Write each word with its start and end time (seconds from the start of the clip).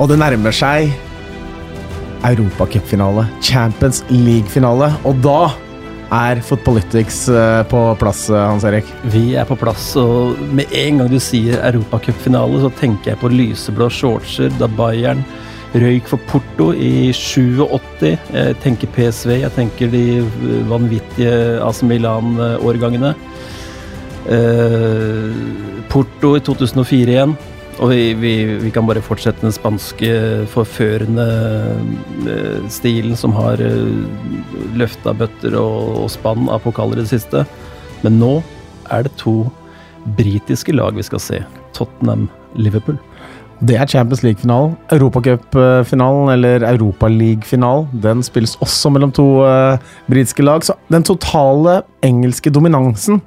Og 0.00 0.08
det 0.08 0.16
nærmer 0.16 0.54
seg 0.56 0.94
Europacupfinale, 2.24 3.26
Champions 3.44 4.00
League-finale, 4.08 4.88
og 5.04 5.20
da 5.24 5.50
er 6.10 6.40
Footballytics 6.44 7.20
eh, 7.28 7.60
på 7.70 7.82
plass, 8.00 8.24
eh, 8.32 8.40
Hans 8.40 8.64
Erik? 8.66 8.88
Vi 9.12 9.36
er 9.38 9.46
på 9.48 9.58
plass, 9.60 9.92
og 10.00 10.40
med 10.56 10.72
en 10.76 11.02
gang 11.02 11.12
du 11.12 11.20
sier 11.22 11.60
europacupfinale, 11.68 12.64
så 12.64 12.72
tenker 12.80 13.12
jeg 13.12 13.20
på 13.20 13.30
lyseblå 13.32 13.90
shortser 13.92 14.50
da 14.58 14.68
Bayern 14.80 15.22
røyk 15.70 16.08
for 16.10 16.22
Porto 16.30 16.70
i 16.74 17.12
87. 17.14 18.16
Jeg 18.34 18.56
tenker 18.64 18.90
PSV, 18.96 19.36
jeg 19.44 19.54
tenker 19.54 19.92
de 19.92 20.04
vanvittige 20.70 21.60
AC 21.62 21.84
Milan-årgangene. 21.86 23.12
Eh, 24.30 25.30
Porto 25.92 26.34
i 26.38 26.42
2004 26.46 27.14
igjen. 27.14 27.36
Og 27.80 27.88
vi, 27.88 28.12
vi, 28.20 28.32
vi, 28.60 28.70
kan 28.74 28.84
bare 28.84 29.00
fortsette 29.00 29.40
den 29.40 29.54
spanske 29.56 30.10
forførende 30.52 31.24
eh, 32.28 32.58
stilen 32.68 33.16
som 33.16 33.32
har 33.32 33.62
eh, 33.64 34.66
løfta 34.76 35.14
bøtter 35.16 35.56
og, 35.56 36.02
og 36.02 36.10
spann 36.12 36.50
av 36.52 36.60
pokaler 36.66 37.00
i 37.00 37.06
det 37.06 37.14
siste. 37.14 37.46
Men 38.04 38.20
nå 38.20 38.34
er 38.92 39.06
det 39.06 39.14
to 39.20 39.46
britiske 40.18 40.76
lag 40.76 40.96
vi 40.96 41.06
skal 41.08 41.24
se. 41.24 41.40
Tottenham-Liverpool. 41.76 43.00
Det 43.64 43.76
er 43.76 43.88
Champions 43.88 44.22
League-finalen. 44.24 44.76
Europacupfinalen, 44.92 46.30
eller 46.32 46.64
Europaliga-finalen, 46.64 47.88
den 48.02 48.22
spilles 48.24 48.56
også 48.64 48.92
mellom 48.92 49.12
to 49.12 49.26
uh, 49.44 49.76
britiske 50.08 50.44
lag. 50.44 50.64
Så 50.64 50.76
den 50.88 51.04
totale 51.04 51.82
engelske 52.04 52.52
dominansen, 52.52 53.20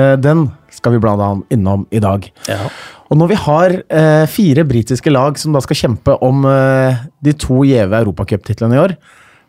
uh, 0.00 0.16
den 0.16 0.48
skal 0.72 0.96
vi 0.96 1.02
blant 1.04 1.44
innom 1.52 1.84
i 1.92 2.00
dag. 2.00 2.32
Ja. 2.48 2.70
Og 3.10 3.18
når 3.18 3.32
vi 3.32 3.38
har 3.42 3.72
eh, 3.74 4.24
fire 4.30 4.64
britiske 4.66 5.10
lag 5.10 5.38
som 5.40 5.54
da 5.54 5.62
skal 5.64 5.78
kjempe 5.78 6.14
om 6.22 6.44
eh, 6.46 7.00
de 7.26 7.34
to 7.34 7.64
gjeve 7.66 7.98
europacuptitlene 8.04 8.76
i 8.76 8.82
år, 8.84 8.94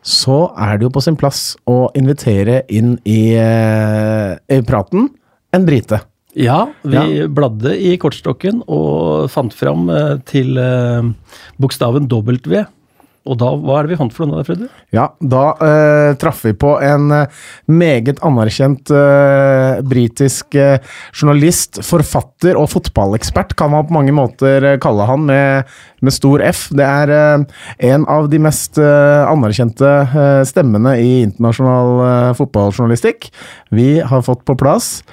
så 0.01 0.47
er 0.57 0.79
det 0.79 0.87
jo 0.87 0.93
på 0.95 1.03
sin 1.05 1.17
plass 1.19 1.51
å 1.69 1.91
invitere 1.97 2.63
inn 2.73 2.95
i, 3.05 3.35
eh, 3.37 4.33
i 4.49 4.61
praten 4.65 5.11
en 5.53 5.67
brite. 5.67 6.01
Ja, 6.33 6.63
vi 6.81 6.97
ja. 6.97 7.27
bladde 7.27 7.75
i 7.75 7.97
kortstokken 7.99 8.63
og 8.71 9.27
fant 9.33 9.53
fram 9.53 9.89
eh, 9.91 10.15
til 10.25 10.55
eh, 10.57 11.11
bokstaven 11.61 12.07
W. 12.09 12.63
Og 13.29 13.37
da, 13.37 13.51
hva 13.53 13.75
er 13.77 13.85
det 13.85 13.93
vi 13.93 13.99
fant 13.99 14.13
for 14.15 14.25
noe, 14.25 14.41
Freddy? 14.45 14.65
Ja, 14.95 15.11
da 15.21 15.43
uh, 15.59 16.13
traff 16.17 16.39
vi 16.47 16.55
på 16.57 16.71
en 16.81 17.11
uh, 17.13 17.43
meget 17.69 18.17
anerkjent 18.25 18.89
uh, 18.89 19.77
britisk 19.85 20.57
journalist, 20.57 21.83
forfatter 21.85 22.57
og 22.57 22.71
fotballekspert, 22.73 23.53
kan 23.59 23.73
man 23.75 23.85
på 23.85 23.93
mange 23.93 24.15
måter 24.15 24.65
kalle 24.81 25.05
han, 25.05 25.27
med, 25.29 25.69
med 26.01 26.15
stor 26.15 26.41
F. 26.49 26.65
Det 26.73 26.87
er 26.87 27.45
en 27.91 28.07
av 28.09 28.29
de 28.31 28.39
mest 28.41 28.79
anerkjente 28.81 29.91
stemmene 30.49 30.95
i 31.01 31.11
internasjonal 31.27 32.33
fotballjournalistikk. 32.39 33.29
Vi 33.75 33.99
har 34.01 34.25
fått 34.25 34.45
på 34.47 34.57
plass 34.57 35.03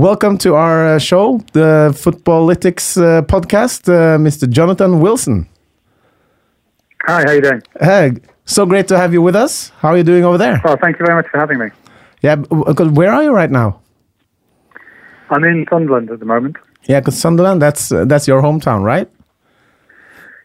Welcome 0.00 0.38
to 0.40 0.54
our 0.56 0.98
show, 1.02 1.42
the 1.52 1.92
Footballytics 1.96 2.94
podcast, 3.28 3.88
Mr. 3.88 4.48
Jonathan 4.48 5.00
Wilson. 5.02 5.46
Hi, 7.06 7.24
how 7.26 7.32
you 7.32 7.40
doing? 7.40 7.62
Hey, 7.80 8.12
so 8.44 8.64
great 8.64 8.86
to 8.88 8.96
have 8.96 9.12
you 9.12 9.20
with 9.22 9.34
us. 9.34 9.70
How 9.80 9.88
are 9.88 9.96
you 9.96 10.04
doing 10.04 10.24
over 10.24 10.38
there? 10.38 10.60
Well, 10.64 10.76
thank 10.76 10.98
you 11.00 11.04
very 11.04 11.16
much 11.20 11.28
for 11.30 11.38
having 11.38 11.58
me. 11.58 11.66
Yeah, 12.22 12.36
because 12.36 12.90
where 12.90 13.12
are 13.12 13.24
you 13.24 13.32
right 13.32 13.50
now? 13.50 13.80
I'm 15.30 15.42
in 15.44 15.66
Sunderland 15.68 16.10
at 16.10 16.20
the 16.20 16.26
moment. 16.26 16.56
Yeah, 16.84 17.00
because 17.00 17.18
Sunderland, 17.18 17.60
that's 17.60 17.90
uh, 17.90 18.04
that's 18.04 18.28
your 18.28 18.42
hometown, 18.42 18.84
right? 18.84 19.08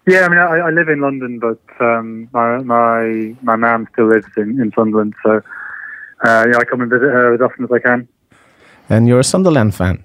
Yeah, 0.08 0.26
I 0.26 0.30
mean, 0.30 0.40
I, 0.40 0.68
I 0.68 0.70
live 0.72 0.90
in 0.90 1.02
London, 1.02 1.40
but 1.40 1.60
um, 1.80 2.30
my 2.34 2.58
my 2.60 3.36
my 3.42 3.56
mum 3.56 3.88
still 3.94 4.08
lives 4.08 4.28
in, 4.38 4.60
in 4.62 4.72
Sunderland, 4.74 5.14
so 5.24 5.42
uh, 6.24 6.46
yeah, 6.50 6.58
I 6.58 6.64
come 6.64 6.82
and 6.82 6.90
visit 6.90 7.12
her 7.12 7.34
as 7.36 7.42
often 7.42 7.66
as 7.66 7.72
I 7.72 7.80
can. 7.80 8.08
And 8.90 9.08
you're 9.08 9.20
a 9.20 9.24
Sunderland 9.24 9.76
fan? 9.76 10.04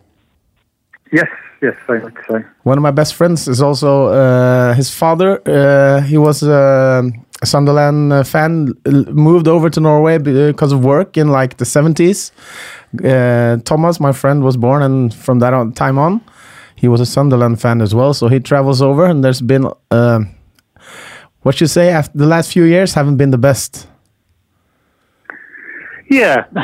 Yes, 1.12 1.28
yes, 1.60 1.76
very 1.86 2.02
much 2.02 2.14
so. 2.26 2.42
One 2.64 2.78
of 2.78 2.82
my 2.82 2.90
best 2.90 3.14
friends 3.14 3.46
is 3.46 3.62
also 3.62 4.06
uh, 4.06 4.61
his 4.74 4.90
father. 4.90 5.40
Uh, 5.46 6.00
he 6.02 6.18
was 6.18 6.42
uh, 6.42 7.02
a 7.42 7.46
Sunderland 7.46 8.12
uh, 8.12 8.22
fan, 8.22 8.74
moved 8.84 9.48
over 9.48 9.68
to 9.70 9.80
Norway 9.80 10.18
because 10.18 10.72
of 10.72 10.84
work 10.84 11.16
in 11.16 11.28
like 11.28 11.56
the 11.56 11.64
70s. 11.64 12.30
Uh, 13.04 13.60
Thomas, 13.64 13.98
my 14.00 14.12
friend, 14.12 14.42
was 14.42 14.56
born, 14.56 14.82
and 14.82 15.12
from 15.14 15.40
that 15.40 15.52
on, 15.52 15.72
time 15.72 15.98
on, 15.98 16.20
he 16.76 16.88
was 16.88 17.00
a 17.00 17.06
Sunderland 17.06 17.60
fan 17.60 17.80
as 17.80 17.94
well. 17.94 18.14
So 18.14 18.28
he 18.28 18.40
travels 18.40 18.80
over, 18.82 19.06
and 19.06 19.24
there's 19.24 19.40
been 19.40 19.66
uh, 19.90 20.20
what 21.42 21.60
you 21.60 21.66
say 21.66 21.88
after 21.90 22.16
the 22.16 22.26
last 22.26 22.52
few 22.52 22.64
years 22.64 22.94
haven't 22.94 23.16
been 23.16 23.30
the 23.30 23.38
best. 23.38 23.88
Yeah, 26.10 26.44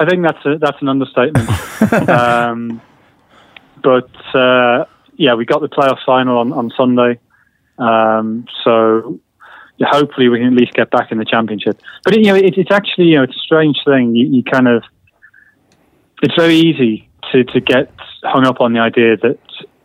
I 0.00 0.04
think 0.08 0.22
that's 0.22 0.44
a, 0.44 0.58
that's 0.58 0.82
an 0.82 0.88
understatement. 0.88 1.48
um, 2.08 2.82
but 3.82 4.10
uh, 4.34 4.84
yeah, 5.16 5.34
we 5.34 5.44
got 5.44 5.60
the 5.60 5.68
playoff 5.68 5.98
final 6.04 6.38
on, 6.38 6.52
on 6.52 6.70
Sunday. 6.76 7.18
Um, 7.78 8.46
so 8.64 9.20
yeah, 9.78 9.88
hopefully 9.90 10.28
we 10.28 10.38
can 10.38 10.48
at 10.48 10.52
least 10.54 10.74
get 10.74 10.90
back 10.90 11.12
in 11.12 11.18
the 11.18 11.24
championship. 11.24 11.80
But 12.04 12.16
you 12.16 12.24
know, 12.24 12.34
it, 12.34 12.56
it's 12.56 12.70
actually 12.70 13.06
you 13.06 13.16
know 13.16 13.24
it's 13.24 13.36
a 13.36 13.40
strange 13.40 13.78
thing. 13.84 14.14
You, 14.14 14.26
you, 14.26 14.42
kind 14.42 14.68
of 14.68 14.82
it's 16.22 16.34
very 16.34 16.56
easy 16.56 17.08
to 17.32 17.44
to 17.44 17.60
get 17.60 17.92
hung 18.22 18.46
up 18.46 18.60
on 18.60 18.72
the 18.72 18.80
idea 18.80 19.16
that 19.16 19.38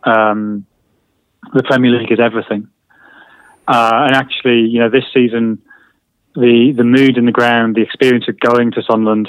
um, 0.04 0.66
the 1.52 1.62
Premier 1.62 1.90
League 1.90 2.12
is 2.12 2.20
everything. 2.20 2.68
Uh, 3.68 4.06
and 4.06 4.16
actually, 4.16 4.60
you 4.60 4.80
know, 4.80 4.90
this 4.90 5.04
season, 5.12 5.62
the 6.34 6.72
the 6.76 6.84
mood 6.84 7.18
in 7.18 7.26
the 7.26 7.32
ground, 7.32 7.74
the 7.74 7.82
experience 7.82 8.26
of 8.28 8.38
going 8.40 8.72
to 8.72 8.82
Sunderland 8.82 9.28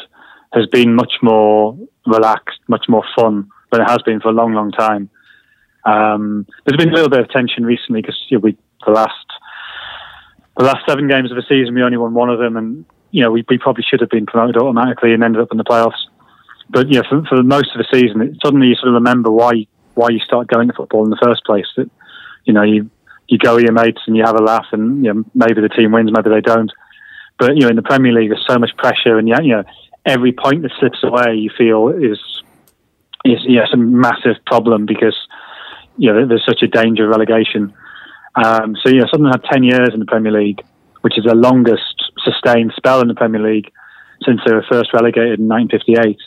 has 0.53 0.67
been 0.67 0.95
much 0.95 1.13
more 1.21 1.77
relaxed, 2.05 2.59
much 2.67 2.85
more 2.87 3.03
fun 3.15 3.49
than 3.71 3.81
it 3.81 3.89
has 3.89 4.01
been 4.03 4.19
for 4.19 4.29
a 4.29 4.33
long, 4.33 4.53
long 4.53 4.71
time. 4.71 5.09
Um, 5.85 6.47
there's 6.65 6.77
been 6.77 6.89
a 6.89 6.93
little 6.93 7.09
bit 7.09 7.19
of 7.19 7.29
tension 7.29 7.65
recently 7.65 8.01
because 8.01 8.17
you 8.29 8.37
know, 8.37 8.41
we 8.41 8.57
the 8.85 8.91
last 8.91 9.25
the 10.57 10.63
last 10.65 10.85
seven 10.87 11.07
games 11.07 11.31
of 11.31 11.35
the 11.35 11.43
season 11.47 11.73
we 11.73 11.83
only 11.83 11.97
won 11.97 12.13
one 12.13 12.29
of 12.29 12.39
them, 12.39 12.57
and 12.57 12.85
you 13.11 13.23
know 13.23 13.31
we, 13.31 13.43
we 13.49 13.57
probably 13.57 13.83
should 13.87 14.01
have 14.01 14.09
been 14.09 14.25
promoted 14.25 14.57
automatically 14.57 15.13
and 15.13 15.23
ended 15.23 15.41
up 15.41 15.51
in 15.51 15.57
the 15.57 15.63
playoffs. 15.63 16.07
But 16.69 16.91
yeah, 16.91 17.01
for, 17.09 17.23
for 17.25 17.43
most 17.43 17.75
of 17.75 17.79
the 17.79 17.87
season, 17.91 18.21
it, 18.21 18.37
suddenly 18.43 18.67
you 18.67 18.75
sort 18.75 18.89
of 18.89 18.93
remember 18.95 19.31
why 19.31 19.67
why 19.95 20.09
you 20.09 20.19
start 20.19 20.47
going 20.47 20.67
to 20.67 20.73
football 20.73 21.03
in 21.03 21.09
the 21.09 21.19
first 21.21 21.43
place. 21.45 21.67
That 21.75 21.89
you 22.45 22.53
know 22.53 22.63
you 22.63 22.89
you 23.27 23.37
go 23.37 23.55
with 23.55 23.63
your 23.63 23.73
mates 23.73 24.01
and 24.07 24.15
you 24.15 24.23
have 24.23 24.39
a 24.39 24.43
laugh, 24.43 24.67
and 24.71 25.03
you 25.03 25.13
know, 25.13 25.23
maybe 25.33 25.61
the 25.61 25.69
team 25.69 25.91
wins, 25.91 26.11
maybe 26.11 26.29
they 26.29 26.41
don't. 26.41 26.71
But 27.39 27.55
you 27.55 27.61
know 27.61 27.69
in 27.69 27.75
the 27.75 27.81
Premier 27.81 28.13
League, 28.13 28.29
there's 28.29 28.45
so 28.47 28.57
much 28.57 28.75
pressure, 28.77 29.17
and 29.17 29.27
yeah, 29.27 29.41
you 29.41 29.55
know 29.55 29.63
every 30.05 30.33
point 30.33 30.61
that 30.63 30.71
slips 30.79 31.03
away, 31.03 31.35
you 31.35 31.49
feel 31.57 31.89
is 31.89 32.19
is 33.25 33.39
yes 33.47 33.69
a 33.73 33.77
massive 33.77 34.35
problem 34.45 34.85
because 34.85 35.15
you 35.97 36.11
know 36.11 36.27
there's 36.27 36.45
such 36.45 36.61
a 36.63 36.67
danger 36.67 37.05
of 37.05 37.09
relegation. 37.09 37.73
Um, 38.35 38.75
so 38.81 38.89
you 38.89 38.99
know, 38.99 39.07
Sunderland 39.11 39.41
had 39.41 39.51
ten 39.51 39.63
years 39.63 39.89
in 39.93 39.99
the 39.99 40.05
Premier 40.05 40.31
League, 40.31 40.61
which 41.01 41.17
is 41.17 41.25
the 41.25 41.35
longest 41.35 42.11
sustained 42.23 42.73
spell 42.75 43.01
in 43.01 43.07
the 43.07 43.15
Premier 43.15 43.41
League 43.41 43.71
since 44.25 44.39
they 44.45 44.53
were 44.53 44.65
first 44.69 44.93
relegated 44.93 45.39
in 45.39 45.47
1958. 45.47 46.17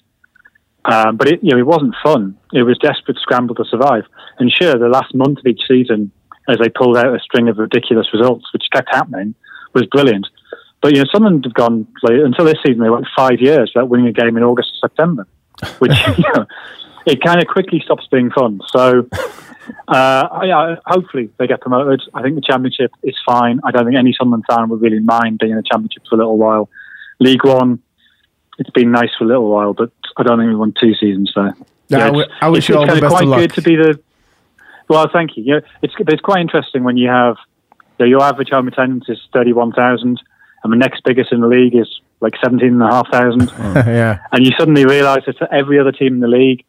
Um, 0.85 1.17
but 1.17 1.29
it, 1.29 1.41
you 1.43 1.51
know, 1.51 1.59
it 1.59 1.67
wasn't 1.67 1.95
fun. 2.03 2.39
It 2.53 2.63
was 2.63 2.79
desperate 2.79 3.19
scramble 3.19 3.55
to 3.57 3.65
survive. 3.65 4.05
And 4.39 4.53
sure, 4.53 4.75
the 4.79 4.89
last 4.89 5.15
month 5.15 5.39
of 5.39 5.47
each 5.47 5.63
season, 5.67 6.13
as 6.49 6.59
they 6.59 6.69
pulled 6.69 6.97
out 6.97 7.15
a 7.15 7.19
string 7.21 7.49
of 7.49 7.59
ridiculous 7.59 8.07
results, 8.13 8.47
which 8.53 8.69
kept 8.73 8.95
happening, 8.95 9.35
was 9.75 9.87
brilliant. 9.87 10.27
But 10.81 10.95
you 10.95 11.03
know, 11.03 11.11
Sunderland 11.11 11.45
have 11.45 11.55
gone 11.55 11.87
like, 12.03 12.15
until 12.25 12.45
this 12.45 12.59
season. 12.65 12.83
They 12.83 12.91
went 12.91 13.07
five 13.17 13.41
years 13.41 13.73
without 13.75 13.89
winning 13.89 14.07
a 14.07 14.13
game 14.13 14.37
in 14.37 14.45
August 14.45 14.71
or 14.75 14.89
September, 14.89 15.27
which 15.79 15.93
you 16.19 16.25
know, 16.35 16.47
it 17.07 17.21
kind 17.23 17.41
of 17.41 17.49
quickly 17.49 17.81
stops 17.85 18.07
being 18.11 18.31
fun. 18.31 18.61
So, 18.69 19.09
uh, 19.89 20.41
yeah, 20.45 20.77
hopefully 20.87 21.31
they 21.39 21.47
get 21.47 21.61
promoted. 21.61 22.03
I 22.15 22.23
think 22.23 22.35
the 22.35 22.43
championship 22.43 22.93
is 23.03 23.17
fine. 23.27 23.61
I 23.65 23.71
don't 23.71 23.85
think 23.85 23.97
any 23.97 24.15
Sunderland 24.17 24.45
fan 24.49 24.69
would 24.69 24.81
really 24.81 25.01
mind 25.01 25.39
being 25.39 25.53
in 25.53 25.57
the 25.57 25.63
championship 25.63 26.03
for 26.09 26.17
a 26.17 26.19
little 26.19 26.39
while. 26.39 26.69
League 27.21 27.45
One, 27.45 27.83
it's 28.59 28.71
been 28.71 28.91
nice 28.91 29.11
for 29.19 29.25
a 29.25 29.29
little 29.29 29.51
while, 29.51 29.75
but 29.75 29.91
I 30.17 30.23
don't 30.23 30.39
think 30.39 30.49
we 30.49 30.57
won 30.57 30.75
two 30.79 30.95
seasons 30.95 31.33
there. 31.35 31.55
Yeah, 31.89 32.11
yeah 32.13 32.25
I, 32.41 32.47
I 32.47 32.49
wish 32.49 32.69
you 32.69 32.77
all 32.77 32.87
the 32.87 33.01
best 33.01 33.11
quite 33.13 33.25
of 33.25 33.29
luck. 33.29 33.41
good 33.41 33.55
to 33.55 33.63
be 33.63 33.77
the. 33.77 34.01
Well, 34.89 35.07
thank 35.13 35.37
you. 35.37 35.43
Yeah, 35.45 35.61
it's 35.83 35.95
it's 35.99 36.23
quite 36.23 36.41
interesting 36.41 36.85
when 36.85 36.97
you 36.97 37.09
have 37.09 37.37
you 37.99 38.07
know, 38.07 38.11
your 38.11 38.23
average 38.23 38.51
home 38.51 38.69
attendance 38.69 39.05
is 39.09 39.19
thirty 39.33 39.53
one 39.53 39.73
thousand, 39.73 40.21
and 40.63 40.73
the 40.73 40.77
next 40.77 41.03
biggest 41.05 41.33
in 41.33 41.41
the 41.41 41.49
league 41.49 41.75
is 41.75 41.89
like 42.21 42.35
seventeen 42.43 42.75
and 42.75 42.83
a 42.83 42.91
half 42.91 43.11
thousand. 43.11 43.51
yeah, 43.75 44.21
and 44.33 44.45
you 44.45 44.53
suddenly 44.59 44.85
realise 44.85 45.25
that 45.27 45.39
for 45.39 45.53
every 45.53 45.79
other 45.79 45.93
team 45.93 46.15
in 46.15 46.21
the 46.21 46.29
league, 46.29 46.65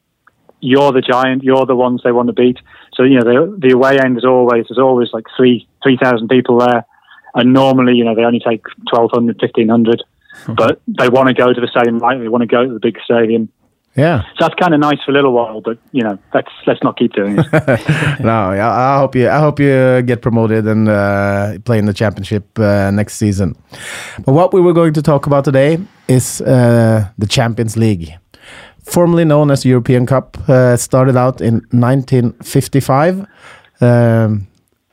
you're 0.60 0.92
the 0.92 1.02
giant, 1.02 1.44
you're 1.44 1.66
the 1.66 1.76
ones 1.76 2.02
they 2.04 2.12
want 2.12 2.28
to 2.28 2.34
beat. 2.34 2.58
So 2.98 3.04
you 3.04 3.20
know 3.20 3.24
the 3.24 3.56
the 3.60 3.74
away 3.76 4.00
end 4.00 4.18
is 4.18 4.26
always 4.26 4.66
there's 4.68 4.80
always 4.80 5.10
like 5.14 5.26
three 5.38 5.68
three 5.84 5.98
thousand 6.02 6.30
people 6.30 6.58
there, 6.58 6.84
and 7.36 7.54
normally 7.54 7.94
you 7.94 8.04
know 8.04 8.16
they 8.16 8.24
only 8.24 8.40
take 8.40 8.66
1,200, 8.92 9.40
1,500, 9.40 10.04
but 10.56 10.82
they 10.88 11.08
want 11.08 11.28
to 11.30 11.36
go 11.36 11.54
to 11.54 11.62
the 11.62 11.68
stadium 11.68 12.00
right. 12.00 12.20
They 12.20 12.28
want 12.28 12.42
to 12.42 12.48
go 12.48 12.66
to 12.66 12.74
the 12.74 12.80
big 12.80 12.98
stadium. 13.06 13.50
Yeah. 13.96 14.22
So 14.22 14.46
that's 14.48 14.56
kind 14.56 14.74
of 14.76 14.80
nice 14.80 14.98
for 15.04 15.12
a 15.12 15.14
little 15.14 15.34
while, 15.34 15.62
but 15.62 15.78
you 15.92 16.04
know, 16.04 16.18
let's 16.34 16.52
let's 16.68 16.84
not 16.84 16.98
keep 16.98 17.14
doing 17.14 17.38
it. 17.40 17.46
no, 18.20 18.54
yeah, 18.54 18.70
I 18.70 18.98
hope 19.00 19.16
you 19.16 19.28
I 19.28 19.40
hope 19.40 19.60
you 19.60 20.02
get 20.04 20.22
promoted 20.22 20.68
and 20.68 20.88
uh, 20.88 21.58
play 21.66 21.80
in 21.80 21.86
the 21.86 21.94
championship 21.94 22.58
uh, 22.60 22.92
next 22.92 23.18
season. 23.18 23.56
But 24.24 24.34
what 24.34 24.54
we 24.54 24.62
were 24.62 24.74
going 24.74 24.94
to 24.94 25.02
talk 25.02 25.26
about 25.26 25.46
today 25.46 25.80
is 26.08 26.42
uh, 26.42 27.10
the 27.18 27.28
Champions 27.28 27.76
League, 27.76 28.14
formerly 28.88 29.26
known 29.26 29.52
as 29.52 29.66
European 29.66 30.06
Cup. 30.06 30.38
Uh, 30.50 30.78
started 30.78 31.16
out 31.16 31.42
in 31.42 31.56
1955. 31.72 33.26
Um, 33.80 34.48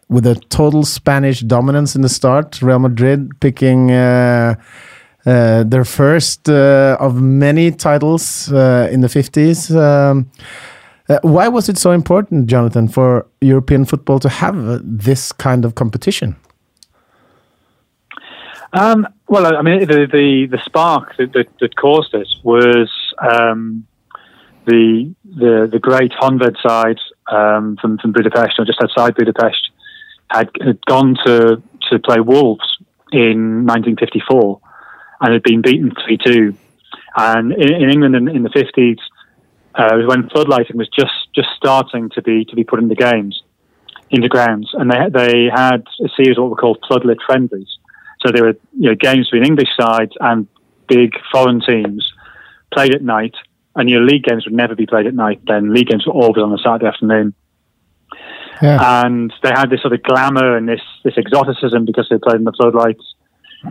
with 0.08 0.26
a 0.26 0.34
total 0.50 0.84
Spanish 0.84 1.40
dominance 1.40 1.96
in 1.96 2.02
the 2.02 2.08
start, 2.08 2.60
Real 2.60 2.78
Madrid 2.78 3.30
picking 3.40 3.90
uh, 3.90 4.54
uh, 5.26 5.64
their 5.64 5.84
first 5.84 6.48
uh, 6.48 6.96
of 7.00 7.20
many 7.20 7.70
titles 7.70 8.52
uh, 8.52 8.88
in 8.92 9.00
the 9.00 9.08
50s. 9.08 9.74
Um, 9.74 10.30
uh, 11.08 11.18
why 11.22 11.48
was 11.48 11.68
it 11.68 11.78
so 11.78 11.90
important, 11.90 12.46
Jonathan, 12.46 12.88
for 12.88 13.26
European 13.40 13.84
football 13.84 14.18
to 14.20 14.28
have 14.28 14.80
this 14.82 15.32
kind 15.32 15.64
of 15.64 15.74
competition? 15.74 16.36
Um, 18.74 19.06
well, 19.28 19.56
I 19.56 19.62
mean, 19.62 19.80
the 19.80 20.08
the, 20.10 20.48
the 20.50 20.62
spark 20.64 21.16
that, 21.16 21.32
that, 21.32 21.46
that 21.60 21.76
caused 21.76 22.12
it 22.12 22.28
was 22.42 22.90
um, 23.20 23.86
the 24.66 25.14
the 25.24 25.68
the 25.70 25.78
great 25.78 26.12
Honved 26.12 26.56
side 26.60 26.98
um, 27.30 27.76
from 27.80 27.98
from 27.98 28.12
Budapest, 28.12 28.58
or 28.58 28.64
just 28.64 28.82
outside 28.82 29.14
Budapest, 29.14 29.70
had, 30.28 30.50
had 30.60 30.84
gone 30.86 31.14
to 31.24 31.62
to 31.90 31.98
play 32.00 32.18
Wolves 32.18 32.78
in 33.12 33.64
1954 33.66 34.60
and 35.20 35.32
had 35.32 35.42
been 35.42 35.62
beaten 35.62 35.92
3 36.04 36.18
2. 36.18 36.56
And 37.16 37.52
in, 37.52 37.72
in 37.72 37.90
England 37.90 38.16
in, 38.16 38.28
in, 38.28 38.42
the 38.42 38.48
50s, 38.48 38.98
uh, 39.76 39.98
when 40.06 40.28
floodlighting 40.30 40.74
was 40.74 40.88
just, 40.88 41.12
just 41.34 41.48
starting 41.56 42.10
to 42.10 42.22
be 42.22 42.44
to 42.46 42.56
be 42.56 42.64
put 42.64 42.80
in 42.80 42.88
the 42.88 42.96
games, 42.96 43.42
in 44.10 44.20
the 44.20 44.28
grounds. 44.28 44.70
And 44.72 44.90
they, 44.90 45.08
they 45.12 45.44
had 45.54 45.86
a 46.04 46.08
series 46.16 46.36
of 46.36 46.44
what 46.44 46.50
were 46.50 46.56
called 46.56 46.84
floodlit 46.90 47.18
friendlies. 47.24 47.78
So 48.24 48.32
there 48.32 48.44
were 48.44 48.56
you 48.78 48.90
know, 48.90 48.94
games 48.94 49.28
between 49.30 49.46
English 49.46 49.68
sides 49.78 50.12
and 50.20 50.46
big 50.88 51.12
foreign 51.32 51.60
teams 51.60 52.12
played 52.72 52.94
at 52.94 53.02
night. 53.02 53.34
And 53.76 53.90
your 53.90 54.02
league 54.02 54.22
games 54.22 54.44
would 54.46 54.54
never 54.54 54.76
be 54.76 54.86
played 54.86 55.06
at 55.06 55.14
night. 55.14 55.40
Then 55.46 55.74
league 55.74 55.88
games 55.88 56.06
were 56.06 56.12
always 56.12 56.42
on 56.42 56.52
a 56.52 56.58
Saturday 56.58 56.86
afternoon. 56.86 57.34
Yeah. 58.62 59.04
And 59.04 59.32
they 59.42 59.50
had 59.50 59.68
this 59.68 59.82
sort 59.82 59.94
of 59.94 60.02
glamour 60.04 60.56
and 60.56 60.68
this 60.68 60.80
this 61.02 61.14
exoticism 61.18 61.84
because 61.84 62.06
they 62.08 62.18
played 62.18 62.36
in 62.36 62.44
the 62.44 62.52
floodlights 62.52 63.02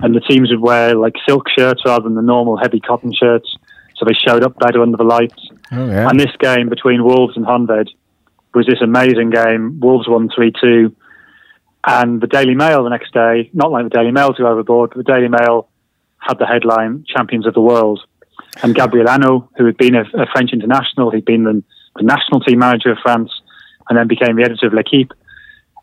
and 0.02 0.16
the 0.16 0.20
teams 0.20 0.50
would 0.50 0.60
wear 0.60 0.96
like 0.96 1.14
silk 1.28 1.48
shirts 1.50 1.84
rather 1.86 2.04
than 2.04 2.16
the 2.16 2.22
normal 2.22 2.58
heavy 2.58 2.80
cotton 2.80 3.14
shirts, 3.14 3.56
so 3.96 4.06
they 4.06 4.14
showed 4.14 4.44
up 4.44 4.58
better 4.60 4.82
under 4.82 4.98
the 4.98 5.04
lights. 5.04 5.50
Oh, 5.72 5.88
yeah. 5.88 6.10
And 6.10 6.20
this 6.20 6.36
game 6.40 6.70
between 6.70 7.04
Wolves 7.04 7.38
and 7.38 7.46
Honved 7.46 7.94
was 8.54 8.66
this 8.66 8.82
amazing 8.82 9.30
game. 9.30 9.80
Wolves 9.80 10.08
won 10.08 10.30
three 10.34 10.52
two, 10.60 10.96
and 11.86 12.22
the 12.22 12.28
Daily 12.28 12.56
Mail 12.56 12.84
the 12.84 12.90
next 12.90 13.14
day, 13.14 13.50
not 13.54 13.72
like 13.72 13.84
the 13.84 13.90
Daily 13.90 14.12
Mail 14.12 14.34
to 14.34 14.48
overboard, 14.48 14.92
but 14.92 14.98
the 14.98 15.12
Daily 15.12 15.28
Mail 15.28 15.70
had 16.20 16.40
the 16.40 16.46
headline 16.46 17.06
"Champions 17.08 17.46
of 17.46 17.54
the 17.54 17.62
World." 17.62 18.02
And 18.62 18.76
Gabriel 18.76 19.08
Hanot, 19.08 19.48
who 19.58 19.66
had 19.66 19.78
been 19.78 19.96
a, 19.96 20.04
a 20.14 20.28
French 20.32 20.54
international, 20.54 21.10
he'd 21.12 21.26
been 21.26 21.44
the, 21.44 21.64
the, 21.96 22.04
national 22.04 22.40
team 22.42 22.60
manager 22.60 22.92
of 22.92 23.00
France, 23.02 23.32
and 23.90 23.98
then 23.98 24.08
became 24.08 24.36
the 24.36 24.44
editor 24.44 24.68
of 24.68 24.74
L'Equipe. 24.74 25.12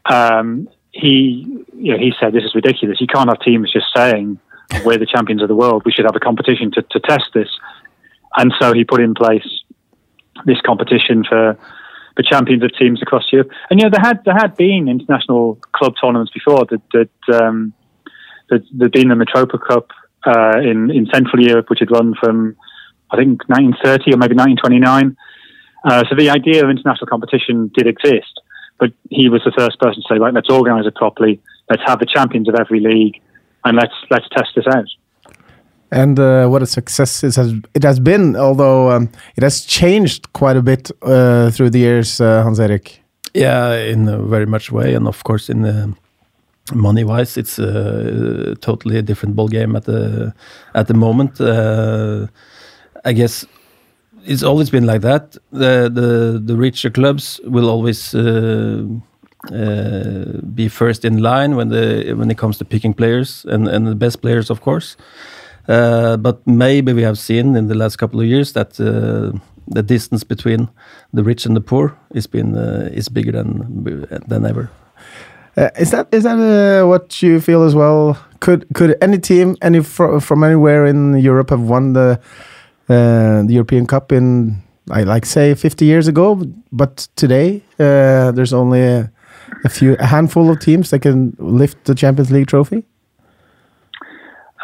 Um, 0.06 0.68
he, 0.92 1.64
you 1.76 1.92
know, 1.92 1.98
he 1.98 2.12
said, 2.18 2.32
"This 2.32 2.44
is 2.44 2.54
ridiculous. 2.54 3.00
You 3.00 3.06
can't 3.06 3.28
have 3.28 3.40
teams 3.40 3.72
just 3.72 3.86
saying 3.94 4.38
we're 4.84 4.98
the 4.98 5.06
champions 5.06 5.42
of 5.42 5.48
the 5.48 5.54
world. 5.54 5.82
We 5.84 5.92
should 5.92 6.04
have 6.04 6.16
a 6.16 6.20
competition 6.20 6.70
to, 6.72 6.82
to 6.82 7.00
test 7.00 7.30
this." 7.34 7.48
And 8.36 8.52
so 8.60 8.72
he 8.72 8.84
put 8.84 9.00
in 9.00 9.14
place 9.14 9.46
this 10.46 10.60
competition 10.62 11.24
for 11.28 11.58
the 12.20 12.28
champions 12.28 12.62
of 12.62 12.70
teams 12.78 13.00
across 13.00 13.24
Europe. 13.32 13.50
And 13.70 13.80
you 13.80 13.86
know, 13.86 13.90
there 13.90 14.04
had 14.04 14.22
there 14.24 14.36
had 14.36 14.54
been 14.56 14.88
international 14.88 15.58
club 15.72 15.94
tournaments 16.00 16.32
before. 16.32 16.66
That 16.68 16.82
that 16.92 17.42
um, 17.42 17.72
that 18.50 18.62
there'd 18.72 18.92
been 18.92 19.08
the 19.08 19.14
Mitropa 19.14 19.58
Cup 19.66 19.88
uh, 20.26 20.58
in 20.60 20.90
in 20.90 21.06
Central 21.06 21.42
Europe, 21.42 21.70
which 21.70 21.80
had 21.80 21.90
run 21.90 22.14
from 22.20 22.56
I 23.10 23.16
think 23.16 23.48
1930 23.48 24.12
or 24.12 24.18
maybe 24.18 24.36
1929. 24.36 25.16
Uh, 25.82 26.04
so 26.08 26.14
the 26.14 26.28
idea 26.28 26.62
of 26.62 26.68
international 26.68 27.06
competition 27.06 27.70
did 27.74 27.86
exist. 27.86 28.40
But 28.78 28.92
he 29.08 29.28
was 29.28 29.42
the 29.44 29.52
first 29.56 29.78
person 29.80 30.02
to 30.02 30.08
say, 30.08 30.18
right, 30.18 30.32
let's 30.32 30.50
organise 30.50 30.86
it 30.86 30.94
properly. 30.94 31.40
Let's 31.68 31.82
have 31.86 32.00
the 32.00 32.06
champions 32.06 32.48
of 32.48 32.54
every 32.54 32.80
league, 32.80 33.20
and 33.64 33.76
let's 33.76 33.96
let's 34.10 34.28
test 34.36 34.52
this 34.56 34.66
out. 34.68 34.88
And 35.92 36.18
uh, 36.18 36.46
what 36.48 36.62
a 36.62 36.66
success 36.66 37.24
it 37.24 37.34
has 37.34 37.52
it 37.74 37.82
has 37.82 37.98
been, 37.98 38.36
although 38.36 38.90
um, 38.90 39.08
it 39.36 39.42
has 39.42 39.64
changed 39.64 40.32
quite 40.32 40.56
a 40.56 40.62
bit 40.62 40.90
uh, 41.02 41.50
through 41.50 41.70
the 41.70 41.80
years, 41.80 42.20
uh, 42.20 42.42
Hans 42.42 42.60
Erik. 42.60 43.02
Yeah, 43.34 43.74
in 43.74 44.08
a 44.08 44.18
very 44.18 44.46
much 44.46 44.70
way, 44.70 44.94
and 44.94 45.08
of 45.08 45.22
course 45.24 45.48
in 45.48 45.64
money 46.74 47.04
wise, 47.04 47.36
it's 47.36 47.58
a 47.58 48.54
totally 48.60 48.98
a 48.98 49.02
different 49.02 49.36
ball 49.36 49.48
game 49.48 49.76
at 49.76 49.84
the 49.84 50.34
at 50.74 50.86
the 50.86 50.94
moment. 50.94 51.40
Uh, 51.40 52.26
I 53.04 53.12
guess 53.12 53.46
it's 54.24 54.42
always 54.42 54.70
been 54.70 54.86
like 54.86 55.02
that. 55.02 55.36
The 55.52 55.90
the 55.92 56.40
the 56.44 56.56
richer 56.56 56.90
clubs 56.90 57.40
will 57.44 57.68
always 57.68 58.14
uh, 58.14 58.84
uh, 59.52 60.24
be 60.54 60.68
first 60.68 61.04
in 61.04 61.18
line 61.22 61.56
when 61.56 61.68
the 61.68 62.14
when 62.14 62.30
it 62.30 62.38
comes 62.38 62.58
to 62.58 62.64
picking 62.64 62.94
players 62.94 63.44
and 63.48 63.68
and 63.68 63.86
the 63.86 63.94
best 63.94 64.20
players, 64.20 64.50
of 64.50 64.60
course. 64.60 64.96
Uh, 65.70 66.16
but 66.16 66.44
maybe 66.46 66.92
we 66.92 67.02
have 67.02 67.16
seen 67.16 67.54
in 67.54 67.68
the 67.68 67.76
last 67.76 67.96
couple 67.96 68.20
of 68.20 68.26
years 68.26 68.52
that 68.54 68.80
uh, 68.80 69.38
the 69.68 69.82
distance 69.82 70.24
between 70.24 70.68
the 71.12 71.22
rich 71.22 71.46
and 71.46 71.54
the 71.54 71.60
poor 71.60 71.96
is 72.12 72.26
been 72.26 72.56
uh, 72.56 72.90
is 72.92 73.08
bigger 73.08 73.30
than 73.30 73.84
than 74.28 74.44
ever. 74.44 74.68
Uh, 75.56 75.70
is 75.78 75.90
that 75.92 76.08
is 76.12 76.24
that 76.24 76.86
what 76.86 77.22
you 77.22 77.40
feel 77.40 77.62
as 77.62 77.74
well? 77.74 78.18
Could 78.40 78.66
could 78.74 78.96
any 79.00 79.18
team 79.18 79.56
any 79.62 79.80
fr 79.80 80.18
from 80.18 80.42
anywhere 80.42 80.86
in 80.86 81.16
Europe 81.18 81.50
have 81.50 81.62
won 81.62 81.92
the 81.92 82.18
uh, 82.88 83.42
the 83.46 83.54
European 83.54 83.86
Cup 83.86 84.10
in 84.12 84.56
I 84.90 85.04
like 85.04 85.24
say 85.24 85.54
50 85.54 85.84
years 85.84 86.08
ago, 86.08 86.42
but 86.72 87.08
today 87.14 87.62
uh, 87.78 88.32
there's 88.32 88.52
only 88.52 88.82
a, 88.82 89.12
a, 89.64 89.68
few 89.68 89.94
a 90.00 90.06
handful 90.06 90.50
of 90.50 90.58
teams 90.58 90.90
that 90.90 91.02
can 91.02 91.36
lift 91.38 91.84
the 91.84 91.94
Champions 91.94 92.32
League 92.32 92.48
trophy. 92.48 92.84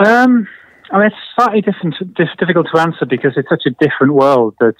Um, 0.04 0.49
I 0.90 0.99
mean, 0.99 1.07
it's 1.07 1.16
slightly 1.35 1.61
different, 1.61 1.95
difficult 2.38 2.69
to 2.73 2.81
answer 2.81 3.07
because 3.07 3.33
it's 3.37 3.49
such 3.49 3.64
a 3.66 3.71
different 3.71 4.14
world 4.14 4.55
that 4.61 4.75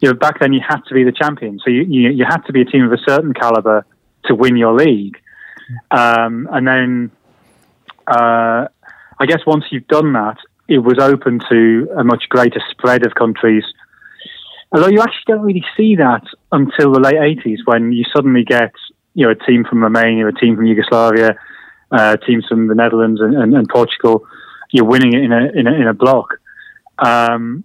you 0.00 0.08
know 0.08 0.14
back 0.14 0.40
then 0.40 0.52
you 0.52 0.60
had 0.66 0.80
to 0.88 0.94
be 0.94 1.04
the 1.04 1.12
champion, 1.12 1.58
so 1.64 1.70
you 1.70 1.82
you, 1.82 2.10
you 2.10 2.24
had 2.24 2.44
to 2.46 2.52
be 2.52 2.60
a 2.60 2.64
team 2.64 2.84
of 2.84 2.92
a 2.92 2.98
certain 2.98 3.32
caliber 3.32 3.86
to 4.26 4.34
win 4.34 4.56
your 4.56 4.74
league, 4.74 5.20
um, 5.90 6.48
and 6.52 6.66
then 6.66 7.10
uh, 8.06 8.66
I 9.18 9.26
guess 9.26 9.40
once 9.46 9.64
you've 9.70 9.86
done 9.86 10.12
that, 10.14 10.38
it 10.68 10.78
was 10.78 10.98
open 10.98 11.40
to 11.50 11.88
a 11.96 12.04
much 12.04 12.28
greater 12.28 12.60
spread 12.70 13.06
of 13.06 13.14
countries. 13.14 13.64
Although 14.72 14.88
you 14.88 15.00
actually 15.00 15.24
don't 15.28 15.42
really 15.42 15.64
see 15.76 15.96
that 15.96 16.24
until 16.50 16.92
the 16.92 17.00
late 17.00 17.16
80s 17.16 17.58
when 17.66 17.92
you 17.92 18.04
suddenly 18.14 18.42
get 18.42 18.72
you 19.14 19.26
know 19.26 19.32
a 19.32 19.34
team 19.34 19.64
from 19.64 19.82
Romania, 19.82 20.26
a 20.26 20.32
team 20.32 20.56
from 20.56 20.66
Yugoslavia, 20.66 21.36
uh, 21.92 22.16
teams 22.16 22.46
from 22.46 22.68
the 22.68 22.74
Netherlands 22.74 23.20
and, 23.20 23.34
and, 23.36 23.54
and, 23.54 23.68
Portugal. 23.68 24.26
You're 24.72 24.86
winning 24.86 25.12
it 25.14 25.22
in 25.22 25.32
a 25.32 25.50
in 25.54 25.66
a, 25.66 25.72
in 25.72 25.86
a 25.86 25.94
block. 25.94 26.40
Um, 26.98 27.64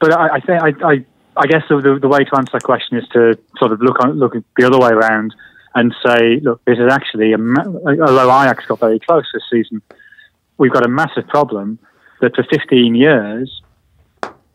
but 0.00 0.12
I, 0.12 0.36
I 0.36 0.40
think 0.40 0.62
I, 0.62 0.86
I, 0.86 1.06
I 1.36 1.46
guess 1.46 1.62
the, 1.68 1.98
the, 2.00 2.08
way 2.08 2.24
to 2.24 2.36
answer 2.36 2.50
that 2.52 2.62
question 2.62 2.98
is 2.98 3.08
to 3.12 3.38
sort 3.58 3.72
of 3.72 3.80
look 3.80 4.02
on, 4.04 4.18
look 4.18 4.34
the 4.56 4.66
other 4.66 4.78
way 4.78 4.90
around 4.90 5.34
and 5.74 5.94
say, 6.04 6.40
look, 6.40 6.64
this 6.64 6.78
is 6.78 6.92
actually 6.92 7.32
a, 7.32 7.38
although 7.38 8.42
Ajax 8.42 8.66
got 8.66 8.80
very 8.80 9.00
close 9.00 9.24
this 9.32 9.42
season, 9.50 9.82
we've 10.58 10.72
got 10.72 10.84
a 10.84 10.88
massive 10.88 11.26
problem 11.28 11.78
that 12.20 12.34
for 12.36 12.44
15 12.44 12.94
years, 12.94 13.62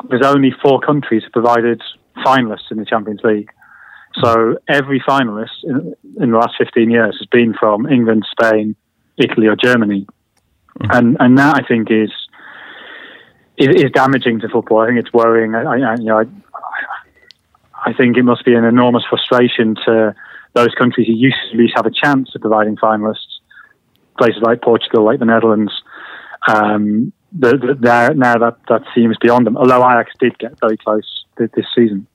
there's 0.10 0.26
only 0.26 0.52
four 0.62 0.80
countries 0.80 1.24
provided 1.34 1.82
finalists 2.18 2.72
in 2.72 2.78
the 2.78 2.86
Champions 2.86 3.22
League. 3.24 3.50
So 4.24 4.58
every 4.68 5.00
finalist 5.02 5.64
in, 5.64 5.94
in, 6.20 6.32
the 6.32 6.38
last 6.38 6.56
15 6.58 6.90
years 6.90 7.18
has 7.20 7.28
been 7.28 7.54
from 7.54 7.86
England, 7.86 8.26
Spain, 8.32 8.76
Italy, 9.18 9.48
or 9.48 9.56
Germany. 9.56 10.08
Mm-hmm. 10.80 10.92
And, 10.92 11.18
and 11.20 11.38
that, 11.38 11.56
I 11.56 11.68
think, 11.68 11.90
is, 11.92 12.12
is, 13.58 13.84
is 13.84 13.92
damaging 13.92 14.40
to 14.42 14.50
football. 14.50 14.82
I 14.82 14.88
think 14.88 15.00
it's 15.00 15.14
worrying. 15.14 15.56
I, 15.56 15.64
I 15.64 15.96
you 15.96 16.06
know, 16.06 16.20
I, 16.20 16.26
I 17.86 17.94
think 17.94 18.18
it 18.18 18.24
must 18.24 18.46
be 18.46 18.54
an 18.54 18.64
enormous 18.64 19.04
frustration 19.10 19.76
to 19.86 20.16
those 20.54 20.74
countries 20.78 21.08
who 21.08 21.14
used 21.14 21.38
to 21.46 21.54
at 21.54 21.60
least 21.60 21.74
have 21.76 21.86
a 21.86 21.92
chance 21.92 22.34
of 22.36 22.42
providing 22.42 22.76
finalists 22.76 23.40
places 24.18 24.42
like 24.42 24.62
Portugal, 24.62 25.06
like 25.06 25.20
the 25.20 25.26
Netherlands, 25.26 25.72
um, 26.48 27.12
the, 27.32 27.52
the, 27.58 28.14
now 28.16 28.38
that 28.38 28.58
that 28.68 28.84
seems 28.94 29.18
beyond 29.22 29.48
them. 29.48 29.58
Although 29.58 29.80
Ajax 29.80 30.12
did 30.20 30.38
get 30.38 30.60
very 30.60 30.78
close 30.78 31.26
this, 31.38 31.50
this 31.56 31.66
season. 31.76 32.06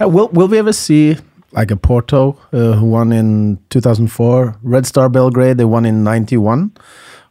Uh, 0.00 0.08
will 0.08 0.28
Will 0.28 0.48
we 0.48 0.58
ever 0.58 0.72
see 0.72 1.16
like 1.52 1.70
a 1.70 1.76
Porto 1.76 2.38
uh, 2.52 2.72
who 2.72 2.86
won 2.86 3.12
in 3.12 3.58
2004, 3.70 4.58
Red 4.62 4.86
Star 4.86 5.08
Belgrade 5.08 5.56
they 5.58 5.64
won 5.64 5.84
in 5.84 6.04
91, 6.04 6.72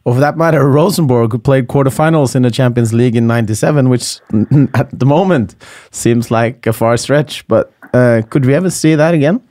or 0.04 0.14
for 0.14 0.20
that 0.20 0.36
matter, 0.36 0.68
Rosenborg, 0.68 1.32
who 1.32 1.38
played 1.38 1.68
quarterfinals 1.68 2.34
in 2.34 2.42
the 2.42 2.50
Champions 2.50 2.92
League 2.92 3.16
in 3.16 3.26
'97, 3.26 3.88
which 3.88 4.20
at 4.74 4.98
the 4.98 5.06
moment 5.06 5.54
seems 5.90 6.30
like 6.30 6.66
a 6.66 6.72
far 6.72 6.96
stretch. 6.96 7.46
But 7.48 7.72
uh, 7.92 8.22
could 8.30 8.44
we 8.44 8.54
ever 8.54 8.70
see 8.70 8.94
that 8.94 9.14
again? 9.14 9.42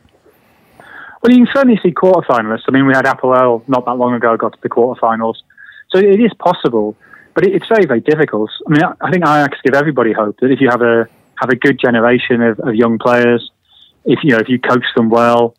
Well, 1.21 1.31
you 1.31 1.45
can 1.45 1.53
certainly 1.53 1.79
see 1.81 1.91
quarterfinalists. 1.91 2.63
I 2.67 2.71
mean, 2.71 2.85
we 2.85 2.93
had 2.93 3.05
Apoel 3.05 3.67
not 3.67 3.85
that 3.85 3.95
long 3.95 4.13
ago 4.13 4.37
got 4.37 4.53
to 4.53 4.59
the 4.61 4.69
quarterfinals, 4.69 5.35
so 5.89 5.97
it 5.97 6.19
is 6.19 6.31
possible, 6.39 6.95
but 7.33 7.45
it's 7.45 7.67
very, 7.67 7.85
very 7.85 8.01
difficult. 8.01 8.49
I 8.67 8.71
mean, 8.71 8.81
I 9.01 9.11
think 9.11 9.23
Ajax 9.23 9.57
give 9.63 9.73
everybody 9.73 10.13
hope 10.13 10.39
that 10.41 10.51
if 10.51 10.61
you 10.61 10.69
have 10.69 10.81
a 10.81 11.07
have 11.35 11.49
a 11.49 11.55
good 11.55 11.79
generation 11.79 12.41
of, 12.41 12.59
of 12.59 12.75
young 12.75 12.97
players, 12.97 13.51
if 14.05 14.19
you 14.23 14.31
know 14.31 14.37
if 14.37 14.49
you 14.49 14.59
coach 14.59 14.85
them 14.95 15.09
well, 15.09 15.55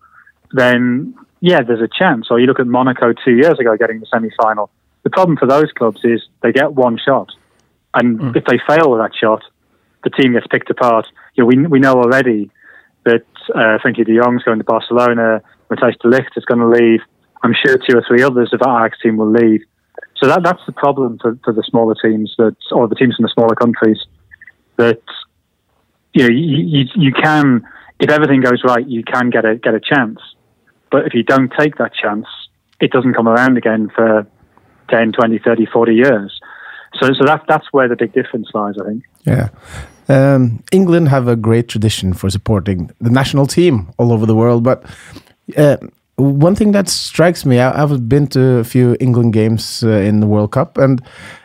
then 0.52 1.14
yeah, 1.40 1.62
there's 1.62 1.80
a 1.80 1.88
chance. 1.88 2.28
Or 2.30 2.40
you 2.40 2.46
look 2.46 2.60
at 2.60 2.66
Monaco 2.66 3.12
two 3.12 3.36
years 3.36 3.58
ago 3.58 3.76
getting 3.76 4.00
the 4.00 4.06
semi 4.06 4.30
final. 4.40 4.70
The 5.08 5.16
problem 5.16 5.38
for 5.38 5.46
those 5.46 5.72
clubs 5.72 6.00
is 6.04 6.20
they 6.42 6.52
get 6.52 6.74
one 6.74 6.98
shot, 6.98 7.30
and 7.94 8.20
mm. 8.20 8.36
if 8.36 8.44
they 8.44 8.60
fail 8.68 8.90
with 8.90 9.00
that 9.00 9.16
shot, 9.18 9.42
the 10.04 10.10
team 10.10 10.34
gets 10.34 10.46
picked 10.48 10.68
apart. 10.68 11.06
You 11.34 11.44
know, 11.44 11.46
we 11.46 11.66
we 11.66 11.80
know 11.80 11.94
already 11.94 12.50
that 13.06 13.24
uh, 13.54 13.78
Frenkie 13.82 14.04
De 14.04 14.14
Jong's 14.20 14.42
going 14.42 14.58
to 14.58 14.64
Barcelona, 14.64 15.40
Matthijs 15.70 15.98
de 16.00 16.08
Ligt 16.08 16.36
is 16.36 16.44
going 16.44 16.60
to 16.60 16.68
leave. 16.68 17.00
I'm 17.42 17.54
sure 17.54 17.78
two 17.78 17.96
or 17.96 18.04
three 18.06 18.22
others 18.22 18.50
of 18.52 18.60
our 18.66 18.90
team 19.02 19.16
will 19.16 19.30
leave. 19.30 19.62
So 20.18 20.28
that 20.28 20.42
that's 20.42 20.60
the 20.66 20.72
problem 20.72 21.18
for, 21.22 21.38
for 21.42 21.54
the 21.54 21.62
smaller 21.62 21.94
teams 21.94 22.34
that, 22.36 22.56
or 22.70 22.86
the 22.86 22.94
teams 22.94 23.16
from 23.16 23.22
the 23.22 23.32
smaller 23.32 23.54
countries, 23.54 24.04
that 24.76 25.00
you 26.12 26.24
know 26.24 26.34
you, 26.34 26.82
you, 26.82 26.84
you 26.96 27.12
can 27.14 27.66
if 27.98 28.10
everything 28.10 28.42
goes 28.42 28.62
right, 28.62 28.86
you 28.86 29.02
can 29.04 29.30
get 29.30 29.46
a 29.46 29.56
get 29.56 29.72
a 29.72 29.80
chance. 29.80 30.18
But 30.90 31.06
if 31.06 31.14
you 31.14 31.22
don't 31.22 31.50
take 31.58 31.76
that 31.76 31.94
chance, 31.94 32.26
it 32.78 32.90
doesn't 32.90 33.14
come 33.14 33.26
around 33.26 33.56
again 33.56 33.88
for 33.88 34.26
10, 34.88 35.12
20, 35.12 35.38
30, 35.38 35.66
40 35.66 35.94
years. 35.94 36.40
So, 36.94 37.12
so 37.12 37.24
that, 37.24 37.44
that's 37.48 37.66
where 37.72 37.88
the 37.88 37.96
big 37.96 38.12
difference 38.12 38.48
lies, 38.54 38.74
I 38.80 38.88
think. 38.88 39.04
Yeah. 39.24 39.48
Um, 40.08 40.62
England 40.72 41.08
have 41.08 41.28
a 41.28 41.36
great 41.36 41.68
tradition 41.68 42.14
for 42.14 42.30
supporting 42.30 42.90
the 43.00 43.10
national 43.10 43.46
team 43.46 43.88
all 43.98 44.12
over 44.12 44.24
the 44.24 44.34
world, 44.34 44.64
but 44.64 44.84
uh, 45.56 45.76
one 46.16 46.54
thing 46.54 46.72
that 46.72 46.88
strikes 46.88 47.44
me, 47.44 47.60
I, 47.60 47.76
have 47.76 48.08
been 48.08 48.26
to 48.28 48.58
a 48.58 48.64
few 48.64 48.96
England 49.00 49.32
games 49.32 49.84
uh, 49.84 49.88
in 49.88 50.20
the 50.20 50.26
World 50.26 50.52
Cup, 50.52 50.76
and 50.76 51.00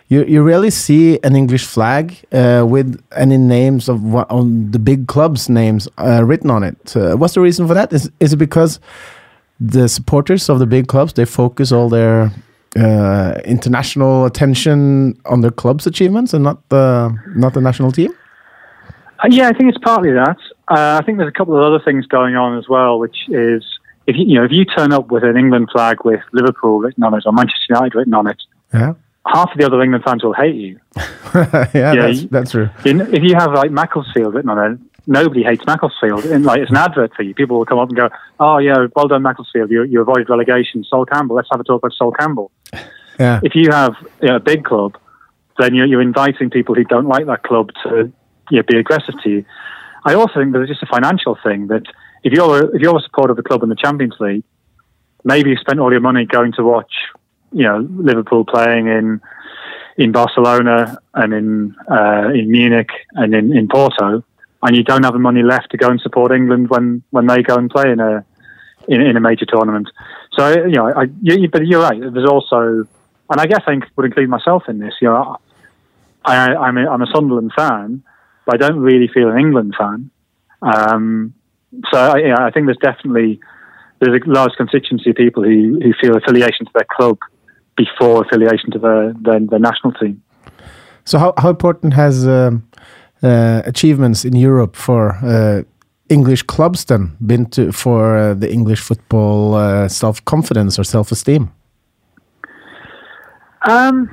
you, 0.08 0.24
you 0.26 0.42
rarely 0.42 0.72
see 0.72 1.20
an 1.24 1.36
English 1.36 1.66
flag 1.66 2.18
uh, 2.32 2.66
with 2.68 3.02
any 3.16 3.38
names 3.38 3.88
of 3.88 4.16
on 4.16 4.72
the 4.72 4.80
big 4.80 5.08
clubs' 5.08 5.48
names 5.48 5.88
uh, 5.98 6.24
written 6.26 6.50
on 6.50 6.64
it. 6.64 6.96
Uh, 6.96 7.16
what's 7.16 7.36
the 7.36 7.42
reason 7.42 7.68
for 7.68 7.74
that? 7.74 7.94
Is 7.94 8.12
is 8.20 8.34
it 8.34 8.38
because 8.38 8.80
the 9.60 9.88
supporters 9.88 10.50
of 10.50 10.60
the 10.60 10.66
big 10.66 10.88
clubs 10.88 11.14
they 11.14 11.26
focus 11.26 11.72
all 11.72 11.90
their 11.90 12.32
uh, 12.76 13.40
international 13.46 14.26
attention 14.26 15.20
on 15.26 15.42
their 15.42 15.52
club's 15.52 15.86
achievements 15.86 16.34
and 16.34 16.44
not 16.44 16.68
the 16.70 17.16
not 17.36 17.54
the 17.54 17.62
national 17.62 17.92
team? 17.92 18.12
Uh, 19.24 19.28
yeah, 19.30 19.48
I 19.48 19.54
think 19.54 19.70
it's 19.70 19.84
partly 19.84 20.12
that. 20.12 20.38
Uh, 20.68 21.00
I 21.00 21.06
think 21.06 21.18
there's 21.18 21.30
a 21.30 21.38
couple 21.38 21.56
of 21.56 21.64
other 21.64 21.84
things 21.84 22.06
going 22.08 22.36
on 22.36 22.58
as 22.58 22.68
well, 22.68 23.00
which 23.00 23.16
is 23.30 23.64
if 24.08 24.16
you, 24.16 24.26
you 24.26 24.36
know 24.36 24.44
if 24.44 24.52
you 24.52 24.66
turn 24.66 24.92
up 24.92 25.12
with 25.12 25.24
an 25.24 25.38
England 25.38 25.70
flag 25.72 25.98
with 26.04 26.22
Liverpool 26.32 26.80
written 26.80 27.04
on 27.04 27.14
it 27.14 27.24
or 27.26 27.32
Manchester 27.32 27.66
United 27.70 27.96
written 27.96 28.14
on 28.14 28.28
it, 28.28 28.42
yeah. 28.74 28.94
half 29.26 29.52
of 29.52 29.58
the 29.58 29.66
other 29.66 29.82
England 29.82 30.04
fans 30.04 30.24
will 30.24 30.34
hate 30.34 30.56
you. 30.56 30.80
yeah, 31.36 31.70
yeah, 31.74 31.96
that's, 31.96 32.24
that's 32.26 32.52
true. 32.52 32.70
If 32.84 33.24
you 33.24 33.36
have 33.36 33.54
like 33.54 33.72
Macclesfield 33.72 34.34
written 34.34 34.50
on 34.50 34.72
it, 34.74 34.80
nobody 35.08 35.44
hates 35.44 35.66
Macclesfield. 35.66 36.26
And 36.26 36.46
like 36.46 36.62
it's 36.62 36.72
an 36.72 36.78
advert 36.78 37.14
for 37.16 37.24
you. 37.24 37.34
People 37.34 37.58
will 37.58 37.66
come 37.66 37.80
up 37.80 37.90
and 37.90 37.98
go, 37.98 38.10
"Oh 38.40 38.58
yeah, 38.58 38.88
well 38.96 39.08
done 39.08 39.22
Macclesfield. 39.22 39.72
You, 39.72 39.84
you 39.84 40.02
avoided 40.02 40.30
relegation." 40.30 40.84
Sol 40.84 41.06
Campbell. 41.06 41.36
Let's 41.36 41.50
have 41.52 41.60
a 41.60 41.64
talk 41.64 41.82
about 41.82 41.94
Sol 41.94 42.12
Campbell. 42.12 42.52
Yeah. 43.20 43.40
If 43.44 43.56
you 43.56 43.72
have 43.72 43.96
you 44.22 44.30
know, 44.30 44.38
a 44.38 44.40
big 44.40 44.64
club, 44.64 44.98
then 45.60 45.76
you're, 45.76 45.86
you're 45.86 46.02
inviting 46.02 46.50
people 46.50 46.76
who 46.76 46.84
don't 46.84 47.08
like 47.08 47.26
that 47.28 47.44
club 47.44 47.70
to 47.84 48.12
you 48.50 48.58
know, 48.58 48.64
be 48.64 48.78
aggressive 48.78 49.16
to 49.24 49.30
you. 49.30 49.46
I 50.06 50.16
also 50.16 50.40
think 50.40 50.52
there's 50.52 50.68
just 50.68 50.84
a 50.84 50.88
financial 50.88 51.38
thing 51.44 51.68
that 51.68 51.84
if 52.24 52.34
you're 52.34 52.64
a, 52.64 52.76
if 52.76 52.82
you're 52.82 52.98
a 52.98 53.02
supporter 53.02 53.32
of 53.32 53.38
the 53.38 53.44
club 53.44 53.64
in 53.64 53.70
the 53.70 53.76
Champions 53.76 54.16
League, 54.20 54.44
maybe 55.24 55.52
you 55.52 55.58
spent 55.58 55.80
all 55.80 55.92
your 55.92 56.02
money 56.02 56.26
going 56.26 56.54
to 56.54 56.64
watch, 56.64 56.92
you 57.52 57.64
know, 57.64 57.88
Liverpool 57.92 58.46
playing 58.46 58.88
in 58.88 59.22
in 59.96 60.12
Barcelona 60.12 60.98
and 61.14 61.34
in 61.34 61.76
uh, 61.90 62.30
in 62.34 62.50
Munich 62.50 62.90
and 63.12 63.36
in, 63.36 63.56
in 63.56 63.68
Porto 63.68 64.24
and 64.64 64.76
you 64.76 64.84
don't 64.84 65.04
have 65.04 65.14
the 65.14 65.20
money 65.20 65.44
left 65.44 65.72
to 65.72 65.78
go 65.78 65.90
and 65.90 66.00
support 66.02 66.32
England 66.32 66.70
when, 66.70 67.04
when 67.12 67.28
they 67.28 67.44
go 67.44 67.56
and 67.56 67.70
play 67.70 67.92
in 67.92 68.00
a 68.00 68.26
in, 68.88 69.00
in 69.00 69.16
a 69.16 69.20
major 69.22 69.46
tournament. 69.46 69.90
So 70.34 70.50
you 70.50 70.74
know, 70.74 70.92
I, 70.94 71.06
you, 71.22 71.48
but 71.50 71.66
you're 71.66 71.82
right. 71.82 72.00
There's 72.00 72.30
also, 72.30 72.86
and 73.30 73.40
I 73.40 73.46
guess 73.46 73.62
I 73.68 73.80
would 73.96 74.06
include 74.06 74.30
myself 74.30 74.64
in 74.68 74.80
this. 74.80 74.94
You 75.02 75.10
know, 75.10 75.38
I, 76.26 76.54
I'm 76.54 76.78
a, 76.78 76.90
I'm 76.90 77.02
a 77.02 77.08
Sunderland 77.08 77.52
fan, 77.56 78.04
but 78.46 78.56
I 78.56 78.68
don't 78.68 78.80
really 78.80 79.08
feel 79.08 79.30
an 79.30 79.40
England 79.40 79.76
fan. 79.78 80.10
Um, 80.62 81.34
so 81.92 81.98
I, 81.98 82.18
you 82.18 82.28
know, 82.30 82.38
I 82.40 82.52
think 82.52 82.66
there's 82.66 82.78
definitely 82.78 83.40
there's 84.00 84.22
a 84.22 84.30
large 84.30 84.54
constituency 84.58 85.12
of 85.12 85.16
people 85.16 85.44
who, 85.44 85.80
who 85.82 85.94
feel 86.02 86.18
affiliation 86.18 86.66
to 86.66 86.72
their 86.74 86.88
club 86.92 87.18
before 87.78 88.24
affiliation 88.26 88.72
to 88.72 88.80
their, 88.80 89.60
national 89.60 89.94
team. 89.94 90.22
So 91.06 91.18
how, 91.18 91.34
how 91.38 91.50
important 91.50 91.94
has 91.94 92.28
um, 92.28 92.68
achievements 93.66 94.26
in 94.26 94.36
Europe 94.36 94.76
for 94.76 95.18
uh, 95.24 95.64
English 96.10 96.44
clubs 96.44 96.86
then 96.86 97.16
been 97.26 97.46
to 97.52 97.72
for 97.72 98.18
uh, 98.18 98.34
the 98.34 98.52
English 98.52 98.82
football 98.82 99.88
self 99.90 100.24
confidence 100.26 100.80
or 100.80 100.84
self 100.84 101.12
esteem? 101.12 101.52
Um, 103.70 104.10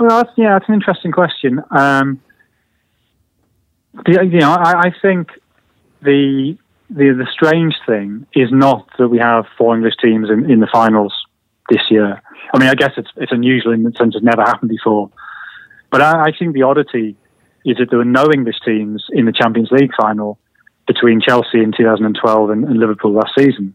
well, 0.00 0.22
that's, 0.22 0.30
yeah, 0.36 0.58
that's 0.58 0.68
an 0.68 0.74
interesting 0.74 1.12
question. 1.12 1.60
Um, 1.70 2.20
you 4.06 4.38
know, 4.38 4.52
I, 4.52 4.88
I 4.88 4.94
think 5.02 5.30
the, 6.02 6.56
the 6.90 7.10
the 7.10 7.26
strange 7.30 7.74
thing 7.86 8.26
is 8.34 8.50
not 8.52 8.88
that 8.98 9.08
we 9.08 9.18
have 9.18 9.46
four 9.56 9.74
English 9.74 9.94
teams 10.00 10.30
in, 10.30 10.50
in 10.50 10.60
the 10.60 10.68
finals 10.72 11.12
this 11.68 11.82
year. 11.90 12.22
I 12.54 12.58
mean, 12.58 12.68
I 12.68 12.74
guess 12.74 12.92
it's 12.96 13.10
it's 13.16 13.32
unusual 13.32 13.72
in 13.72 13.82
the 13.82 13.92
sense 13.92 14.14
it's 14.14 14.24
never 14.24 14.42
happened 14.42 14.70
before. 14.70 15.10
But 15.90 16.02
I, 16.02 16.26
I 16.26 16.32
think 16.38 16.54
the 16.54 16.62
oddity 16.62 17.16
is 17.70 17.76
that 17.78 17.90
there 17.90 17.98
were 17.98 18.04
no 18.04 18.26
English 18.32 18.60
teams 18.64 19.04
in 19.10 19.26
the 19.26 19.32
Champions 19.32 19.70
League 19.70 19.92
final 20.00 20.38
between 20.86 21.20
Chelsea 21.20 21.62
in 21.62 21.72
2012 21.76 22.50
and, 22.50 22.64
and 22.64 22.78
Liverpool 22.78 23.12
last 23.12 23.32
season. 23.38 23.74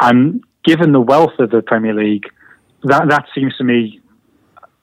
And 0.00 0.44
given 0.64 0.92
the 0.92 1.00
wealth 1.00 1.38
of 1.38 1.50
the 1.50 1.62
Premier 1.62 1.94
League, 1.94 2.26
that 2.84 3.08
that 3.08 3.26
seems 3.34 3.56
to 3.56 3.64
me, 3.64 4.00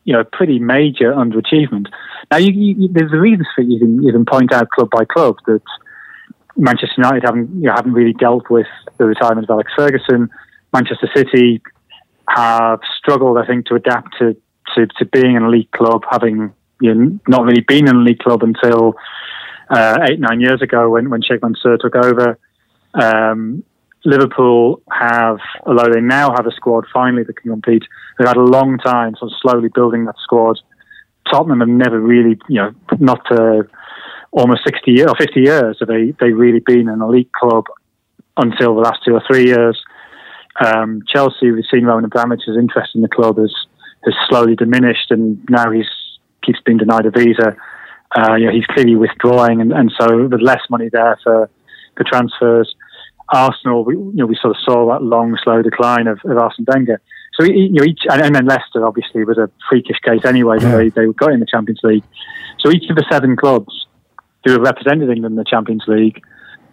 you 0.03 0.13
know, 0.13 0.23
pretty 0.23 0.59
major 0.59 1.13
underachievement. 1.13 1.87
Now, 2.31 2.37
you, 2.37 2.51
you, 2.51 2.89
there's 2.91 3.13
a 3.13 3.19
reason 3.19 3.45
for 3.55 3.61
it. 3.61 3.67
You 3.67 3.79
can, 3.79 4.01
you 4.01 4.11
can 4.11 4.25
point 4.25 4.51
out 4.51 4.69
club 4.69 4.89
by 4.89 5.05
club 5.05 5.37
that 5.45 5.61
Manchester 6.57 6.95
United 6.97 7.23
haven't 7.23 7.49
you 7.55 7.67
know, 7.67 7.73
haven't 7.75 7.93
really 7.93 8.13
dealt 8.13 8.49
with 8.49 8.67
the 8.97 9.05
retirement 9.05 9.45
of 9.45 9.53
Alex 9.53 9.71
Ferguson. 9.75 10.29
Manchester 10.73 11.09
City 11.15 11.61
have 12.27 12.79
struggled, 12.97 13.37
I 13.37 13.45
think, 13.45 13.67
to 13.67 13.75
adapt 13.75 14.17
to, 14.17 14.35
to, 14.75 14.87
to 14.87 15.05
being 15.05 15.37
an 15.37 15.43
elite 15.43 15.71
club, 15.71 16.03
having 16.09 16.53
you 16.81 16.93
know, 16.93 17.19
not 17.27 17.43
really 17.43 17.61
been 17.61 17.87
in 17.87 17.95
a 17.95 17.99
league 17.99 18.19
club 18.19 18.43
until 18.43 18.95
uh, 19.69 19.99
eight 20.09 20.19
nine 20.19 20.41
years 20.41 20.61
ago 20.61 20.89
when 20.89 21.09
when 21.09 21.21
Sheikh 21.21 21.41
Mansour 21.41 21.77
took 21.77 21.95
over. 21.95 22.37
Um, 22.93 23.63
Liverpool 24.05 24.81
have, 24.91 25.37
although 25.65 25.89
they 25.89 26.01
now 26.01 26.31
have 26.35 26.45
a 26.45 26.51
squad 26.51 26.85
finally 26.93 27.23
that 27.23 27.37
can 27.37 27.51
compete, 27.51 27.83
they've 28.17 28.27
had 28.27 28.37
a 28.37 28.41
long 28.41 28.77
time 28.77 29.15
sort 29.15 29.31
of 29.31 29.37
slowly 29.41 29.69
building 29.73 30.05
that 30.05 30.15
squad. 30.21 30.59
Tottenham 31.31 31.61
have 31.61 31.69
never 31.69 31.99
really, 31.99 32.37
you 32.49 32.61
know, 32.61 32.71
not 32.99 33.21
uh, 33.31 33.63
almost 34.31 34.63
60 34.65 34.91
years 34.91 35.07
or 35.07 35.15
50 35.15 35.39
years 35.39 35.77
have 35.79 35.87
they, 35.87 36.13
they 36.19 36.31
really 36.31 36.59
been 36.59 36.89
an 36.89 37.01
elite 37.01 37.31
club 37.31 37.65
until 38.35 38.75
the 38.75 38.81
last 38.81 38.99
two 39.05 39.13
or 39.13 39.23
three 39.25 39.45
years. 39.45 39.81
Um, 40.59 41.01
Chelsea, 41.07 41.51
we've 41.51 41.63
seen 41.71 41.85
Roman 41.85 42.09
Abramovich's 42.09 42.57
interest 42.57 42.95
in 42.95 43.01
the 43.01 43.07
club 43.07 43.37
has, 43.37 43.53
has 44.03 44.13
slowly 44.27 44.55
diminished 44.55 45.11
and 45.11 45.39
now 45.49 45.71
he's 45.71 45.87
keeps 46.43 46.59
being 46.65 46.77
denied 46.77 47.05
a 47.05 47.11
visa. 47.11 47.55
Uh, 48.15 48.35
you 48.35 48.45
know, 48.45 48.51
he's 48.51 48.65
clearly 48.67 48.95
withdrawing, 48.95 49.61
and, 49.61 49.73
and 49.73 49.91
so 49.99 50.27
there's 50.27 50.41
less 50.41 50.61
money 50.69 50.89
there 50.91 51.17
for 51.23 51.49
for 51.95 52.03
transfers. 52.03 52.75
Arsenal, 53.29 53.83
we, 53.85 53.95
you 53.95 54.11
know, 54.13 54.25
we 54.25 54.37
sort 54.39 54.55
of 54.55 54.61
saw 54.63 54.91
that 54.93 55.03
long, 55.03 55.37
slow 55.43 55.61
decline 55.61 56.07
of, 56.07 56.19
of 56.25 56.37
Arsene 56.37 56.65
Wenger. 56.67 57.01
So 57.39 57.45
you 57.45 57.71
know, 57.71 57.83
each, 57.83 58.01
and, 58.09 58.21
and 58.21 58.35
then 58.35 58.45
Leicester 58.45 58.85
obviously 58.85 59.23
was 59.23 59.37
a 59.37 59.49
freakish 59.69 59.97
case 60.05 60.23
anyway. 60.25 60.57
Yeah. 60.61 60.77
They, 60.77 60.89
they 60.89 61.05
got 61.13 61.31
in 61.31 61.39
the 61.39 61.47
Champions 61.49 61.79
League. 61.83 62.03
So 62.59 62.69
each 62.69 62.89
of 62.89 62.95
the 62.95 63.05
seven 63.09 63.35
clubs 63.35 63.87
who 64.45 64.51
have 64.51 64.61
represented 64.61 65.09
England 65.09 65.33
in 65.33 65.35
the 65.35 65.45
Champions 65.45 65.83
League, 65.87 66.21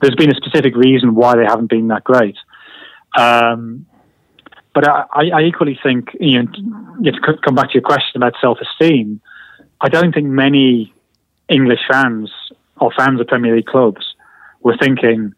there's 0.03 0.15
been 0.17 0.31
a 0.31 0.35
specific 0.35 0.77
reason 0.77 1.15
why 1.15 1.37
they 1.37 1.45
haven't 1.45 1.71
been 1.71 1.89
that 1.89 2.05
great. 2.05 2.37
Um, 3.17 3.87
but 4.75 4.89
I, 4.89 5.31
I, 5.35 5.43
equally 5.43 5.79
think, 5.83 6.11
you 6.21 6.43
know, 6.43 6.53
to 7.05 7.37
come 7.45 7.55
back 7.55 7.69
to 7.71 7.75
your 7.75 7.83
question 7.83 8.17
about 8.17 8.35
self-esteem, 8.41 9.21
I 9.81 9.89
don't 9.89 10.13
think 10.13 10.27
many 10.27 10.93
English 11.49 11.81
fans 11.91 12.31
or 12.81 12.91
fans 12.97 13.21
of 13.21 13.27
Premier 13.27 13.57
League 13.57 13.67
clubs 13.67 14.15
were 14.63 14.77
thinking, 14.81 15.33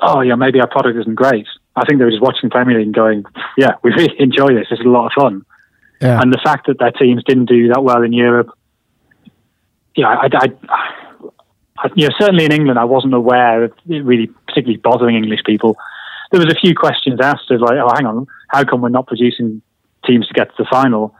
oh, 0.00 0.20
yeah, 0.20 0.34
maybe 0.34 0.60
our 0.60 0.68
product 0.68 0.98
isn't 0.98 1.14
great. 1.14 1.46
I 1.76 1.84
think 1.84 1.98
they 1.98 2.04
were 2.04 2.10
just 2.10 2.22
watching 2.22 2.50
Premier 2.50 2.78
League 2.78 2.86
and 2.86 2.94
going, 2.94 3.24
yeah, 3.56 3.72
we 3.82 3.90
really 3.96 4.14
enjoy 4.18 4.54
this. 4.54 4.68
This 4.70 4.80
is 4.80 4.86
a 4.86 4.88
lot 4.88 5.06
of 5.06 5.12
fun. 5.14 5.44
Yeah. 6.00 6.20
And 6.20 6.32
the 6.32 6.40
fact 6.42 6.66
that 6.66 6.78
their 6.78 6.90
teams 6.90 7.22
didn't 7.24 7.46
do 7.46 7.68
that 7.68 7.84
well 7.84 8.02
in 8.02 8.12
Europe, 8.12 8.50
yeah, 9.94 10.08
I, 10.08 10.28
I, 10.32 10.46
I, 11.78 11.90
you 11.94 12.08
know, 12.08 12.14
certainly 12.18 12.44
in 12.44 12.52
England, 12.52 12.78
I 12.78 12.84
wasn't 12.84 13.14
aware 13.14 13.64
of 13.64 13.72
it 13.88 14.04
really 14.04 14.28
particularly 14.46 14.78
bothering 14.78 15.16
English 15.16 15.40
people. 15.44 15.76
There 16.30 16.40
was 16.40 16.52
a 16.52 16.58
few 16.58 16.74
questions 16.74 17.20
asked 17.20 17.50
of 17.50 17.60
like, 17.60 17.78
oh, 17.78 17.90
hang 17.94 18.06
on, 18.06 18.26
how 18.48 18.64
come 18.64 18.80
we're 18.80 18.88
not 18.88 19.06
producing 19.06 19.62
teams 20.06 20.26
to 20.28 20.34
get 20.34 20.48
to 20.48 20.54
the 20.58 20.68
final? 20.70 21.14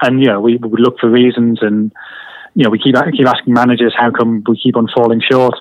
And 0.00 0.20
you 0.20 0.26
know, 0.26 0.40
we, 0.40 0.56
would 0.56 0.80
look 0.80 0.98
for 1.00 1.08
reasons, 1.08 1.58
and 1.62 1.92
you 2.54 2.64
know, 2.64 2.70
we 2.70 2.78
keep 2.78 2.94
keep 3.16 3.26
asking 3.26 3.54
managers 3.54 3.94
how 3.96 4.10
come 4.10 4.42
we 4.48 4.60
keep 4.60 4.76
on 4.76 4.88
falling 4.94 5.20
short. 5.20 5.54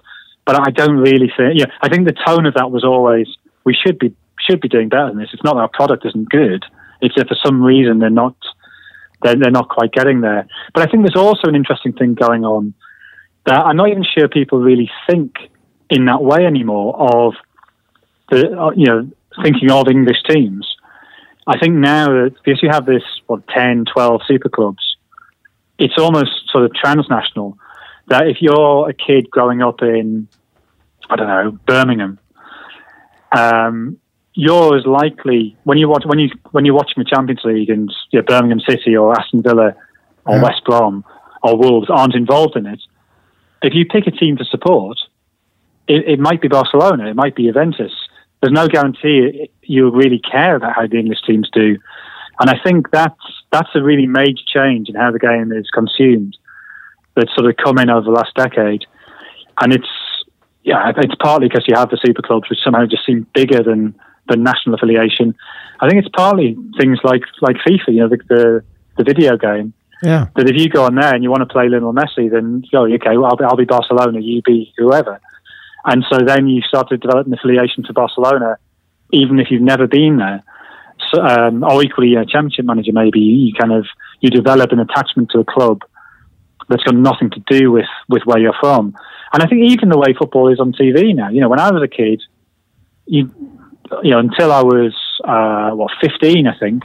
But 0.46 0.60
I 0.60 0.72
don't 0.72 0.98
really 0.98 1.32
think. 1.36 1.54
Yeah, 1.56 1.68
I 1.82 1.90
think 1.90 2.06
the 2.06 2.16
tone 2.26 2.46
of 2.46 2.56
that 2.56 2.72
was 2.72 2.84
always 2.84 3.28
we 3.64 3.74
should 3.74 4.00
be 4.00 4.14
should 4.40 4.62
be 4.62 4.68
doing 4.68 4.90
better 4.90 5.08
than 5.08 5.20
this. 5.20 5.30
It's 5.34 5.44
not 5.44 5.56
that 5.56 5.62
our 5.62 5.70
product 5.70 6.06
isn't 6.06 6.30
good. 6.30 6.66
It's 7.02 7.16
that 7.16 7.28
for 7.28 7.38
some 7.44 7.62
reason 7.62 8.00
they're 8.00 8.10
not 8.10 8.36
they're, 9.22 9.36
they're 9.36 9.52
not 9.52 9.70
quite 9.70 9.92
getting 9.92 10.22
there. 10.22 10.48
But 10.74 10.84
I 10.84 10.92
think 10.92 11.04
there's 11.04 11.22
also 11.22 11.48
an 11.48 11.56
interesting 11.56 11.94
thing 11.94 12.14
going 12.14 12.44
on 12.44 12.74
that 13.46 13.60
I'm 13.60 13.78
not 13.78 13.90
even 13.90 14.04
sure 14.04 14.28
people 14.28 14.60
really 14.60 14.90
think 15.10 15.36
in 15.90 16.06
that 16.06 16.24
way 16.24 16.46
anymore 16.46 16.96
of 16.96 17.34
the 18.30 18.60
uh, 18.60 18.72
you 18.76 18.86
know 18.86 19.10
thinking 19.44 19.72
of 19.72 19.88
English 19.88 20.18
teams. 20.30 20.73
I 21.46 21.58
think 21.60 21.76
now 21.76 22.08
that 22.08 22.36
because 22.44 22.62
you 22.64 22.70
have 22.70 22.86
this 22.86 23.04
what 23.28 23.48
10, 23.50 23.86
12 23.94 24.22
super 24.28 24.50
clubs, 24.50 24.98
it's 25.78 25.98
almost 25.98 26.50
sort 26.52 26.66
of 26.66 26.74
transnational. 26.74 27.58
That 28.08 28.28
if 28.28 28.38
you're 28.42 28.90
a 28.90 28.94
kid 28.94 29.30
growing 29.30 29.62
up 29.62 29.82
in 29.82 30.28
I 31.10 31.16
don't 31.16 31.28
know 31.28 31.52
Birmingham, 31.66 32.20
um, 33.36 33.98
you're 34.34 34.78
as 34.78 34.86
likely 34.86 35.56
when 35.64 35.78
you 35.78 35.88
watch 35.88 36.04
when 36.06 36.20
you 36.20 36.30
when 36.52 36.66
you're 36.66 36.76
watching 36.76 36.96
the 37.04 37.06
Champions 37.06 37.42
League 37.44 37.70
and 37.70 37.94
you 38.12 38.20
know, 38.20 38.26
Birmingham 38.26 38.60
City 38.68 38.96
or 38.96 39.18
Aston 39.18 39.42
Villa 39.42 39.76
or 40.26 40.36
Yeah. 40.38 40.44
West 40.44 40.64
Brom 40.66 41.04
or 41.42 41.58
Wolves 41.58 41.90
aren't 41.90 42.16
involved 42.16 42.56
in 42.56 42.66
it. 42.66 42.80
If 43.62 43.74
you 43.74 43.86
pick 43.86 44.08
a 44.08 44.12
team 44.12 44.38
to 44.38 44.46
support, 44.46 44.98
it, 45.88 46.08
it 46.08 46.20
might 46.20 46.42
be 46.42 46.48
Barcelona, 46.48 47.10
it 47.10 47.16
might 47.16 47.36
be 47.36 47.46
Juventus. 47.46 47.92
There's 48.44 48.52
no 48.52 48.68
guarantee 48.68 49.50
you'll 49.62 49.94
really 49.94 50.20
care 50.20 50.58
about 50.58 50.76
how 50.76 50.86
the 50.86 51.00
English 51.00 51.22
teams 51.26 51.50
do, 51.54 51.78
and 52.42 52.50
I 52.50 52.60
think 52.62 52.92
that's 52.92 53.16
that's 53.54 53.70
a 53.74 53.82
really 53.82 54.06
major 54.06 54.44
change 54.54 54.90
in 54.90 54.96
how 54.96 55.12
the 55.12 55.20
game 55.20 55.54
is 55.54 55.70
consumed. 55.74 56.36
That's 57.16 57.34
sort 57.36 57.50
of 57.50 57.56
come 57.56 57.78
in 57.78 57.90
over 57.90 58.04
the 58.04 58.12
last 58.12 58.36
decade, 58.36 58.84
and 59.62 59.74
it's 59.74 59.88
yeah, 60.64 60.92
it's 60.98 61.16
partly 61.22 61.48
because 61.48 61.64
you 61.70 61.76
have 61.78 61.90
the 61.90 62.00
super 62.06 62.22
clubs, 62.22 62.50
which 62.50 62.60
somehow 62.62 62.86
just 62.86 63.06
seem 63.06 63.26
bigger 63.34 63.64
than 63.64 63.96
than 64.28 64.44
national 64.44 64.76
affiliation. 64.76 65.34
I 65.80 65.88
think 65.88 66.04
it's 66.04 66.14
partly 66.14 66.58
things 66.78 67.00
like 67.06 67.22
like 67.40 67.56
FIFA, 67.66 67.88
you 67.88 68.00
know, 68.02 68.10
the 68.10 68.18
the, 68.28 68.64
the 68.98 69.04
video 69.06 69.38
game. 69.38 69.74
Yeah. 70.02 70.28
That 70.36 70.50
if 70.50 70.58
you 70.60 70.68
go 70.68 70.84
on 70.84 70.96
there 70.96 71.16
and 71.16 71.24
you 71.24 71.30
want 71.30 71.48
to 71.48 71.54
play 71.54 71.70
Lionel 71.70 71.94
Messi, 71.94 72.30
then 72.30 72.66
oh, 72.74 72.92
okay, 72.92 73.16
well, 73.16 73.28
I'll 73.28 73.38
be, 73.38 73.46
I'll 73.46 73.56
be 73.56 73.64
Barcelona, 73.64 74.20
you 74.20 74.42
be 74.42 74.74
whoever. 74.78 75.22
And 75.86 76.04
so 76.10 76.20
then 76.26 76.48
you 76.48 76.62
start 76.62 76.90
to 76.90 76.98
develop 76.98 77.28
an 77.28 77.34
affiliation 77.34 77.84
to 77.84 77.94
Barcelona, 77.94 78.58
even 79.12 79.40
if 79.40 79.48
you've 79.52 79.62
never 79.62 79.88
been 79.88 80.18
there. 80.18 80.44
So, 81.12 81.22
um, 81.22 81.64
or 81.64 81.84
equally, 81.84 82.16
a 82.16 82.26
championship 82.26 82.66
manager, 82.66 82.92
maybe 82.94 83.20
you 83.20 83.54
kind 83.60 83.74
of 83.74 83.86
you 84.22 84.30
develop 84.30 84.72
an 84.72 84.80
attachment 84.80 85.32
to 85.32 85.40
a 85.40 85.46
club 85.46 85.82
that's 86.70 86.84
got 86.84 86.96
nothing 86.96 87.30
to 87.32 87.44
do 87.48 87.72
with 87.72 87.90
with 88.10 88.24
where 88.26 88.40
you're 88.40 88.56
from. 88.60 88.96
And 89.34 89.44
I 89.44 89.48
think 89.48 89.64
even 89.72 89.90
the 89.90 89.98
way 89.98 90.14
football 90.18 90.52
is 90.52 90.60
on 90.60 90.72
TV 90.72 91.14
now. 91.14 91.30
You 91.30 91.42
know, 91.42 91.50
when 91.50 91.60
I 91.60 91.72
was 91.72 91.84
a 91.84 91.88
kid, 91.88 92.22
you 93.06 93.30
you 94.02 94.12
know, 94.12 94.20
until 94.20 94.52
I 94.52 94.62
was 94.62 94.94
uh, 95.24 95.72
what 95.76 95.92
15, 96.02 96.48
I 96.48 96.58
think, 96.58 96.84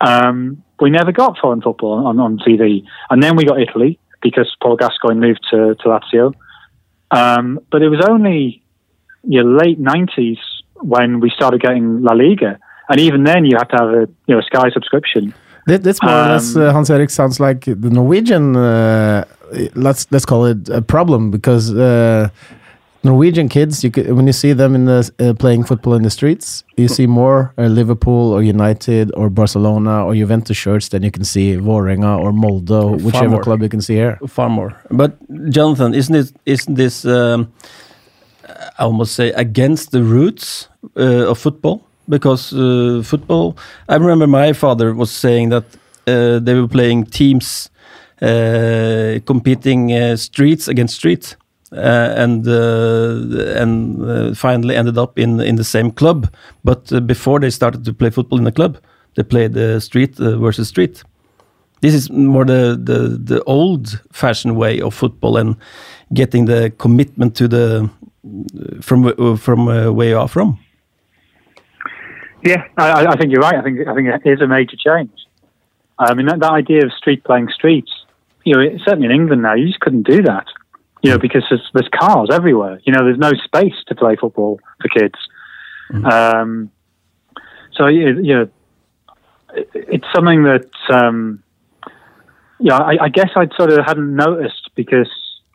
um, 0.00 0.62
we 0.80 0.90
never 0.90 1.12
got 1.12 1.38
foreign 1.38 1.60
football 1.60 2.06
on, 2.06 2.18
on 2.18 2.38
TV. 2.38 2.84
And 3.10 3.22
then 3.22 3.36
we 3.36 3.44
got 3.44 3.60
Italy 3.60 3.98
because 4.22 4.54
Paul 4.62 4.76
Gascoigne 4.76 5.20
moved 5.20 5.40
to, 5.50 5.74
to 5.74 5.84
Lazio. 5.88 6.34
Um, 7.14 7.60
but 7.70 7.80
it 7.82 7.88
was 7.88 8.04
only 8.08 8.62
you 9.22 9.42
know, 9.42 9.50
late 9.62 9.80
90s 9.80 10.38
when 10.74 11.20
we 11.20 11.30
started 11.30 11.60
getting 11.60 12.02
La 12.02 12.12
Liga. 12.12 12.58
And 12.88 13.00
even 13.00 13.24
then, 13.24 13.44
you 13.44 13.56
had 13.56 13.68
to 13.70 13.76
have 13.76 13.88
a 13.88 14.08
you 14.26 14.34
know 14.34 14.40
a 14.40 14.42
Sky 14.42 14.70
subscription. 14.70 15.32
That, 15.66 15.82
that's 15.82 16.02
more 16.02 16.12
or 16.12 16.28
less 16.28 16.54
Um, 16.54 16.62
uh, 16.62 16.72
Hans 16.72 16.90
Erik 16.90 17.10
sounds 17.10 17.40
like 17.40 17.64
the 17.64 17.90
Norwegian. 17.98 18.54
Uh, 18.54 19.24
let's 19.74 20.06
let's 20.10 20.26
call 20.26 20.44
it 20.44 20.68
a 20.68 20.82
problem 20.82 21.30
because 21.30 21.72
uh, 21.72 22.28
Norwegian 23.04 23.48
kids, 23.48 23.84
you 23.84 23.90
could, 23.90 24.10
when 24.12 24.26
you 24.26 24.32
see 24.32 24.54
them 24.54 24.74
in 24.74 24.86
the 24.86 25.12
uh, 25.18 25.34
playing 25.34 25.64
football 25.64 25.94
in 25.94 26.02
the 26.02 26.10
streets, 26.10 26.64
you 26.76 26.88
see 26.88 27.06
more 27.06 27.52
uh, 27.58 27.66
Liverpool 27.66 28.32
or 28.32 28.42
United 28.42 29.12
or 29.14 29.28
Barcelona 29.28 30.04
or 30.06 30.14
Juventus 30.14 30.56
shirts 30.56 30.88
than 30.88 31.02
you 31.02 31.10
can 31.10 31.24
see 31.24 31.56
Vålerenga 31.56 32.18
or 32.18 32.32
Molde, 32.32 33.02
whichever 33.02 33.28
more. 33.28 33.42
club 33.42 33.62
you 33.62 33.68
can 33.68 33.82
see 33.82 33.94
here. 33.94 34.18
far 34.26 34.48
more. 34.48 34.74
But 34.90 35.18
Jonathan, 35.50 35.94
isn't 35.94 36.14
it? 36.14 36.32
Isn't 36.46 36.76
this? 36.76 37.04
Um, 37.04 37.52
I 38.78 38.84
almost 38.84 39.14
say 39.14 39.32
against 39.32 39.90
the 39.90 40.02
roots 40.02 40.68
uh, 40.96 41.30
of 41.30 41.38
football 41.38 41.86
because 42.08 42.52
uh, 42.54 43.02
football. 43.04 43.56
I 43.88 43.96
remember 43.96 44.26
my 44.26 44.52
father 44.54 44.94
was 44.94 45.10
saying 45.10 45.50
that 45.50 45.64
uh, 46.06 46.38
they 46.38 46.54
were 46.54 46.68
playing 46.68 47.04
teams 47.06 47.70
uh, 48.22 49.18
competing 49.26 50.16
streets 50.16 50.68
against 50.68 50.96
streets. 50.96 51.36
Uh, 51.76 52.14
and 52.16 52.46
uh, 52.46 53.60
and 53.60 54.00
uh, 54.04 54.34
finally 54.34 54.76
ended 54.76 54.96
up 54.96 55.18
in 55.18 55.40
in 55.40 55.56
the 55.56 55.64
same 55.64 55.90
club. 55.90 56.26
But 56.62 57.06
before 57.06 57.40
they 57.40 57.50
started 57.50 57.84
to 57.84 57.92
play 57.92 58.10
football 58.10 58.38
in 58.38 58.44
the 58.44 58.52
club, 58.52 58.76
they 59.16 59.24
played 59.24 59.56
uh, 59.56 59.80
street 59.80 60.14
versus 60.16 60.68
street. 60.68 61.02
This 61.80 61.94
is 61.94 62.10
more 62.10 62.44
the 62.44 62.78
the, 62.84 63.18
the 63.24 63.42
old 63.44 64.00
fashioned 64.12 64.56
way 64.56 64.80
of 64.80 64.94
football 64.94 65.36
and 65.36 65.56
getting 66.12 66.46
the 66.46 66.70
commitment 66.78 67.34
to 67.36 67.48
the 67.48 67.90
from 68.80 69.36
from 69.36 69.66
where 69.96 70.08
you 70.10 70.18
are 70.18 70.28
from. 70.28 70.58
Yeah, 72.44 72.62
I, 72.76 72.90
I- 72.90 73.10
I 73.12 73.16
think 73.16 73.32
you're 73.32 73.42
right. 73.42 73.56
I 73.56 73.62
think 73.62 73.80
I 73.88 73.94
think 73.94 74.08
it 74.08 74.30
is 74.30 74.40
a 74.40 74.46
major 74.46 74.76
change. 74.76 75.10
I 75.98 76.14
mean, 76.14 76.26
that, 76.26 76.38
that 76.40 76.52
idea 76.52 76.84
of 76.84 76.92
street 76.92 77.24
playing 77.24 77.48
streets, 77.54 77.90
you 78.44 78.54
know, 78.54 78.78
certainly 78.84 79.06
in 79.06 79.12
England 79.12 79.42
now, 79.42 79.54
you 79.54 79.66
just 79.66 79.80
couldn't 79.80 80.06
do 80.06 80.22
that. 80.22 80.46
You 81.04 81.10
know, 81.10 81.18
because 81.18 81.44
there's, 81.50 81.68
there's 81.74 81.88
cars 81.88 82.28
everywhere. 82.32 82.80
You 82.84 82.92
know, 82.92 83.04
there's 83.04 83.18
no 83.18 83.32
space 83.44 83.74
to 83.88 83.94
play 83.94 84.16
football 84.16 84.58
for 84.80 84.88
kids. 84.88 85.18
Um, 86.10 86.70
so 87.72 87.88
you 87.88 88.20
you 88.22 88.34
know, 88.34 88.48
it, 89.54 89.68
it's 89.74 90.06
something 90.14 90.44
that 90.44 90.70
um, 90.90 91.42
yeah, 92.58 92.76
I, 92.76 93.04
I 93.04 93.08
guess 93.08 93.30
I'd 93.36 93.52
sort 93.56 93.72
of 93.72 93.84
hadn't 93.84 94.14
noticed 94.14 94.70
because 94.74 95.10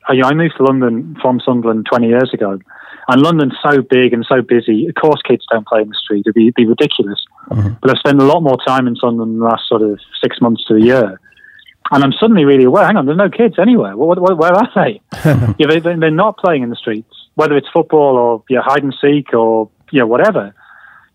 I, 0.07 0.13
you 0.13 0.21
know, 0.21 0.27
I 0.27 0.33
moved 0.33 0.55
to 0.57 0.63
London 0.63 1.17
from 1.21 1.39
Sunderland 1.39 1.87
20 1.89 2.07
years 2.07 2.33
ago, 2.33 2.59
and 3.07 3.21
London's 3.21 3.57
so 3.63 3.81
big 3.81 4.13
and 4.13 4.25
so 4.27 4.41
busy. 4.41 4.87
Of 4.87 4.95
course, 4.95 5.21
kids 5.27 5.45
don't 5.49 5.67
play 5.67 5.81
in 5.81 5.89
the 5.89 5.95
street; 5.95 6.23
it'd 6.25 6.35
be, 6.35 6.43
it'd 6.43 6.55
be 6.55 6.65
ridiculous. 6.65 7.25
But 7.81 7.91
I've 7.91 7.97
spent 7.97 8.21
a 8.21 8.25
lot 8.25 8.41
more 8.41 8.57
time 8.67 8.87
in 8.87 8.95
Sunderland 8.95 9.33
in 9.33 9.39
the 9.39 9.45
last 9.45 9.67
sort 9.67 9.81
of 9.81 9.99
six 10.21 10.39
months 10.41 10.65
to 10.65 10.75
a 10.75 10.79
year, 10.79 11.19
and 11.91 12.03
I'm 12.03 12.13
suddenly 12.13 12.45
really 12.45 12.65
aware. 12.65 12.85
Hang 12.85 12.97
on, 12.97 13.05
there's 13.05 13.17
no 13.17 13.29
kids 13.29 13.55
anywhere. 13.59 13.95
What, 13.97 14.19
what, 14.21 14.37
where 14.37 14.53
are 14.53 14.69
they? 14.75 15.01
yeah, 15.57 15.67
they, 15.67 15.79
they- 15.79 15.95
they're 15.95 16.11
not 16.11 16.37
playing 16.37 16.63
in 16.63 16.69
the 16.69 16.75
streets, 16.75 17.13
whether 17.35 17.55
it's 17.57 17.67
football 17.73 18.17
or 18.17 18.43
yeah, 18.49 18.59
hide 18.61 18.83
and 18.83 18.95
seek 19.01 19.33
or 19.33 19.69
yeah, 19.91 20.03
whatever. 20.03 20.53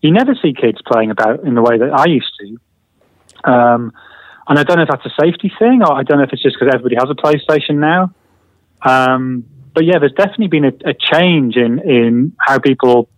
You 0.01 0.11
never 0.11 0.35
see 0.35 0.53
kids 0.53 0.79
playing 0.85 1.11
about 1.11 1.43
in 1.45 1.55
the 1.55 1.61
way 1.61 1.77
that 1.77 1.91
I 1.93 2.05
used 2.05 2.31
to. 2.39 3.51
Um, 3.51 3.93
and 4.47 4.59
I 4.59 4.63
don't 4.63 4.77
know 4.77 4.83
if 4.83 4.89
that's 4.89 5.05
a 5.05 5.13
safety 5.21 5.51
thing, 5.57 5.81
or 5.81 5.93
I 5.93 6.03
don't 6.03 6.17
know 6.17 6.23
if 6.23 6.33
it's 6.33 6.43
just 6.43 6.57
because 6.59 6.73
everybody 6.73 6.95
has 6.95 7.09
a 7.09 7.15
PlayStation 7.15 7.77
now. 7.77 8.13
Um, 8.83 9.45
but 9.73 9.85
yeah, 9.85 9.97
there's 9.99 10.13
definitely 10.13 10.47
been 10.47 10.65
a, 10.65 10.73
a 10.89 10.93
change 10.93 11.55
in 11.57 11.79
in 11.79 12.33
how 12.39 12.59
people, 12.59 13.09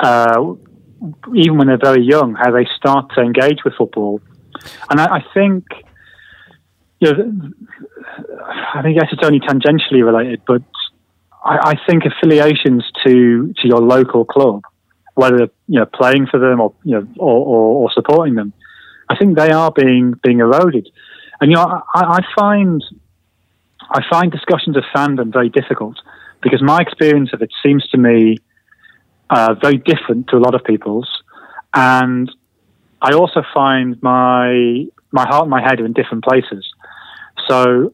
uh, 0.00 0.54
even 1.34 1.56
when 1.58 1.66
they're 1.68 1.78
very 1.78 2.02
young, 2.02 2.34
how 2.34 2.50
they 2.50 2.66
start 2.76 3.12
to 3.14 3.20
engage 3.22 3.64
with 3.64 3.74
football. 3.74 4.20
And 4.90 5.00
I, 5.00 5.16
I 5.16 5.24
think, 5.34 5.64
you 7.02 7.12
know, 7.12 7.50
I 8.74 8.82
think 8.82 8.98
guess 8.98 9.08
it's 9.10 9.24
only 9.24 9.40
tangentially 9.40 10.04
related, 10.04 10.42
but 10.46 10.62
I, 11.44 11.72
I 11.72 11.74
think 11.88 12.04
affiliations 12.04 12.84
to 13.04 13.52
to 13.58 13.68
your 13.68 13.80
local 13.80 14.24
club, 14.24 14.62
whether 15.14 15.48
you 15.66 15.80
know 15.80 15.86
playing 15.86 16.28
for 16.30 16.38
them 16.38 16.60
or 16.60 16.72
you 16.84 16.92
know 16.92 17.06
or, 17.18 17.38
or, 17.38 17.82
or 17.82 17.92
supporting 17.92 18.36
them, 18.36 18.52
I 19.08 19.16
think 19.16 19.36
they 19.36 19.50
are 19.50 19.72
being 19.72 20.14
being 20.22 20.38
eroded. 20.38 20.88
And 21.40 21.50
you 21.50 21.56
know, 21.56 21.82
I, 21.92 22.18
I 22.18 22.20
find 22.38 22.84
I 23.90 24.02
find 24.08 24.30
discussions 24.30 24.76
of 24.76 24.84
fandom 24.94 25.32
very 25.32 25.48
difficult 25.48 25.96
because 26.40 26.62
my 26.62 26.78
experience 26.78 27.30
of 27.32 27.42
it 27.42 27.50
seems 27.64 27.84
to 27.88 27.98
me 27.98 28.36
uh, 29.28 29.54
very 29.60 29.78
different 29.78 30.28
to 30.28 30.36
a 30.36 30.38
lot 30.38 30.54
of 30.54 30.62
people's, 30.62 31.10
and 31.74 32.30
I 33.00 33.14
also 33.14 33.42
find 33.52 34.00
my 34.02 34.86
my 35.10 35.26
heart 35.26 35.42
and 35.42 35.50
my 35.50 35.60
head 35.60 35.80
are 35.80 35.84
in 35.84 35.94
different 35.94 36.22
places. 36.22 36.64
So 37.48 37.92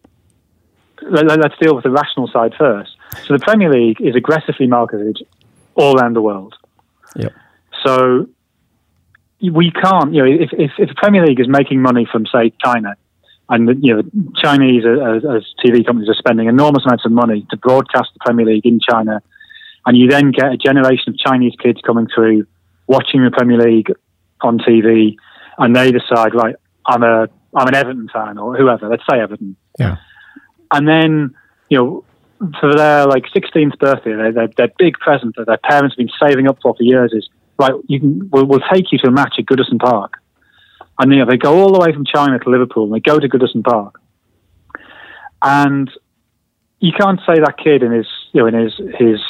let, 1.02 1.26
let's 1.26 1.54
deal 1.60 1.74
with 1.74 1.84
the 1.84 1.90
rational 1.90 2.28
side 2.28 2.54
first. 2.58 2.96
So 3.26 3.34
the 3.36 3.40
Premier 3.40 3.70
League 3.72 4.00
is 4.00 4.14
aggressively 4.14 4.66
marketed 4.66 5.18
all 5.74 5.98
around 5.98 6.14
the 6.14 6.22
world. 6.22 6.54
Yep. 7.16 7.32
So 7.84 8.28
we 9.40 9.70
can't. 9.70 10.12
You 10.14 10.24
know, 10.24 10.44
if, 10.44 10.50
if 10.52 10.72
if 10.78 10.88
the 10.88 10.94
Premier 10.96 11.24
League 11.24 11.40
is 11.40 11.48
making 11.48 11.80
money 11.80 12.06
from 12.10 12.26
say 12.26 12.52
China, 12.62 12.96
and 13.48 13.82
you 13.82 13.96
know 13.96 14.02
Chinese 14.36 14.84
uh, 14.84 15.16
as, 15.16 15.24
as 15.24 15.42
TV 15.64 15.84
companies 15.84 16.08
are 16.08 16.14
spending 16.14 16.48
enormous 16.48 16.84
amounts 16.84 17.04
of 17.04 17.12
money 17.12 17.46
to 17.50 17.56
broadcast 17.56 18.10
the 18.14 18.20
Premier 18.20 18.46
League 18.46 18.66
in 18.66 18.80
China, 18.80 19.22
and 19.86 19.96
you 19.96 20.08
then 20.08 20.32
get 20.32 20.52
a 20.52 20.56
generation 20.56 21.14
of 21.14 21.18
Chinese 21.18 21.54
kids 21.62 21.80
coming 21.86 22.08
through 22.12 22.46
watching 22.86 23.22
the 23.22 23.30
Premier 23.30 23.58
League 23.58 23.92
on 24.40 24.58
TV, 24.58 25.16
and 25.58 25.74
they 25.74 25.92
decide, 25.92 26.34
right, 26.34 26.56
I'm 26.86 27.02
a 27.02 27.28
I'm 27.54 27.68
an 27.68 27.74
Everton 27.74 28.08
fan 28.12 28.38
or 28.38 28.56
whoever. 28.56 28.88
Let's 28.88 29.04
say 29.10 29.20
Everton. 29.20 29.56
Yeah. 29.78 29.96
And 30.70 30.86
then 30.86 31.34
you 31.68 31.78
know 31.78 32.04
for 32.60 32.74
their 32.74 33.06
like 33.06 33.24
16th 33.34 33.78
birthday, 33.78 34.14
their, 34.14 34.32
their, 34.32 34.48
their 34.56 34.68
big 34.78 34.94
present 34.98 35.34
that 35.36 35.46
their 35.46 35.58
parents 35.58 35.94
have 35.94 35.98
been 35.98 36.14
saving 36.22 36.48
up 36.48 36.58
for 36.62 36.74
for 36.74 36.82
years 36.82 37.12
is 37.12 37.28
right. 37.58 37.72
You 37.86 38.00
can 38.00 38.30
we'll, 38.30 38.46
we'll 38.46 38.60
take 38.72 38.92
you 38.92 38.98
to 38.98 39.08
a 39.08 39.10
match 39.10 39.34
at 39.38 39.46
Goodison 39.46 39.78
Park, 39.78 40.14
and 40.98 41.12
you 41.12 41.18
know 41.18 41.26
they 41.26 41.36
go 41.36 41.58
all 41.58 41.72
the 41.72 41.80
way 41.80 41.92
from 41.92 42.04
China 42.04 42.38
to 42.38 42.50
Liverpool, 42.50 42.84
and 42.84 42.94
they 42.94 43.00
go 43.00 43.18
to 43.18 43.28
Goodison 43.28 43.64
Park, 43.64 44.00
and 45.42 45.90
you 46.80 46.92
can't 46.98 47.20
say 47.26 47.40
that 47.40 47.56
kid 47.62 47.82
in 47.82 47.92
his 47.92 48.06
you 48.32 48.40
know 48.40 48.46
in 48.46 48.54
his 48.54 48.74
his 48.98 49.20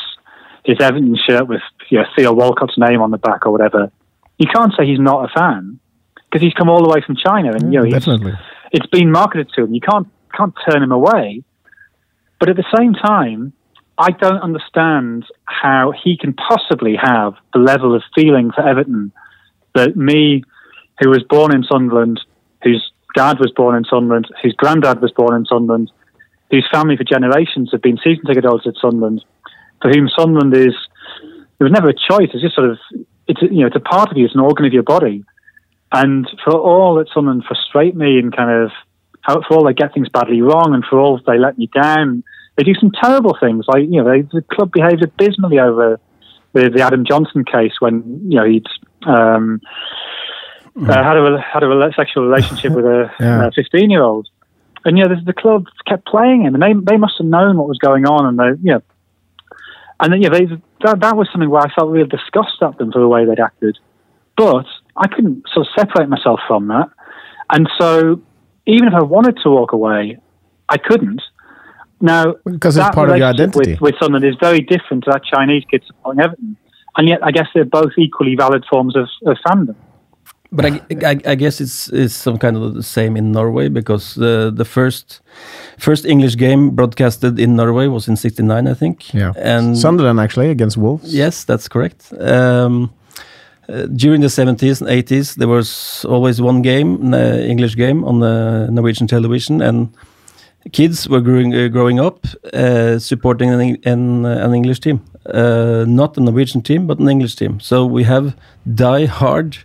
his 0.65 0.77
Everton 0.81 1.17
shirt 1.17 1.49
with 1.49 1.63
you 1.89 1.99
know, 1.99 2.05
Theo 2.15 2.35
Walcott's 2.35 2.77
name 2.77 3.01
on 3.01 3.11
the 3.11 3.19
back 3.19 3.47
or 3.47 3.53
whatever. 3.53 3.91
You 4.39 4.47
can't 4.55 4.73
say 4.79 4.87
he's 4.87 5.01
not 5.01 5.25
a 5.25 5.29
fan 5.37 5.81
because 6.31 6.43
he's 6.43 6.55
come 6.55 6.69
all 6.69 6.83
the 6.83 6.89
way 6.89 7.01
from 7.05 7.17
China, 7.17 7.53
and 7.53 7.73
you 7.73 7.81
know 7.81 7.89
Definitely. 7.89 8.35
it's 8.73 8.87
been 8.87 9.11
marketed 9.11 9.51
to 9.55 9.65
him. 9.65 9.75
You 9.75 9.81
can't 9.81 10.09
can't 10.37 10.55
turn 10.69 10.83
him 10.83 10.93
away. 10.93 11.43
But 12.39 12.49
at 12.49 12.57
the 12.57 12.65
same 12.77 12.95
time, 12.95 13.53
I 13.99 14.11
don't 14.11 14.41
understand 14.41 15.25
how 15.45 15.93
he 15.93 16.17
can 16.17 16.35
possibly 16.35 16.97
have 16.97 17.35
the 17.53 17.59
level 17.59 17.97
of 17.97 18.03
feeling 18.15 18.53
for 18.53 18.67
Everton 18.67 19.13
that 19.75 19.97
me, 19.97 20.45
who 21.01 21.11
was 21.11 21.25
born 21.29 21.55
in 21.55 21.65
Sunderland, 21.65 22.21
whose 22.63 22.93
dad 23.17 23.39
was 23.41 23.53
born 23.57 23.75
in 23.77 23.85
Sunderland, 23.85 24.29
whose 24.43 24.55
granddad 24.55 25.01
was 25.01 25.11
born 25.13 25.35
in 25.35 25.47
Sunderland, 25.47 25.91
whose 26.51 26.67
family 26.73 26.97
for 26.97 27.05
generations 27.05 27.71
have 27.73 27.83
been 27.83 27.99
season 27.99 28.25
ticket 28.27 28.45
holders 28.45 28.67
at 28.67 28.81
Sunderland, 28.81 29.25
for 29.83 29.91
whom 29.91 30.09
Sunderland 30.09 30.55
is 30.55 30.75
there 31.59 31.65
was 31.65 31.73
never 31.73 31.89
a 31.89 31.95
choice. 31.95 32.31
It's 32.33 32.43
just 32.43 32.55
sort 32.55 32.71
of 32.71 32.79
it's 33.27 33.43
you 33.43 33.61
know 33.61 33.67
it's 33.67 33.77
a 33.77 33.81
part 33.81 34.11
of 34.11 34.17
you, 34.17 34.25
it's 34.25 34.35
an 34.35 34.41
organ 34.41 34.65
of 34.65 34.73
your 34.73 34.85
body, 34.85 35.25
and 35.93 36.29
for 36.45 36.55
all 36.55 36.97
that 36.97 37.09
Sunderland 37.13 37.45
frustrate 37.47 37.97
me 37.97 38.19
and 38.19 38.35
kind 38.35 38.65
of 38.65 38.71
how, 39.23 39.43
for 39.49 39.57
all 39.57 39.65
they 39.65 39.73
get 39.75 39.95
things 39.95 40.09
badly 40.09 40.43
wrong 40.43 40.75
and 40.75 40.85
for 40.85 40.99
all 40.99 41.21
they 41.27 41.39
let 41.39 41.59
me 41.59 41.69
down, 41.75 42.23
they 42.57 42.65
do 42.65 42.75
some 42.75 42.91
terrible 43.03 43.37
things. 43.41 43.65
Like 43.69 43.83
you 43.83 44.03
know, 44.03 44.11
they, 44.11 44.23
the 44.23 44.43
club 44.53 44.73
behaved 44.73 45.03
abysmally 45.03 45.59
over 45.59 46.01
the, 46.53 46.71
the 46.71 46.83
Adam 46.83 47.05
Johnson 47.05 47.45
case 47.45 47.73
when 47.81 48.03
you 48.29 48.37
know 48.39 48.45
he'd 48.45 48.67
um, 49.07 49.61
uh, 50.77 51.03
had 51.03 51.17
a 51.17 51.41
had 51.41 51.63
a 51.63 51.93
sexual 51.97 52.25
relationship 52.27 52.73
with 52.73 52.85
a 52.85 53.11
Yeah. 53.21 53.51
fifteen 53.55 53.91
year 53.91 54.03
old, 54.03 54.29
and 54.85 54.99
you 54.99 55.05
know 55.05 55.15
the, 55.15 55.23
the 55.25 55.33
club 55.33 55.67
kept 55.87 56.07
playing 56.07 56.43
him, 56.43 56.55
and 56.55 56.63
they 56.63 56.75
they 56.93 56.97
must 56.97 57.15
have 57.19 57.27
known 57.27 57.57
what 57.57 57.69
was 57.69 57.79
going 57.79 58.07
on, 58.07 58.27
and 58.27 58.39
they 58.39 58.61
you 58.63 58.75
know, 58.75 58.83
and 60.01 60.13
then 60.13 60.23
yeah, 60.23 60.31
they 60.31 60.47
that, 60.85 61.01
that 61.01 61.17
was 61.17 61.29
something 61.33 61.51
where 61.51 61.63
I 61.63 61.73
felt 61.75 61.91
real 61.91 62.07
disgust 62.07 62.63
at 62.63 62.79
them 62.79 62.93
for 62.93 63.01
the 63.01 63.09
way 63.09 63.25
they'd 63.25 63.41
acted, 63.41 63.79
but 64.37 64.67
I 64.99 65.09
couldn't 65.09 65.45
sort 65.53 65.67
of 65.67 65.73
separate 65.79 66.09
myself 66.09 66.41
from 66.47 66.69
that, 66.69 66.91
and 67.51 67.69
so 67.79 68.21
even 68.67 68.89
if 68.89 68.95
I 68.95 69.03
wanted 69.03 69.39
to 69.43 69.51
walk 69.51 69.73
away, 69.73 70.19
I 70.69 70.77
couldn't. 70.77 71.23
Now, 72.01 72.35
Because 72.45 72.77
it's 72.77 72.87
that 72.87 72.95
part 72.95 73.11
of 73.11 73.17
your 73.17 73.27
relationship 73.29 73.57
identity. 73.57 73.73
With, 73.73 73.81
with 73.81 73.95
Sunderland 73.99 74.25
is 74.25 74.37
very 74.41 74.61
different 74.61 75.05
to 75.05 75.11
that 75.13 75.23
Chinese 75.25 75.65
kid 75.71 75.83
supporting 75.87 76.23
Everton, 76.23 76.57
and 76.97 77.09
yet 77.09 77.21
I 77.23 77.31
guess 77.31 77.47
they're 77.55 77.65
both 77.65 77.93
equally 77.97 78.37
valid 78.37 78.65
forms 78.71 78.95
of, 78.97 79.09
of 79.27 79.37
fandom. 79.47 79.75
But 80.51 80.65
I, 80.65 80.81
I, 81.05 81.21
I 81.27 81.35
guess 81.35 81.61
it's, 81.61 81.89
it's 81.89 82.15
some 82.15 82.39
kind 82.39 82.57
of 82.57 82.75
the 82.75 82.83
same 82.83 83.19
in 83.19 83.33
Norway 83.33 83.69
because 83.69 84.15
the 84.15 84.51
the 84.55 84.65
first 84.65 85.21
first 85.77 86.07
English 86.07 86.37
game 86.37 86.71
broadcasted 86.71 87.39
in 87.39 87.55
Norway 87.55 87.87
was 87.87 88.09
in 88.09 88.17
'69, 88.17 88.67
I 88.67 88.75
think. 88.75 89.13
Yeah. 89.13 89.33
and 89.37 89.77
Sunderland 89.77 90.21
actually 90.21 90.49
against 90.49 90.79
Wolves. 90.79 91.15
Yes, 91.15 91.45
that's 91.45 91.69
correct. 91.69 92.13
Um, 92.19 92.91
uh, 93.69 93.87
during 93.87 94.21
the 94.21 94.29
70s 94.29 94.81
and 94.81 94.91
80s, 94.91 95.37
there 95.37 95.49
was 95.49 96.05
always 96.05 96.41
one 96.41 96.63
game, 96.63 97.13
an 97.13 97.41
English 97.41 97.77
game, 97.77 98.05
on 98.05 98.21
the 98.21 98.69
Norwegian 98.71 99.07
television, 99.07 99.61
and 99.61 99.89
kids 100.73 101.09
were 101.09 101.21
growing, 101.21 101.55
uh, 101.55 101.69
growing 101.69 102.01
up 102.01 102.27
uh, 102.53 102.99
supporting 102.99 103.51
an, 103.51 103.77
an, 103.85 104.25
uh, 104.25 104.45
an 104.45 104.55
English 104.55 104.81
team. 104.81 105.01
Uh, 105.27 105.85
not 105.87 106.17
a 106.17 106.21
Norwegian 106.21 106.63
team, 106.63 106.87
but 106.87 106.99
an 106.99 107.09
English 107.09 107.37
team. 107.37 107.61
So 107.61 107.85
we 107.85 108.05
have 108.05 108.35
die 108.75 109.05
hard, 109.07 109.59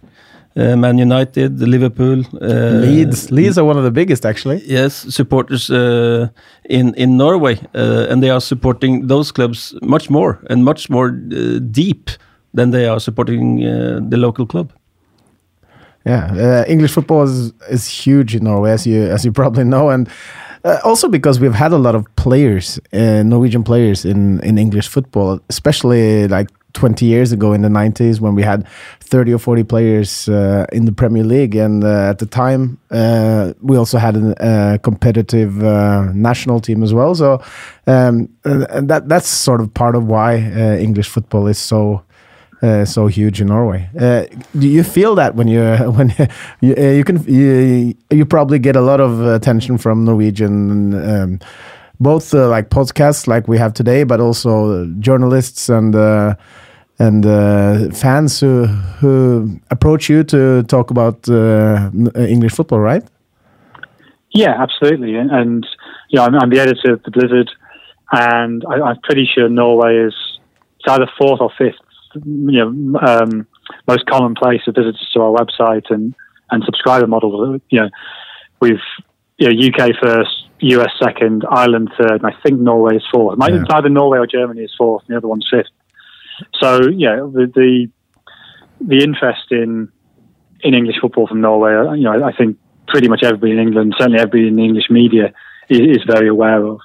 uh, 0.56 0.76
Man 0.76 0.98
United, 0.98 1.60
Liverpool, 1.60 2.24
uh, 2.42 2.82
Leeds. 2.82 3.32
Leeds 3.32 3.58
are 3.58 3.66
one 3.66 3.78
of 3.78 3.84
the 3.84 3.92
biggest 3.92 4.26
actually. 4.26 4.62
yes, 4.66 4.94
supporters 5.13 5.70
uh, 5.70 6.28
in 6.70 6.94
in 6.96 7.18
Norway, 7.18 7.60
uh, 7.74 8.08
and 8.10 8.22
they 8.22 8.30
are 8.30 8.42
supporting 8.42 9.08
those 9.08 9.32
clubs 9.32 9.74
much 9.82 10.10
more 10.10 10.39
and 10.50 10.63
much 10.63 10.89
more 10.89 11.08
uh, 11.10 11.60
deep 11.72 12.10
than 12.54 12.72
they 12.72 12.88
are 12.88 13.00
supporting 13.00 13.66
uh, 13.66 14.00
the 14.10 14.18
local 14.18 14.46
club. 14.46 14.72
Yeah, 16.06 16.34
uh, 16.34 16.66
English 16.68 16.92
football 16.92 17.24
is 17.24 17.54
is 17.70 17.88
huge 17.88 18.36
in 18.36 18.44
Norway, 18.44 18.72
as 18.72 18.86
you 18.86 19.04
as 19.04 19.24
you 19.24 19.32
probably 19.32 19.63
know, 19.63 19.89
and 19.89 20.10
uh, 20.66 20.78
also 20.84 21.08
because 21.08 21.39
we've 21.39 21.56
had 21.56 21.72
a 21.72 21.78
lot 21.78 21.96
of 21.96 22.04
players, 22.16 22.80
uh, 22.92 23.24
Norwegian 23.24 23.63
players 23.63 24.06
in 24.06 24.39
in 24.42 24.58
English 24.58 24.89
football, 24.89 25.39
especially 25.50 26.28
like 26.28 26.50
20 26.74 27.06
years 27.06 27.32
ago 27.32 27.54
in 27.54 27.62
the 27.62 27.70
90s 27.70 28.20
when 28.20 28.34
we 28.34 28.42
had 28.42 28.66
30 29.02 29.34
or 29.34 29.38
40 29.38 29.63
players 29.63 30.28
uh, 30.28 30.66
in 30.72 30.86
the 30.86 30.92
Premier 30.92 31.24
League, 31.24 31.56
and 31.56 31.84
uh, 31.84 32.10
at 32.10 32.18
the 32.18 32.26
time 32.26 32.78
we 33.62 33.78
also 33.78 33.98
had 33.98 34.16
a 34.18 34.80
competitive 34.84 35.56
national 36.16 36.60
team 36.60 36.84
as 36.84 36.94
well. 36.94 37.16
So 37.16 37.42
um, 37.88 38.28
that 38.44 39.04
that's 39.08 39.28
sort 39.28 39.62
of 39.62 39.74
part 39.74 39.96
of 39.96 40.04
why 40.08 40.36
English 40.80 41.08
football 41.08 41.48
is 41.48 41.58
so 41.58 42.02
uh, 42.63 42.86
so 42.86 43.08
huge 43.08 43.41
in 43.41 43.47
Norway. 43.47 43.89
Uh, 43.99 44.26
do 44.58 44.67
you 44.67 44.84
feel 44.84 45.15
that 45.15 45.36
when 45.36 45.47
you 45.47 45.62
when 45.97 46.13
you, 46.62 46.76
uh, 46.76 46.82
you 46.82 47.04
can 47.04 47.23
you, 47.23 47.93
you 48.10 48.26
probably 48.26 48.60
get 48.60 48.76
a 48.76 48.82
lot 48.82 48.99
of 48.99 49.21
attention 49.21 49.78
from 49.78 50.06
Norwegian 50.06 50.93
um, 50.93 51.39
both 51.99 52.34
uh, 52.34 52.49
like 52.49 52.69
podcasts 52.69 53.28
like 53.28 53.47
we 53.47 53.58
have 53.58 53.73
today, 53.73 54.04
but 54.04 54.19
also 54.19 54.86
journalists 54.99 55.69
and 55.69 55.95
uh, 55.95 56.36
and 56.99 57.26
uh, 57.26 57.89
fans 57.91 58.39
who 58.39 58.65
who 58.99 59.60
approach 59.71 60.10
you 60.10 60.23
to 60.23 60.63
talk 60.63 60.91
about 60.91 61.28
uh, 61.30 61.89
English 62.15 62.54
football, 62.54 62.80
right? 62.80 63.04
Yeah, 64.32 64.56
absolutely. 64.62 65.15
And, 65.15 65.32
and 65.32 65.67
you 66.10 66.17
know, 66.17 66.26
I'm, 66.26 66.36
I'm 66.36 66.49
the 66.49 66.60
editor 66.60 66.93
of 66.93 67.04
the 67.04 67.12
Blizzard, 67.12 67.52
and 68.12 68.63
I, 68.67 68.82
I'm 68.82 68.99
pretty 69.02 69.28
sure 69.34 69.47
Norway 69.47 69.97
is 70.08 70.15
either 70.88 71.08
fourth 71.17 71.39
or 71.39 71.52
fifth, 71.58 71.80
you 72.15 72.65
know, 72.65 72.99
um, 72.99 73.47
most 73.88 74.06
common 74.06 74.36
place 74.36 74.62
of 74.67 74.76
visitors 74.76 75.10
to 75.13 75.21
our 75.21 75.32
website 75.32 75.84
and 75.89 76.13
and 76.52 76.63
subscriber 76.65 77.08
model. 77.08 77.58
You 77.69 77.82
know, 77.82 77.89
we've 78.60 78.80
you 79.38 79.49
know, 79.49 79.67
UK 79.67 79.91
first, 80.02 80.45
US 80.60 80.91
second, 81.02 81.43
Ireland 81.49 81.89
third, 81.97 82.21
and 82.21 82.26
I 82.26 82.34
think 82.43 82.60
Norway 82.60 82.97
is 82.97 83.04
fourth. 83.12 83.38
Might- 83.38 83.54
Yeah. 83.54 83.62
It's 83.62 83.69
either 83.73 83.89
Norway 83.89 84.19
or 84.19 84.28
Germany 84.28 84.62
is 84.62 84.73
fourth, 84.78 85.04
and 85.08 85.13
the 85.13 85.17
other 85.17 85.28
one's 85.28 85.47
fifth. 85.49 85.67
So 86.62 86.89
yeah, 86.89 87.15
the 87.17 87.52
the, 87.54 87.88
the 88.82 89.04
interest 89.04 89.52
in 89.52 89.89
in 90.62 90.73
English 90.73 90.97
football 91.02 91.28
from 91.28 91.41
Norway, 91.41 91.73
uh, 91.76 91.93
you 91.93 92.04
know, 92.04 92.13
I, 92.13 92.30
I 92.30 92.34
think 92.36 92.58
pretty 92.88 93.08
much 93.10 93.21
everybody 93.23 93.52
in 93.52 93.60
England, 93.60 93.95
certainly 93.97 94.19
everybody 94.19 94.47
in 94.47 94.56
the 94.56 94.63
English 94.63 94.89
media, 94.89 95.34
is, 95.69 95.80
is 95.97 96.04
very 96.06 96.28
aware 96.30 96.63
of. 96.65 96.80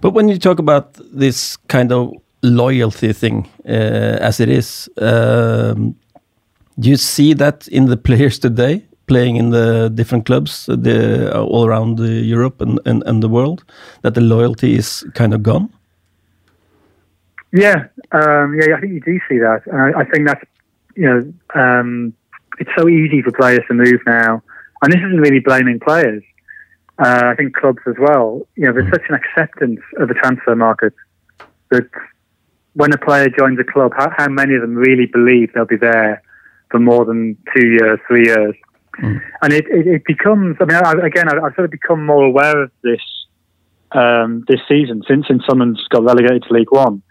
But 0.00 0.10
when 0.14 0.28
you 0.28 0.38
talk 0.38 0.58
about 0.58 0.94
this 1.12 1.56
kind 1.68 1.92
of 1.92 2.12
loyalty 2.42 3.12
thing, 3.12 3.48
uh, 3.66 4.18
as 4.20 4.40
it 4.40 4.48
is, 4.48 4.88
um, 4.98 5.94
do 6.78 6.88
you 6.88 6.96
see 6.96 7.34
that 7.34 7.68
in 7.68 7.86
the 7.86 7.96
players 7.96 8.38
today 8.38 8.84
playing 9.06 9.36
in 9.36 9.50
the 9.50 9.90
different 9.94 10.24
clubs 10.24 10.68
uh, 10.68 10.76
the, 10.76 11.36
all 11.36 11.66
around 11.66 11.98
uh, 12.00 12.04
Europe 12.04 12.60
and, 12.60 12.80
and, 12.86 13.02
and 13.06 13.22
the 13.22 13.28
world, 13.28 13.64
that 14.02 14.14
the 14.14 14.20
loyalty 14.20 14.74
is 14.76 15.04
kind 15.14 15.34
of 15.34 15.42
gone? 15.42 15.68
Yeah, 17.52 17.86
um, 18.12 18.54
yeah, 18.54 18.76
I 18.76 18.80
think 18.80 18.92
you 18.92 19.00
do 19.00 19.18
see 19.28 19.38
that, 19.38 19.62
and 19.66 19.80
I, 19.80 20.00
I 20.00 20.04
think 20.04 20.28
that's 20.28 20.44
you 20.94 21.06
know 21.08 21.60
um, 21.60 22.14
it's 22.60 22.70
so 22.78 22.88
easy 22.88 23.22
for 23.22 23.32
players 23.32 23.64
to 23.66 23.74
move 23.74 24.00
now, 24.06 24.42
and 24.82 24.92
this 24.92 25.00
isn't 25.00 25.20
really 25.20 25.40
blaming 25.40 25.80
players. 25.80 26.22
Uh, 27.00 27.22
I 27.24 27.34
think 27.34 27.56
clubs 27.56 27.82
as 27.88 27.96
well. 27.98 28.46
You 28.54 28.66
know, 28.66 28.72
there's 28.72 28.92
such 28.92 29.08
an 29.08 29.16
acceptance 29.16 29.80
of 29.98 30.08
the 30.08 30.14
transfer 30.14 30.54
market 30.54 30.94
that 31.70 31.88
when 32.74 32.92
a 32.92 32.98
player 32.98 33.28
joins 33.28 33.58
a 33.58 33.64
club, 33.64 33.92
how, 33.96 34.10
how 34.16 34.28
many 34.28 34.54
of 34.54 34.60
them 34.60 34.74
really 34.74 35.06
believe 35.06 35.52
they'll 35.52 35.64
be 35.64 35.76
there 35.76 36.22
for 36.70 36.78
more 36.78 37.04
than 37.04 37.36
two 37.54 37.66
years, 37.66 37.98
three 38.06 38.26
years? 38.26 38.54
And 39.42 39.52
it, 39.52 39.64
it, 39.68 39.86
it 39.86 40.04
becomes. 40.04 40.56
I 40.60 40.64
mean, 40.64 40.76
I, 40.76 40.92
again, 41.06 41.28
I, 41.28 41.36
I've 41.36 41.54
sort 41.54 41.64
of 41.64 41.70
become 41.70 42.04
more 42.04 42.24
aware 42.24 42.64
of 42.64 42.70
this 42.82 43.00
um, 43.92 44.44
this 44.46 44.60
season 44.68 45.02
since 45.08 45.26
since 45.26 45.42
Sunderland's 45.48 45.86
got 45.88 46.04
relegated 46.04 46.44
to 46.44 46.52
League 46.52 46.70
One 46.70 47.02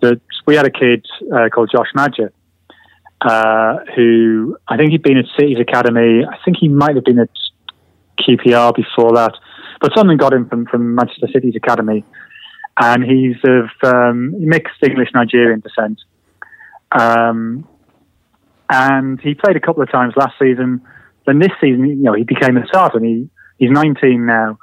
that 0.00 0.20
we 0.46 0.56
had 0.56 0.66
a 0.66 0.70
kid 0.70 1.06
uh, 1.34 1.48
called 1.48 1.70
Josh 1.72 1.88
Maja, 1.94 2.30
uh, 3.20 3.78
who 3.96 4.56
I 4.68 4.76
think 4.76 4.90
he'd 4.90 5.02
been 5.02 5.18
at 5.18 5.26
City's 5.38 5.58
academy. 5.58 6.24
I 6.24 6.36
think 6.44 6.56
he 6.58 6.68
might 6.68 6.94
have 6.94 7.04
been 7.04 7.18
at 7.18 7.30
QPR 8.20 8.74
before 8.74 9.12
that, 9.14 9.34
but 9.80 9.92
something 9.96 10.16
got 10.16 10.32
him 10.32 10.48
from, 10.48 10.66
from 10.66 10.94
Manchester 10.94 11.28
City's 11.32 11.56
academy, 11.56 12.04
and 12.80 13.04
he's 13.04 13.36
of 13.44 13.70
um, 13.82 14.34
mixed 14.38 14.82
English 14.82 15.08
Nigerian 15.14 15.60
descent. 15.60 16.00
Um, 16.92 17.66
and 18.70 19.20
he 19.20 19.34
played 19.34 19.56
a 19.56 19.60
couple 19.60 19.82
of 19.82 19.90
times 19.90 20.14
last 20.16 20.34
season. 20.38 20.82
Then 21.26 21.38
this 21.38 21.52
season, 21.60 21.86
you 21.86 21.96
know, 21.96 22.14
he 22.14 22.24
became 22.24 22.56
a 22.56 22.66
starter. 22.66 22.98
And 22.98 23.06
he 23.06 23.30
he's 23.58 23.70
19 23.70 24.24
now. 24.24 24.58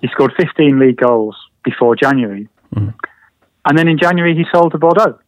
He 0.00 0.08
scored 0.08 0.32
15 0.38 0.78
league 0.78 0.96
goals 0.96 1.36
before 1.64 1.96
January, 1.96 2.48
mm-hmm. 2.74 2.90
and 3.64 3.78
then 3.78 3.88
in 3.88 3.98
January 3.98 4.34
he 4.34 4.44
sold 4.52 4.72
to 4.72 4.78
Bordeaux. 4.78 5.18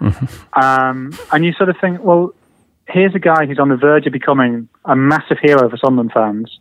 Mm-hmm. 0.00 0.62
Um, 0.62 1.12
and 1.32 1.44
you 1.44 1.52
sort 1.52 1.68
of 1.68 1.76
think, 1.80 2.02
well, 2.02 2.32
here's 2.88 3.14
a 3.14 3.18
guy 3.18 3.44
who's 3.46 3.58
on 3.58 3.68
the 3.68 3.76
verge 3.76 4.06
of 4.06 4.12
becoming 4.12 4.68
a 4.84 4.94
massive 4.94 5.38
hero 5.42 5.68
for 5.68 5.76
Sunderland 5.76 6.12
fans, 6.14 6.60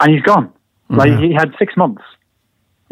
and 0.00 0.14
he's 0.14 0.22
gone. 0.22 0.46
Mm-hmm. 0.48 0.96
Like 0.96 1.18
he 1.18 1.32
had 1.32 1.52
six 1.58 1.76
months. 1.76 2.02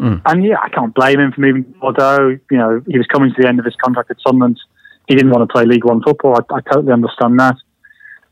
Mm. 0.01 0.21
And 0.25 0.43
yeah, 0.43 0.57
I 0.61 0.69
can't 0.69 0.93
blame 0.95 1.19
him 1.19 1.31
for 1.31 1.41
moving 1.41 1.63
to 1.63 1.79
Bordeaux. 1.79 2.39
You 2.49 2.57
know, 2.57 2.81
he 2.87 2.97
was 2.97 3.05
coming 3.07 3.31
to 3.33 3.41
the 3.41 3.47
end 3.47 3.59
of 3.59 3.65
his 3.65 3.75
contract 3.75 4.09
at 4.09 4.17
Sunderland. 4.25 4.59
He 5.07 5.15
didn't 5.15 5.31
want 5.31 5.47
to 5.47 5.53
play 5.53 5.65
League 5.65 5.85
One 5.85 6.01
football. 6.01 6.35
I, 6.35 6.55
I 6.55 6.61
totally 6.61 6.91
understand 6.91 7.39
that. 7.39 7.55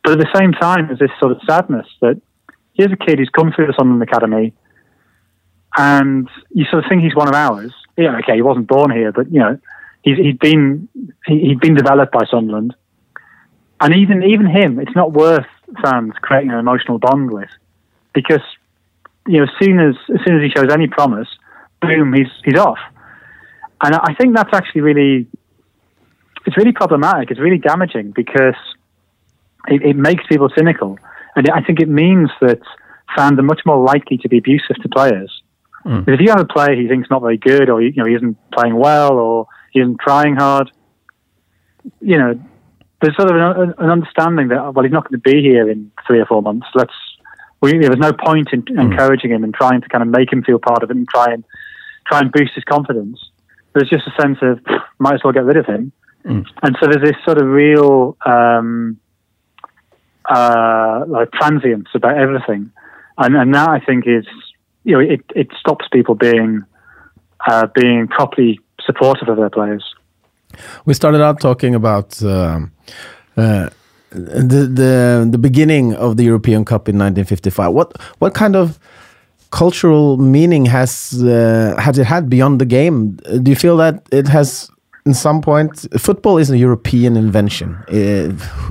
But 0.03 0.13
at 0.13 0.19
the 0.19 0.39
same 0.39 0.51
time, 0.53 0.88
there's 0.88 0.99
this 0.99 1.12
sort 1.19 1.32
of 1.32 1.41
sadness 1.47 1.86
that 2.01 2.19
here's 2.73 2.91
a 2.91 2.97
kid 2.97 3.19
who's 3.19 3.29
come 3.29 3.51
through 3.51 3.67
the 3.67 3.73
Sunderland 3.77 4.01
Academy, 4.01 4.53
and 5.77 6.27
you 6.51 6.65
sort 6.65 6.84
of 6.84 6.89
think 6.89 7.03
he's 7.03 7.15
one 7.15 7.27
of 7.27 7.36
ours. 7.36 7.71
Yeah, 7.97 8.17
okay, 8.19 8.36
he 8.36 8.41
wasn't 8.41 8.67
born 8.67 8.91
here, 8.91 9.12
but 9.12 9.32
you 9.32 9.39
know, 9.39 9.60
he's 10.01 10.17
he'd 10.17 10.39
been 10.39 10.88
he, 11.27 11.49
had 11.49 11.60
been 11.60 11.75
developed 11.75 12.13
by 12.13 12.25
Sunderland, 12.32 12.75
and 13.79 13.95
even 13.95 14.23
even 14.23 14.47
him, 14.47 14.79
it's 14.79 14.95
not 14.95 15.12
worth 15.12 15.45
fans 15.84 16.13
creating 16.21 16.49
an 16.51 16.58
emotional 16.58 16.97
bond 16.97 17.32
with, 17.32 17.49
because 18.13 18.41
you 19.27 19.38
know, 19.38 19.43
as 19.43 19.49
soon 19.62 19.79
as 19.79 19.95
as 20.13 20.25
soon 20.25 20.38
as 20.38 20.43
he 20.43 20.49
shows 20.49 20.71
any 20.71 20.88
promise, 20.88 21.27
boom, 21.81 22.13
he's 22.13 22.27
he's 22.43 22.59
off, 22.59 22.79
and 23.81 23.95
I 23.95 24.13
think 24.15 24.35
that's 24.35 24.53
actually 24.53 24.81
really 24.81 25.27
it's 26.45 26.57
really 26.57 26.71
problematic. 26.71 27.31
It's 27.31 27.39
really 27.39 27.57
damaging 27.57 28.11
because 28.11 28.55
it, 29.67 29.83
it 29.83 29.95
makes 29.95 30.25
people 30.27 30.49
cynical, 30.55 30.97
and 31.35 31.49
I 31.49 31.61
think 31.61 31.79
it 31.79 31.89
means 31.89 32.29
that 32.41 32.59
fans 33.15 33.39
are 33.39 33.43
much 33.43 33.61
more 33.65 33.83
likely 33.83 34.17
to 34.17 34.29
be 34.29 34.37
abusive 34.37 34.77
to 34.81 34.89
players. 34.89 35.41
Mm. 35.85 36.05
Because 36.05 36.19
if 36.19 36.21
you 36.21 36.29
have 36.29 36.41
a 36.41 36.45
player 36.45 36.75
who 36.75 36.87
thinks 36.87 37.09
not 37.09 37.21
very 37.21 37.37
good, 37.37 37.69
or 37.69 37.81
you 37.81 37.93
know 37.95 38.05
he 38.05 38.15
isn't 38.15 38.37
playing 38.51 38.75
well, 38.75 39.13
or 39.13 39.47
he 39.71 39.79
isn't 39.79 39.99
trying 39.99 40.35
hard, 40.35 40.71
you 42.01 42.17
know, 42.17 42.39
there's 43.01 43.15
sort 43.15 43.29
of 43.29 43.35
an, 43.35 43.73
an 43.77 43.89
understanding 43.89 44.49
that 44.49 44.73
well 44.73 44.83
he's 44.83 44.91
not 44.91 45.09
going 45.09 45.19
to 45.21 45.31
be 45.31 45.41
here 45.41 45.69
in 45.69 45.91
three 46.05 46.19
or 46.19 46.25
four 46.25 46.41
months. 46.41 46.67
Let's 46.75 46.93
we, 47.61 47.77
there's 47.77 47.97
no 47.97 48.13
point 48.13 48.49
in 48.51 48.63
mm. 48.63 48.79
encouraging 48.79 49.31
him 49.31 49.43
and 49.43 49.53
trying 49.53 49.81
to 49.81 49.89
kind 49.89 50.01
of 50.01 50.07
make 50.07 50.31
him 50.31 50.43
feel 50.43 50.59
part 50.59 50.83
of 50.83 50.89
it 50.89 50.97
and 50.97 51.07
try 51.07 51.33
and 51.33 51.43
try 52.09 52.19
and 52.19 52.31
boost 52.31 52.53
his 52.55 52.63
confidence. 52.63 53.19
There's 53.73 53.89
just 53.89 54.07
a 54.07 54.21
sense 54.21 54.39
of 54.41 54.59
might 54.99 55.15
as 55.15 55.21
well 55.23 55.33
get 55.33 55.45
rid 55.45 55.57
of 55.57 55.65
him. 55.65 55.91
Mm. 56.25 56.45
And 56.63 56.77
so 56.79 56.87
there's 56.87 57.03
this 57.03 57.15
sort 57.23 57.37
of 57.41 57.47
real 57.47 58.17
um, 58.25 58.99
uh, 60.25 61.05
like 61.07 61.31
transience 61.31 61.87
about 61.93 62.17
everything, 62.17 62.71
and 63.17 63.35
and 63.35 63.55
that 63.55 63.69
I 63.69 63.79
think 63.79 64.05
is 64.05 64.25
you 64.83 64.93
know 64.93 64.99
it, 64.99 65.21
it 65.33 65.47
stops 65.59 65.85
people 65.91 66.15
being 66.15 66.63
uh, 67.47 67.67
being 67.73 68.07
properly 68.07 68.59
supportive 68.85 69.29
of 69.29 69.37
their 69.37 69.49
players. 69.49 69.83
We 70.85 70.93
started 70.93 71.21
out 71.21 71.39
talking 71.39 71.73
about 71.73 72.21
uh, 72.21 72.59
uh, 73.37 73.69
the 74.09 74.69
the 74.81 75.27
the 75.31 75.37
beginning 75.37 75.93
of 75.95 76.17
the 76.17 76.23
European 76.23 76.65
Cup 76.65 76.89
in 76.89 76.97
1955. 76.97 77.73
What 77.73 77.93
what 78.19 78.33
kind 78.33 78.55
of 78.55 78.77
cultural 79.51 80.17
meaning 80.17 80.65
has 80.65 81.23
uh, 81.23 81.75
has 81.77 81.97
it 81.97 82.05
had 82.05 82.29
beyond 82.29 82.59
the 82.59 82.65
game? 82.65 83.15
Do 83.43 83.49
you 83.51 83.55
feel 83.55 83.77
that 83.77 84.07
it 84.12 84.27
has 84.27 84.69
in 85.05 85.13
some 85.13 85.41
point, 85.41 85.88
football 85.99 86.38
is 86.38 86.51
a 86.51 86.57
European 86.57 87.17
invention. 87.17 87.75
Uh, 87.88 88.29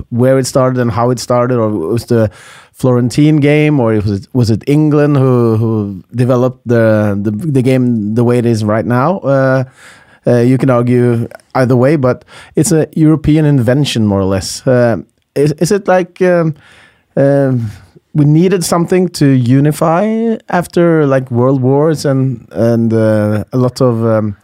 where 0.09 0.39
it 0.39 0.45
started 0.45 0.79
and 0.79 0.91
how 0.91 1.09
it 1.09 1.19
started, 1.19 1.57
or 1.57 1.69
was 1.69 2.05
the 2.05 2.31
Florentine 2.71 3.37
game, 3.37 3.79
or 3.79 3.93
was 3.93 4.11
it, 4.11 4.27
was 4.33 4.49
it 4.49 4.63
England 4.67 5.17
who 5.17 5.57
who 5.57 6.03
developed 6.15 6.61
the, 6.65 7.17
the, 7.21 7.31
the 7.31 7.61
game 7.61 8.15
the 8.15 8.23
way 8.23 8.37
it 8.37 8.45
is 8.45 8.63
right 8.63 8.85
now? 8.85 9.19
Uh, 9.19 9.63
uh, 10.27 10.39
you 10.39 10.57
can 10.57 10.69
argue 10.69 11.27
either 11.55 11.75
way, 11.75 11.97
but 11.97 12.23
it's 12.55 12.71
a 12.71 12.87
European 12.95 13.45
invention, 13.45 14.05
more 14.05 14.21
or 14.21 14.29
less. 14.35 14.65
Uh, 14.67 14.97
is, 15.35 15.51
is 15.53 15.71
it 15.71 15.87
like 15.87 16.21
um, 16.21 16.55
um, 17.15 17.69
we 18.13 18.25
needed 18.25 18.63
something 18.63 19.07
to 19.09 19.27
unify 19.27 20.35
after 20.49 21.05
like 21.05 21.29
world 21.31 21.61
wars 21.61 22.05
and 22.05 22.47
and 22.51 22.93
uh, 22.93 23.43
a 23.53 23.57
lot 23.57 23.81
of 23.81 24.03
um, 24.03 24.35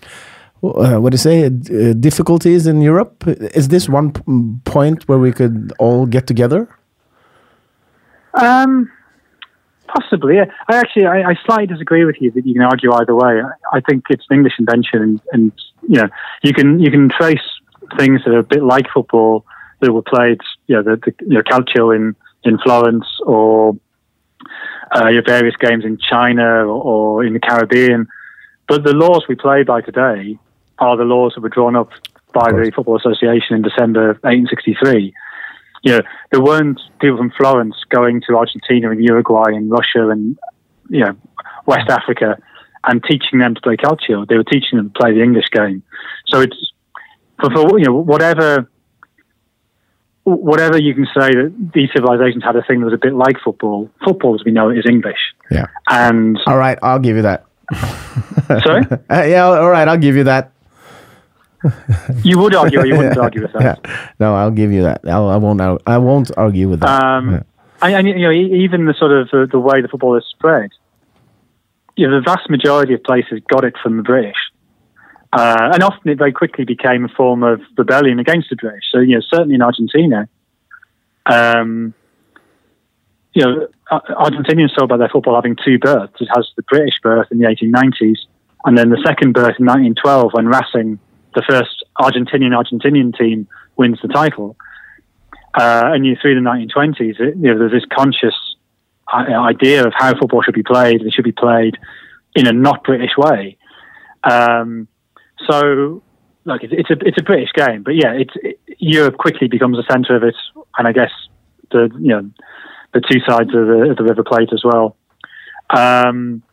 uh, 0.63 0.97
what 0.97 1.11
do 1.11 1.15
you 1.15 1.17
say 1.17 1.45
uh, 1.45 1.93
difficulties 1.93 2.67
in 2.67 2.81
Europe. 2.81 3.23
Is 3.27 3.67
this 3.67 3.89
one 3.89 4.11
point 4.65 5.07
where 5.07 5.19
we 5.19 5.31
could 5.31 5.73
all 5.79 6.05
get 6.05 6.27
together? 6.27 6.67
Um, 8.33 8.91
possibly. 9.87 10.39
I 10.39 10.75
actually, 10.75 11.05
I, 11.05 11.29
I, 11.29 11.35
slightly 11.45 11.67
disagree 11.67 12.03
with 12.05 12.17
you 12.19 12.31
that 12.31 12.45
you 12.45 12.53
can 12.53 12.63
argue 12.63 12.91
either 12.93 13.15
way. 13.15 13.41
I, 13.41 13.77
I 13.77 13.81
think 13.81 14.05
it's 14.09 14.25
an 14.29 14.37
English 14.37 14.53
invention, 14.59 15.01
and, 15.01 15.21
and, 15.31 15.51
you 15.87 16.01
know, 16.01 16.09
you 16.43 16.53
can 16.53 16.79
you 16.79 16.91
can 16.91 17.09
trace 17.09 17.47
things 17.97 18.21
that 18.25 18.33
are 18.33 18.39
a 18.39 18.43
bit 18.43 18.63
like 18.63 18.87
football 18.93 19.45
that 19.79 19.93
were 19.93 20.01
played, 20.01 20.39
you 20.67 20.75
know, 20.75 20.83
the, 20.83 20.97
the 20.97 21.13
you 21.21 21.35
know, 21.35 21.41
calcio 21.41 21.95
in 21.95 22.15
in 22.45 22.57
Florence 22.59 23.05
or 23.25 23.75
uh, 24.95 25.09
your 25.09 25.23
various 25.23 25.55
games 25.57 25.83
in 25.83 25.97
China 25.97 26.65
or, 26.65 27.19
or 27.19 27.23
in 27.23 27.33
the 27.33 27.39
Caribbean. 27.39 28.07
But 28.67 28.83
the 28.83 28.93
laws 28.93 29.25
we 29.27 29.35
play 29.35 29.63
by 29.63 29.81
today 29.81 30.37
are 30.79 30.97
the 30.97 31.03
laws 31.03 31.33
that 31.35 31.41
were 31.41 31.49
drawn 31.49 31.75
up 31.75 31.89
by 32.33 32.51
the 32.51 32.71
Football 32.75 32.97
Association 32.97 33.55
in 33.55 33.61
December 33.61 34.07
1863. 34.21 35.13
You 35.83 35.91
know, 35.91 36.01
there 36.31 36.41
weren't 36.41 36.81
people 36.99 37.17
from 37.17 37.31
Florence 37.37 37.75
going 37.89 38.21
to 38.27 38.35
Argentina 38.35 38.91
and 38.91 39.03
Uruguay 39.03 39.49
and 39.49 39.69
Russia 39.69 40.09
and 40.09 40.37
you 40.89 41.05
know 41.05 41.15
West 41.65 41.89
Africa 41.89 42.37
and 42.83 43.03
teaching 43.03 43.39
them 43.39 43.55
to 43.55 43.61
play 43.61 43.77
calcio. 43.77 44.27
They 44.27 44.35
were 44.35 44.43
teaching 44.43 44.77
them 44.77 44.91
to 44.91 44.99
play 44.99 45.13
the 45.13 45.21
English 45.21 45.49
game. 45.51 45.83
So 46.27 46.41
it's 46.41 46.57
for, 47.39 47.49
for 47.51 47.79
you 47.79 47.85
know 47.85 47.93
whatever 47.93 48.69
whatever 50.25 50.77
you 50.77 50.93
can 50.93 51.05
say 51.05 51.29
that 51.31 51.71
these 51.73 51.89
civilizations 51.95 52.43
had 52.43 52.55
a 52.55 52.63
thing 52.63 52.79
that 52.79 52.85
was 52.85 52.93
a 52.93 52.97
bit 52.97 53.13
like 53.13 53.37
football. 53.43 53.89
Football, 54.03 54.35
as 54.35 54.43
we 54.45 54.51
know 54.51 54.69
it, 54.69 54.77
is 54.77 54.85
English. 54.87 55.33
Yeah. 55.49 55.67
And 55.89 56.37
all 56.45 56.57
right, 56.57 56.77
I'll 56.83 56.99
give 56.99 57.15
you 57.15 57.21
that. 57.23 57.45
Sorry. 58.63 58.83
Uh, 59.09 59.23
yeah. 59.23 59.45
All 59.45 59.69
right, 59.69 59.87
I'll 59.87 59.97
give 59.97 60.15
you 60.15 60.25
that 60.25 60.51
you 62.23 62.39
would 62.39 62.55
argue, 62.55 62.79
or 62.79 62.85
you 62.85 62.95
wouldn't 62.95 63.17
argue 63.25 63.41
with 63.41 63.53
that. 63.53 63.79
Yeah. 63.83 64.09
No, 64.19 64.35
I'll 64.35 64.51
give 64.51 64.71
you 64.71 64.83
that. 64.83 65.01
I'll, 65.07 65.29
I 65.29 65.37
won't. 65.37 65.61
I 65.85 65.97
won't 65.97 66.31
argue 66.37 66.69
with 66.69 66.81
that. 66.81 67.03
Um, 67.03 67.43
yeah. 67.81 67.97
and, 67.97 68.07
you 68.07 68.19
know, 68.19 68.31
even 68.31 68.85
the 68.85 68.93
sort 68.93 69.11
of 69.11 69.29
the, 69.31 69.47
the 69.51 69.59
way 69.59 69.81
the 69.81 69.87
football 69.87 70.17
is 70.17 70.25
spread, 70.29 70.71
you 71.95 72.07
know, 72.07 72.19
the 72.19 72.23
vast 72.23 72.49
majority 72.49 72.93
of 72.93 73.03
places 73.03 73.41
got 73.49 73.63
it 73.63 73.75
from 73.81 73.97
the 73.97 74.03
British, 74.03 74.37
uh, 75.35 75.71
and 75.73 75.83
often 75.83 76.11
it 76.11 76.17
very 76.17 76.31
quickly 76.31 76.63
became 76.63 77.03
a 77.03 77.09
form 77.09 77.43
of 77.43 77.59
rebellion 77.77 78.19
against 78.19 78.49
the 78.49 78.55
British. 78.55 78.85
So, 78.89 78.99
you 78.99 79.15
know, 79.15 79.21
certainly 79.21 79.55
in 79.55 79.61
Argentina, 79.61 80.29
um, 81.25 81.93
you 83.33 83.43
know, 83.43 83.67
Argentinians 83.91 84.73
saw 84.73 84.85
about 84.85 84.99
their 84.99 85.09
football 85.09 85.35
having 85.35 85.57
two 85.57 85.77
births. 85.77 86.21
It 86.21 86.29
has 86.33 86.47
the 86.55 86.63
British 86.63 87.01
birth 87.03 87.27
in 87.31 87.39
the 87.39 87.47
1890s, 87.47 88.19
and 88.63 88.77
then 88.77 88.89
the 88.89 89.01
second 89.05 89.33
birth 89.33 89.59
in 89.59 89.65
1912 89.65 90.31
when 90.31 90.47
Racing 90.47 90.99
the 91.35 91.43
first 91.47 91.83
Argentinian 91.99 92.51
Argentinian 92.51 93.15
team 93.17 93.45
wins 93.75 93.99
the 94.01 94.07
title. 94.07 94.55
Uh, 95.53 95.91
and 95.93 96.05
you 96.05 96.15
through 96.15 96.35
the 96.35 96.49
1920s, 96.49 97.19
it, 97.19 97.35
you 97.35 97.53
know, 97.53 97.59
there's 97.59 97.73
this 97.73 97.85
conscious 97.91 98.35
uh, 99.11 99.17
idea 99.17 99.85
of 99.85 99.91
how 99.93 100.17
football 100.17 100.41
should 100.41 100.55
be 100.55 100.63
played. 100.63 101.01
It 101.01 101.13
should 101.13 101.25
be 101.25 101.33
played 101.33 101.77
in 102.35 102.47
a 102.47 102.53
not 102.53 102.85
British 102.85 103.17
way. 103.17 103.57
Um, 104.23 104.87
so, 105.49 106.03
look, 106.45 106.63
it's, 106.63 106.73
it's, 106.75 106.89
a 106.89 107.07
it's 107.07 107.19
a 107.19 107.23
British 107.23 107.49
game, 107.53 107.83
but 107.83 107.95
yeah, 107.95 108.13
it's 108.13 108.33
it, 108.35 108.59
Europe 108.77 109.17
quickly 109.17 109.47
becomes 109.47 109.77
the 109.77 109.83
centre 109.91 110.15
of 110.15 110.23
it, 110.23 110.35
and 110.77 110.87
I 110.87 110.91
guess 110.91 111.11
the 111.71 111.89
you 111.99 112.09
know 112.09 112.29
the 112.93 113.01
two 113.01 113.19
sides 113.27 113.49
of 113.53 113.67
the, 113.67 113.87
of 113.91 113.97
the 113.97 114.03
River 114.03 114.23
Plate 114.23 114.49
as 114.53 114.63
well. 114.63 114.95
Um, 115.69 116.43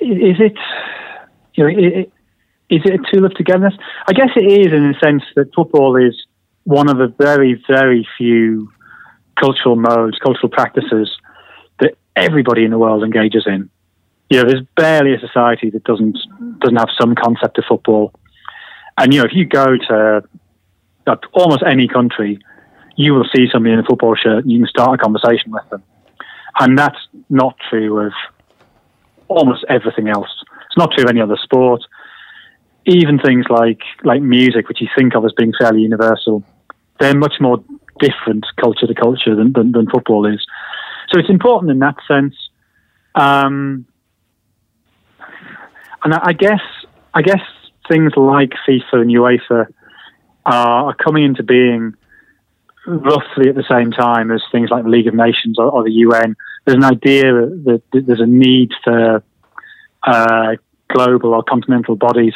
is 0.00 0.40
it 0.40 0.56
you 1.54 1.64
know 1.64 2.04
is 2.68 2.82
it 2.84 3.00
a 3.00 3.12
tool 3.12 3.24
of 3.24 3.34
togetherness? 3.34 3.74
I 4.08 4.12
guess 4.12 4.30
it 4.34 4.44
is 4.44 4.72
in 4.72 4.92
the 4.92 4.98
sense 5.02 5.22
that 5.36 5.54
football 5.54 5.96
is 5.96 6.14
one 6.64 6.90
of 6.90 6.98
the 6.98 7.14
very, 7.16 7.62
very 7.68 8.06
few 8.18 8.70
cultural 9.40 9.76
modes, 9.76 10.18
cultural 10.18 10.48
practices 10.48 11.08
that 11.78 11.94
everybody 12.16 12.64
in 12.64 12.70
the 12.70 12.78
world 12.78 13.04
engages 13.04 13.44
in. 13.46 13.70
You 14.30 14.42
know, 14.42 14.48
there's 14.48 14.66
barely 14.76 15.14
a 15.14 15.20
society 15.20 15.70
that 15.70 15.84
doesn't 15.84 16.18
doesn't 16.60 16.76
have 16.76 16.88
some 17.00 17.14
concept 17.14 17.58
of 17.58 17.64
football. 17.68 18.12
And 18.98 19.12
you 19.12 19.20
know, 19.20 19.26
if 19.26 19.32
you 19.34 19.46
go 19.46 19.76
to 19.76 20.22
that 21.06 21.20
almost 21.32 21.62
any 21.64 21.86
country, 21.86 22.38
you 22.96 23.14
will 23.14 23.28
see 23.34 23.46
somebody 23.52 23.74
in 23.74 23.78
a 23.78 23.84
football 23.84 24.16
shirt 24.16 24.42
and 24.42 24.50
you 24.50 24.58
can 24.58 24.68
start 24.68 24.98
a 24.98 25.02
conversation 25.02 25.52
with 25.52 25.68
them. 25.70 25.82
And 26.58 26.78
that's 26.78 26.98
not 27.28 27.56
true 27.70 28.06
of 28.06 28.12
almost 29.28 29.64
everything 29.68 30.08
else. 30.08 30.30
It's 30.66 30.76
not 30.76 30.90
true 30.92 31.04
of 31.04 31.10
any 31.10 31.20
other 31.20 31.36
sport. 31.42 31.82
Even 32.86 33.18
things 33.18 33.46
like 33.50 33.80
like 34.04 34.22
music, 34.22 34.68
which 34.68 34.80
you 34.80 34.88
think 34.96 35.14
of 35.14 35.24
as 35.24 35.32
being 35.36 35.52
fairly 35.58 35.82
universal, 35.82 36.42
they're 36.98 37.16
much 37.16 37.34
more 37.40 37.62
different 37.98 38.46
culture 38.60 38.86
to 38.86 38.94
culture 38.94 39.34
than, 39.34 39.52
than, 39.52 39.72
than 39.72 39.86
football 39.90 40.26
is. 40.26 40.44
So 41.10 41.18
it's 41.18 41.30
important 41.30 41.70
in 41.70 41.78
that 41.80 41.96
sense. 42.06 42.34
Um, 43.14 43.86
and 46.06 46.14
I, 46.14 46.34
guess 46.34 46.60
I 47.14 47.22
guess 47.22 47.40
things 47.88 48.12
like 48.16 48.52
FIFA 48.68 48.92
and 48.92 49.10
UEFA 49.10 49.66
are, 50.44 50.94
coming 50.94 51.24
into 51.24 51.42
being 51.42 51.94
roughly 52.86 53.48
at 53.48 53.56
the 53.56 53.64
same 53.68 53.90
time 53.90 54.30
as 54.30 54.40
things 54.52 54.70
like 54.70 54.84
the 54.84 54.88
League 54.88 55.08
of 55.08 55.14
Nations 55.14 55.58
or, 55.58 55.68
or 55.68 55.82
the 55.82 55.90
UN. 55.90 56.36
There's 56.64 56.76
an 56.76 56.84
idea 56.84 57.24
that, 57.32 57.82
that 57.90 58.06
there's 58.06 58.20
a 58.20 58.26
need 58.26 58.70
for 58.84 59.24
uh, 60.04 60.54
global 60.94 61.34
or 61.34 61.42
continental 61.42 61.96
bodies. 61.96 62.34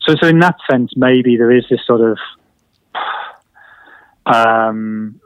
So, 0.00 0.16
so 0.20 0.26
in 0.26 0.40
that 0.40 0.56
sense, 0.68 0.90
maybe 0.96 1.36
there 1.36 1.52
is 1.52 1.64
this 1.70 1.86
sort 1.86 2.00
of 2.00 2.18
um, 4.26 5.20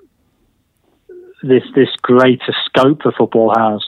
this 1.42 1.62
this 1.74 1.88
greater 2.02 2.54
scope 2.66 3.04
that 3.04 3.14
football 3.16 3.54
has. 3.56 3.82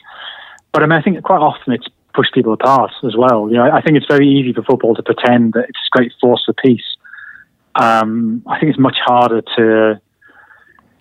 But 0.72 0.82
I 0.82 0.86
mean, 0.86 0.98
I 0.98 1.02
think 1.02 1.22
quite 1.22 1.40
often 1.42 1.74
it's 1.74 1.88
pushed 2.18 2.34
people 2.34 2.52
apart 2.52 2.90
as 3.04 3.14
well. 3.16 3.48
You 3.48 3.58
know, 3.58 3.70
I 3.70 3.80
think 3.80 3.96
it's 3.96 4.06
very 4.06 4.26
easy 4.26 4.52
for 4.52 4.64
football 4.64 4.94
to 4.96 5.02
pretend 5.04 5.52
that 5.52 5.66
it's 5.68 5.78
a 5.78 5.96
great 5.96 6.12
force 6.20 6.42
for 6.44 6.52
peace. 6.52 6.96
Um, 7.76 8.42
I 8.48 8.58
think 8.58 8.70
it's 8.70 8.78
much 8.78 8.98
harder 9.06 9.40
to 9.56 10.00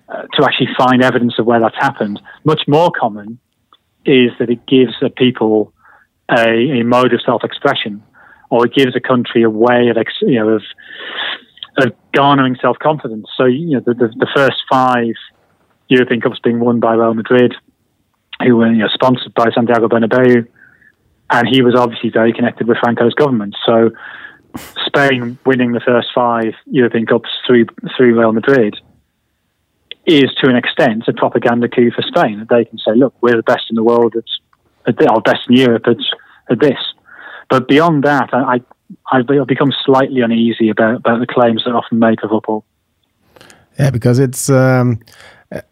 uh, 0.09 0.21
to 0.33 0.45
actually 0.45 0.69
find 0.77 1.03
evidence 1.03 1.33
of 1.39 1.47
where 1.47 1.59
that's 1.59 1.75
happened. 1.75 2.21
Much 2.45 2.61
more 2.67 2.91
common 2.91 3.39
is 4.05 4.29
that 4.37 4.49
it 4.51 4.65
gives 4.67 4.93
people 5.17 5.73
a, 6.29 6.79
a 6.79 6.83
mode 6.83 7.13
of 7.13 7.21
self-expression, 7.25 8.03
or 8.51 8.67
it 8.67 8.73
gives 8.73 8.95
a 8.95 9.01
country 9.01 9.41
a 9.41 9.49
way 9.49 9.89
of 9.89 9.97
ex- 9.97 10.21
you 10.21 10.39
know 10.39 10.49
of 10.49 10.63
of 11.79 11.93
garnering 12.13 12.57
self-confidence. 12.61 13.27
So 13.35 13.45
you 13.45 13.71
know 13.71 13.81
the, 13.83 13.95
the, 13.95 14.07
the 14.09 14.29
first 14.35 14.61
five 14.69 15.15
European 15.87 16.21
Cups 16.21 16.39
being 16.43 16.59
won 16.59 16.79
by 16.79 16.93
Real 16.93 17.15
Madrid, 17.15 17.55
who 18.43 18.57
were 18.57 18.71
you 18.71 18.83
know, 18.83 18.89
sponsored 18.93 19.33
by 19.33 19.47
Santiago 19.51 19.87
Bernabeu, 19.87 20.47
and 21.29 21.47
he 21.47 21.61
was 21.61 21.75
obviously 21.75 22.09
very 22.09 22.33
connected 22.33 22.67
with 22.67 22.77
Franco's 22.77 23.13
government. 23.13 23.55
So 23.65 23.91
Spain 24.85 25.37
winning 25.45 25.73
the 25.73 25.81
first 25.81 26.07
five 26.13 26.53
European 26.65 27.05
Cups 27.05 27.29
through 27.45 27.65
through 27.95 28.19
Real 28.19 28.31
Madrid 28.31 28.75
is 30.05 30.33
to 30.41 30.49
an 30.49 30.55
extent 30.55 31.03
a 31.07 31.13
propaganda 31.13 31.67
coup 31.67 31.91
for 31.91 32.01
Spain. 32.01 32.45
They 32.49 32.65
can 32.65 32.77
say, 32.79 32.95
look, 32.95 33.13
we're 33.21 33.35
the 33.35 33.43
best 33.43 33.65
in 33.69 33.75
the 33.75 33.83
world 33.83 34.15
at, 34.15 34.23
at 34.87 35.11
our 35.11 35.21
best 35.21 35.41
in 35.49 35.57
Europe 35.57 35.83
at, 35.85 35.97
at 36.49 36.59
this. 36.61 36.79
But 37.49 37.67
beyond 37.67 38.03
that, 38.03 38.29
I, 38.33 38.61
I, 39.11 39.17
I've 39.17 39.47
become 39.47 39.73
slightly 39.85 40.21
uneasy 40.21 40.69
about, 40.69 40.95
about 40.95 41.19
the 41.19 41.27
claims 41.27 41.63
that 41.65 41.71
often 41.71 41.99
made 41.99 42.23
of 42.23 42.29
football. 42.29 42.63
Yeah, 43.77 43.91
because 43.91 44.17
it's 44.17 44.49
um, 44.49 45.01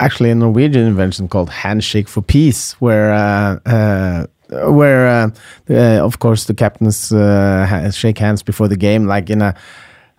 actually 0.01 0.31
a 0.31 0.35
Norwegian 0.35 0.85
invention 0.85 1.29
called 1.29 1.49
handshake 1.49 2.09
for 2.09 2.21
peace, 2.21 2.73
where 2.81 3.13
uh, 3.13 3.59
uh, 3.65 4.27
where 4.49 5.07
uh, 5.07 5.29
uh 5.69 6.05
of 6.05 6.19
course 6.19 6.45
the 6.45 6.53
captains 6.53 7.11
uh, 7.11 7.91
shake 7.91 8.17
hands 8.17 8.43
before 8.43 8.67
the 8.67 8.77
game, 8.77 9.05
like 9.05 9.29
in 9.29 9.41
a 9.41 9.55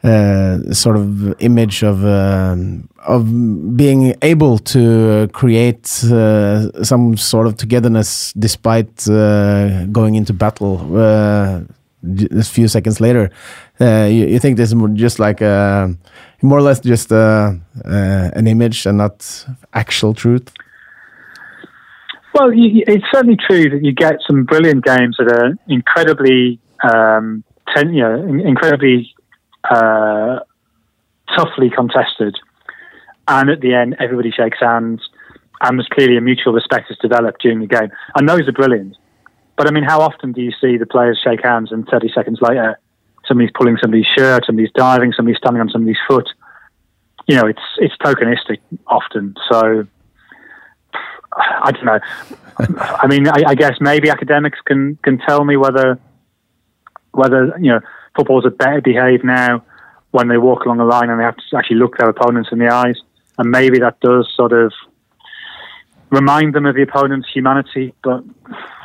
uh, 0.04 0.72
sort 0.72 0.96
of 0.96 1.40
image 1.40 1.82
of 1.82 2.04
um, 2.04 2.88
of 3.06 3.24
being 3.76 4.14
able 4.22 4.58
to 4.58 5.28
create 5.32 5.86
some 5.86 7.16
sort 7.16 7.46
of 7.46 7.56
togetherness 7.56 8.32
despite 8.34 9.04
going 9.92 10.14
into 10.14 10.32
battle 10.32 10.96
a 10.96 11.64
few 12.44 12.68
seconds 12.68 13.00
later. 13.00 13.30
You, 13.80 14.06
you, 14.06 14.38
think 14.38 14.56
this 14.56 14.72
is 14.72 14.80
just 14.94 15.18
like 15.18 15.40
a 15.40 15.96
more 16.42 16.58
or 16.58 16.62
less 16.62 16.80
just 16.80 17.12
uh, 17.12 17.52
uh, 17.84 18.30
an 18.34 18.46
image 18.46 18.86
and 18.86 18.98
not 18.98 19.46
actual 19.74 20.14
truth? 20.14 20.52
Well, 22.36 22.52
you, 22.52 22.84
it's 22.86 23.04
certainly 23.12 23.38
true 23.48 23.70
that 23.70 23.82
you 23.82 23.92
get 23.92 24.16
some 24.26 24.44
brilliant 24.44 24.84
games 24.84 25.16
that 25.18 25.32
are 25.32 25.54
incredibly, 25.68 26.60
um, 26.84 27.42
ten, 27.74 27.94
you 27.94 28.02
know, 28.02 28.14
incredibly 28.44 29.14
uh, 29.70 30.40
toughly 31.34 31.70
contested, 31.70 32.36
and 33.26 33.48
at 33.48 33.60
the 33.60 33.72
end, 33.72 33.96
everybody 34.00 34.30
shakes 34.30 34.58
hands, 34.60 35.00
and 35.62 35.78
there's 35.78 35.88
clearly 35.88 36.18
a 36.18 36.20
mutual 36.20 36.52
respect 36.52 36.86
that's 36.90 37.00
developed 37.00 37.40
during 37.40 37.60
the 37.60 37.66
game, 37.66 37.88
and 38.14 38.28
those 38.28 38.46
are 38.46 38.52
brilliant. 38.52 38.96
But 39.56 39.66
I 39.66 39.70
mean, 39.70 39.84
how 39.84 40.00
often 40.00 40.32
do 40.32 40.42
you 40.42 40.52
see 40.60 40.76
the 40.76 40.84
players 40.84 41.18
shake 41.24 41.42
hands 41.42 41.72
and 41.72 41.88
30 41.88 42.10
seconds 42.14 42.40
later 42.42 42.78
somebody's 43.26 43.50
pulling 43.54 43.76
somebody's 43.80 44.06
shirt, 44.16 44.44
somebody's 44.46 44.70
diving, 44.74 45.12
somebody's 45.12 45.38
standing 45.38 45.60
on 45.60 45.70
somebody's 45.70 45.98
foot. 46.06 46.28
You 47.26 47.36
know, 47.36 47.46
it's 47.46 47.62
it's 47.78 47.94
tokenistic 47.96 48.60
often. 48.86 49.34
So 49.50 49.86
I 51.36 51.72
don't 51.72 51.84
know. 51.84 52.00
I 52.78 53.06
mean, 53.06 53.28
I, 53.28 53.42
I, 53.48 53.54
guess 53.54 53.74
maybe 53.80 54.08
academics 54.08 54.58
can 54.64 54.96
can 55.02 55.18
tell 55.18 55.44
me 55.44 55.56
whether 55.56 55.98
whether 57.12 57.54
you 57.60 57.70
know 57.70 57.80
footballers 58.16 58.46
are 58.46 58.50
better 58.50 58.80
behaved 58.80 59.24
now 59.24 59.62
when 60.12 60.28
they 60.28 60.38
walk 60.38 60.64
along 60.64 60.78
the 60.78 60.84
line 60.84 61.10
and 61.10 61.20
they 61.20 61.24
have 61.24 61.36
to 61.36 61.56
actually 61.56 61.76
look 61.76 61.98
their 61.98 62.08
opponents 62.08 62.48
in 62.52 62.58
the 62.58 62.68
eyes, 62.68 62.98
and 63.36 63.50
maybe 63.50 63.78
that 63.80 64.00
does 64.00 64.32
sort 64.34 64.52
of 64.52 64.72
remind 66.10 66.54
them 66.54 66.66
of 66.66 66.74
the 66.74 66.82
opponent's 66.82 67.28
humanity. 67.28 67.92
But 68.02 68.22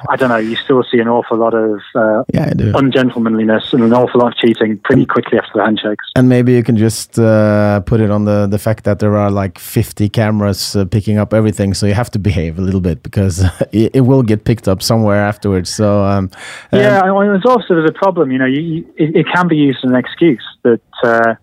I 0.09 0.15
don't 0.15 0.29
know. 0.29 0.37
You 0.37 0.55
still 0.55 0.83
see 0.83 0.99
an 0.99 1.07
awful 1.07 1.37
lot 1.37 1.53
of 1.53 1.79
uh, 1.95 2.23
yeah, 2.33 2.51
ungentlemanliness 2.75 3.73
and 3.73 3.83
an 3.83 3.93
awful 3.93 4.21
lot 4.21 4.33
of 4.33 4.37
cheating 4.37 4.79
pretty 4.83 5.05
quickly 5.05 5.37
after 5.37 5.51
the 5.55 5.63
handshakes. 5.63 6.05
And 6.15 6.27
maybe 6.27 6.53
you 6.53 6.63
can 6.63 6.77
just 6.77 7.19
uh, 7.19 7.81
put 7.81 7.99
it 7.99 8.09
on 8.09 8.25
the 8.25 8.47
the 8.47 8.57
fact 8.57 8.83
that 8.85 8.99
there 8.99 9.15
are 9.15 9.29
like 9.29 9.59
50 9.59 10.09
cameras 10.09 10.75
uh, 10.75 10.85
picking 10.85 11.17
up 11.17 11.33
everything, 11.33 11.73
so 11.73 11.85
you 11.85 11.93
have 11.93 12.11
to 12.11 12.19
behave 12.19 12.57
a 12.57 12.61
little 12.61 12.81
bit 12.81 13.03
because 13.03 13.39
it, 13.71 13.91
it 13.95 14.01
will 14.01 14.23
get 14.23 14.43
picked 14.43 14.67
up 14.67 14.81
somewhere 14.81 15.23
afterwards. 15.23 15.69
So 15.69 16.03
um, 16.03 16.31
yeah, 16.71 17.01
um, 17.01 17.27
there's 17.27 17.45
also 17.45 17.75
there's 17.75 17.89
a 17.89 17.93
problem. 17.93 18.31
You 18.31 18.39
know, 18.39 18.45
you, 18.45 18.61
you, 18.61 18.93
it, 18.97 19.15
it, 19.15 19.25
can 19.33 19.47
be 19.47 19.57
used 19.57 19.79
as 19.83 19.91
an 19.91 19.95
excuse 19.95 20.43
that 20.63 20.81
uh, 21.03 21.35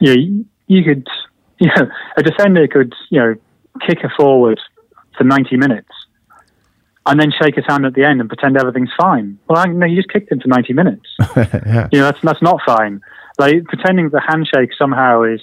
you 0.00 0.06
know 0.06 0.20
you, 0.20 0.44
you 0.66 0.84
could 0.84 1.06
you 1.58 1.68
know 1.76 1.90
a 2.16 2.22
defender 2.22 2.66
could 2.68 2.94
you 3.10 3.20
know 3.20 3.34
kick 3.86 3.98
a 4.04 4.08
forward 4.16 4.60
for 5.18 5.24
90 5.24 5.56
minutes 5.56 5.90
and 7.08 7.18
then 7.18 7.32
shake 7.32 7.54
his 7.54 7.64
hand 7.66 7.86
at 7.86 7.94
the 7.94 8.04
end 8.04 8.20
and 8.20 8.28
pretend 8.28 8.56
everything's 8.56 8.92
fine. 8.98 9.38
Well, 9.48 9.58
I, 9.58 9.66
no, 9.66 9.86
you 9.86 9.96
just 9.96 10.10
kicked 10.10 10.30
him 10.30 10.40
for 10.40 10.48
90 10.48 10.72
minutes. 10.74 11.06
yeah. 11.36 11.88
You 11.90 12.00
know, 12.00 12.04
that's, 12.04 12.20
that's 12.22 12.42
not 12.42 12.60
fine. 12.66 13.00
Like 13.38 13.64
pretending 13.64 14.10
the 14.10 14.20
handshake 14.20 14.70
somehow 14.78 15.22
is, 15.22 15.40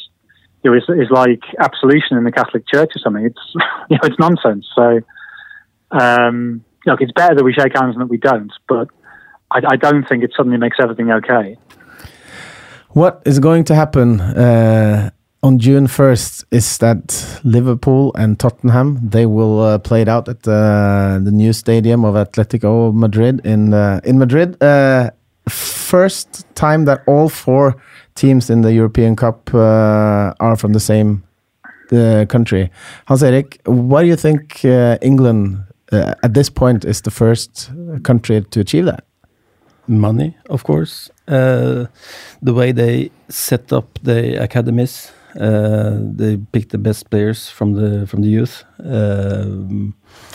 you 0.63 0.71
know, 0.71 0.77
is, 0.77 0.83
is 0.89 1.09
like 1.09 1.41
absolution 1.59 2.17
in 2.17 2.23
the 2.23 2.31
Catholic 2.31 2.67
Church 2.67 2.91
or 2.95 2.99
something. 2.99 3.25
It's, 3.25 3.39
you 3.89 3.97
know, 3.97 4.03
it's 4.03 4.19
nonsense. 4.19 4.67
So, 4.75 5.01
um, 5.91 6.63
look, 6.85 7.01
it's 7.01 7.11
better 7.13 7.35
that 7.35 7.43
we 7.43 7.53
shake 7.53 7.73
hands 7.75 7.95
than 7.95 7.99
that 7.99 8.09
we 8.09 8.17
don't, 8.17 8.51
but 8.67 8.89
I, 9.51 9.61
I 9.67 9.75
don't 9.75 10.07
think 10.07 10.23
it 10.23 10.31
suddenly 10.37 10.57
makes 10.57 10.77
everything 10.79 11.11
okay. 11.11 11.57
What 12.89 13.23
is 13.25 13.39
going 13.39 13.63
to 13.65 13.75
happen 13.75 14.21
uh, 14.21 15.09
on 15.45 15.59
June 15.59 15.85
1st 15.85 16.43
is 16.49 16.79
that 16.79 17.39
Liverpool 17.43 18.11
and 18.15 18.39
Tottenham 18.39 18.99
they 19.03 19.27
will 19.27 19.61
uh, 19.61 19.77
play 19.77 20.01
it 20.01 20.07
out 20.07 20.27
at 20.27 20.47
uh, 20.47 21.19
the 21.21 21.31
new 21.31 21.53
stadium 21.53 22.03
of 22.03 22.15
Atletico 22.15 22.91
Madrid 22.91 23.45
in 23.45 23.73
uh, 23.73 24.01
in 24.03 24.17
Madrid. 24.17 24.61
Uh, 24.61 25.11
first 25.47 26.45
time 26.55 26.85
that 26.85 27.01
all 27.05 27.29
four 27.29 27.75
teams 28.15 28.49
in 28.49 28.61
the 28.61 28.73
European 28.73 29.15
Cup 29.15 29.53
uh, 29.53 30.33
are 30.39 30.55
from 30.55 30.73
the 30.73 30.79
same 30.79 31.23
uh, 31.91 32.25
country. 32.27 32.71
Hans 33.05 33.21
Erik, 33.21 33.59
why 33.65 34.01
do 34.01 34.07
you 34.07 34.15
think 34.15 34.65
England 35.01 35.63
at 35.91 36.33
this 36.33 36.49
point 36.49 36.85
is 36.85 37.01
the 37.01 37.11
first 37.11 37.69
country 38.03 38.41
to 38.41 38.59
achieve 38.59 38.85
that? 38.85 39.03
Money, 39.87 40.35
of 40.49 40.63
course. 40.63 41.11
the 41.27 42.53
way 42.53 42.71
they 42.71 43.11
set 43.29 43.71
up 43.71 43.99
the 44.01 44.41
academies 44.43 45.11
uh, 45.39 45.97
they 45.99 46.37
pick 46.51 46.69
the 46.69 46.77
best 46.77 47.09
players 47.09 47.49
from 47.49 47.73
the 47.73 48.07
from 48.07 48.21
the 48.21 48.29
youth, 48.29 48.63
um, 48.83 49.93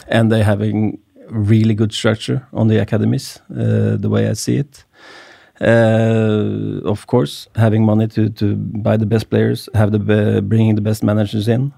and 0.08 0.30
they 0.30 0.42
having 0.42 0.98
really 1.28 1.74
good 1.74 1.92
structure 1.92 2.46
on 2.52 2.68
the 2.68 2.78
academies. 2.78 3.40
Uh, 3.50 3.96
the 3.96 4.08
way 4.08 4.28
I 4.28 4.34
see 4.34 4.56
it, 4.58 4.84
uh, 5.60 6.80
of 6.84 7.06
course, 7.06 7.48
having 7.56 7.84
money 7.84 8.08
to 8.08 8.28
to 8.30 8.56
buy 8.56 8.96
the 8.96 9.06
best 9.06 9.30
players, 9.30 9.68
have 9.74 9.92
the 9.92 10.42
bringing 10.42 10.74
the 10.74 10.82
best 10.82 11.02
managers 11.02 11.48
in, 11.48 11.72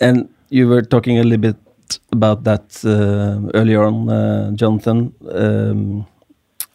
and 0.00 0.28
you 0.50 0.68
were 0.68 0.82
talking 0.82 1.18
a 1.18 1.22
little 1.22 1.38
bit 1.38 1.56
about 2.12 2.44
that 2.44 2.80
uh, 2.84 3.50
earlier 3.54 3.82
on, 3.82 4.08
uh, 4.08 4.50
Jonathan. 4.52 5.14
Um, 5.30 6.06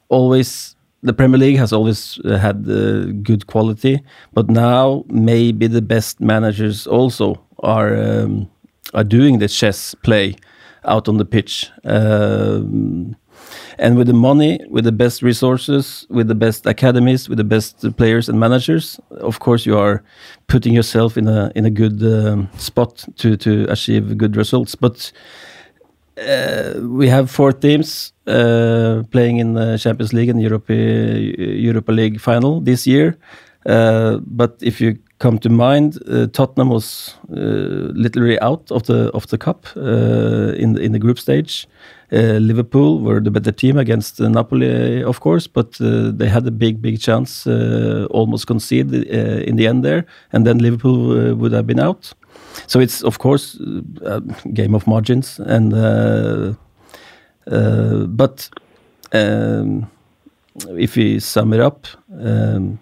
always 0.09 0.75
the 1.01 1.13
Premier 1.13 1.37
League 1.37 1.57
has 1.57 1.71
always 1.71 2.19
uh, 2.25 2.37
had 2.37 2.67
uh, 2.69 3.05
good 3.23 3.47
quality, 3.47 4.01
but 4.33 4.49
now 4.49 5.05
maybe 5.07 5.67
the 5.67 5.81
best 5.81 6.19
managers 6.19 6.87
also 6.87 7.41
are 7.59 7.95
um, 7.95 8.49
are 8.93 9.03
doing 9.03 9.39
the 9.39 9.47
chess 9.47 9.95
play 9.95 10.35
out 10.85 11.07
on 11.07 11.17
the 11.17 11.25
pitch. 11.25 11.69
Um, 11.85 13.15
and 13.77 13.97
with 13.97 14.07
the 14.07 14.13
money, 14.13 14.59
with 14.69 14.83
the 14.83 14.91
best 14.91 15.21
resources, 15.21 16.05
with 16.09 16.27
the 16.27 16.35
best 16.35 16.65
academies, 16.65 17.29
with 17.29 17.37
the 17.37 17.43
best 17.43 17.95
players 17.95 18.27
and 18.27 18.39
managers, 18.39 18.99
of 19.11 19.39
course, 19.39 19.65
you 19.65 19.77
are 19.77 20.03
putting 20.47 20.73
yourself 20.73 21.17
in 21.17 21.27
a 21.27 21.51
in 21.55 21.65
a 21.65 21.69
good 21.69 22.03
um, 22.03 22.49
spot 22.57 23.05
to 23.17 23.37
to 23.37 23.65
achieve 23.69 24.17
good 24.17 24.35
results. 24.35 24.75
But 24.75 25.11
uh, 26.19 26.79
we 26.81 27.07
have 27.07 27.29
four 27.31 27.53
teams 27.53 28.13
uh, 28.27 29.03
playing 29.11 29.37
in 29.37 29.53
the 29.53 29.77
Champions 29.77 30.13
League 30.13 30.29
and 30.29 30.41
Europa, 30.41 30.73
Europa 30.73 31.91
League 31.91 32.19
final 32.19 32.61
this 32.61 32.85
year. 32.85 33.17
Uh, 33.65 34.17
but 34.25 34.57
if 34.61 34.79
you 34.79 34.97
come 35.19 35.37
to 35.37 35.49
mind, 35.49 35.99
Tottenham 36.33 36.69
was 36.69 37.15
literally 37.27 38.39
out 38.39 38.71
of 38.71 38.83
the 38.83 39.11
of 39.13 39.27
the 39.27 39.37
cup 39.37 39.67
in 39.75 40.73
the, 40.73 40.81
in 40.81 40.91
the 40.93 40.99
group 40.99 41.19
stage. 41.19 41.67
Liverpool 42.11 42.99
were 42.99 43.19
the 43.19 43.29
better 43.29 43.51
team 43.51 43.77
against 43.77 44.19
Napoli, 44.21 45.03
of 45.03 45.19
course, 45.19 45.45
but 45.45 45.77
they 45.79 46.29
had 46.29 46.47
a 46.47 46.51
big 46.51 46.81
big 46.81 47.01
chance, 47.01 47.45
almost 48.09 48.47
conceded 48.47 49.03
in 49.03 49.57
the 49.57 49.67
end 49.67 49.83
there, 49.83 50.05
and 50.31 50.47
then 50.47 50.59
Liverpool 50.59 51.35
would 51.35 51.51
have 51.51 51.67
been 51.67 51.79
out. 51.79 52.13
So 52.67 52.79
it's 52.79 53.03
of 53.03 53.17
course 53.17 53.59
a 54.05 54.21
game 54.53 54.75
of 54.75 54.87
margins, 54.87 55.39
and 55.39 55.73
uh, 55.73 56.53
uh, 57.51 58.05
but 58.07 58.49
um, 59.11 59.89
if 60.77 60.95
we 60.95 61.19
sum 61.19 61.53
it 61.53 61.59
up, 61.59 61.87
um, 62.21 62.79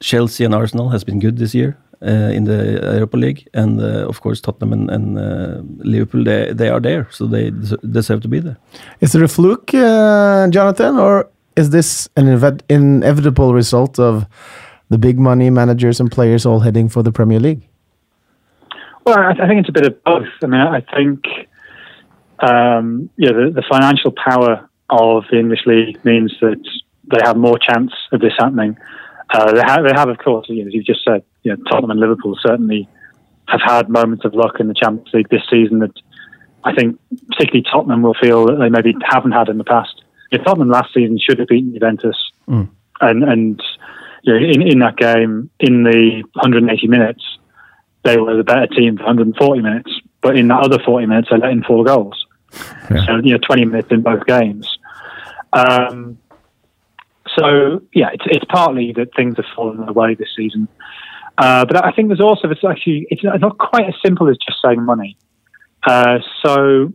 Chelsea 0.00 0.44
and 0.44 0.54
Arsenal 0.54 0.88
has 0.90 1.04
been 1.04 1.20
good 1.20 1.36
this 1.38 1.54
year. 1.54 1.76
Uh, 2.02 2.32
in 2.32 2.44
the 2.44 2.80
Europa 2.94 3.18
League, 3.18 3.46
and 3.52 3.78
uh, 3.78 4.08
of 4.08 4.22
course 4.22 4.40
Tottenham 4.40 4.72
and, 4.72 4.90
and 4.90 5.18
uh, 5.18 5.60
Liverpool, 5.84 6.24
they, 6.24 6.50
they 6.50 6.70
are 6.70 6.80
there, 6.80 7.06
so 7.10 7.26
they 7.26 7.52
deserve 7.90 8.22
to 8.22 8.28
be 8.28 8.40
there. 8.40 8.56
Is 9.00 9.14
it 9.14 9.22
a 9.22 9.28
fluke, 9.28 9.74
uh, 9.74 10.48
Jonathan, 10.48 10.96
or 10.96 11.28
is 11.56 11.68
this 11.68 12.08
an 12.16 12.26
inevitable 12.70 13.52
result 13.52 13.98
of 13.98 14.24
the 14.88 14.96
big 14.96 15.18
money 15.18 15.50
managers 15.50 16.00
and 16.00 16.10
players 16.10 16.46
all 16.46 16.60
heading 16.60 16.88
for 16.88 17.02
the 17.02 17.12
Premier 17.12 17.38
League? 17.38 17.68
Well, 19.04 19.18
I, 19.18 19.30
I 19.30 19.48
think 19.48 19.60
it's 19.60 19.68
a 19.68 19.72
bit 19.72 19.86
of 19.86 20.02
both. 20.04 20.28
I 20.42 20.46
mean, 20.46 20.60
I 20.60 20.80
think 20.80 21.24
um, 22.40 23.10
yeah, 23.16 23.32
the, 23.32 23.50
the, 23.54 23.64
financial 23.70 24.12
power 24.12 24.68
of 24.88 25.24
the 25.30 25.38
English 25.38 25.66
league 25.66 26.02
means 26.04 26.34
that 26.40 26.62
they 27.10 27.18
have 27.22 27.36
more 27.36 27.58
chance 27.58 27.92
of 28.12 28.20
this 28.20 28.32
happening. 28.38 28.78
Uh, 29.32 29.52
they, 29.52 29.60
have, 29.60 29.84
they 29.84 29.92
have, 29.94 30.08
of 30.08 30.18
course, 30.18 30.46
you 30.48 30.62
know, 30.62 30.68
as 30.68 30.74
you've 30.74 30.86
just 30.86 31.04
said, 31.04 31.22
you 31.42 31.54
know, 31.54 31.62
Tottenham 31.64 31.90
and 31.90 32.00
Liverpool 32.00 32.36
certainly 32.40 32.88
have 33.46 33.60
had 33.64 33.88
moments 33.88 34.24
of 34.24 34.34
luck 34.34 34.58
in 34.58 34.68
the 34.68 34.74
Champions 34.74 35.10
League 35.12 35.28
this 35.28 35.42
season 35.50 35.80
that 35.80 35.92
I 36.64 36.74
think 36.74 36.98
particularly 37.28 37.64
Tottenham 37.70 38.02
will 38.02 38.14
feel 38.14 38.46
that 38.46 38.56
they 38.56 38.68
maybe 38.68 38.94
haven't 39.04 39.32
had 39.32 39.48
in 39.48 39.58
the 39.58 39.64
past. 39.64 40.02
You 40.30 40.38
know, 40.38 40.44
Tottenham 40.44 40.70
last 40.70 40.94
season 40.94 41.18
should 41.18 41.38
have 41.38 41.48
beaten 41.48 41.72
Juventus, 41.72 42.16
mm. 42.48 42.68
and 43.00 43.24
and 43.24 43.62
you 44.22 44.32
know, 44.32 44.38
in 44.38 44.62
in 44.62 44.78
that 44.80 44.96
game 44.96 45.50
in 45.58 45.82
the 45.82 46.22
180 46.34 46.86
minutes 46.86 47.22
they 48.02 48.16
were 48.16 48.36
the 48.36 48.44
better 48.44 48.66
team 48.66 48.96
for 48.96 49.04
140 49.04 49.60
minutes, 49.60 49.90
but 50.20 50.36
in 50.36 50.48
that 50.48 50.60
other 50.60 50.78
40 50.84 51.06
minutes, 51.06 51.28
they 51.30 51.38
let 51.38 51.50
in 51.50 51.62
four 51.62 51.84
goals. 51.84 52.26
Yeah. 52.90 53.06
So, 53.06 53.16
you 53.22 53.32
know, 53.32 53.38
20 53.38 53.64
minutes 53.66 53.88
in 53.90 54.02
both 54.02 54.26
games. 54.26 54.68
Um, 55.52 56.18
so, 57.38 57.82
yeah, 57.94 58.10
it's, 58.12 58.24
it's 58.26 58.44
partly 58.48 58.92
that 58.92 59.14
things 59.14 59.36
have 59.36 59.44
fallen 59.54 59.88
away 59.88 60.14
this 60.14 60.30
season. 60.36 60.68
Uh, 61.38 61.64
but 61.64 61.84
I 61.84 61.92
think 61.92 62.08
there's 62.08 62.20
also, 62.20 62.50
it's 62.50 62.64
actually, 62.64 63.06
it's 63.10 63.22
not 63.22 63.58
quite 63.58 63.86
as 63.86 63.94
simple 64.04 64.28
as 64.28 64.36
just 64.36 64.58
saying 64.64 64.82
money. 64.82 65.16
Uh, 65.86 66.18
so, 66.44 66.92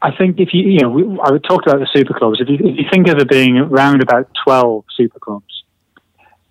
I 0.00 0.10
think 0.16 0.40
if 0.40 0.52
you, 0.52 0.62
you 0.62 0.80
know, 0.80 0.88
we, 0.88 1.04
I 1.22 1.30
talked 1.38 1.66
about 1.66 1.78
the 1.78 1.88
super 1.92 2.14
clubs. 2.14 2.40
If 2.40 2.48
you, 2.48 2.56
if 2.56 2.76
you 2.76 2.84
think 2.90 3.08
of 3.08 3.18
it 3.18 3.28
being 3.28 3.56
around 3.58 4.02
about 4.02 4.28
12 4.44 4.84
super 4.96 5.20
clubs, 5.20 5.62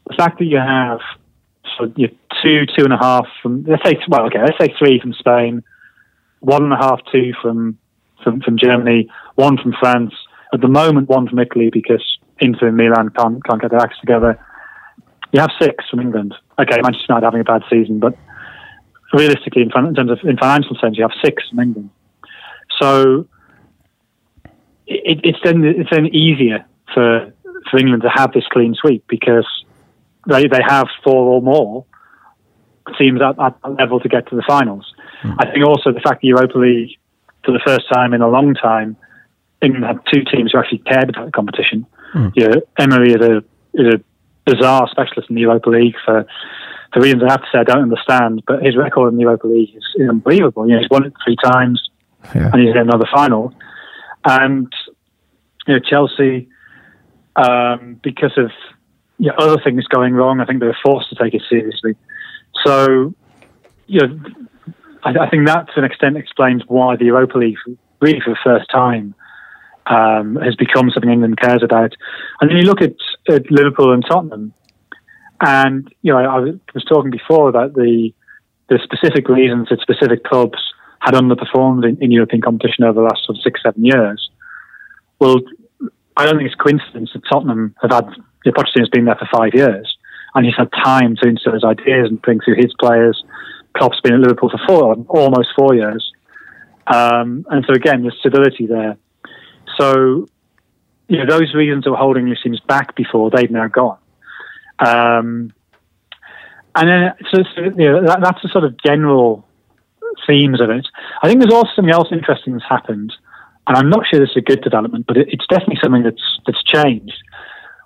the 0.08 0.14
fact 0.16 0.40
that 0.40 0.46
you 0.46 0.58
have 0.58 1.00
you 1.96 2.10
two, 2.42 2.66
two 2.66 2.84
and 2.84 2.94
a 2.94 2.98
half 2.98 3.26
from 3.42 3.64
let's 3.64 3.84
say 3.86 3.98
well, 4.08 4.26
okay, 4.28 4.40
let's 4.40 4.58
say 4.60 4.74
three 4.78 5.00
from 5.00 5.14
Spain, 5.14 5.64
one 6.40 6.64
and 6.64 6.74
a 6.74 6.78
half, 6.78 7.00
two 7.12 7.34
from 7.42 7.78
from, 8.24 8.42
from 8.42 8.58
Germany, 8.58 9.10
one 9.36 9.58
from 9.58 9.74
France. 9.80 10.14
At 10.54 10.62
the 10.62 10.68
moment, 10.68 11.08
one 11.08 11.28
from 11.28 11.40
Italy 11.40 11.70
because 11.72 12.04
Inter 12.40 12.68
and 12.68 12.78
Milan 12.78 13.10
can't 13.10 13.44
can't 13.44 13.62
get 13.62 13.72
their 13.72 13.80
acts 13.80 14.00
together. 14.00 14.40
You 15.32 15.40
have 15.40 15.52
six 15.62 15.88
from 15.90 16.00
England. 16.02 16.36
Okay, 16.60 16.80
Manchester 16.82 17.06
United 17.10 17.26
having 17.26 17.42
a 17.42 17.46
bad 17.46 17.64
season, 17.70 18.00
but 18.00 18.18
realistically, 19.14 19.62
in, 19.62 19.72
in 19.88 19.96
terms 19.96 20.12
of 20.12 20.20
in 20.24 20.38
financial 20.38 20.76
terms, 20.76 20.98
you 20.98 21.04
have 21.04 21.18
six 21.24 21.48
from 21.50 21.60
England. 21.60 21.90
So 22.82 23.28
it, 24.88 25.22
it's 25.24 25.40
then 25.44 25.64
it's 25.64 25.90
then 25.90 26.08
easier 26.08 26.66
for 26.94 27.32
for 27.70 27.78
England 27.78 28.04
to 28.04 28.10
have 28.10 28.34
this 28.34 28.46
clean 28.52 28.76
sweep 28.76 29.06
because 29.08 29.48
they 30.28 30.48
they 30.48 30.62
have 30.68 30.88
four 31.04 31.30
or 31.30 31.42
more 31.42 31.86
teams 32.98 33.22
at, 33.22 33.40
at 33.40 33.62
that 33.62 33.76
level 33.80 34.00
to 34.00 34.10
get 34.10 34.28
to 34.30 34.36
the 34.36 34.44
finals. 34.48 34.94
Mm. 35.24 35.36
I 35.40 35.52
think 35.52 35.66
also 35.66 35.92
the 35.92 36.00
fact 36.00 36.22
that 36.22 36.28
Europa 36.28 36.58
League, 36.58 36.98
for 37.46 37.52
the 37.52 37.62
first 37.66 37.86
time 37.92 38.14
in 38.14 38.22
a 38.22 38.30
long 38.30 38.54
time, 38.54 38.98
England 39.62 39.86
had 39.86 40.00
two 40.12 40.24
teams 40.24 40.52
who 40.52 40.60
actually 40.60 40.80
cared 40.80 41.10
about 41.10 41.26
the 41.26 41.32
competition. 41.32 41.86
Mm. 42.14 42.32
You 42.36 42.48
know, 42.48 42.62
Emery 42.78 43.14
is 43.14 43.22
a 43.22 43.38
is 43.74 43.94
a 43.94 44.04
bizarre 44.46 44.88
specialist 44.90 45.30
in 45.30 45.36
the 45.36 45.42
Europa 45.42 45.70
League 45.70 45.96
for 46.04 46.26
the 46.94 47.00
reasons 47.00 47.24
I 47.24 47.32
have 47.32 47.42
to 47.42 47.48
say 47.52 47.60
I 47.60 47.64
don't 47.64 47.84
understand. 47.84 48.44
But 48.46 48.64
his 48.64 48.76
record 48.76 49.10
in 49.10 49.16
the 49.16 49.22
Europa 49.22 49.48
League 49.48 49.76
is, 49.76 49.84
is 49.96 50.10
unbelievable. 50.10 50.68
You 50.68 50.76
know, 50.76 50.80
he's 50.80 50.90
won 50.90 51.06
it 51.06 51.14
three 51.24 51.38
times, 51.44 51.90
yeah. 52.36 52.50
and 52.52 52.62
he's 52.62 52.72
in 52.72 52.78
another 52.78 53.08
final. 53.14 53.54
And 54.26 54.72
you 55.68 55.76
know, 55.76 55.80
Chelsea, 55.80 56.50
um, 57.36 58.00
because 58.02 58.38
of 58.38 58.52
you 59.22 59.28
know, 59.28 59.36
other 59.38 59.62
things 59.64 59.86
going 59.86 60.16
wrong. 60.16 60.40
I 60.40 60.46
think 60.46 60.60
they 60.60 60.66
were 60.66 60.78
forced 60.84 61.10
to 61.10 61.16
take 61.16 61.36
it 61.36 61.44
seriously. 61.48 61.96
So, 62.66 63.14
you 63.86 64.00
know, 64.02 64.20
I, 65.04 65.12
I 65.12 65.30
think 65.30 65.46
that 65.46 65.68
to 65.68 65.80
an 65.80 65.86
extent 65.86 66.18
explains 66.18 66.64
why 66.68 66.96
the 66.96 67.06
Europa 67.06 67.38
League, 67.38 67.58
really 68.00 68.20
for 68.20 68.32
the 68.32 68.40
first 68.44 68.68
time, 68.72 69.14
um, 69.86 70.38
has 70.38 70.56
become 70.56 70.90
something 70.90 71.12
England 71.12 71.40
cares 71.40 71.62
about. 71.62 71.94
And 72.40 72.50
then 72.50 72.58
you 72.58 72.64
look 72.64 72.82
at, 72.82 72.96
at 73.30 73.52
Liverpool 73.52 73.94
and 73.94 74.04
Tottenham, 74.04 74.54
and 75.40 75.88
you 76.02 76.12
know, 76.12 76.18
I, 76.18 76.38
I 76.38 76.40
was 76.74 76.84
talking 76.90 77.12
before 77.12 77.48
about 77.48 77.76
the 77.76 78.12
the 78.70 78.80
specific 78.84 79.28
reasons 79.28 79.68
that 79.70 79.82
specific 79.82 80.24
clubs 80.24 80.58
had 81.00 81.14
underperformed 81.14 81.88
in, 81.88 82.02
in 82.02 82.10
European 82.10 82.42
competition 82.42 82.86
over 82.86 82.94
the 82.94 83.02
last 83.02 83.24
sort 83.26 83.38
of 83.38 83.44
six, 83.44 83.62
seven 83.62 83.86
years. 83.86 84.32
Well, 85.20 85.42
I 86.18 86.26
don't 86.26 86.38
think 86.38 86.50
it's 86.50 86.56
coincidence 86.56 87.12
that 87.14 87.22
Tottenham 87.30 87.76
have 87.82 87.92
had 87.92 88.10
Pochettino's 88.46 88.90
been 88.90 89.06
there 89.06 89.16
for 89.16 89.28
five 89.32 89.54
years, 89.54 89.98
and 90.34 90.46
he's 90.46 90.56
had 90.58 90.70
time 90.84 91.16
to 91.18 91.30
instill 91.30 91.54
his 91.54 91.64
ideas 91.64 92.10
and 92.10 92.22
bring 92.22 92.40
through 92.40 92.56
his 92.56 92.74
players. 92.80 93.24
Klopp's 93.78 94.02
been 94.02 94.14
at 94.14 94.20
Liverpool 94.20 94.50
for 94.50 94.60
four, 94.68 94.96
almost 95.10 95.50
four 95.56 95.76
years, 95.76 96.12
um, 96.88 97.46
and 97.50 97.64
so 97.68 97.74
again, 97.74 98.02
there's 98.02 98.18
stability 98.20 98.66
there. 98.68 98.98
So, 99.78 100.28
you 101.08 101.18
know, 101.18 101.26
those 101.28 101.54
reasons 101.54 101.84
that 101.84 101.92
were 101.92 101.98
holding 101.98 102.26
these 102.26 102.42
teams 102.44 102.60
back 102.62 102.96
before 102.96 103.30
they've 103.30 103.52
now 103.52 103.68
gone. 103.68 103.98
Um, 104.80 105.54
and 106.76 106.90
then, 106.90 107.14
so, 107.32 107.44
so 107.56 107.62
you 107.62 107.92
know, 107.92 108.06
that, 108.06 108.20
that's 108.22 108.42
the 108.42 108.50
sort 108.50 108.64
of 108.64 108.78
general 108.84 109.48
themes 110.28 110.62
of 110.62 110.70
it. 110.70 110.88
I 111.22 111.28
think 111.28 111.40
there's 111.40 111.54
also 111.54 111.70
something 111.76 111.94
else 111.94 112.10
interesting 112.12 112.54
that's 112.54 112.66
happened, 112.68 113.14
and 113.68 113.78
I'm 113.78 113.90
not 113.90 114.06
sure 114.10 114.20
this 114.20 114.32
is 114.32 114.38
a 114.38 114.42
good 114.42 114.62
development, 114.62 115.06
but 115.08 115.18
it, 115.18 115.28
it's 115.32 115.46
definitely 115.48 115.78
something 115.82 116.04
that's 116.04 116.40
that's 116.46 116.64
changed 116.64 117.14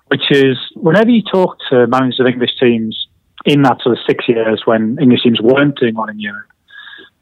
which 0.08 0.30
is 0.30 0.56
whenever 0.74 1.10
you 1.10 1.22
talk 1.22 1.56
to 1.70 1.86
managers 1.86 2.20
of 2.20 2.26
English 2.26 2.58
teams 2.60 3.08
in 3.44 3.62
that 3.62 3.80
sort 3.82 3.96
of 3.96 4.04
six 4.06 4.28
years 4.28 4.62
when 4.64 4.98
English 5.00 5.22
teams 5.22 5.40
weren't 5.40 5.78
doing 5.78 5.94
well 5.94 6.08
in 6.08 6.18
Europe, 6.18 6.46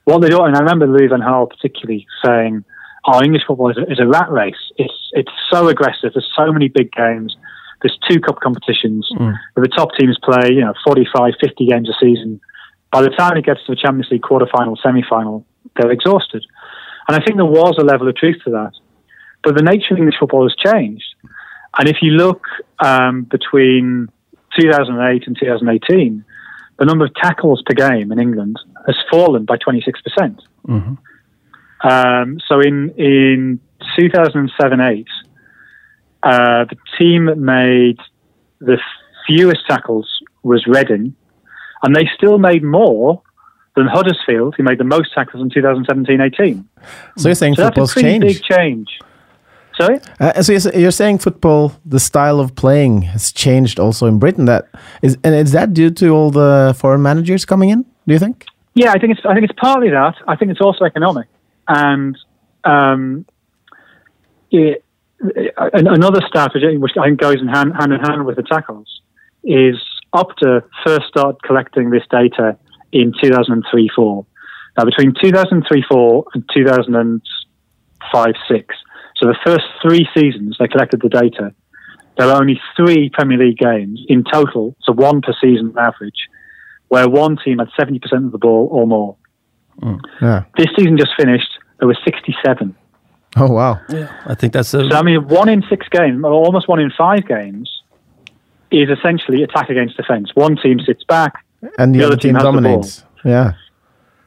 what 0.05 0.21
they 0.21 0.29
do, 0.29 0.43
and 0.43 0.55
I 0.55 0.61
remember 0.61 0.87
Louis 0.87 1.09
Van 1.09 1.21
Gaal 1.21 1.49
particularly 1.49 2.07
saying, 2.25 2.65
"Oh, 3.07 3.23
English 3.23 3.43
football 3.47 3.71
is 3.71 3.79
a, 3.79 3.91
is 3.91 4.01
a 4.01 4.07
rat 4.07 4.31
race. 4.31 4.73
It's 4.77 5.11
it's 5.13 5.33
so 5.51 5.69
aggressive. 5.69 6.13
There's 6.13 6.31
so 6.37 6.53
many 6.53 6.69
big 6.69 6.93
games. 6.93 7.37
There's 7.83 7.99
two 8.09 8.21
cup 8.21 8.41
competitions. 8.41 9.09
Mm. 9.19 9.35
The 9.57 9.69
top 9.69 9.91
teams 9.99 10.19
play, 10.23 10.53
you 10.53 10.61
know, 10.61 10.73
45, 10.87 11.35
50 11.39 11.67
games 11.67 11.89
a 11.89 11.93
season. 12.01 12.41
By 12.91 13.03
the 13.03 13.11
time 13.11 13.37
it 13.37 13.45
gets 13.45 13.61
to 13.67 13.73
the 13.73 13.77
Champions 13.77 14.09
League 14.11 14.23
quarter-final, 14.23 14.79
semi-final, 14.83 15.45
they're 15.77 15.91
exhausted. 15.91 16.47
And 17.09 17.17
I 17.17 17.23
think 17.23 17.37
there 17.37 17.45
was 17.45 17.77
a 17.79 17.85
level 17.85 18.09
of 18.09 18.17
truth 18.17 18.37
to 18.45 18.51
that. 18.53 18.73
But 19.43 19.57
the 19.57 19.63
nature 19.63 19.93
of 19.93 19.99
English 19.99 20.15
football 20.19 20.49
has 20.49 20.57
changed. 20.57 21.05
And 21.79 21.89
if 21.89 21.99
you 22.03 22.13
look 22.13 22.47
um, 22.79 23.23
between 23.25 24.09
2008 24.59 25.27
and 25.27 25.37
2018, 25.39 26.25
the 26.79 26.85
number 26.85 27.05
of 27.05 27.15
tackles 27.15 27.63
per 27.67 27.75
game 27.75 28.13
in 28.13 28.19
England 28.19 28.59
has 28.87 28.97
fallen 29.11 29.45
by 29.45 29.57
26%. 29.57 29.83
percent 30.05 30.43
mm 30.67 30.85
hmm 30.85 30.95
um, 31.85 32.41
so 32.49 32.61
in, 32.61 32.91
in 32.97 33.61
2007 33.99 34.81
8, 34.81 35.07
Uh, 36.23 36.65
the 36.65 36.77
team 36.99 37.27
that 37.27 37.37
made 37.37 37.99
the 38.59 38.79
fewest 39.27 39.67
tackles 39.67 40.09
was 40.43 40.67
Reading, 40.67 41.15
and 41.83 41.95
they 41.95 42.09
still 42.17 42.39
made 42.39 42.63
more 42.63 43.23
than 43.77 43.87
Huddersfield, 43.87 44.55
who 44.57 44.63
made 44.63 44.79
the 44.79 44.85
most 44.85 45.13
tackles 45.13 45.43
in 45.43 45.51
2017-18. 45.51 46.65
So 47.19 47.29
you're 47.29 47.35
saying 47.35 47.57
So 47.57 47.65
that's 47.65 47.91
a 47.91 47.93
pretty 47.93 48.09
changed? 48.09 48.27
big 48.27 48.43
change. 48.43 48.99
Sorry? 49.81 49.99
Uh, 50.21 50.41
so 50.41 50.53
you're, 50.53 50.93
saying 50.93 51.19
football, 51.19 51.73
the 51.85 51.99
style 51.99 52.39
of 52.39 52.55
playing 52.55 53.03
has 53.03 53.33
changed 53.33 53.81
also 53.81 54.07
in 54.07 54.21
Britain. 54.21 54.45
That 54.45 54.69
is, 55.03 55.19
and 55.25 55.35
is 55.35 55.51
that 55.53 55.75
due 55.75 55.91
to 55.91 56.11
all 56.11 56.31
the 56.31 56.77
foreign 56.79 57.03
managers 57.03 57.45
coming 57.45 57.71
in? 57.71 57.83
Do 58.07 58.13
you 58.15 58.21
think? 58.21 58.45
Yeah, 58.75 58.93
I 58.93 58.99
think 58.99 59.17
it's 59.17 59.27
I 59.27 59.35
think 59.35 59.45
it's 59.51 59.59
partly 59.61 59.91
that. 59.91 60.15
I 60.29 60.37
think 60.37 60.51
it's 60.53 60.61
also 60.61 60.85
economic, 60.85 61.27
and 61.69 62.17
um, 62.65 63.25
it, 64.51 64.85
an- 65.57 65.87
another 65.89 66.21
stat 66.29 66.53
which 66.55 66.65
I- 66.65 66.77
which 66.77 66.93
I 67.01 67.07
think 67.07 67.21
goes 67.21 67.41
in 67.41 67.49
hand, 67.49 67.73
hand 67.79 67.93
in 67.93 68.01
hand 68.01 68.25
with 68.27 68.37
the 68.37 68.43
tackles 68.43 69.01
is 69.43 69.77
Opta 70.15 70.63
first 70.87 71.07
started 71.09 71.43
collecting 71.43 71.91
this 71.91 72.03
data 72.11 72.57
in 72.93 73.13
2003-4. 73.23 74.25
Now, 74.79 74.85
between 74.85 75.13
2003-4 75.15 76.25
and 76.35 76.49
2005-6, 76.49 78.65
so 79.25 79.29
the 79.29 79.39
first 79.45 79.65
three 79.81 80.07
seasons 80.15 80.57
they 80.59 80.69
collected 80.69 81.01
the 81.01 81.09
data, 81.09 81.55
there 82.19 82.27
were 82.27 82.35
only 82.35 82.61
three 82.77 83.09
Premier 83.11 83.39
League 83.39 83.57
games 83.57 84.01
in 84.07 84.23
total, 84.31 84.77
so 84.83 84.93
one 84.93 85.23
per 85.23 85.33
season 85.41 85.75
average, 85.79 86.29
where 86.89 87.09
one 87.09 87.39
team 87.43 87.59
had 87.59 87.69
70% 87.79 88.03
of 88.27 88.33
the 88.33 88.39
ball 88.39 88.69
or 88.71 88.87
more. 88.87 89.17
Hmm. 89.81 89.97
Yeah. 90.21 90.45
This 90.59 90.67
season 90.77 90.99
just 90.99 91.13
finished, 91.17 91.49
there 91.79 91.89
were 91.89 91.97
67. 92.05 92.77
Oh 93.37 93.51
wow. 93.51 93.81
Yeah, 93.89 94.15
I 94.27 94.35
think 94.35 94.53
that's 94.53 94.75
a 94.75 94.89
So, 94.91 94.95
I 94.97 95.03
mean, 95.03 95.27
one 95.27 95.49
in 95.49 95.65
six 95.71 95.89
games, 95.89 96.23
or 96.23 96.33
almost 96.33 96.69
one 96.69 96.81
in 96.81 96.91
five 96.97 97.27
games, 97.27 97.83
is 98.71 98.91
essentially 98.91 99.43
attack 99.43 99.71
against 99.71 99.97
defence. 99.97 100.31
One 100.35 100.57
team 100.57 100.81
sits 100.81 101.03
back, 101.05 101.33
And 101.79 101.95
the, 101.95 102.01
The 102.01 102.05
other 102.05 102.13
other 102.13 102.21
team 102.21 102.35
team 102.35 102.35
has 102.35 102.43
the 102.45 102.51
ball. 102.53 102.61
dominates. 102.61 103.05
Yeah. 103.25 103.53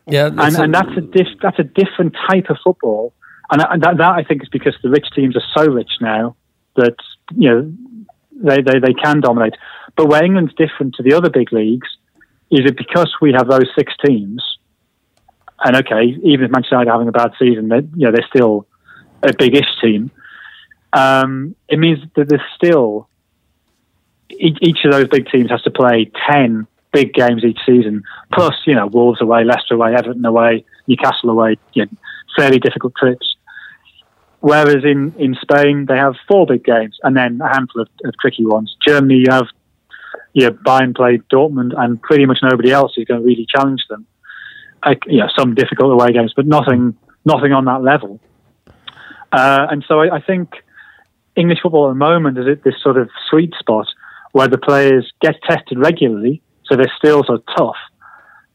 yeah, 0.07 0.27
and, 0.27 0.55
and 0.57 0.73
that's 0.73 0.97
a 0.97 1.01
diff, 1.01 1.27
that's 1.41 1.59
a 1.59 1.63
different 1.63 2.15
type 2.27 2.49
of 2.49 2.57
football. 2.63 3.13
And 3.49 3.61
that, 3.61 3.69
that, 3.81 3.97
that 3.97 4.11
I 4.11 4.23
think 4.23 4.43
is 4.43 4.49
because 4.49 4.75
the 4.83 4.89
rich 4.89 5.07
teams 5.15 5.35
are 5.35 5.43
so 5.55 5.71
rich 5.71 5.91
now 6.01 6.35
that 6.75 6.95
you 7.35 7.49
know 7.49 7.73
they, 8.31 8.61
they, 8.61 8.79
they 8.79 8.93
can 8.93 9.21
dominate. 9.21 9.55
But 9.95 10.09
where 10.09 10.23
England's 10.23 10.53
different 10.53 10.95
to 10.95 11.03
the 11.03 11.13
other 11.13 11.29
big 11.29 11.51
leagues 11.51 11.87
is 12.51 12.65
it 12.65 12.77
because 12.77 13.13
we 13.21 13.33
have 13.33 13.47
those 13.47 13.67
six 13.75 13.93
teams. 14.05 14.43
And 15.63 15.75
okay, 15.77 16.15
even 16.23 16.45
if 16.45 16.51
Manchester 16.51 16.75
United 16.75 16.89
are 16.89 16.93
having 16.93 17.07
a 17.07 17.11
bad 17.11 17.31
season, 17.39 17.69
they, 17.69 17.77
you 17.95 18.05
know 18.05 18.11
they're 18.11 18.27
still 18.29 18.67
a 19.23 19.33
big-ish 19.33 19.81
team. 19.81 20.11
Um, 20.93 21.55
it 21.67 21.79
means 21.79 21.99
that 22.15 22.29
there's 22.29 22.41
still 22.55 23.09
each, 24.29 24.57
each 24.61 24.79
of 24.85 24.91
those 24.91 25.07
big 25.07 25.27
teams 25.29 25.49
has 25.49 25.61
to 25.63 25.71
play 25.71 26.11
ten 26.29 26.67
big 26.91 27.13
games 27.13 27.43
each 27.43 27.59
season, 27.65 28.03
plus 28.31 28.55
you 28.65 28.75
know 28.75 28.87
Wolves 28.87 29.21
away, 29.21 29.43
Leicester 29.43 29.75
away, 29.75 29.95
Everton 29.95 30.25
away, 30.25 30.63
Newcastle 30.85 31.29
away, 31.29 31.57
you 31.73 31.85
know, 31.85 31.91
fairly 32.37 32.59
difficult 32.59 32.93
trips. 32.95 33.36
Whereas 34.39 34.83
in, 34.83 35.13
in 35.17 35.35
Spain 35.41 35.85
they 35.87 35.97
have 35.97 36.15
four 36.27 36.45
big 36.45 36.63
games 36.63 36.97
and 37.03 37.17
then 37.17 37.39
a 37.41 37.47
handful 37.47 37.81
of, 37.81 37.89
of 38.05 38.13
tricky 38.19 38.45
ones. 38.45 38.75
Germany 38.85 39.15
you 39.15 39.31
have 39.31 39.47
you 40.33 40.43
know, 40.43 40.51
Bayern 40.51 40.95
played 40.95 41.23
Dortmund 41.33 41.73
and 41.75 41.99
pretty 41.99 42.27
much 42.27 42.39
nobody 42.43 42.71
else 42.71 42.93
is 42.95 43.05
going 43.05 43.19
to 43.19 43.25
really 43.25 43.47
challenge 43.49 43.83
them. 43.89 44.05
Like, 44.85 45.01
you 45.07 45.17
know, 45.17 45.29
some 45.35 45.55
difficult 45.55 45.91
away 45.91 46.11
games, 46.13 46.31
but 46.35 46.45
nothing 46.45 46.95
nothing 47.25 47.51
on 47.53 47.65
that 47.65 47.81
level. 47.81 48.19
Uh, 49.31 49.67
and 49.71 49.83
so 49.87 49.99
I, 49.99 50.17
I 50.17 50.21
think 50.21 50.63
English 51.35 51.59
football 51.61 51.87
at 51.87 51.93
the 51.93 51.95
moment 51.95 52.37
is 52.37 52.47
at 52.47 52.63
this 52.63 52.75
sort 52.81 52.97
of 52.97 53.09
sweet 53.29 53.53
spot 53.59 53.87
where 54.31 54.47
the 54.47 54.57
players 54.57 55.11
get 55.21 55.35
tested 55.41 55.79
regularly, 55.79 56.41
so 56.65 56.75
they're 56.75 56.93
still 56.97 57.23
sort 57.23 57.39
of 57.39 57.45
tough, 57.57 57.77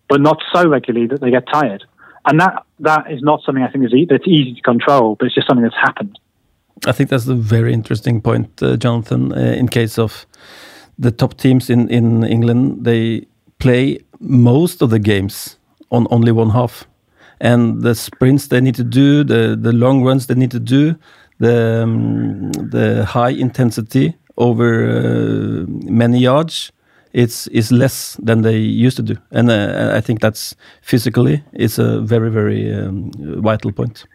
but 0.09 0.21
not 0.21 0.41
so 0.55 0.69
regularly 0.69 1.09
that 1.09 1.21
they 1.21 1.31
get 1.31 1.47
tired. 1.53 1.85
And 2.25 2.41
that 2.41 2.65
that 2.81 3.11
is 3.11 3.23
not 3.23 3.43
something 3.45 3.65
I 3.65 3.71
think 3.71 3.85
is 3.85 3.93
e- 3.93 4.07
that's 4.09 4.27
easy 4.27 4.55
to 4.55 4.63
control, 4.63 5.17
but 5.19 5.27
it's 5.27 5.35
just 5.35 5.49
something 5.49 5.65
that's 5.65 5.77
happened. 5.77 6.19
I 6.87 6.93
think 6.93 7.11
that's 7.11 7.29
a 7.29 7.35
very 7.35 7.73
interesting 7.73 8.21
point, 8.21 8.63
uh, 8.63 8.77
Jonathan. 8.77 9.33
Uh, 9.33 9.37
in 9.37 9.69
case 9.69 9.99
of 9.99 10.27
the 10.99 11.11
top 11.11 11.37
teams 11.37 11.71
in, 11.71 11.89
in 11.89 12.25
England, 12.25 12.85
they 12.85 13.27
play 13.59 13.99
most 14.21 14.83
of 14.83 14.91
the 14.91 14.99
games 14.99 15.59
on 15.91 16.07
only 16.11 16.33
one 16.33 16.51
half. 16.51 16.87
And 17.41 17.83
the 17.83 17.95
sprints 17.95 18.49
they 18.49 18.61
need 18.61 18.77
to 18.77 18.85
do, 18.85 19.25
the, 19.25 19.57
the 19.61 19.73
long 19.73 20.05
runs 20.05 20.27
they 20.27 20.35
need 20.35 20.53
to 20.53 20.61
do, 20.61 20.97
the, 21.39 21.83
um, 21.83 22.53
the 22.53 23.05
high 23.05 23.31
intensity 23.31 24.17
over 24.37 24.89
uh, 24.89 25.65
many 25.69 26.21
yards, 26.21 26.73
it's, 27.13 27.47
is 27.49 27.71
less 27.71 28.17
than 28.23 28.43
they 28.43 28.57
used 28.57 28.97
to 28.97 29.03
do. 29.03 29.17
And 29.31 29.51
uh, 29.51 29.93
I 29.95 30.01
think 30.01 30.21
that's 30.21 30.55
physically, 30.83 31.43
it's 31.53 31.79
a 31.79 32.01
very, 32.01 32.31
very 32.31 32.73
um, 32.75 33.11
vital 33.43 33.73
point. 33.73 34.07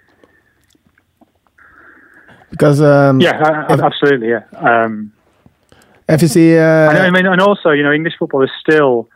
Because 2.49 2.81
um, 2.81 3.19
Yeah, 3.19 3.65
I, 3.69 3.73
I, 3.73 3.85
absolutely. 3.85 4.29
Yeah. 4.29 4.43
Um, 4.53 5.11
FSC. 6.07 6.57
And, 6.57 6.97
Uh, 6.97 7.01
I 7.01 7.09
mean, 7.11 7.25
and 7.25 7.41
also, 7.41 7.71
you 7.71 7.83
know, 7.83 7.91
English 7.91 8.13
football 8.17 8.43
is 8.43 8.51
still 8.59 9.07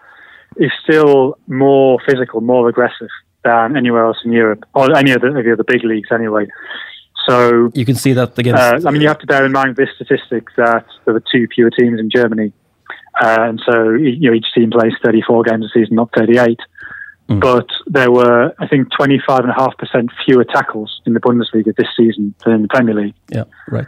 is 0.57 0.71
still 0.83 1.37
more 1.47 1.97
physical, 2.05 2.41
more 2.41 2.67
aggressive 2.67 3.07
than 3.43 3.77
anywhere 3.77 4.05
else 4.05 4.17
in 4.25 4.33
Europe 4.33 4.65
or 4.73 4.95
any 4.95 5.11
of 5.11 5.21
the, 5.21 5.27
of 5.27 5.45
the 5.45 5.53
other 5.53 5.63
big 5.63 5.83
leagues, 5.83 6.09
anyway. 6.11 6.45
So, 7.27 7.71
You 7.73 7.85
can 7.85 7.95
see 7.95 8.13
that 8.13 8.37
against. 8.37 8.61
uh, 8.61 8.87
I 8.87 8.91
mean, 8.91 9.01
you 9.01 9.07
have 9.07 9.19
to 9.19 9.27
bear 9.27 9.45
in 9.45 9.51
mind 9.51 9.75
this 9.75 9.89
statistic 9.95 10.47
that 10.57 10.85
there 11.05 11.13
were 11.13 11.23
two 11.31 11.47
fewer 11.53 11.69
teams 11.69 11.99
in 11.99 12.09
Germany, 12.09 12.51
and 13.19 13.61
so 13.65 13.91
you 13.91 14.29
know 14.29 14.33
each 14.35 14.47
team 14.53 14.71
plays 14.71 14.93
34 15.03 15.43
games 15.43 15.65
a 15.65 15.69
season, 15.69 15.95
not 15.95 16.09
38. 16.15 16.57
Mm. 17.29 17.39
But 17.39 17.67
there 17.87 18.11
were, 18.11 18.53
I 18.59 18.67
think, 18.67 18.89
25.5% 18.91 20.09
fewer 20.25 20.43
tackles 20.43 21.01
in 21.05 21.13
the 21.13 21.19
Bundesliga 21.19 21.73
this 21.75 21.87
season 21.95 22.33
than 22.43 22.53
in 22.55 22.61
the 22.63 22.67
Premier 22.67 22.93
League. 22.95 23.15
yeah, 23.29 23.43
right. 23.69 23.87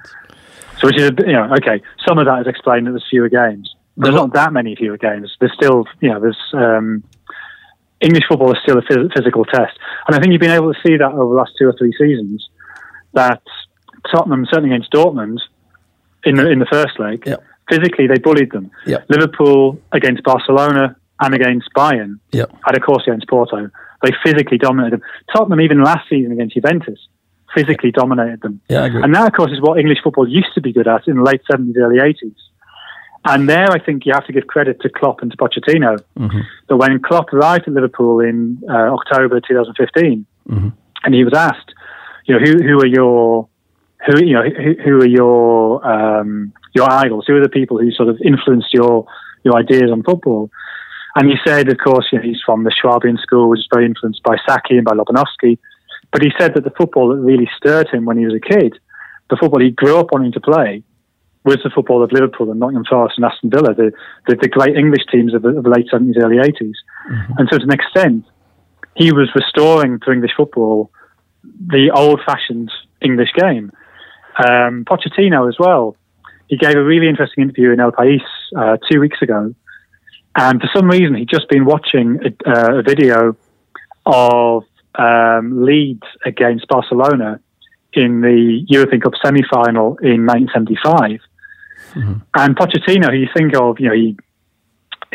So, 0.79 0.87
which 0.87 0.97
is, 0.97 1.11
you 1.19 1.33
know, 1.33 1.51
okay, 1.55 1.81
some 2.07 2.19
of 2.19 2.25
that 2.25 2.41
is 2.41 2.47
explained 2.47 2.87
that 2.87 2.91
there's 2.91 3.05
fewer 3.09 3.29
games. 3.29 3.75
There's 3.97 4.15
not 4.15 4.33
that 4.33 4.53
many 4.53 4.75
fewer 4.75 4.97
games. 4.97 5.35
There's 5.39 5.53
still, 5.53 5.85
you 5.99 6.09
know, 6.09 6.19
there's 6.19 6.39
um, 6.53 7.03
English 8.01 8.23
football 8.27 8.51
is 8.51 8.59
still 8.63 8.77
a 8.77 8.81
phys- 8.81 9.13
physical 9.13 9.45
test, 9.45 9.77
and 10.07 10.15
I 10.15 10.19
think 10.19 10.31
you've 10.31 10.41
been 10.41 10.51
able 10.51 10.73
to 10.73 10.79
see 10.85 10.97
that 10.97 11.11
over 11.11 11.33
the 11.33 11.39
last 11.39 11.51
two 11.59 11.67
or 11.67 11.73
three 11.77 11.93
seasons. 11.97 12.49
That 13.13 13.41
Tottenham, 14.11 14.45
certainly 14.49 14.73
against 14.73 14.91
Dortmund, 14.91 15.39
in 16.23 16.35
the 16.35 16.49
in 16.49 16.59
the 16.59 16.65
first 16.65 16.99
leg, 16.99 17.23
Yeah. 17.25 17.37
Physically 17.69 18.07
they 18.07 18.19
bullied 18.19 18.51
them. 18.51 18.71
Yeah. 18.85 18.99
Liverpool 19.09 19.79
against 19.91 20.23
Barcelona 20.23 20.95
and 21.19 21.33
against 21.33 21.69
Bayern, 21.75 22.19
Yeah. 22.31 22.45
and 22.65 22.75
of 22.77 22.83
course 22.83 23.03
against 23.07 23.27
Porto, 23.27 23.69
they 24.03 24.11
physically 24.23 24.57
dominated 24.57 24.99
them. 24.99 25.01
Tottenham, 25.35 25.61
even 25.61 25.83
last 25.83 26.09
season 26.09 26.31
against 26.31 26.55
Juventus, 26.55 26.99
physically 27.55 27.91
dominated 27.91 28.41
them. 28.41 28.59
Yeah, 28.67 28.81
I 28.83 28.85
agree. 28.87 29.03
And 29.03 29.13
that, 29.15 29.27
of 29.27 29.33
course, 29.33 29.51
is 29.51 29.61
what 29.61 29.79
English 29.79 29.99
football 30.03 30.27
used 30.27 30.53
to 30.55 30.61
be 30.61 30.73
good 30.73 30.87
at 30.87 31.07
in 31.07 31.17
the 31.17 31.23
late 31.23 31.41
70s, 31.49 31.77
early 31.77 31.99
80s. 31.99 32.35
And 33.25 33.47
there, 33.47 33.69
I 33.71 33.79
think 33.79 34.05
you 34.05 34.11
have 34.13 34.25
to 34.25 34.33
give 34.33 34.47
credit 34.47 34.81
to 34.81 34.89
Klopp 34.89 35.21
and 35.21 35.31
to 35.31 35.37
Pochettino. 35.37 35.97
Mhm. 36.19 36.41
That 36.67 36.75
when 36.75 36.99
Klopp 36.99 37.31
arrived 37.31 37.67
at 37.67 37.73
Liverpool 37.73 38.19
in 38.19 38.57
uh, 38.69 38.73
October 38.93 39.39
2015, 39.39 40.25
Mhm. 40.49 40.73
and 41.05 41.13
he 41.15 41.23
was 41.23 41.33
asked, 41.33 41.73
you 42.25 42.33
know, 42.37 42.41
who 42.45 42.61
who 42.61 42.81
are 42.81 42.85
your 42.85 43.47
who 44.05 44.25
you 44.25 44.33
know 44.33 44.43
who, 44.43 44.73
who 44.83 44.97
are 45.01 45.05
your 45.07 45.87
um, 45.87 46.51
your 46.73 46.91
idols? 46.91 47.25
Who 47.27 47.35
are 47.35 47.43
the 47.43 47.49
people 47.49 47.77
who 47.79 47.91
sort 47.91 48.09
of 48.09 48.19
influenced 48.23 48.73
your 48.73 49.05
your 49.43 49.55
ideas 49.55 49.91
on 49.91 50.03
football? 50.03 50.49
And 51.15 51.29
he 51.29 51.35
said, 51.45 51.69
of 51.69 51.77
course, 51.77 52.07
you 52.11 52.17
know, 52.17 52.23
he's 52.23 52.41
from 52.43 52.63
the 52.63 52.71
Swabian 52.71 53.17
school, 53.17 53.49
which 53.49 53.59
is 53.59 53.67
very 53.71 53.85
influenced 53.85 54.23
by 54.23 54.35
Sacchi 54.47 54.77
and 54.77 54.85
by 54.85 54.93
Lobanovsky. 54.93 55.59
But 56.11 56.23
he 56.23 56.31
said 56.39 56.55
that 56.55 56.63
the 56.63 56.71
football 56.71 57.09
that 57.09 57.21
really 57.21 57.49
stirred 57.55 57.89
him 57.89 58.05
when 58.05 58.17
he 58.17 58.25
was 58.25 58.33
a 58.33 58.39
kid, 58.39 58.79
the 59.29 59.37
football 59.39 59.61
he 59.61 59.69
grew 59.69 59.97
up 59.97 60.07
wanting 60.11 60.31
to 60.31 60.41
play, 60.41 60.83
was 61.43 61.57
the 61.63 61.69
football 61.69 62.03
of 62.03 62.11
Liverpool 62.11 62.49
and 62.49 62.59
Nottingham 62.59 62.85
Forest 62.85 63.17
and 63.17 63.25
Aston 63.25 63.49
Villa, 63.49 63.73
the, 63.73 63.91
the, 64.27 64.35
the 64.41 64.47
great 64.47 64.77
English 64.77 65.05
teams 65.11 65.33
of 65.33 65.41
the, 65.41 65.49
of 65.49 65.63
the 65.63 65.69
late 65.69 65.87
70s, 65.91 66.17
early 66.17 66.37
80s. 66.37 66.75
And 67.37 67.49
so 67.51 67.57
to 67.57 67.63
an 67.63 67.71
extent, 67.71 68.25
he 68.95 69.11
was 69.11 69.29
restoring 69.35 69.99
to 69.99 70.11
English 70.11 70.31
football 70.37 70.89
the 71.43 71.91
old-fashioned 71.93 72.71
English 73.01 73.29
game. 73.35 73.71
Um, 74.37 74.85
Pochettino 74.85 75.49
as 75.49 75.57
well. 75.59 75.97
He 76.53 76.57
gave 76.57 76.75
a 76.75 76.83
really 76.83 77.09
interesting 77.09 77.45
interview 77.45 77.71
in 77.71 77.79
El 77.79 77.91
País 77.91 78.21
uh, 78.55 78.77
two 78.87 78.99
weeks 78.99 79.19
ago, 79.23 79.55
and 80.35 80.61
for 80.61 80.69
some 80.75 80.87
reason 80.87 81.15
he'd 81.15 81.27
just 81.27 81.49
been 81.49 81.65
watching 81.65 82.19
a, 82.23 82.47
uh, 82.47 82.79
a 82.79 82.83
video 82.83 83.35
of 84.05 84.63
um, 84.93 85.65
Leeds 85.65 86.05
against 86.23 86.67
Barcelona 86.67 87.39
in 87.93 88.21
the 88.21 88.63
European 88.67 89.01
Cup 89.01 89.13
semi-final 89.25 89.97
in 89.97 90.27
1975. 90.27 91.21
And 92.35 92.55
Pochettino, 92.55 93.09
who 93.09 93.17
you 93.17 93.29
think 93.35 93.55
of, 93.55 93.79
you 93.79 93.87
know, 93.87 93.95
he 93.95 94.15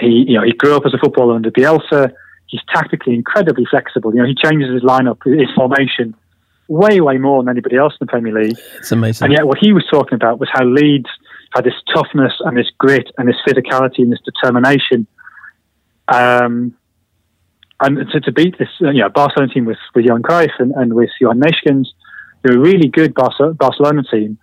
he 0.01 0.25
you 0.27 0.35
know 0.35 0.43
he 0.43 0.55
grew 0.55 0.75
up 0.75 0.83
as 0.87 0.93
a 0.93 0.99
footballer 0.99 1.37
under 1.37 1.53
Bielsa. 1.53 2.11
He's 2.49 2.63
tactically 2.75 3.15
incredibly 3.15 3.65
flexible. 3.71 4.13
You 4.13 4.23
know, 4.23 4.27
he 4.27 4.35
changes 4.35 4.73
his 4.73 4.83
lineup, 4.83 5.19
his 5.25 5.51
formation 5.55 6.17
way, 6.67 7.01
way 7.01 7.19
more 7.19 7.45
than 7.45 7.49
anybody 7.49 7.77
else 7.77 7.93
in 8.01 8.07
the 8.07 8.11
Premier 8.11 8.33
League. 8.43 8.59
It's 8.79 8.91
amazing. 8.91 9.27
And 9.27 9.33
yet, 9.33 9.47
what 9.47 9.59
he 9.61 9.73
was 9.73 9.85
talking 9.89 10.17
about 10.17 10.41
was 10.41 10.49
how 10.53 10.65
Leeds 10.65 11.11
had 11.55 11.65
this 11.65 11.75
toughness 11.95 12.33
and 12.41 12.57
this 12.57 12.71
grit 12.79 13.11
and 13.17 13.29
this 13.29 13.37
physicality 13.47 13.99
and 13.99 14.13
this 14.13 14.21
determination. 14.25 15.07
Um, 16.09 16.77
and 17.81 18.11
to, 18.11 18.21
to 18.21 18.33
beat 18.33 18.59
this, 18.59 18.69
uh, 18.83 18.91
you 18.91 19.01
know, 19.01 19.09
Barcelona 19.09 19.53
team 19.53 19.65
with, 19.65 19.79
with 19.95 20.05
Johan 20.05 20.23
Cruyff 20.23 20.51
and, 20.59 20.73
and 20.73 20.95
with 20.95 21.11
Johan 21.21 21.41
Neeskens, 21.41 21.87
they 22.43 22.55
were 22.55 22.61
a 22.61 22.65
really 22.65 22.89
good 22.89 23.15
Barcelona 23.15 24.03
team, 24.11 24.39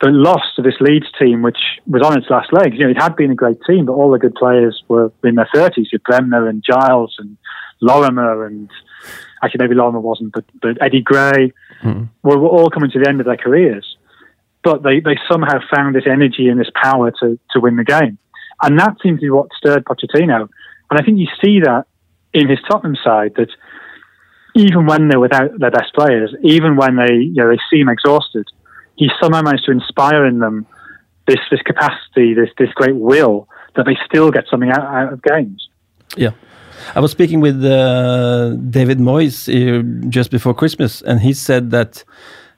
but 0.00 0.12
lost 0.12 0.56
to 0.56 0.62
this 0.62 0.74
Leeds 0.80 1.06
team, 1.18 1.42
which 1.42 1.58
was 1.86 2.02
on 2.02 2.18
its 2.18 2.28
last 2.28 2.52
legs. 2.52 2.76
You 2.76 2.84
know, 2.84 2.90
it 2.90 3.00
had 3.00 3.16
been 3.16 3.30
a 3.30 3.34
great 3.34 3.58
team, 3.66 3.86
but 3.86 3.92
all 3.92 4.10
the 4.10 4.18
good 4.18 4.34
players 4.34 4.82
were 4.88 5.12
in 5.24 5.36
their 5.36 5.48
30s. 5.54 5.86
You 5.92 5.98
Bremner 6.00 6.48
and 6.48 6.62
Giles 6.62 7.16
and 7.18 7.36
Lorimer 7.80 8.46
and 8.46 8.70
actually 9.42 9.58
maybe 9.58 9.74
Lorimer 9.74 10.00
wasn't, 10.00 10.32
but, 10.32 10.44
but 10.60 10.80
Eddie 10.80 11.02
Gray 11.02 11.52
mm-hmm. 11.82 12.04
were, 12.22 12.38
were 12.38 12.48
all 12.48 12.70
coming 12.70 12.90
to 12.90 12.98
the 12.98 13.08
end 13.08 13.20
of 13.20 13.26
their 13.26 13.36
careers. 13.36 13.95
But 14.62 14.82
they, 14.82 15.00
they 15.00 15.16
somehow 15.30 15.60
found 15.72 15.94
this 15.94 16.06
energy 16.06 16.48
and 16.48 16.58
this 16.58 16.70
power 16.74 17.12
to, 17.20 17.38
to 17.52 17.60
win 17.60 17.76
the 17.76 17.84
game. 17.84 18.18
And 18.62 18.78
that 18.80 18.96
seems 19.02 19.20
to 19.20 19.26
be 19.26 19.30
what 19.30 19.48
stirred 19.56 19.84
Pochettino. 19.84 20.48
And 20.90 21.00
I 21.00 21.02
think 21.04 21.18
you 21.18 21.28
see 21.42 21.60
that 21.60 21.84
in 22.32 22.48
his 22.48 22.58
Tottenham 22.68 22.96
side 23.02 23.34
that 23.36 23.50
even 24.54 24.86
when 24.86 25.08
they're 25.08 25.20
without 25.20 25.58
their 25.58 25.70
best 25.70 25.94
players, 25.94 26.34
even 26.42 26.76
when 26.76 26.96
they 26.96 27.14
you 27.14 27.34
know 27.34 27.50
they 27.50 27.58
seem 27.70 27.88
exhausted, 27.88 28.46
he 28.96 29.10
somehow 29.20 29.42
managed 29.42 29.66
to 29.66 29.72
inspire 29.72 30.24
in 30.24 30.38
them 30.38 30.66
this 31.26 31.40
this 31.50 31.60
capacity, 31.62 32.34
this 32.34 32.50
this 32.58 32.70
great 32.74 32.96
will 32.96 33.48
that 33.74 33.84
they 33.84 33.96
still 34.06 34.30
get 34.30 34.44
something 34.50 34.70
out, 34.70 34.80
out 34.80 35.12
of 35.12 35.22
games. 35.22 35.68
Yeah. 36.16 36.30
I 36.94 37.00
was 37.00 37.10
speaking 37.10 37.40
with 37.40 37.62
uh, 37.64 38.54
David 38.70 38.98
Moyes 38.98 39.48
uh, 39.48 39.82
just 40.08 40.30
before 40.30 40.54
Christmas, 40.54 41.02
and 41.02 41.20
he 41.20 41.32
said 41.32 41.70
that 41.70 42.04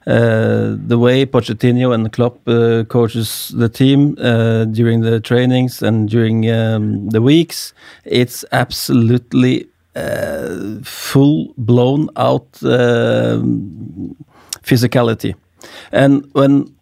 uh, 0.07 0.75
the 0.87 0.97
way 0.97 1.25
Pochettino 1.25 1.93
and 1.93 2.11
Klopp 2.11 2.47
uh, 2.47 2.83
coaches 2.85 3.53
the 3.55 3.69
team 3.69 4.15
uh, 4.19 4.65
during 4.65 5.01
the 5.01 5.19
trainings 5.19 5.81
and 5.81 6.09
during 6.09 6.49
um, 6.49 7.09
the 7.09 7.21
weeks, 7.21 7.73
it's 8.05 8.45
absolutely 8.51 9.67
uh, 9.95 10.79
full 10.83 11.53
blown 11.57 12.09
out 12.15 12.47
um, 12.63 14.15
physicality. 14.63 15.35
And 15.91 16.29
when 16.33 16.73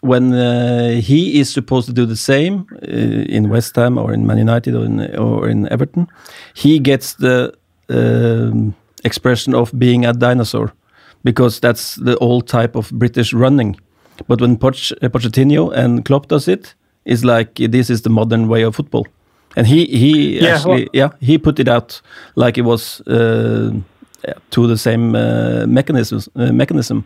when 0.00 0.32
uh, 0.32 1.00
he 1.00 1.40
is 1.40 1.52
supposed 1.52 1.86
to 1.86 1.92
do 1.92 2.06
the 2.06 2.16
same 2.16 2.66
uh, 2.82 3.34
in 3.36 3.48
West 3.48 3.76
Ham 3.76 3.98
or 3.98 4.12
in 4.12 4.26
Man 4.26 4.38
United 4.38 4.74
or 4.74 4.84
in, 4.84 5.16
or 5.16 5.48
in 5.48 5.68
Everton, 5.68 6.08
he 6.54 6.78
gets 6.78 7.14
the 7.14 7.54
um, 7.88 8.74
expression 9.04 9.54
of 9.54 9.72
being 9.78 10.04
a 10.04 10.12
dinosaur 10.12 10.72
because 11.26 11.58
that's 11.60 11.96
the 11.96 12.16
old 12.18 12.46
type 12.46 12.78
of 12.78 12.90
British 12.92 13.34
running. 13.34 13.76
But 14.28 14.40
when 14.40 14.56
Poch, 14.56 14.92
uh, 15.02 15.08
Pochettino 15.08 15.72
and 15.72 16.04
Klopp 16.04 16.28
does 16.28 16.48
it, 16.48 16.74
it's 17.04 17.24
like 17.24 17.54
this 17.72 17.90
is 17.90 18.02
the 18.02 18.10
modern 18.10 18.48
way 18.48 18.62
of 18.62 18.76
football. 18.76 19.06
And 19.56 19.66
he 19.66 19.86
he 19.86 20.38
yeah, 20.38 20.54
actually 20.54 20.82
well, 20.82 20.90
yeah 20.92 21.10
he 21.20 21.38
put 21.38 21.58
it 21.58 21.68
out 21.68 22.00
like 22.36 22.58
it 22.58 22.64
was 22.64 23.00
uh, 23.06 23.72
to 24.50 24.66
the 24.66 24.76
same 24.76 25.16
uh, 25.16 25.66
mechanism 25.66 26.20
uh, 26.36 26.52
mechanism. 26.52 27.04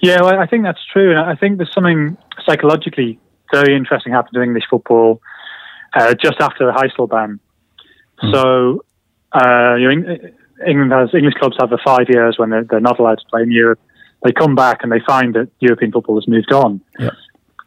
Yeah, 0.00 0.22
well, 0.22 0.38
I 0.38 0.46
think 0.46 0.62
that's 0.62 0.84
true, 0.92 1.10
and 1.10 1.20
I 1.20 1.34
think 1.34 1.56
there's 1.56 1.74
something 1.74 2.16
psychologically 2.46 3.18
very 3.52 3.74
interesting 3.74 4.12
happened 4.12 4.34
to 4.34 4.42
English 4.42 4.64
football 4.70 5.20
uh, 5.94 6.14
just 6.14 6.40
after 6.40 6.66
the 6.66 6.72
Heysel 6.72 7.08
ban. 7.08 7.40
Hmm. 8.18 8.32
So, 8.32 8.84
uh, 9.32 9.74
you 9.80 9.88
know, 9.88 10.16
England 10.66 10.92
has 10.92 11.14
English 11.14 11.34
clubs 11.34 11.56
have 11.60 11.70
the 11.70 11.78
five 11.84 12.06
years 12.08 12.38
when 12.38 12.50
they're, 12.50 12.64
they're, 12.64 12.80
not 12.80 12.98
allowed 12.98 13.18
to 13.18 13.24
play 13.30 13.42
in 13.42 13.50
Europe. 13.50 13.80
They 14.24 14.32
come 14.32 14.54
back 14.54 14.80
and 14.82 14.90
they 14.90 15.00
find 15.06 15.34
that 15.34 15.48
European 15.60 15.92
football 15.92 16.16
has 16.16 16.26
moved 16.26 16.52
on. 16.52 16.80
Yeah. 16.98 17.10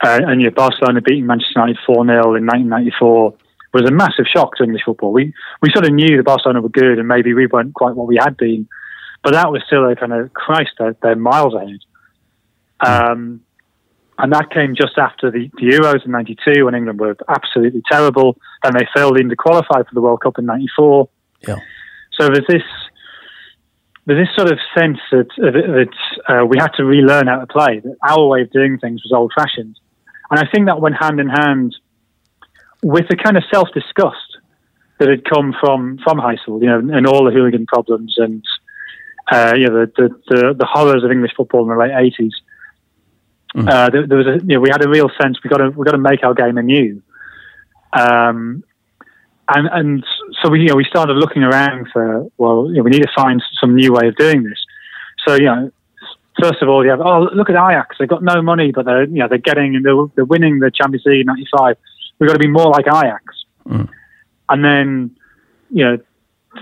Uh, 0.04 0.20
and 0.28 0.42
you 0.42 0.50
know, 0.50 0.56
Barcelona 0.56 1.02
beating 1.02 1.26
Manchester 1.26 1.54
United 1.60 1.78
4 1.86 2.06
0 2.06 2.36
in 2.36 2.46
1994 2.46 3.36
was 3.74 3.84
a 3.88 3.92
massive 3.92 4.26
shock 4.26 4.56
to 4.58 4.64
English 4.64 4.82
football. 4.84 5.14
We 5.14 5.34
we 5.62 5.70
sort 5.72 5.86
of 5.86 5.94
knew 5.94 6.18
that 6.18 6.26
Barcelona 6.26 6.62
were 6.62 6.70
good 6.70 7.00
and 7.00 7.08
maybe 7.08 7.34
we 7.34 7.48
weren't 7.48 7.74
quite 7.74 7.96
what 7.96 8.08
we 8.08 8.18
had 8.20 8.36
been, 8.36 8.68
but 9.24 9.34
that 9.34 9.52
was 9.52 9.62
still 9.66 9.90
a 9.90 9.96
kind 9.96 10.12
of 10.12 10.34
Christ, 10.34 10.72
they're, 10.80 10.96
they're 11.02 11.16
miles 11.16 11.54
ahead. 11.54 11.80
Um, 12.82 13.42
and 14.18 14.34
that 14.34 14.52
came 14.52 14.76
just 14.76 14.98
after 14.98 15.32
the, 15.32 15.50
the 15.56 15.68
Euros 15.68 16.06
in 16.06 16.12
'92 16.12 16.66
when 16.66 16.76
England 16.76 17.00
were 17.00 17.16
absolutely 17.28 17.82
terrible, 17.90 18.38
and 18.64 18.74
they 18.76 18.88
failed 18.94 19.18
even 19.18 19.30
to 19.30 19.36
qualify 19.36 19.84
for 19.84 19.94
the 19.94 20.02
World 20.02 20.22
Cup 20.22 20.38
in 20.38 20.46
'94. 20.46 21.10
Yeah. 21.48 21.56
So 22.20 22.28
there's 22.28 22.48
this 22.48 22.64
there's 24.06 24.28
this 24.28 24.36
sort 24.36 24.52
of 24.52 24.60
sense 24.78 25.00
that 25.12 25.28
that 25.38 25.96
uh, 26.28 26.46
we 26.46 26.58
had 26.60 26.70
to 26.78 26.86
relearn 26.86 27.28
how 27.28 27.40
to 27.40 27.48
play. 27.48 27.80
That 27.80 27.96
our 28.04 28.28
way 28.28 28.42
of 28.42 28.52
doing 28.52 28.78
things 28.78 29.02
was 29.04 29.12
old 29.14 29.32
fashioned, 29.36 29.80
and 30.30 30.40
I 30.40 30.50
think 30.52 30.68
that 30.68 30.82
went 30.82 30.96
hand 31.00 31.20
in 31.20 31.30
hand 31.30 31.76
with 32.84 33.08
the 33.10 33.16
kind 33.16 33.38
of 33.38 33.44
self 33.52 33.70
disgust 33.74 34.38
that 35.00 35.10
had 35.10 35.24
come 35.26 35.54
from 35.60 36.00
from 36.04 36.20
Heysel, 36.20 36.62
you 36.62 36.68
know, 36.68 36.80
and 36.80 37.08
all 37.08 37.26
the 37.26 37.32
hooligan 37.32 37.66
problems 37.66 38.16
and 38.18 38.44
uh, 39.32 39.54
you 39.56 39.68
know 39.68 39.86
the, 39.86 39.92
the, 39.98 40.10
the 40.30 40.54
the 40.60 40.66
horrors 40.66 41.04
of 41.04 41.12
English 41.12 41.32
football 41.36 41.64
in 41.64 41.70
the 41.70 41.76
late 41.76 41.92
eighties. 42.06 42.34
Mm. 43.56 43.68
Uh, 43.68 43.90
there, 43.90 44.08
there, 44.08 44.18
was 44.18 44.28
a, 44.28 44.40
you 44.46 44.56
know, 44.56 44.62
we 44.62 44.70
had 44.70 44.84
a 44.84 44.88
real 44.88 45.10
sense 45.22 45.38
we 45.44 45.50
got 45.50 45.58
to 45.58 45.70
we 45.72 45.84
got 45.86 45.92
to 45.92 45.98
make 45.98 46.24
our 46.24 46.34
game 46.34 46.58
anew. 46.58 47.02
Um, 47.94 48.64
and 49.54 49.68
and 49.72 50.06
so 50.42 50.50
we 50.50 50.62
you 50.62 50.68
know 50.68 50.76
we 50.76 50.86
started 50.86 51.14
looking 51.14 51.44
around 51.44 51.88
for 51.92 52.28
well 52.38 52.68
you 52.68 52.78
know, 52.78 52.84
we 52.84 52.92
need 52.92 53.04
to 53.04 53.12
find 53.16 53.42
some 53.60 53.76
new 53.76 53.94
way 53.94 54.08
of 54.08 54.16
doing 54.16 54.44
this. 54.44 54.60
So 55.26 55.36
you 55.36 55.46
know 55.46 55.72
first 56.40 56.62
of 56.62 56.70
all, 56.70 56.84
you 56.84 56.90
have 56.90 57.02
oh 57.02 57.30
look 57.34 57.50
at 57.50 57.56
Ajax. 57.56 57.98
They've 58.00 58.08
got 58.08 58.24
no 58.24 58.42
money, 58.42 58.72
but 58.72 58.86
they're 58.86 59.04
you 59.04 59.20
know 59.20 59.28
they're 59.28 59.38
getting 59.38 59.82
they're, 59.84 60.06
they're 60.16 60.26
winning 60.26 60.60
the 60.60 60.72
Champions 60.72 61.06
League 61.06 61.22
in 61.22 61.26
'95. 61.28 61.78
We've 62.20 62.28
got 62.28 62.34
to 62.34 62.40
be 62.40 62.48
more 62.48 62.70
like 62.70 62.88
Ajax. 62.88 63.24
Mm. 63.68 63.90
And 64.50 64.66
then 64.66 65.16
you 65.70 65.84
know 65.84 65.98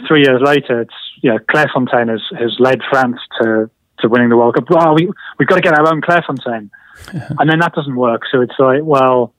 three 0.07 0.21
years 0.21 0.41
later, 0.43 0.81
it's 0.81 0.93
you 1.21 1.31
know 1.31 1.39
Clairefontaine 1.39 2.09
has 2.09 2.21
has 2.37 2.55
led 2.59 2.81
France 2.89 3.19
to 3.41 3.69
to 3.99 4.09
winning 4.09 4.29
the 4.29 4.37
World 4.37 4.55
Cup. 4.55 4.69
Well, 4.69 4.95
we 4.95 5.09
we've 5.37 5.47
got 5.47 5.55
to 5.55 5.61
get 5.61 5.77
our 5.77 5.91
own 5.91 6.01
Clairefontaine, 6.01 6.69
yeah. 7.13 7.29
and 7.39 7.49
then 7.49 7.59
that 7.59 7.73
doesn't 7.73 7.95
work. 7.95 8.23
So 8.31 8.41
it's 8.41 8.57
like 8.59 8.81
well, 8.83 9.33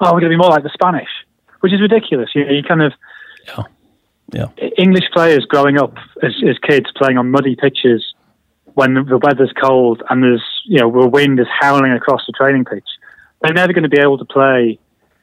oh 0.00 0.12
we're 0.12 0.20
going 0.20 0.32
to 0.32 0.36
be 0.36 0.36
more 0.36 0.50
like 0.50 0.62
the 0.62 0.70
Spanish, 0.72 1.10
which 1.60 1.72
is 1.72 1.80
ridiculous. 1.80 2.30
You, 2.34 2.44
know, 2.44 2.52
you 2.52 2.62
kind 2.62 2.82
of 2.82 2.92
yeah. 3.46 3.62
Yeah. 4.32 4.46
English 4.78 5.10
players 5.12 5.44
growing 5.44 5.78
up 5.78 5.94
as, 6.22 6.32
as 6.48 6.56
kids 6.58 6.86
playing 6.96 7.18
on 7.18 7.30
muddy 7.30 7.54
pitches 7.54 8.14
when 8.74 8.94
the 8.94 9.18
weather's 9.18 9.52
cold 9.60 10.02
and 10.08 10.22
there's 10.22 10.44
you 10.64 10.78
know 10.78 10.90
the 10.90 11.08
wind 11.08 11.38
is 11.38 11.46
howling 11.60 11.92
across 11.92 12.22
the 12.26 12.32
training 12.32 12.64
pitch, 12.64 12.88
they're 13.42 13.52
never 13.52 13.72
going 13.72 13.82
to 13.82 13.88
be 13.88 14.00
able 14.00 14.18
to 14.18 14.24
play 14.24 14.78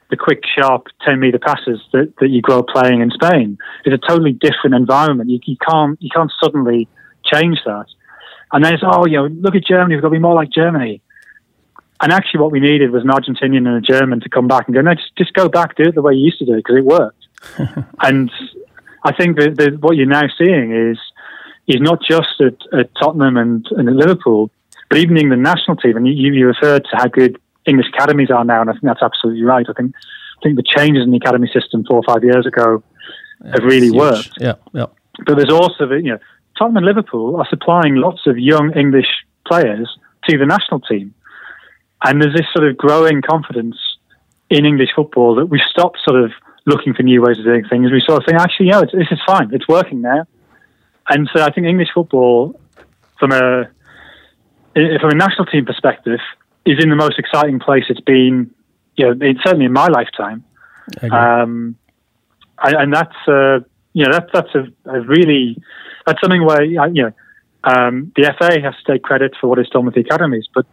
the 0.10 0.18
quick, 0.18 0.44
sharp 0.46 0.88
ten 1.06 1.20
meter 1.20 1.40
passes 1.40 1.82
that, 1.94 2.14
that 2.20 2.30
you 2.30 2.42
grow 2.42 2.60
up 2.60 2.68
playing 2.68 3.02
in 3.02 3.12
Spain. 3.12 3.58
It's 3.86 3.94
a 3.94 4.08
totally 4.08 4.34
different 4.34 4.76
environment. 4.76 5.30
You, 5.30 5.40
you 5.44 5.58
can't 5.58 6.02
you 6.02 6.10
can't 6.14 6.32
suddenly 6.42 6.88
change 7.26 7.60
that. 7.66 7.86
And 8.52 8.64
then 8.64 8.74
it's 8.74 8.84
oh 8.86 9.06
you 9.06 9.18
know 9.18 9.28
look 9.28 9.56
at 9.56 9.66
Germany. 9.66 9.96
We've 9.96 10.02
got 10.02 10.10
to 10.10 10.14
be 10.14 10.20
more 10.20 10.36
like 10.36 10.52
Germany. 10.52 11.02
And 12.02 12.14
actually, 12.14 12.40
what 12.40 12.52
we 12.52 12.62
needed 12.62 12.92
was 12.92 13.04
an 13.04 13.10
Argentinian 13.10 13.68
and 13.68 13.76
a 13.76 13.82
German 13.82 14.22
to 14.22 14.30
come 14.30 14.48
back 14.48 14.68
and 14.68 14.76
go 14.76 14.82
no 14.82 14.94
just 14.94 15.16
just 15.18 15.34
go 15.34 15.50
back 15.50 15.76
do 15.76 15.84
it 15.84 15.96
the 15.96 16.02
way 16.02 16.14
you 16.14 16.26
used 16.26 16.40
to 16.40 16.46
do 16.46 16.54
it 16.54 16.58
because 16.58 16.78
it 16.78 16.86
worked. 16.86 17.19
and 18.02 18.32
I 19.04 19.14
think 19.14 19.38
that, 19.38 19.56
that 19.58 19.80
what 19.82 19.96
you're 19.96 20.06
now 20.06 20.28
seeing 20.38 20.72
is 20.72 20.98
is 21.68 21.80
not 21.82 22.02
just 22.02 22.42
at, 22.42 22.58
at 22.78 22.90
Tottenham 22.96 23.38
and, 23.38 23.66
and 23.72 23.88
at 23.88 23.96
Liverpool, 23.96 24.50
but 24.90 24.98
even 24.98 25.18
in 25.18 25.30
the 25.30 25.38
national 25.38 25.78
team. 25.78 25.96
And 25.98 26.08
you, 26.08 26.34
you 26.34 26.48
referred 26.48 26.84
to 26.86 26.98
how 26.98 27.08
good 27.08 27.40
English 27.68 27.88
academies 27.94 28.32
are 28.32 28.44
now, 28.44 28.62
and 28.62 28.70
I 28.70 28.74
think 28.74 28.84
that's 28.84 29.04
absolutely 29.04 29.44
right. 29.44 29.66
I 29.70 29.74
think 29.74 29.94
I 29.96 30.42
think 30.44 30.56
the 30.56 30.64
changes 30.64 31.04
in 31.04 31.12
the 31.12 31.18
academy 31.18 31.50
system 31.54 31.86
four 31.86 31.98
or 31.98 32.04
five 32.04 32.24
years 32.24 32.46
ago 32.46 32.84
yeah, 33.44 33.52
have 33.52 33.64
really 33.64 33.92
worked. 33.92 34.32
Yeah, 34.40 34.54
yeah. 34.74 34.86
But 35.26 35.36
there's 35.36 35.52
also 35.52 35.86
the, 35.86 35.96
you 35.96 36.12
know 36.12 36.20
Tottenham 36.58 36.78
and 36.78 36.86
Liverpool 36.86 37.36
are 37.38 37.48
supplying 37.50 37.96
lots 37.96 38.26
of 38.26 38.38
young 38.38 38.74
English 38.74 39.08
players 39.46 39.98
to 40.28 40.38
the 40.38 40.46
national 40.46 40.80
team, 40.82 41.14
and 42.04 42.22
there's 42.22 42.36
this 42.36 42.48
sort 42.54 42.68
of 42.68 42.78
growing 42.78 43.22
confidence 43.22 43.78
in 44.50 44.66
English 44.66 44.90
football 44.96 45.36
that 45.36 45.46
we 45.46 45.62
stopped 45.70 46.00
sort 46.04 46.24
of 46.24 46.32
looking 46.70 46.94
for 46.94 47.04
new 47.04 47.22
ways 47.22 47.40
of 47.40 47.46
doing 47.46 47.66
things. 47.70 47.92
We 47.92 48.02
sort 48.06 48.22
of 48.22 48.26
think, 48.26 48.40
actually, 48.40 48.68
yeah, 48.68 48.82
this 48.82 49.08
is 49.12 49.20
fine. 49.26 49.50
It's 49.54 49.68
working 49.68 50.02
now. 50.02 50.26
And 51.10 51.30
so 51.36 51.44
I 51.44 51.52
think 51.52 51.66
English 51.68 51.90
football, 51.94 52.60
from 53.20 53.32
a 53.32 53.70
from 54.74 55.10
a 55.12 55.16
national 55.16 55.48
team 55.48 55.66
perspective, 55.66 56.20
is 56.66 56.82
in 56.82 56.90
the 56.90 56.96
most 56.96 57.18
exciting 57.18 57.60
place 57.60 57.86
it's 57.90 58.00
been. 58.02 58.52
You 58.96 59.16
know, 59.16 59.34
certainly 59.44 59.66
in 59.66 59.74
my 59.74 59.88
lifetime. 59.88 60.44
Um, 61.12 61.76
and 62.62 62.94
that's 62.94 63.16
uh, 63.28 63.60
you 63.94 64.06
know 64.06 64.12
that's 64.12 64.30
that's 64.34 64.56
a, 64.56 64.68
a, 64.90 65.02
really 65.02 65.58
that's 66.06 66.20
something 66.22 66.46
where 66.46 66.64
you 66.64 66.78
know 66.78 67.12
um, 67.64 68.12
the 68.16 68.34
FA 68.38 68.62
has 68.62 68.76
to 68.84 68.94
take 68.94 69.04
credit 69.04 69.34
for 69.40 69.48
what 69.48 69.60
it's 69.60 69.70
done 69.70 69.86
with 69.86 69.96
the 69.96 70.02
academies, 70.02 70.48
but 70.54 70.66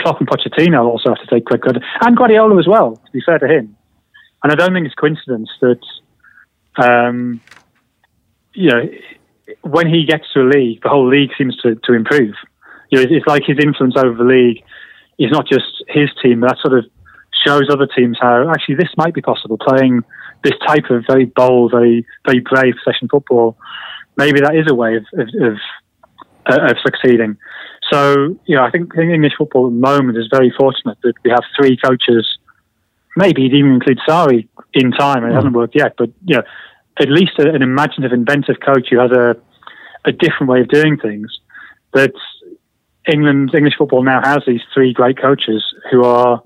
Klopp 0.00 0.20
and 0.20 0.28
Pochettino 0.28 0.84
also 0.84 1.10
have 1.10 1.18
to 1.18 1.26
take 1.26 1.44
credit, 1.46 1.82
and 2.00 2.16
Guardiola 2.16 2.58
as 2.58 2.66
well. 2.66 2.96
To 2.96 3.12
be 3.12 3.20
fair 3.24 3.38
to 3.38 3.46
him, 3.46 3.76
and 4.42 4.52
I 4.52 4.54
don't 4.54 4.72
think 4.72 4.86
it's 4.86 4.94
coincidence 4.94 5.50
that 5.60 5.80
um, 6.76 7.40
you 8.54 8.70
know 8.70 8.88
when 9.62 9.88
he 9.88 10.04
gets 10.04 10.24
to 10.34 10.40
a 10.40 10.48
league, 10.48 10.82
the 10.82 10.88
whole 10.88 11.08
league 11.08 11.30
seems 11.38 11.56
to, 11.58 11.74
to 11.84 11.94
improve. 11.94 12.34
you 12.90 12.98
know, 12.98 13.06
it's 13.08 13.26
like 13.26 13.44
his 13.46 13.58
influence 13.62 13.94
over 13.96 14.14
the 14.14 14.24
league 14.24 14.62
is 15.18 15.30
not 15.30 15.46
just 15.46 15.84
his 15.88 16.10
team, 16.22 16.40
but 16.40 16.50
that 16.50 16.58
sort 16.60 16.78
of 16.78 16.84
shows 17.46 17.68
other 17.70 17.86
teams 17.86 18.18
how 18.20 18.50
actually 18.50 18.74
this 18.74 18.90
might 18.96 19.14
be 19.14 19.22
possible. 19.22 19.58
Playing 19.58 20.02
this 20.44 20.54
type 20.66 20.90
of 20.90 21.04
very 21.06 21.24
bold, 21.24 21.72
very 21.72 22.06
very 22.26 22.40
brave 22.40 22.74
possession 22.84 23.08
football, 23.08 23.56
maybe 24.16 24.40
that 24.40 24.54
is 24.54 24.66
a 24.70 24.74
way 24.74 24.96
of 24.96 25.04
of, 25.14 25.28
of, 25.40 25.56
uh, 26.46 26.70
of 26.70 26.76
succeeding. 26.84 27.36
So, 27.92 28.36
you 28.44 28.56
know, 28.56 28.64
I 28.64 28.70
think 28.70 28.96
English 28.98 29.32
football 29.38 29.66
at 29.66 29.70
the 29.70 29.80
moment 29.80 30.18
is 30.18 30.28
very 30.30 30.52
fortunate 30.58 30.98
that 31.02 31.14
we 31.24 31.30
have 31.30 31.44
three 31.56 31.76
coaches. 31.76 32.38
Maybe 33.18 33.46
it 33.46 33.52
even 33.52 33.72
include 33.72 33.98
Sarri 34.08 34.46
in 34.74 34.92
time. 34.92 35.24
It 35.24 35.30
mm. 35.30 35.34
hasn't 35.34 35.54
worked 35.54 35.74
yet, 35.74 35.94
but 35.98 36.10
you 36.24 36.36
know, 36.36 36.42
at 37.00 37.10
least 37.10 37.32
an 37.38 37.62
imaginative, 37.62 38.12
inventive 38.12 38.56
coach 38.64 38.86
who 38.90 38.98
has 38.98 39.10
a 39.10 39.36
a 40.04 40.12
different 40.12 40.48
way 40.48 40.60
of 40.60 40.68
doing 40.68 40.96
things. 40.96 41.28
That 41.94 42.12
England 43.12 43.52
English 43.54 43.74
football 43.76 44.04
now 44.04 44.20
has 44.22 44.42
these 44.46 44.60
three 44.72 44.92
great 44.92 45.20
coaches 45.20 45.64
who 45.90 46.04
are 46.04 46.40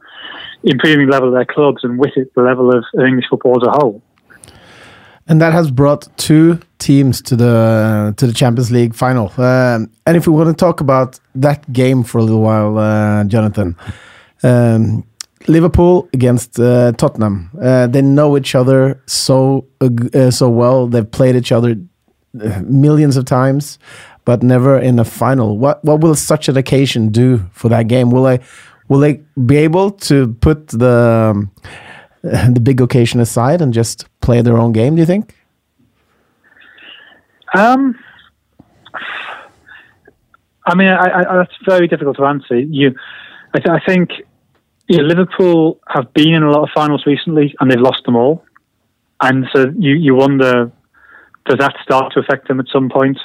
improving 0.64 1.06
the 1.06 1.12
level 1.12 1.28
of 1.28 1.34
their 1.34 1.44
clubs 1.44 1.84
and 1.84 1.98
with 1.98 2.16
it 2.16 2.32
the 2.34 2.42
level 2.42 2.74
of 2.74 2.84
English 3.06 3.26
football 3.28 3.60
as 3.60 3.68
a 3.68 3.72
whole. 3.72 4.00
And 5.28 5.40
that 5.40 5.52
has 5.52 5.70
brought 5.70 6.08
two 6.16 6.60
teams 6.78 7.22
to 7.22 7.36
the 7.36 8.14
to 8.16 8.26
the 8.26 8.32
Champions 8.32 8.70
League 8.70 8.94
final. 8.94 9.26
Um, 9.36 9.90
and 10.06 10.16
if 10.16 10.26
we 10.26 10.32
want 10.32 10.48
to 10.48 10.54
talk 10.66 10.80
about 10.80 11.20
that 11.34 11.70
game 11.72 12.02
for 12.02 12.18
a 12.18 12.22
little 12.22 12.40
while, 12.40 12.78
uh, 12.78 13.24
Jonathan, 13.24 13.76
um, 14.42 15.04
Liverpool 15.48 16.08
against 16.12 16.58
uh, 16.58 16.92
Tottenham. 16.92 17.50
Uh, 17.60 17.86
they 17.86 18.02
know 18.02 18.36
each 18.36 18.54
other 18.54 19.02
so 19.06 19.66
uh, 19.80 20.30
so 20.30 20.48
well. 20.48 20.86
They've 20.86 21.10
played 21.10 21.36
each 21.36 21.52
other 21.52 21.76
uh, 22.40 22.62
millions 22.64 23.16
of 23.16 23.24
times, 23.24 23.78
but 24.24 24.42
never 24.42 24.78
in 24.78 24.98
a 24.98 25.04
final. 25.04 25.58
What 25.58 25.84
what 25.84 26.00
will 26.00 26.14
such 26.14 26.48
an 26.48 26.56
occasion 26.56 27.08
do 27.10 27.38
for 27.52 27.68
that 27.68 27.88
game? 27.88 28.10
Will 28.10 28.24
they 28.24 28.40
will 28.88 29.00
they 29.00 29.22
be 29.46 29.56
able 29.56 29.90
to 29.90 30.34
put 30.40 30.68
the 30.68 31.32
um, 31.34 31.50
the 32.22 32.60
big 32.60 32.80
occasion 32.80 33.20
aside 33.20 33.60
and 33.60 33.72
just 33.72 34.06
play 34.20 34.42
their 34.42 34.58
own 34.58 34.72
game? 34.72 34.94
Do 34.94 35.00
you 35.00 35.06
think? 35.06 35.34
Um, 37.54 37.98
I 40.66 40.74
mean, 40.74 40.88
I, 40.88 41.20
I, 41.20 41.36
that's 41.36 41.56
very 41.66 41.88
difficult 41.88 42.16
to 42.16 42.24
answer. 42.24 42.58
You, 42.58 42.94
I, 43.54 43.58
th- 43.58 43.68
I 43.68 43.80
think 43.84 44.10
yeah, 44.92 45.00
Liverpool 45.00 45.80
have 45.88 46.12
been 46.12 46.34
in 46.34 46.42
a 46.42 46.50
lot 46.50 46.64
of 46.64 46.68
finals 46.74 47.04
recently, 47.06 47.54
and 47.58 47.70
they've 47.70 47.80
lost 47.80 48.04
them 48.04 48.14
all. 48.14 48.44
And 49.22 49.46
so 49.54 49.72
you 49.78 49.94
you 49.94 50.14
wonder, 50.14 50.70
does 51.46 51.58
that 51.58 51.74
start 51.82 52.12
to 52.12 52.20
affect 52.20 52.46
them 52.48 52.60
at 52.60 52.66
some 52.70 52.90
point? 52.90 53.16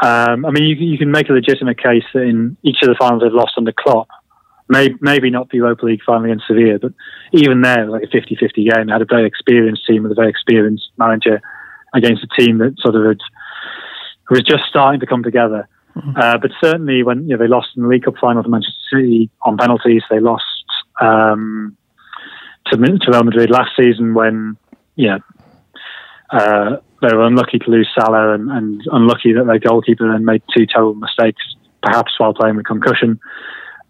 Um, 0.00 0.44
I 0.44 0.50
mean, 0.50 0.64
you, 0.64 0.74
you 0.74 0.98
can 0.98 1.12
make 1.12 1.28
a 1.28 1.32
legitimate 1.32 1.80
case 1.80 2.02
that 2.14 2.22
in 2.22 2.56
each 2.64 2.78
of 2.82 2.88
the 2.88 2.96
finals 2.98 3.22
they've 3.22 3.32
lost 3.32 3.52
under 3.56 3.72
Klopp, 3.72 4.08
may, 4.68 4.88
maybe 5.00 5.30
not 5.30 5.50
the 5.50 5.58
Europa 5.58 5.86
League 5.86 6.02
final 6.04 6.24
against 6.24 6.46
Sevilla, 6.48 6.80
but 6.80 6.92
even 7.32 7.62
there, 7.62 7.88
like 7.88 8.02
a 8.02 8.06
50-50 8.06 8.54
game, 8.54 8.86
they 8.86 8.92
had 8.92 9.02
a 9.02 9.06
very 9.08 9.26
experienced 9.26 9.86
team 9.86 10.02
with 10.02 10.12
a 10.12 10.16
very 10.16 10.30
experienced 10.30 10.90
manager 10.98 11.40
against 11.94 12.24
a 12.24 12.40
team 12.40 12.58
that 12.58 12.74
sort 12.78 12.96
of 12.96 13.04
had, 13.06 13.18
was 14.30 14.42
just 14.42 14.64
starting 14.68 15.00
to 15.00 15.06
come 15.06 15.22
together. 15.22 15.68
Mm-hmm. 15.96 16.16
Uh, 16.16 16.38
but 16.38 16.50
certainly 16.60 17.02
when 17.02 17.28
you 17.28 17.36
know, 17.36 17.38
they 17.38 17.48
lost 17.48 17.68
in 17.76 17.82
the 17.82 17.88
League 17.88 18.04
Cup 18.04 18.14
final 18.20 18.42
to 18.42 18.48
Manchester 18.48 18.78
City 18.92 19.30
on 19.42 19.56
penalties, 19.56 20.02
they 20.10 20.20
lost 20.20 20.44
um, 21.00 21.76
to, 22.66 22.76
to 22.76 23.10
Real 23.10 23.24
Madrid 23.24 23.50
last 23.50 23.70
season 23.76 24.14
when, 24.14 24.56
yeah, 24.96 25.18
uh, 26.30 26.76
they 27.00 27.14
were 27.14 27.26
unlucky 27.26 27.58
to 27.58 27.70
lose 27.70 27.88
Salah 27.98 28.34
and, 28.34 28.50
and, 28.50 28.82
unlucky 28.90 29.32
that 29.32 29.46
their 29.46 29.58
goalkeeper 29.58 30.10
then 30.10 30.24
made 30.24 30.42
two 30.54 30.66
terrible 30.66 30.94
mistakes, 30.94 31.42
perhaps 31.82 32.12
while 32.18 32.34
playing 32.34 32.56
with 32.56 32.66
concussion. 32.66 33.20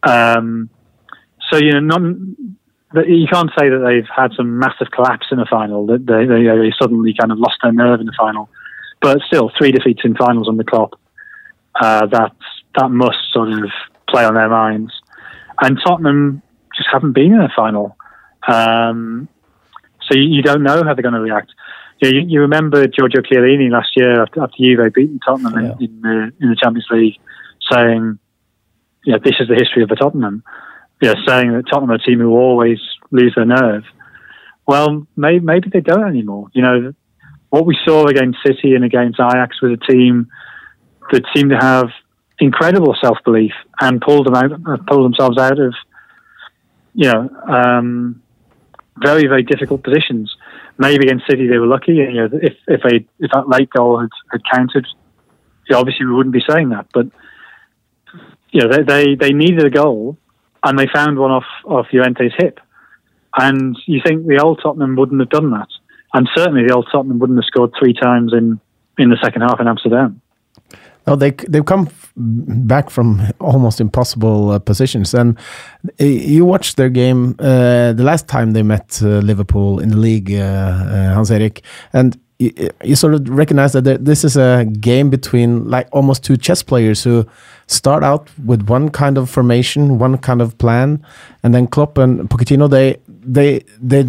Um, 0.02 0.68
so 1.50 1.58
you 1.58 1.80
know, 1.80 1.96
you 3.06 3.26
can't 3.30 3.50
say 3.58 3.68
that 3.68 3.82
they've 3.86 4.08
had 4.14 4.32
some 4.36 4.58
massive 4.58 4.90
collapse 4.92 5.26
in 5.30 5.38
the 5.38 5.46
final. 5.46 5.86
That 5.86 6.06
they, 6.06 6.26
they, 6.26 6.44
they, 6.44 6.72
suddenly 6.80 7.14
kind 7.18 7.32
of 7.32 7.38
lost 7.38 7.56
their 7.62 7.72
nerve 7.72 8.00
in 8.00 8.06
the 8.06 8.14
final, 8.18 8.48
but 9.00 9.18
still 9.26 9.50
three 9.56 9.72
defeats 9.72 10.02
in 10.04 10.14
finals 10.14 10.48
on 10.48 10.56
the 10.56 10.64
clock. 10.64 10.98
Uh, 11.74 12.06
that 12.06 12.32
that 12.78 12.90
must 12.90 13.18
sort 13.32 13.50
of 13.50 13.70
play 14.08 14.24
on 14.24 14.34
their 14.34 14.48
minds. 14.48 14.92
And 15.60 15.78
Tottenham 15.84 16.42
just 16.78 16.88
haven't 16.90 17.12
been 17.12 17.34
in 17.34 17.40
a 17.40 17.50
final, 17.54 17.96
um, 18.46 19.28
so 20.02 20.16
you, 20.16 20.22
you, 20.22 20.42
don't 20.42 20.62
know 20.62 20.82
how 20.84 20.94
they're 20.94 21.02
going 21.02 21.14
to 21.14 21.20
react. 21.20 21.52
You, 22.00 22.10
you, 22.10 22.20
you, 22.26 22.40
remember 22.40 22.86
Giorgio 22.86 23.20
Chiellini 23.20 23.70
last 23.70 23.90
year 23.96 24.22
after, 24.22 24.42
after 24.42 24.56
Juve 24.58 24.92
beaten 24.94 25.20
Tottenham 25.20 25.54
yeah. 25.54 25.72
in, 25.80 25.84
in, 25.84 26.00
the 26.00 26.32
in 26.40 26.50
the 26.50 26.56
Champions 26.56 26.86
League, 26.90 27.18
saying 27.70 28.18
you 29.04 29.12
know, 29.12 29.18
this 29.22 29.36
is 29.40 29.48
the 29.48 29.54
history 29.54 29.82
of 29.82 29.88
the 29.88 29.96
Tottenham. 29.96 30.42
You 31.00 31.14
know, 31.14 31.20
saying 31.26 31.52
that 31.52 31.64
Tottenham 31.70 31.92
are 31.92 31.94
a 31.94 31.98
team 31.98 32.18
who 32.18 32.32
always 32.36 32.78
lose 33.10 33.32
their 33.36 33.44
nerve. 33.44 33.84
Well, 34.66 35.06
maybe, 35.16 35.44
maybe 35.44 35.70
they 35.72 35.80
don't 35.80 36.08
anymore. 36.08 36.48
You 36.52 36.62
know, 36.62 36.94
what 37.50 37.64
we 37.64 37.78
saw 37.86 38.06
against 38.06 38.38
City 38.46 38.74
and 38.74 38.84
against 38.84 39.20
Ajax 39.20 39.62
was 39.62 39.78
a 39.80 39.92
team 39.92 40.28
that 41.10 41.22
seemed 41.34 41.50
to 41.50 41.56
have 41.56 41.88
incredible 42.38 42.94
self 43.00 43.18
belief 43.24 43.52
and 43.80 44.00
pulled 44.00 44.26
them 44.26 44.34
out, 44.34 44.86
pulled 44.86 45.04
themselves 45.04 45.38
out 45.38 45.58
of, 45.58 45.74
you 46.94 47.10
know, 47.12 47.28
um, 47.48 48.22
very 49.02 49.26
very 49.26 49.42
difficult 49.42 49.82
positions. 49.82 50.34
Maybe 50.78 51.06
against 51.06 51.26
City 51.28 51.48
they 51.48 51.58
were 51.58 51.66
lucky, 51.66 52.00
and 52.00 52.14
you 52.14 52.28
know, 52.28 52.38
if 52.40 52.54
if 52.66 52.82
they 52.82 53.06
if 53.18 53.30
that 53.32 53.48
late 53.48 53.70
goal 53.70 54.00
had, 54.00 54.10
had 54.30 54.40
counted, 54.52 54.86
obviously 55.72 56.06
we 56.06 56.14
wouldn't 56.14 56.32
be 56.32 56.42
saying 56.48 56.70
that. 56.70 56.86
But 56.92 57.08
you 58.50 58.62
know, 58.62 58.68
they, 58.68 58.82
they, 58.82 59.14
they 59.14 59.32
needed 59.32 59.64
a 59.64 59.70
goal 59.70 60.16
and 60.64 60.78
they 60.78 60.86
found 60.92 61.18
one 61.18 61.30
off, 61.30 61.44
off 61.64 61.86
Llorente's 61.92 62.34
hip. 62.36 62.60
And 63.36 63.76
you 63.86 64.00
think 64.04 64.26
the 64.26 64.40
old 64.42 64.60
Tottenham 64.62 64.96
wouldn't 64.96 65.20
have 65.20 65.30
done 65.30 65.50
that. 65.50 65.68
And 66.14 66.28
certainly 66.34 66.66
the 66.66 66.74
old 66.74 66.88
Tottenham 66.90 67.18
wouldn't 67.18 67.38
have 67.38 67.46
scored 67.46 67.72
three 67.78 67.92
times 67.92 68.32
in, 68.32 68.58
in 68.98 69.10
the 69.10 69.18
second 69.22 69.42
half 69.42 69.60
in 69.60 69.68
Amsterdam. 69.68 70.20
No, 71.08 71.16
they 71.16 71.30
they've 71.30 71.64
come 71.64 71.88
back 72.16 72.90
from 72.90 73.22
almost 73.40 73.80
impossible 73.80 74.50
uh, 74.50 74.58
positions, 74.58 75.14
and 75.14 75.38
uh, 76.00 76.04
you 76.04 76.44
watched 76.44 76.76
their 76.76 76.90
game 76.90 77.34
uh, 77.38 77.92
the 77.92 78.02
last 78.04 78.28
time 78.28 78.52
they 78.52 78.62
met 78.62 79.00
uh, 79.02 79.18
Liverpool 79.18 79.80
in 79.80 79.88
the 79.88 79.96
league, 79.96 80.32
uh, 80.32 80.36
uh, 80.36 81.14
Hans 81.14 81.30
Erik, 81.30 81.62
and 81.92 82.18
you, 82.38 82.52
you, 82.84 82.96
sort 82.96 83.14
of 83.14 83.28
recognize 83.28 83.72
that 83.72 84.04
this 84.04 84.24
is 84.24 84.36
a 84.36 84.64
game 84.80 85.10
between 85.10 85.68
like 85.68 85.88
almost 85.92 86.24
two 86.24 86.36
chess 86.36 86.62
players 86.62 87.02
who 87.02 87.26
start 87.66 88.04
out 88.04 88.28
with 88.44 88.68
one 88.68 88.90
kind 88.90 89.18
of 89.18 89.28
formation, 89.28 89.98
one 89.98 90.18
kind 90.18 90.40
of 90.40 90.56
plan, 90.58 91.04
and 91.42 91.54
then 91.54 91.66
Klopp 91.66 91.98
and 91.98 92.28
Pochettino 92.30 92.68
they 92.70 92.98
they 93.08 93.64
they 93.80 94.04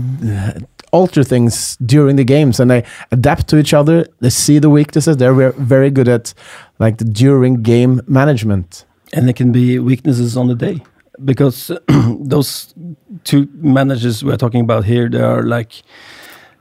alter 0.91 1.23
things 1.23 1.77
during 1.77 2.15
the 2.15 2.23
games 2.23 2.59
and 2.59 2.69
they 2.71 2.83
adapt 3.11 3.47
to 3.49 3.57
each 3.57 3.73
other. 3.73 4.07
They 4.19 4.29
see 4.29 4.59
the 4.59 4.69
weaknesses. 4.69 5.17
They're 5.17 5.51
very 5.51 5.89
good 5.89 6.07
at 6.07 6.33
like 6.79 6.97
the 6.97 7.05
during 7.05 7.61
game 7.61 8.01
management. 8.07 8.85
And 9.13 9.25
there 9.27 9.33
can 9.33 9.51
be 9.51 9.79
weaknesses 9.79 10.37
on 10.37 10.47
the 10.47 10.55
day 10.55 10.81
because 11.25 11.71
those 12.19 12.73
two 13.23 13.47
managers 13.55 14.23
we're 14.23 14.37
talking 14.37 14.61
about 14.61 14.85
here, 14.85 15.09
they 15.09 15.21
are 15.21 15.43
like 15.43 15.81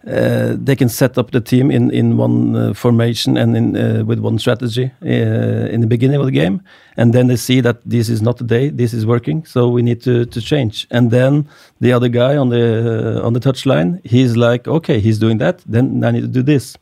uh, 0.08 0.56
they 0.56 0.74
can 0.74 0.88
set 0.88 1.18
up 1.18 1.30
the 1.32 1.40
team 1.40 1.70
in 1.70 1.90
in 1.90 2.16
one 2.16 2.56
uh, 2.56 2.74
formation 2.74 3.36
and 3.36 3.56
in 3.56 3.76
uh, 3.76 4.04
with 4.06 4.18
one 4.18 4.38
strategy 4.38 4.90
uh, 5.02 5.74
in 5.74 5.80
the 5.80 5.86
beginning 5.86 6.18
of 6.20 6.24
the 6.24 6.32
game, 6.32 6.60
and 6.96 7.12
then 7.12 7.26
they 7.26 7.36
see 7.36 7.60
that 7.60 7.76
this 7.84 8.08
is 8.08 8.22
not 8.22 8.38
the 8.38 8.44
day, 8.44 8.70
this 8.70 8.94
is 8.94 9.04
working, 9.04 9.44
so 9.44 9.68
we 9.68 9.82
need 9.82 10.00
to 10.00 10.24
to 10.24 10.40
change. 10.40 10.86
And 10.90 11.10
then 11.10 11.46
the 11.80 11.92
other 11.92 12.08
guy 12.08 12.38
on 12.38 12.48
the 12.48 13.20
uh, 13.20 13.26
on 13.26 13.34
the 13.34 13.40
touchline, 13.40 14.00
he's 14.02 14.34
like, 14.34 14.66
okay, 14.66 14.98
he's 14.98 15.18
doing 15.18 15.38
that, 15.38 15.62
then 15.66 16.02
I 16.04 16.10
need 16.10 16.22
to 16.22 16.28
do 16.28 16.42
this, 16.42 16.78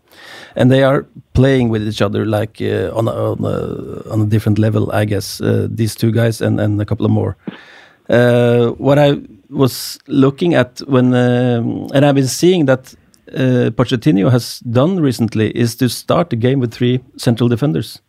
and 0.54 0.70
they 0.70 0.84
are 0.84 1.04
playing 1.32 1.72
with 1.72 1.88
each 1.88 2.02
other 2.02 2.24
like 2.24 2.60
on 2.92 3.08
a, 3.08 3.12
on, 3.12 3.44
a, 3.44 4.12
on 4.12 4.20
a 4.20 4.26
different 4.26 4.58
level, 4.58 4.92
I 4.92 5.04
guess. 5.04 5.40
these 5.76 5.96
two 5.96 6.12
guys 6.12 6.40
and 6.40 6.60
and 6.60 6.80
a 6.80 6.84
couple 6.84 7.06
of 7.06 7.10
more. 7.12 7.36
what 8.78 8.98
I 8.98 9.20
was 9.50 9.98
looking 10.06 10.54
at 10.54 10.80
when, 10.86 11.14
and 11.14 12.04
I've 12.04 12.14
been 12.14 12.28
seeing 12.28 12.66
that 12.66 12.94
uh, 13.32 13.70
Pochettino 13.70 14.30
has 14.30 14.60
done 14.60 15.00
recently 15.00 15.50
is 15.50 15.76
to 15.76 15.88
start 15.88 16.30
the 16.30 16.36
game 16.36 16.60
with 16.60 16.72
three 16.72 17.00
central 17.16 17.48
defenders 17.48 18.02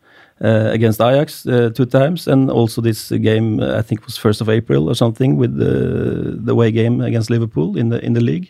uh, 0.43 0.69
against 0.71 1.01
Ajax 1.01 1.45
uh, 1.47 1.69
two 1.73 1.85
times, 1.85 2.27
and 2.27 2.51
also 2.51 2.81
this 2.81 3.11
game 3.11 3.59
uh, 3.59 3.79
I 3.79 3.81
think 3.81 4.05
was 4.05 4.17
first 4.17 4.41
of 4.41 4.49
April 4.49 4.87
or 4.87 4.95
something 4.95 5.37
with 5.37 5.57
the 5.57 6.37
the 6.45 6.51
away 6.51 6.71
game 6.71 7.01
against 7.01 7.29
Liverpool 7.29 7.77
in 7.77 7.89
the 7.89 8.03
in 8.05 8.13
the 8.13 8.21
league. 8.21 8.49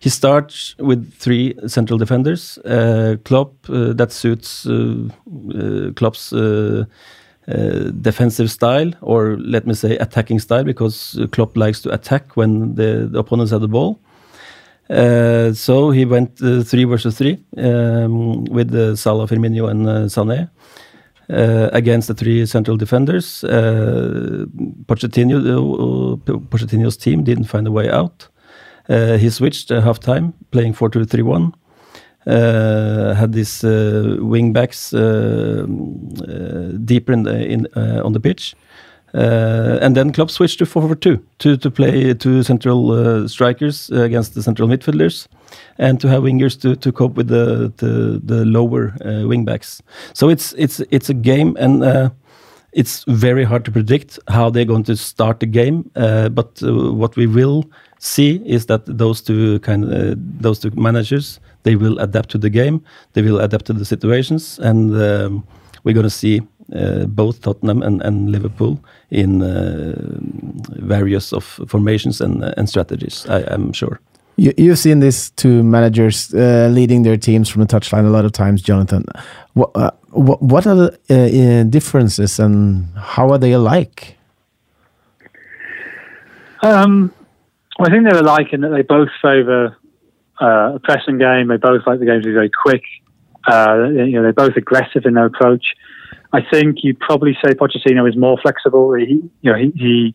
He 0.00 0.10
starts 0.10 0.74
with 0.78 1.14
three 1.14 1.54
central 1.66 1.98
defenders. 1.98 2.58
Uh, 2.58 3.16
Klopp 3.24 3.54
uh, 3.70 3.92
that 3.94 4.12
suits 4.12 4.66
Klopp's. 5.96 6.32
Uh, 7.46 7.90
defensive 8.00 8.50
style, 8.50 8.90
or 9.02 9.36
let 9.36 9.66
me 9.66 9.74
say 9.74 9.98
attacking 9.98 10.40
style, 10.40 10.64
because 10.64 11.20
Klopp 11.30 11.58
likes 11.58 11.82
to 11.82 11.92
attack 11.92 12.38
when 12.38 12.74
the, 12.74 13.06
the 13.12 13.18
opponents 13.18 13.52
have 13.52 13.60
the 13.60 13.68
ball. 13.68 14.00
Uh, 14.90 15.52
so 15.52 15.90
he 15.90 16.04
went 16.04 16.42
uh, 16.42 16.62
three 16.62 16.84
versus 16.84 17.16
three 17.16 17.42
um, 17.56 18.44
with 18.44 18.74
uh, 18.74 18.94
Salah, 18.96 19.26
Firmino, 19.26 19.70
and 19.70 19.86
Mané. 19.86 20.50
uh, 21.30 21.70
against 21.72 22.08
the 22.08 22.14
three 22.14 22.44
central 22.46 22.76
defenders. 22.76 23.44
Uh, 23.44 24.44
Pochettino, 24.86 25.38
uh, 25.38 26.16
Pochettino's 26.50 26.96
team 26.96 27.24
didn't 27.24 27.44
find 27.44 27.66
a 27.66 27.72
way 27.72 27.88
out. 27.88 28.28
He 28.88 29.30
switched 29.30 29.70
at 29.70 29.82
halftime, 29.82 30.34
playing 30.50 30.74
4 30.74 30.90
2 30.90 31.06
3 31.06 31.22
1. 31.22 31.54
Uh, 32.26 33.14
had 33.14 33.32
these 33.32 33.64
uh, 33.64 34.16
wing 34.20 34.52
backs 34.52 34.90
deeper 34.90 35.64
in, 37.12 37.26
in 37.26 37.66
on 37.74 38.12
the 38.12 38.20
pitch. 38.20 38.54
And 39.14 39.96
then 39.96 40.12
Klopp 40.12 40.30
switched 40.30 40.58
to 40.58 40.66
4 40.66 40.82
4 40.82 40.94
2 40.96 41.24
to, 41.38 41.56
to 41.56 41.70
play 41.70 42.14
two 42.14 42.42
central 42.42 43.28
strikers 43.28 43.90
against 43.90 44.34
the 44.34 44.42
central 44.42 44.68
midfielders 44.68 45.28
and 45.78 46.00
to 46.00 46.08
have 46.08 46.22
wingers 46.22 46.60
to, 46.60 46.76
to 46.76 46.92
cope 46.92 47.14
with 47.14 47.28
the 47.28 47.72
the, 47.76 48.20
the 48.24 48.44
lower 48.44 48.94
uh, 49.00 49.24
wingbacks. 49.26 49.80
So 50.12 50.28
it's 50.28 50.52
it's 50.54 50.80
it's 50.90 51.08
a 51.08 51.14
game, 51.14 51.56
and 51.58 51.82
uh, 51.82 52.10
it's 52.72 53.04
very 53.06 53.44
hard 53.44 53.64
to 53.64 53.70
predict 53.70 54.18
how 54.28 54.50
they're 54.50 54.64
going 54.64 54.84
to 54.84 54.96
start 54.96 55.40
the 55.40 55.46
game. 55.46 55.90
Uh, 55.96 56.28
but 56.28 56.62
uh, 56.62 56.92
what 56.92 57.16
we 57.16 57.26
will 57.26 57.64
see 57.98 58.42
is 58.44 58.66
that 58.66 58.84
those 58.86 59.20
two 59.20 59.58
kind 59.60 59.84
uh, 59.84 60.14
those 60.40 60.58
two 60.60 60.70
managers 60.70 61.40
they 61.62 61.76
will 61.76 61.98
adapt 61.98 62.28
to 62.30 62.38
the 62.38 62.50
game, 62.50 62.82
they 63.14 63.22
will 63.22 63.40
adapt 63.40 63.64
to 63.66 63.72
the 63.72 63.84
situations, 63.84 64.58
and 64.58 64.94
um, 64.96 65.46
we're 65.84 65.94
going 65.94 66.04
to 66.04 66.10
see. 66.10 66.42
Uh, 66.72 67.04
both 67.04 67.42
Tottenham 67.42 67.82
and, 67.82 68.00
and 68.02 68.30
Liverpool 68.30 68.78
in 69.10 69.40
various 70.80 71.32
of 71.32 71.44
formations 71.44 72.20
and, 72.20 72.42
and 72.56 72.68
strategies. 72.68 73.26
I 73.28 73.40
am 73.52 73.72
sure. 73.72 74.00
You, 74.36 74.52
you've 74.56 74.78
seen 74.78 75.00
these 75.00 75.30
two 75.30 75.62
managers 75.62 76.34
uh, 76.34 76.68
leading 76.70 77.02
their 77.02 77.16
teams 77.16 77.48
from 77.48 77.62
the 77.62 77.68
touchline 77.68 78.04
a 78.04 78.10
lot 78.10 78.24
of 78.24 78.32
times, 78.32 78.62
Jonathan. 78.62 79.04
What 79.52 79.70
uh, 79.74 79.92
what, 80.10 80.42
what 80.42 80.66
are 80.66 80.74
the 80.74 80.98
uh, 81.10 81.14
uh 81.14 81.62
differences 81.64 82.40
and 82.40 82.88
how 82.96 83.30
are 83.30 83.38
they 83.38 83.52
alike? 83.52 84.16
Um, 86.62 87.12
well, 87.78 87.88
I 87.88 87.92
think 87.92 88.04
they're 88.08 88.20
alike 88.20 88.52
in 88.52 88.62
that 88.62 88.70
they 88.70 88.82
both 88.82 89.10
favour 89.22 89.76
uh, 90.40 90.74
a 90.74 90.80
pressing 90.82 91.18
game. 91.18 91.48
They 91.48 91.56
both 91.56 91.82
like 91.86 92.00
the 92.00 92.06
game 92.06 92.20
to 92.20 92.26
be 92.26 92.32
very 92.32 92.50
quick. 92.50 92.82
Uh, 93.46 93.88
you 93.90 94.12
know, 94.12 94.22
they're 94.22 94.32
both 94.32 94.56
aggressive 94.56 95.04
in 95.04 95.14
their 95.14 95.26
approach. 95.26 95.64
I 96.34 96.40
think 96.50 96.78
you'd 96.82 96.98
probably 96.98 97.36
say 97.44 97.52
Pochettino 97.52 98.08
is 98.08 98.16
more 98.16 98.36
flexible. 98.42 98.92
He, 98.94 99.22
you 99.40 99.52
know, 99.52 99.56
he, 99.56 99.70
he 99.76 100.14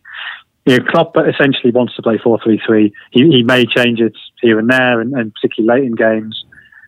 you 0.66 0.78
know, 0.78 0.84
Klopp 0.84 1.16
essentially 1.16 1.72
wants 1.72 1.96
to 1.96 2.02
play 2.02 2.18
4-3-3. 2.18 2.92
He, 3.12 3.22
he 3.30 3.44
may 3.44 3.66
change 3.66 4.02
it 4.02 4.14
here 4.42 4.60
and 4.60 4.70
there, 4.70 5.00
and, 5.00 5.14
and 5.14 5.34
particularly 5.34 5.82
late 5.82 5.88
in 5.88 5.96
games. 5.96 6.44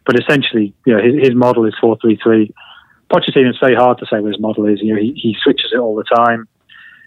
But 0.05 0.19
essentially, 0.19 0.73
you 0.85 0.93
know, 0.93 1.01
his, 1.01 1.29
his 1.29 1.35
model 1.35 1.65
is 1.65 1.73
4-3-3. 1.81 2.51
Pochettino, 3.09 3.49
it's 3.49 3.59
very 3.59 3.75
hard 3.75 3.99
to 3.99 4.05
say 4.05 4.19
what 4.19 4.33
his 4.33 4.41
model 4.41 4.65
is. 4.67 4.79
You 4.81 4.95
know, 4.95 5.01
he, 5.01 5.13
he 5.15 5.37
switches 5.41 5.71
it 5.73 5.79
all 5.79 5.95
the 5.95 6.03
time. 6.03 6.45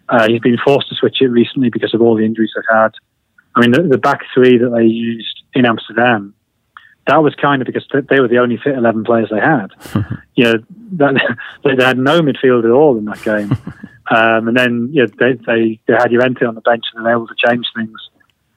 Uh, 0.08 0.26
he's 0.26 0.40
been 0.40 0.58
forced 0.64 0.88
to 0.88 0.94
switch 0.94 1.18
it 1.20 1.28
recently 1.28 1.68
because 1.68 1.92
of 1.92 2.00
all 2.00 2.16
the 2.16 2.24
injuries 2.24 2.52
they've 2.56 2.64
had. 2.74 2.92
I 3.54 3.60
mean, 3.60 3.72
the, 3.72 3.82
the 3.82 3.98
back 3.98 4.20
three 4.32 4.56
that 4.56 4.70
they 4.70 4.84
used 4.84 5.42
in 5.52 5.66
Amsterdam, 5.66 6.34
that 7.06 7.22
was 7.22 7.34
kind 7.34 7.60
of 7.60 7.66
because 7.66 7.86
they 8.08 8.20
were 8.20 8.28
the 8.28 8.38
only 8.38 8.56
fit 8.56 8.76
11 8.76 9.04
players 9.04 9.28
they 9.30 9.40
had. 9.40 9.68
you 10.34 10.44
know, 10.44 10.54
that, 10.92 11.36
they 11.64 11.84
had 11.84 11.98
no 11.98 12.20
midfield 12.20 12.64
at 12.64 12.70
all 12.70 12.96
in 12.98 13.04
that 13.06 13.22
game. 13.22 13.56
Um, 14.10 14.48
and 14.48 14.56
then 14.56 14.90
you 14.92 15.06
know, 15.06 15.12
they, 15.18 15.32
they, 15.46 15.80
they 15.86 15.94
had 15.94 16.12
Llorente 16.12 16.44
on 16.44 16.54
the 16.54 16.60
bench 16.60 16.84
and 16.92 17.02
they 17.02 17.08
were 17.08 17.24
able 17.24 17.26
to 17.26 17.34
change 17.48 17.64
things 17.74 17.98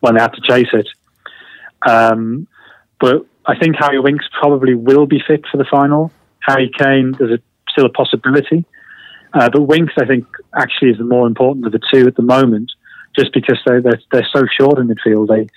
when 0.01 0.15
they 0.15 0.21
had 0.21 0.33
to 0.33 0.41
chase 0.41 0.67
it. 0.73 0.89
Um, 1.87 2.49
but 2.99 3.25
I 3.45 3.57
think 3.57 3.77
Harry 3.79 3.99
Winks 3.99 4.25
probably 4.37 4.75
will 4.75 5.05
be 5.05 5.21
fit 5.25 5.45
for 5.49 5.55
the 5.55 5.63
final. 5.63 6.11
Harry 6.41 6.69
Kane, 6.77 7.15
there's 7.17 7.39
a, 7.39 7.41
still 7.71 7.85
a 7.85 7.89
possibility. 7.89 8.65
Uh, 9.33 9.49
but 9.49 9.61
Winks, 9.61 9.93
I 9.97 10.05
think, 10.05 10.25
actually 10.53 10.91
is 10.91 10.97
the 10.97 11.05
more 11.05 11.27
important 11.27 11.65
of 11.65 11.71
the 11.71 11.81
two 11.93 12.07
at 12.07 12.15
the 12.15 12.23
moment, 12.23 12.71
just 13.17 13.33
because 13.33 13.59
they're, 13.65 13.81
they're, 13.81 14.01
they're 14.11 14.27
so 14.33 14.43
short 14.59 14.79
in 14.79 14.87
midfield. 14.87 15.27
They, 15.29 15.47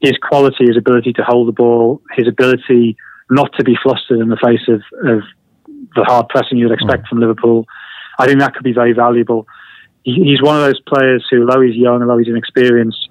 his 0.00 0.16
quality, 0.22 0.66
his 0.66 0.76
ability 0.76 1.12
to 1.14 1.22
hold 1.22 1.48
the 1.48 1.52
ball, 1.52 2.00
his 2.12 2.28
ability 2.28 2.96
not 3.30 3.50
to 3.58 3.64
be 3.64 3.76
flustered 3.82 4.20
in 4.20 4.28
the 4.28 4.38
face 4.42 4.66
of, 4.68 4.82
of 5.06 5.22
the 5.94 6.04
hard 6.04 6.28
pressing 6.28 6.58
you'd 6.58 6.72
expect 6.72 7.04
mm. 7.04 7.08
from 7.08 7.20
Liverpool, 7.20 7.66
I 8.18 8.26
think 8.26 8.40
that 8.40 8.54
could 8.54 8.64
be 8.64 8.72
very 8.72 8.92
valuable. 8.92 9.46
He, 10.02 10.14
he's 10.14 10.42
one 10.42 10.56
of 10.56 10.62
those 10.62 10.80
players 10.80 11.26
who, 11.30 11.42
although 11.42 11.60
he's 11.60 11.76
young, 11.76 12.00
and 12.00 12.04
although 12.04 12.18
he's 12.18 12.28
inexperienced, 12.28 13.08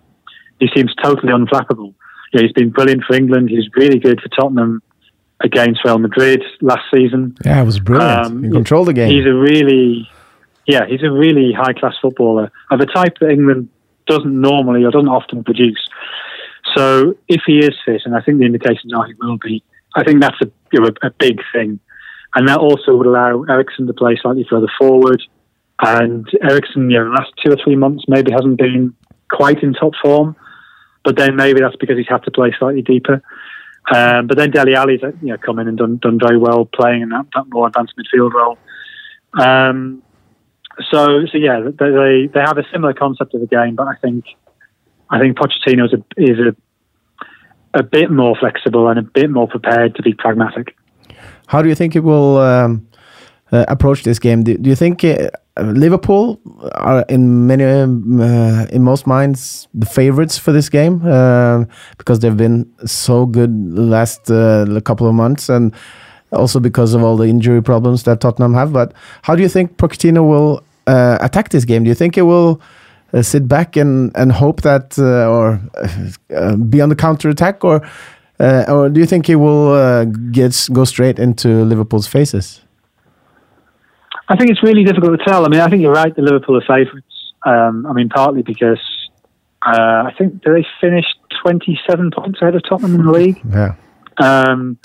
he 0.60 0.68
seems 0.76 0.94
totally 1.02 1.32
unflappable. 1.32 1.94
Yeah, 2.34 2.42
he's 2.42 2.52
been 2.52 2.70
brilliant 2.70 3.04
for 3.04 3.16
England. 3.16 3.50
He's 3.50 3.70
really 3.76 4.00
good 4.00 4.20
for 4.22 4.30
Tottenham 4.30 4.82
against 5.42 5.82
Real 5.86 6.00
Madrid 6.00 6.44
last 6.62 6.84
season. 6.94 7.36
Yeah, 7.46 7.62
it 7.62 7.66
was 7.66 7.80
brilliant. 7.80 8.26
Um, 8.26 8.44
he 8.44 8.50
controlled 8.50 8.88
the 8.88 8.94
game. 8.94 9.12
He's 9.12 9.26
a 9.26 9.34
really, 9.34 10.10
yeah, 10.66 10.86
he's 10.88 11.04
a 11.04 11.12
really 11.12 11.54
high 11.54 11.74
class 11.74 11.94
footballer 12.02 12.52
of 12.72 12.80
a 12.80 12.86
type 12.86 13.18
that 13.22 13.30
England 13.30 13.70
doesn't 14.08 14.42
normally 14.42 14.84
or 14.84 14.92
doesn't 14.92 15.10
often 15.10 15.44
produce. 15.44 15.88
So 16.78 17.16
if 17.28 17.42
he 17.48 17.58
is 17.58 17.76
fit, 17.86 18.02
and 18.06 18.16
I 18.16 18.22
think 18.22 18.38
the 18.38 18.46
indications 18.46 18.94
are 18.94 19.08
he 19.08 19.16
will 19.20 19.38
be, 19.38 19.64
I 19.96 20.04
think 20.04 20.22
that's 20.22 20.40
a, 20.42 20.52
you 20.72 20.82
know, 20.82 20.90
a, 21.02 21.08
a 21.08 21.12
big 21.12 21.40
thing 21.52 21.80
and 22.36 22.48
that 22.48 22.60
also 22.60 22.96
would 22.96 23.08
allow 23.08 23.44
Eriksen 23.44 23.88
to 23.88 23.94
play 23.94 24.16
slightly 24.22 24.46
further 24.50 24.68
forward. 24.78 25.22
And 25.82 26.28
Eriksen, 26.42 26.90
you 26.90 27.00
know, 27.00 27.06
the 27.06 27.12
last 27.12 27.32
two 27.44 27.52
or 27.52 27.58
three 27.64 27.76
months 27.76 28.04
maybe 28.08 28.32
hasn't 28.32 28.58
been 28.58 28.94
quite 29.32 29.64
in 29.64 29.74
top 29.74 29.94
form, 30.02 30.36
but 31.04 31.16
then 31.16 31.36
maybe 31.36 31.62
that's 31.62 31.76
because 31.78 31.98
he's 31.98 32.08
had 32.08 32.24
to 32.24 32.32
play 32.32 32.54
slightly 32.58 32.82
deeper. 32.84 33.24
Um, 33.94 34.28
but 34.28 34.38
then 34.38 34.52
Dele 34.52 34.76
Alli's 34.76 35.02
you 35.02 35.30
know 35.30 35.38
come 35.38 35.60
in 35.60 35.68
and 35.68 35.78
done 35.78 35.98
done 35.98 36.20
very 36.20 36.38
well 36.38 36.66
playing 36.66 37.04
in 37.04 37.10
that, 37.10 37.26
that 37.34 37.46
more 37.48 37.68
advanced 37.68 37.94
midfield 37.98 38.34
role. 38.34 38.58
Um, 39.34 40.04
so 40.92 41.26
so 41.32 41.38
yeah, 41.38 41.62
they 41.62 42.28
they 42.28 42.40
have 42.40 42.58
a 42.58 42.66
similar 42.72 42.94
concept 42.94 43.34
of 43.34 43.40
the 43.40 43.48
game, 43.48 43.76
but 43.76 43.88
I 43.88 43.96
think 43.96 44.26
I 45.10 45.20
think 45.20 45.38
Pochettino 45.38 45.86
is 45.86 45.94
a 45.94 46.04
is 46.18 46.38
a 46.38 46.56
a 47.74 47.84
bit 47.84 48.09
more 48.09 48.36
flexible 48.36 48.88
and 48.88 48.99
a 48.99 49.01
bit 49.01 49.30
more 49.30 49.47
prepared 49.47 49.95
to 49.95 50.01
be 50.01 50.13
pragmatic. 50.13 50.76
How 51.47 51.61
do 51.61 51.70
you 51.70 51.76
think 51.76 51.95
it 51.95 52.03
will 52.03 52.38
um, 52.38 52.88
uh, 53.51 53.65
approach 53.68 54.03
this 54.03 54.20
game? 54.20 54.43
Do, 54.43 54.57
do 54.57 54.70
you 54.70 54.76
think 54.76 55.03
uh, 55.03 55.30
Liverpool 55.59 56.39
are 56.76 57.05
in 57.09 57.47
many, 57.47 57.63
um, 57.63 58.22
uh, 58.22 58.65
in 58.65 58.84
most 58.84 59.07
minds, 59.07 59.68
the 59.74 59.86
favorites 59.86 60.38
for 60.38 60.51
this 60.51 60.70
game 60.70 61.01
uh, 61.05 61.63
because 61.97 62.20
they've 62.20 62.38
been 62.38 62.72
so 62.86 63.26
good 63.26 63.51
last 63.78 64.30
uh, 64.30 64.80
couple 64.82 65.07
of 65.07 65.15
months, 65.15 65.49
and 65.49 65.74
also 66.32 66.59
because 66.59 66.93
of 66.93 67.03
all 67.03 67.15
the 67.15 67.26
injury 67.26 67.61
problems 67.63 68.03
that 68.03 68.20
Tottenham 68.20 68.53
have. 68.53 68.74
But 68.74 68.93
how 69.24 69.36
do 69.36 69.41
you 69.41 69.49
think 69.49 69.78
Pochettino 69.78 70.28
will 70.28 70.63
uh, 70.86 71.18
attack 71.22 71.49
this 71.49 71.65
game? 71.65 71.84
Do 71.84 71.89
you 71.89 71.95
think 71.95 72.18
it 72.18 72.24
will? 72.24 72.61
Sit 73.22 73.47
back 73.47 73.76
and, 73.76 74.12
and 74.16 74.32
hope 74.32 74.62
that, 74.62 74.97
or 74.99 75.62
be 76.70 76.82
on 76.82 76.89
the 76.89 76.95
counter 76.95 77.30
attack, 77.30 77.64
or 77.64 77.82
uh, 78.39 78.66
or 78.68 78.89
do 78.89 78.99
you 78.99 79.05
think 79.05 79.26
he 79.26 79.36
will 79.36 79.72
uh, 79.72 80.05
get 80.05 80.68
go 80.72 80.86
straight 80.86 81.18
into 81.20 81.66
Liverpool's 81.66 82.08
faces? 82.08 82.62
I 84.30 84.36
think 84.36 84.51
it's 84.51 84.62
really 84.62 84.84
difficult 84.84 85.18
to 85.18 85.26
tell. 85.26 85.45
I 85.45 85.49
mean, 85.49 85.62
I 85.62 85.70
think 85.70 85.82
you're 85.82 85.93
right. 85.93 86.16
The 86.16 86.22
Liverpool 86.22 86.58
are 86.58 86.62
favourites. 86.62 87.08
Um, 87.43 87.86
I 87.86 87.93
mean, 87.93 88.10
partly 88.10 88.41
because 88.43 88.82
uh, 89.66 90.03
I 90.05 90.14
think 90.18 90.43
they 90.43 90.66
finished 90.82 91.16
27 91.43 92.12
points 92.12 92.41
ahead 92.41 92.55
of 92.55 92.62
Tottenham 92.68 92.95
in 92.99 93.05
the 93.05 93.12
league. 93.12 93.41
Yeah. 93.49 93.76
Um, 94.20 94.80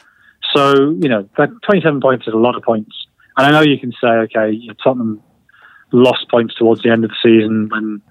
so 0.54 0.74
you 0.90 1.08
know, 1.08 1.28
that 1.38 1.48
27 1.64 2.00
points 2.00 2.26
is 2.26 2.34
a 2.34 2.36
lot 2.36 2.54
of 2.54 2.62
points. 2.62 2.94
And 3.36 3.46
I 3.46 3.50
know 3.50 3.62
you 3.62 3.78
can 3.78 3.92
say, 3.92 4.08
okay, 4.08 4.50
you 4.50 4.68
know, 4.68 4.74
Tottenham 4.82 5.22
lost 5.90 6.28
points 6.30 6.54
towards 6.54 6.82
the 6.82 6.90
end 6.90 7.04
of 7.04 7.10
the 7.10 7.16
season 7.22 7.68
when 7.70 8.02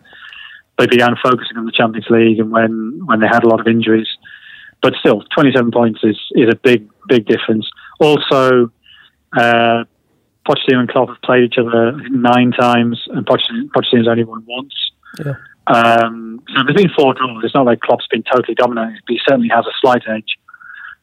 they 0.77 0.87
began 0.87 1.15
focusing 1.21 1.57
on 1.57 1.65
the 1.65 1.71
Champions 1.71 2.07
League 2.09 2.39
and 2.39 2.51
when 2.51 3.01
when 3.05 3.19
they 3.19 3.27
had 3.27 3.43
a 3.43 3.47
lot 3.47 3.59
of 3.59 3.67
injuries 3.67 4.07
but 4.81 4.95
still, 4.99 5.23
27 5.35 5.71
points 5.71 5.99
is, 6.03 6.17
is 6.31 6.49
a 6.51 6.55
big, 6.55 6.89
big 7.07 7.25
difference. 7.27 7.69
Also, 7.99 8.71
uh, 9.37 9.83
Pochettino 10.47 10.79
and 10.79 10.89
Klopp 10.89 11.09
have 11.09 11.21
played 11.23 11.43
each 11.43 11.57
other 11.59 11.91
nine 12.09 12.51
times, 12.51 12.99
and 13.09 13.25
Pochettino, 13.25 13.69
Pochettino's 13.75 14.07
only 14.07 14.23
won 14.23 14.43
once. 14.47 14.73
Yeah. 15.23 15.33
Um, 15.67 16.41
so 16.47 16.63
there's 16.63 16.75
been 16.75 16.91
four 16.97 17.13
draws. 17.13 17.43
It's 17.43 17.53
not 17.53 17.65
like 17.65 17.79
Klopp's 17.81 18.07
been 18.07 18.23
totally 18.23 18.55
dominating, 18.55 18.99
but 19.05 19.13
he 19.13 19.19
certainly 19.27 19.49
has 19.49 19.65
a 19.65 19.71
slight 19.81 20.01
edge. 20.07 20.37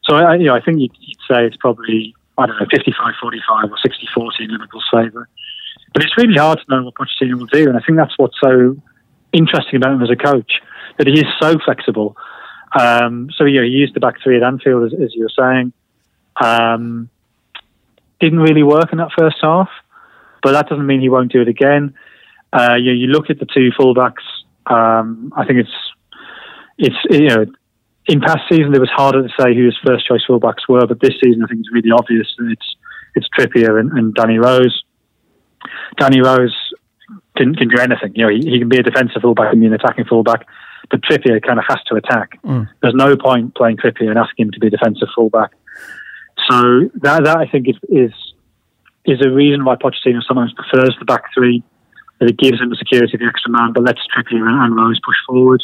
So 0.03 0.15
I, 0.15 0.35
you 0.35 0.45
know, 0.45 0.55
I 0.55 0.61
think 0.61 0.81
you'd, 0.81 0.91
you'd 0.99 1.17
say 1.29 1.45
it's 1.45 1.57
probably 1.57 2.13
I 2.37 2.45
don't 2.45 2.59
know 2.59 2.65
55-45 2.65 3.69
or 3.69 3.77
60-40 4.17 4.29
in 4.39 4.51
Liverpool's 4.51 4.87
favour. 4.91 5.27
But 5.93 6.03
it's 6.03 6.15
really 6.17 6.37
hard 6.37 6.59
to 6.59 6.65
know 6.69 6.83
what 6.83 6.95
Pochettino 6.95 7.37
will 7.37 7.45
do, 7.47 7.69
and 7.69 7.77
I 7.77 7.81
think 7.85 7.97
that's 7.97 8.17
what's 8.17 8.37
so 8.41 8.75
interesting 9.33 9.77
about 9.77 9.93
him 9.93 10.03
as 10.03 10.09
a 10.09 10.15
coach 10.15 10.51
that 10.97 11.07
he 11.07 11.13
is 11.13 11.25
so 11.39 11.55
flexible 11.63 12.15
um, 12.77 13.29
so 13.35 13.45
yeah, 13.45 13.63
he 13.63 13.69
used 13.69 13.95
the 13.95 13.99
back 13.99 14.15
three 14.21 14.37
at 14.37 14.43
Anfield, 14.43 14.91
as, 14.91 14.99
as 14.99 15.15
you 15.15 15.23
were 15.23 15.31
saying. 15.37 15.73
Um, 16.41 17.09
didn't 18.19 18.39
really 18.39 18.63
work 18.63 18.91
in 18.91 18.97
that 18.99 19.09
first 19.17 19.37
half, 19.41 19.69
but 20.43 20.51
that 20.51 20.67
doesn't 20.67 20.85
mean 20.85 21.01
he 21.01 21.09
won't 21.09 21.31
do 21.31 21.41
it 21.41 21.47
again. 21.47 21.95
Uh, 22.51 22.75
you, 22.75 22.91
you 22.91 23.07
look 23.07 23.29
at 23.29 23.39
the 23.39 23.45
two 23.45 23.71
fullbacks. 23.79 24.23
Um, 24.65 25.33
I 25.35 25.45
think 25.45 25.59
it's 25.59 25.75
it's 26.77 26.95
you 27.09 27.27
know 27.27 27.45
in 28.07 28.21
past 28.21 28.41
seasons 28.49 28.75
it 28.75 28.79
was 28.79 28.89
harder 28.89 29.23
to 29.23 29.29
say 29.39 29.55
who 29.55 29.65
his 29.65 29.77
first 29.85 30.07
choice 30.07 30.21
fullbacks 30.27 30.67
were, 30.67 30.85
but 30.85 30.99
this 30.99 31.13
season 31.23 31.43
I 31.43 31.47
think 31.47 31.61
it's 31.61 31.71
really 31.71 31.91
obvious 31.91 32.27
that 32.37 32.51
it's 32.51 32.75
it's 33.15 33.27
Trippier 33.37 33.79
and, 33.79 33.91
and 33.93 34.13
Danny 34.13 34.37
Rose. 34.37 34.83
Danny 35.97 36.21
Rose 36.21 36.55
can 37.39 37.55
can 37.55 37.69
do 37.69 37.79
anything. 37.79 38.11
You 38.15 38.25
know, 38.25 38.29
he, 38.29 38.41
he 38.51 38.59
can 38.59 38.69
be 38.69 38.77
a 38.77 38.83
defensive 38.83 39.21
fullback 39.21 39.51
and 39.51 39.61
be 39.61 39.67
an 39.67 39.73
attacking 39.73 40.05
fullback, 40.05 40.45
but 40.91 41.01
Trippier 41.01 41.41
kind 41.41 41.57
of 41.57 41.65
has 41.67 41.81
to 41.87 41.95
attack. 41.95 42.39
Mm. 42.43 42.67
There's 42.81 42.93
no 42.93 43.15
point 43.15 43.55
playing 43.55 43.77
Trippier 43.77 44.09
and 44.09 44.19
asking 44.19 44.47
him 44.47 44.51
to 44.51 44.59
be 44.59 44.67
a 44.67 44.69
defensive 44.69 45.07
fullback. 45.15 45.51
So 46.49 46.89
that 47.01 47.23
that 47.23 47.37
I 47.37 47.47
think 47.47 47.67
is 47.67 47.77
is 47.89 48.11
is 49.05 49.25
a 49.25 49.29
reason 49.29 49.65
why 49.65 49.75
Pochettino 49.75 50.21
sometimes 50.27 50.53
prefers 50.53 50.95
the 50.99 51.05
back 51.05 51.23
three. 51.33 51.63
That 52.19 52.29
it 52.29 52.37
gives 52.37 52.59
him 52.59 52.69
the 52.69 52.75
security 52.75 53.13
of 53.13 53.21
the 53.21 53.27
extra 53.27 53.49
man, 53.49 53.71
but 53.71 53.83
lets 53.83 54.01
Trippier 54.13 54.45
and, 54.45 54.75
Rose 54.75 54.99
push 54.99 55.15
forward. 55.25 55.63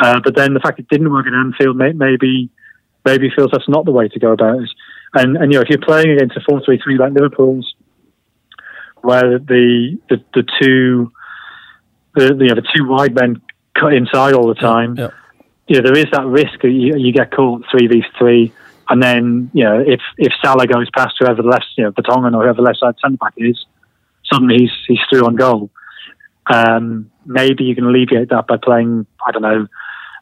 Uh, 0.00 0.20
but 0.22 0.36
then 0.36 0.54
the 0.54 0.60
fact 0.60 0.78
it 0.78 0.88
didn't 0.88 1.10
work 1.10 1.26
at 1.26 1.34
Anfield 1.34 1.76
may, 1.76 1.92
maybe 1.92 2.48
maybe 3.04 3.28
feels 3.34 3.50
that's 3.50 3.68
not 3.68 3.84
the 3.84 3.90
way 3.90 4.08
to 4.08 4.18
go 4.20 4.32
about 4.32 4.60
it. 4.62 4.70
And 5.14 5.36
and 5.36 5.52
you 5.52 5.58
know 5.58 5.62
if 5.62 5.68
you're 5.68 5.78
playing 5.78 6.10
against 6.10 6.36
a 6.36 6.40
four 6.48 6.62
three 6.64 6.78
three 6.78 6.96
like 6.96 7.12
Liverpool's, 7.12 7.74
where 9.04 9.38
the 9.38 9.98
the, 10.08 10.22
the 10.34 10.44
two 10.60 11.12
the 12.14 12.26
you 12.40 12.48
know, 12.48 12.54
the 12.54 12.66
two 12.74 12.86
wide 12.86 13.14
men 13.14 13.40
cut 13.74 13.92
inside 13.92 14.34
all 14.34 14.46
the 14.48 14.54
time, 14.54 14.94
Yeah. 14.96 15.10
you 15.66 15.76
know, 15.76 15.82
there 15.90 15.98
is 15.98 16.06
that 16.12 16.26
risk 16.26 16.60
that 16.62 16.70
you, 16.70 16.94
you 16.96 17.12
get 17.12 17.30
caught 17.32 17.64
three 17.70 17.86
v 17.86 18.04
three, 18.18 18.52
and 18.88 19.02
then 19.02 19.50
you 19.52 19.64
know 19.64 19.80
if 19.80 20.00
if 20.18 20.32
Salah 20.42 20.66
goes 20.66 20.88
past 20.96 21.14
whoever 21.18 21.42
the 21.42 21.48
left 21.48 21.66
you 21.76 21.84
know 21.84 21.92
Vertonghen 21.92 22.34
or 22.36 22.42
whoever 22.42 22.56
the 22.56 22.62
left 22.62 22.78
side 22.78 22.94
centre 23.02 23.16
back 23.18 23.34
is, 23.36 23.64
suddenly 24.32 24.56
he's 24.58 24.72
he's 24.86 25.00
through 25.10 25.26
on 25.26 25.36
goal. 25.36 25.70
Um, 26.46 27.10
maybe 27.24 27.64
you 27.64 27.74
can 27.74 27.84
alleviate 27.86 28.28
that 28.28 28.46
by 28.46 28.58
playing 28.58 29.06
I 29.26 29.30
don't 29.32 29.42
know 29.42 29.66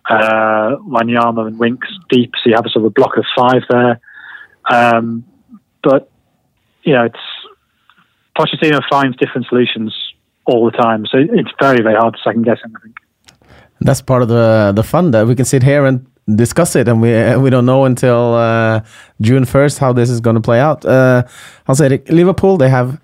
uh, 0.09 0.76
Wanyama 0.78 1.47
and 1.47 1.59
Winks 1.59 1.89
deep, 2.09 2.33
so 2.37 2.51
you 2.51 2.55
have 2.57 2.66
a 2.66 2.70
sort 2.70 2.87
of 2.87 2.95
block 2.95 3.16
of 3.16 3.24
five 3.37 3.62
there. 3.68 4.01
Um, 4.70 5.24
but 5.83 6.11
you 6.85 6.93
know, 6.95 7.05
it's 7.05 7.16
Pochettino 8.39 8.80
finds 8.89 9.16
different 9.16 9.47
solutions 9.49 9.95
all 10.47 10.64
the 10.64 10.76
time, 10.76 11.07
so 11.07 11.18
it's 11.18 11.51
very 11.61 11.83
very 11.83 11.97
hard 11.97 12.14
to 12.14 12.20
second 12.24 12.43
guess 12.43 12.59
him. 12.64 12.74
I 12.76 12.80
think. 12.80 12.97
That's 13.80 14.01
part 14.01 14.22
of 14.22 14.28
the 14.28 14.72
the 14.74 14.83
fun 14.83 15.11
that 15.11 15.26
we 15.26 15.35
can 15.35 15.45
sit 15.45 15.62
here 15.62 15.85
and 15.85 16.07
discuss 16.37 16.76
it, 16.76 16.89
and 16.89 17.01
we 17.01 17.37
we 17.45 17.51
don't 17.51 17.66
know 17.66 17.85
until 17.85 18.35
uh, 18.35 18.80
June 19.20 19.45
first 19.45 19.78
how 19.78 19.93
this 19.93 20.11
is 20.11 20.20
going 20.20 20.37
to 20.37 20.43
play 20.43 20.61
out. 20.61 20.85
Uh, 20.85 21.24
I'll 21.66 21.74
say 21.74 22.03
Liverpool 22.09 22.57
they 22.57 22.68
have 22.68 23.01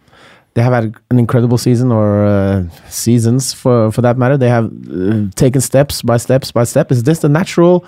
they 0.54 0.62
have 0.62 0.72
had 0.72 0.94
an 1.10 1.18
incredible 1.18 1.58
season 1.58 1.92
or 1.92 2.24
uh, 2.24 2.64
seasons 2.88 3.52
for 3.52 3.92
for 3.92 4.02
that 4.02 4.18
matter. 4.18 4.36
They 4.36 4.48
have 4.48 4.66
uh, 4.66 5.30
taken 5.36 5.60
steps 5.60 6.02
by 6.02 6.16
steps 6.16 6.52
by 6.52 6.64
step. 6.64 6.90
Is 6.90 7.02
this 7.02 7.20
the 7.20 7.28
natural 7.28 7.84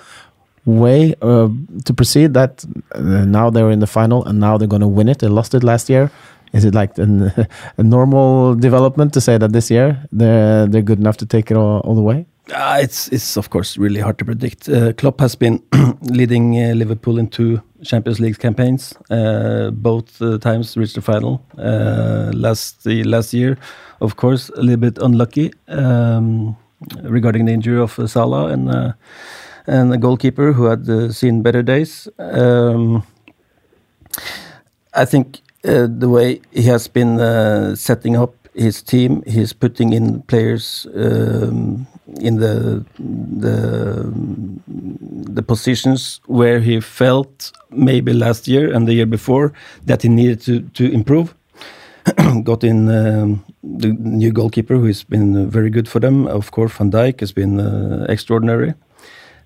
way 0.65 1.15
uh, 1.21 1.49
to 1.85 1.93
proceed? 1.93 2.33
That 2.33 2.63
uh, 2.93 3.25
now 3.25 3.49
they're 3.49 3.71
in 3.71 3.79
the 3.79 3.87
final 3.87 4.23
and 4.25 4.39
now 4.39 4.57
they're 4.57 4.67
going 4.67 4.81
to 4.81 4.87
win 4.87 5.09
it. 5.09 5.19
They 5.19 5.27
lost 5.27 5.53
it 5.53 5.63
last 5.63 5.89
year. 5.89 6.11
Is 6.53 6.65
it 6.65 6.73
like 6.73 6.97
an, 6.97 7.31
a 7.77 7.83
normal 7.83 8.55
development 8.55 9.13
to 9.13 9.21
say 9.21 9.37
that 9.37 9.53
this 9.53 9.71
year 9.71 10.05
they're 10.11 10.67
they're 10.67 10.81
good 10.81 10.99
enough 10.99 11.17
to 11.17 11.25
take 11.25 11.51
it 11.51 11.57
all, 11.57 11.79
all 11.79 11.95
the 11.95 12.01
way? 12.01 12.25
Uh, 12.53 12.79
it's 12.81 13.07
it's 13.09 13.37
of 13.37 13.49
course 13.49 13.77
really 13.77 14.01
hard 14.01 14.17
to 14.17 14.25
predict. 14.25 14.67
Uh, 14.67 14.91
Klopp 14.93 15.21
has 15.21 15.35
been 15.35 15.61
leading 16.01 16.57
uh, 16.61 16.73
Liverpool 16.73 17.17
in 17.17 17.27
two 17.27 17.61
Champions 17.83 18.19
League 18.19 18.39
campaigns. 18.39 18.93
Uh, 19.09 19.71
both 19.71 20.21
uh, 20.21 20.37
times 20.37 20.75
reached 20.75 20.95
the 20.95 21.01
final. 21.01 21.41
Uh, 21.57 22.31
last 22.33 22.83
the 22.83 23.03
last 23.03 23.33
year, 23.33 23.57
of 24.01 24.15
course, 24.15 24.49
a 24.49 24.61
little 24.61 24.77
bit 24.77 24.97
unlucky 24.97 25.53
um, 25.69 26.57
regarding 27.03 27.45
the 27.45 27.53
injury 27.53 27.79
of 27.79 27.97
Salah 28.09 28.47
and 28.47 28.93
and 29.67 29.93
a 29.93 29.97
goalkeeper 29.97 30.51
who 30.51 30.65
had 30.65 31.13
seen 31.13 31.41
better 31.41 31.61
days. 31.61 32.09
Um, 32.17 33.03
I 34.93 35.05
think 35.05 35.41
uh, 35.63 35.87
the 35.87 36.09
way 36.09 36.41
he 36.51 36.63
has 36.63 36.87
been 36.87 37.19
uh, 37.19 37.75
setting 37.75 38.15
up 38.15 38.33
his 38.53 38.81
team, 38.81 39.23
he's 39.25 39.53
putting 39.53 39.93
in 39.93 40.21
players 40.23 40.87
um, 40.95 41.87
in 42.19 42.37
the 42.37 42.83
the 42.99 44.11
the 45.33 45.41
positions 45.43 46.19
where 46.27 46.59
he 46.59 46.81
felt 46.81 47.51
maybe 47.69 48.13
last 48.13 48.47
year 48.47 48.73
and 48.73 48.87
the 48.87 48.93
year 48.93 49.05
before 49.05 49.53
that 49.85 50.01
he 50.01 50.09
needed 50.09 50.41
to 50.41 50.61
to 50.73 50.91
improve. 50.91 51.35
Got 52.43 52.63
in 52.63 52.89
um, 52.89 53.43
the 53.63 53.93
new 53.99 54.31
goalkeeper 54.31 54.75
who 54.75 54.87
has 54.87 55.03
been 55.03 55.49
very 55.49 55.69
good 55.69 55.87
for 55.87 55.99
them. 55.99 56.27
Of 56.27 56.51
course, 56.51 56.73
Van 56.73 56.91
Dijk 56.91 57.19
has 57.19 57.31
been 57.31 57.59
uh, 57.59 58.05
extraordinary. 58.09 58.73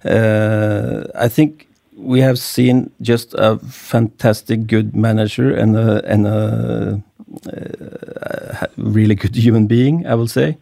Uh, 0.05 1.03
I 1.16 1.28
think 1.28 1.68
we 1.96 2.20
have 2.22 2.38
seen 2.38 2.91
just 3.02 3.34
a 3.38 3.58
fantastic 3.60 4.68
good 4.68 4.96
manager 4.96 5.54
and 5.54 5.76
a, 5.78 6.06
and 6.06 6.28
a, 6.28 7.04
a 7.48 8.68
really 8.78 9.16
good 9.16 9.36
human 9.46 9.68
being, 9.68 10.06
I 10.06 10.16
will 10.16 10.28
say. 10.28 10.58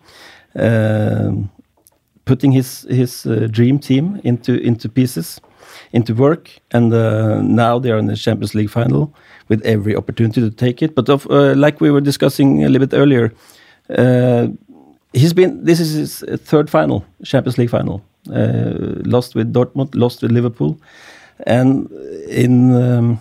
Um, 0.56 1.50
putting 2.26 2.52
his 2.52 2.86
his 2.90 3.26
uh, 3.26 3.48
dream 3.52 3.80
team 3.80 4.22
into 4.24 4.54
into 4.62 4.88
pieces, 4.88 5.42
into 5.92 6.14
work, 6.14 6.50
and 6.72 6.94
uh, 6.94 7.42
now 7.42 7.80
they 7.80 7.92
are 7.92 7.98
in 7.98 8.06
the 8.06 8.16
Champions 8.16 8.54
League 8.56 8.70
final 8.70 9.14
with 9.50 9.66
every 9.66 9.96
opportunity 9.96 10.42
to 10.42 10.50
take 10.50 10.82
it. 10.82 10.96
But 10.96 11.10
of, 11.10 11.28
uh, 11.30 11.54
like 11.56 11.82
we 11.82 11.92
were 11.92 12.02
discussing 12.02 12.64
a 12.64 12.70
little 12.70 12.88
bit 12.88 12.98
earlier, 12.98 13.34
uh, 13.90 14.48
he's 15.14 15.34
been 15.34 15.66
this 15.66 15.80
is 15.80 15.94
his 15.94 16.40
third 16.46 16.70
final, 16.70 17.04
Champions 17.24 17.58
League 17.58 17.72
final. 17.72 18.02
Uh, 18.32 19.02
lost 19.04 19.36
with 19.36 19.52
Dortmund, 19.52 19.96
lost 19.96 20.22
with 20.22 20.32
Liverpool, 20.32 20.78
and 21.46 21.90
in 22.30 22.74
um, 22.74 23.20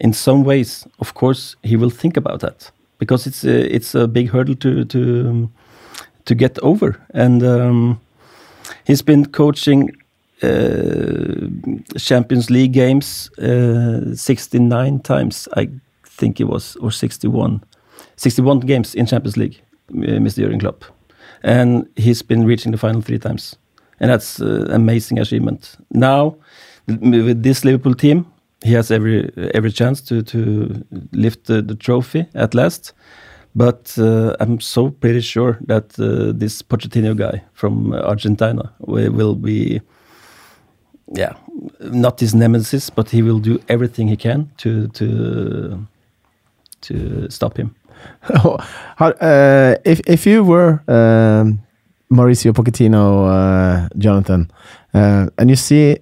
in 0.00 0.12
some 0.12 0.44
ways, 0.44 0.86
of 0.98 1.14
course, 1.14 1.56
he 1.62 1.76
will 1.76 1.90
think 1.90 2.16
about 2.16 2.40
that 2.40 2.70
because 2.98 3.26
it's 3.26 3.44
a, 3.44 3.74
it's 3.74 3.94
a 3.94 4.06
big 4.06 4.30
hurdle 4.30 4.56
to 4.56 4.84
to 4.84 5.28
um, 5.28 5.52
to 6.24 6.34
get 6.34 6.58
over, 6.60 7.00
and 7.14 7.42
um, 7.42 8.00
he's 8.86 9.02
been 9.02 9.26
coaching 9.26 9.90
uh, 10.42 11.48
Champions 11.98 12.50
League 12.50 12.72
games 12.72 13.30
uh, 13.38 14.14
69 14.14 15.00
times, 15.00 15.48
I 15.56 15.70
think 16.04 16.40
it 16.40 16.44
was, 16.44 16.76
or 16.76 16.90
61, 16.90 17.62
61 18.16 18.60
games 18.60 18.94
in 18.94 19.06
Champions 19.06 19.36
League, 19.36 19.60
uh, 19.90 20.18
Mr. 20.20 20.42
Jurgen 20.42 20.60
Klopp, 20.60 20.84
and 21.42 21.88
he's 21.96 22.22
been 22.22 22.44
reaching 22.44 22.72
the 22.72 22.78
final 22.78 23.00
three 23.00 23.18
times, 23.18 23.56
and 24.00 24.10
that's 24.10 24.40
uh, 24.40 24.66
amazing 24.70 25.18
achievement. 25.18 25.76
Now, 25.90 26.36
with 26.86 27.42
this 27.42 27.64
Liverpool 27.64 27.94
team, 27.94 28.26
he 28.64 28.72
has 28.72 28.90
every 28.90 29.30
every 29.54 29.72
chance 29.72 30.00
to 30.02 30.22
to 30.22 30.84
lift 31.12 31.46
the, 31.46 31.62
the 31.62 31.74
trophy 31.74 32.26
at 32.34 32.54
last. 32.54 32.94
But 33.56 33.96
uh, 33.98 34.36
I'm 34.38 34.60
so 34.60 34.90
pretty 34.90 35.22
sure 35.22 35.58
that 35.66 35.98
uh, 35.98 36.32
this 36.38 36.62
Pochettino 36.62 37.16
guy 37.16 37.42
from 37.54 37.94
Argentina 37.94 38.70
will, 38.80 39.34
be, 39.34 39.80
yeah, 41.14 41.32
not 41.80 42.20
his 42.20 42.34
nemesis, 42.34 42.90
but 42.90 43.08
he 43.08 43.22
will 43.22 43.38
do 43.38 43.58
everything 43.70 44.08
he 44.08 44.16
can 44.16 44.50
to 44.58 44.88
to 44.88 45.86
to 46.82 47.30
stop 47.30 47.56
him. 47.56 47.74
Uh, 49.00 49.74
if 49.84 50.00
if 50.06 50.26
you 50.26 50.44
were 50.44 50.82
um, 50.88 51.58
Mauricio 52.10 52.52
Pochettino, 52.52 53.26
uh, 53.26 53.88
Jonathan, 53.96 54.50
uh, 54.92 55.28
and 55.38 55.48
you 55.48 55.56
see, 55.56 55.96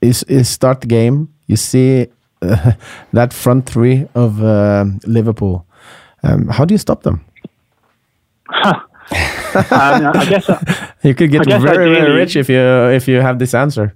is 0.00 0.22
is 0.24 0.48
start 0.48 0.80
the 0.80 0.86
game, 0.86 1.28
you 1.46 1.56
see 1.56 2.06
uh, 2.42 2.72
that 3.12 3.32
front 3.32 3.66
three 3.66 4.06
of 4.14 4.42
uh, 4.42 4.84
Liverpool. 5.06 5.64
Um, 6.22 6.48
how 6.48 6.64
do 6.64 6.74
you 6.74 6.78
stop 6.78 7.02
them? 7.02 7.24
um, 8.64 8.82
I 9.12 10.26
guess. 10.28 10.48
uh, 10.48 10.60
You 11.02 11.14
could 11.14 11.30
get 11.30 11.42
I 11.42 11.44
guess 11.44 11.62
very 11.62 11.94
very 11.94 12.12
rich 12.12 12.36
if 12.36 12.48
you 12.48 12.60
if 12.90 13.08
you 13.08 13.20
have 13.20 13.38
this 13.38 13.54
answer. 13.54 13.94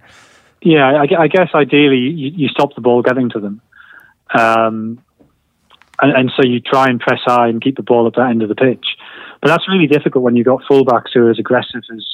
Yeah, 0.63 0.87
I, 1.03 1.23
I 1.25 1.29
guess 1.29 1.49
ideally 1.55 1.99
you, 1.99 2.31
you 2.37 2.49
stop 2.49 2.75
the 2.77 2.81
ball 2.81 3.03
getting 3.03 3.29
to 3.31 3.41
them, 3.41 3.61
um, 4.33 5.03
and, 6.01 6.13
and 6.17 6.33
so 6.37 6.45
you 6.45 6.61
try 6.61 6.87
and 6.87 7.01
press 7.01 7.19
high 7.25 7.49
and 7.49 7.61
keep 7.61 7.77
the 7.77 7.83
ball 7.83 8.07
at 8.07 8.15
that 8.15 8.31
end 8.31 8.43
of 8.43 8.49
the 8.49 8.55
pitch. 8.55 8.87
But 9.41 9.49
that's 9.49 9.69
really 9.69 9.89
difficult 9.89 10.23
when 10.23 10.37
you've 10.37 10.47
got 10.47 10.63
fullbacks 10.71 11.11
who 11.15 11.27
are 11.27 11.31
as 11.31 11.41
aggressive 11.41 11.83
as 11.93 12.07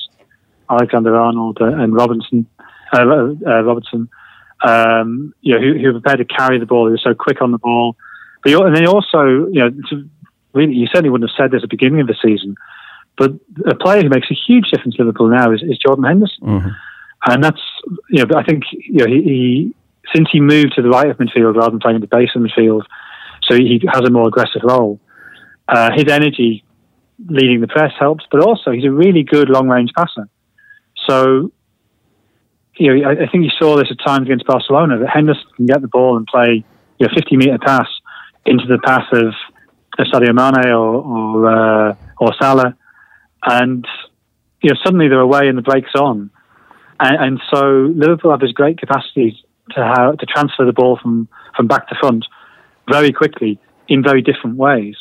Alexander 0.70 1.14
Arnold 1.14 1.59
and 1.61 1.95
Robinson, 1.95 2.47
uh, 2.93 2.99
uh, 2.99 3.62
Robertson, 3.62 4.09
um, 4.66 5.34
you 5.41 5.55
know, 5.55 5.61
who, 5.61 5.78
who 5.78 5.89
are 5.91 6.01
prepared 6.01 6.18
to 6.18 6.24
carry 6.24 6.59
the 6.59 6.66
ball, 6.66 6.89
who 6.89 6.95
are 6.95 6.99
so 6.99 7.14
quick 7.14 7.43
on 7.43 7.53
the 7.53 7.59
ball. 7.59 7.97
But 8.43 8.51
you, 8.51 8.62
and 8.62 8.76
they 8.76 8.86
also, 8.86 9.49
you 9.51 9.61
know, 9.61 9.70
really, 10.53 10.74
you 10.74 10.86
certainly 10.86 11.11
wouldn't 11.11 11.30
have 11.30 11.36
said 11.36 11.51
this 11.51 11.62
at 11.62 11.70
the 11.70 11.76
beginning 11.76 12.01
of 12.01 12.07
the 12.07 12.16
season, 12.22 12.55
but 13.16 13.32
a 13.66 13.74
player 13.74 14.03
who 14.03 14.09
makes 14.09 14.30
a 14.30 14.34
huge 14.34 14.70
difference 14.70 14.97
to 14.97 15.03
Liverpool 15.03 15.28
now 15.28 15.53
is, 15.53 15.62
is 15.62 15.78
Jordan 15.78 16.05
Henderson 16.05 16.72
and 17.26 17.43
that's 17.43 17.61
you 18.11 18.24
know 18.24 18.36
I 18.36 18.45
think 18.45 18.64
you 18.72 18.99
know 18.99 19.07
he, 19.07 19.22
he 19.22 19.74
since 20.14 20.28
he 20.32 20.41
moved 20.41 20.74
to 20.76 20.82
the 20.82 20.89
right 20.89 21.09
of 21.09 21.18
midfield 21.18 21.57
rather 21.57 21.70
than 21.70 21.80
playing 21.80 21.97
at 21.97 22.01
the 22.01 22.07
base 22.07 22.30
of 22.34 22.43
midfield, 22.43 22.82
so 23.43 23.55
he 23.55 23.82
has 23.93 24.03
a 24.07 24.11
more 24.11 24.28
aggressive 24.28 24.62
role. 24.64 25.01
Uh, 25.68 25.91
his 25.95 26.11
energy 26.11 26.64
leading 27.28 27.61
the 27.61 27.68
press 27.68 27.93
helps, 27.99 28.24
but 28.30 28.41
also 28.41 28.70
he's 28.70 28.84
a 28.84 28.91
really 28.91 29.22
good 29.22 29.51
long 29.51 29.68
range 29.68 29.91
passer. 29.97 30.28
So 31.07 31.53
you 32.79 32.95
know 32.95 33.09
I, 33.09 33.12
I 33.12 33.29
think 33.29 33.45
you 33.45 33.51
saw 33.59 33.76
this 33.76 33.89
at 33.91 33.99
times 34.05 34.26
against 34.26 34.47
Barcelona 34.47 34.99
that 34.99 35.09
Henderson 35.09 35.45
can 35.57 35.66
get 35.66 35.81
the 35.81 35.89
ball 35.89 36.16
and 36.16 36.26
play 36.26 36.64
you 36.99 37.07
know 37.07 37.12
50 37.14 37.37
meter 37.37 37.59
pass 37.59 37.89
into 38.47 38.64
the 38.66 38.79
path 38.79 39.07
of 39.12 39.35
Sadio 40.07 40.31
Mané 40.31 40.66
or 40.66 41.03
or, 41.03 41.91
uh, 41.91 41.95
or 42.18 42.35
Salah, 42.41 42.76
and 43.45 43.87
you 44.62 44.70
know 44.70 44.76
suddenly 44.85 45.09
they're 45.09 45.20
away 45.20 45.49
and 45.49 45.59
the 45.59 45.62
break's 45.62 45.95
on, 45.95 46.31
and, 47.01 47.24
and 47.24 47.41
so 47.53 47.93
Liverpool 47.95 48.31
have 48.31 48.41
this 48.41 48.53
great 48.53 48.79
capacity 48.79 49.43
to 49.70 50.16
to 50.18 50.26
transfer 50.26 50.64
the 50.64 50.72
ball 50.72 50.99
from 51.03 51.29
from 51.57 51.66
back 51.66 51.89
to 51.89 51.97
front 52.01 52.24
very 52.91 53.12
quickly 53.12 53.59
in 53.89 54.03
very 54.03 54.22
different 54.22 54.57
ways, 54.57 54.97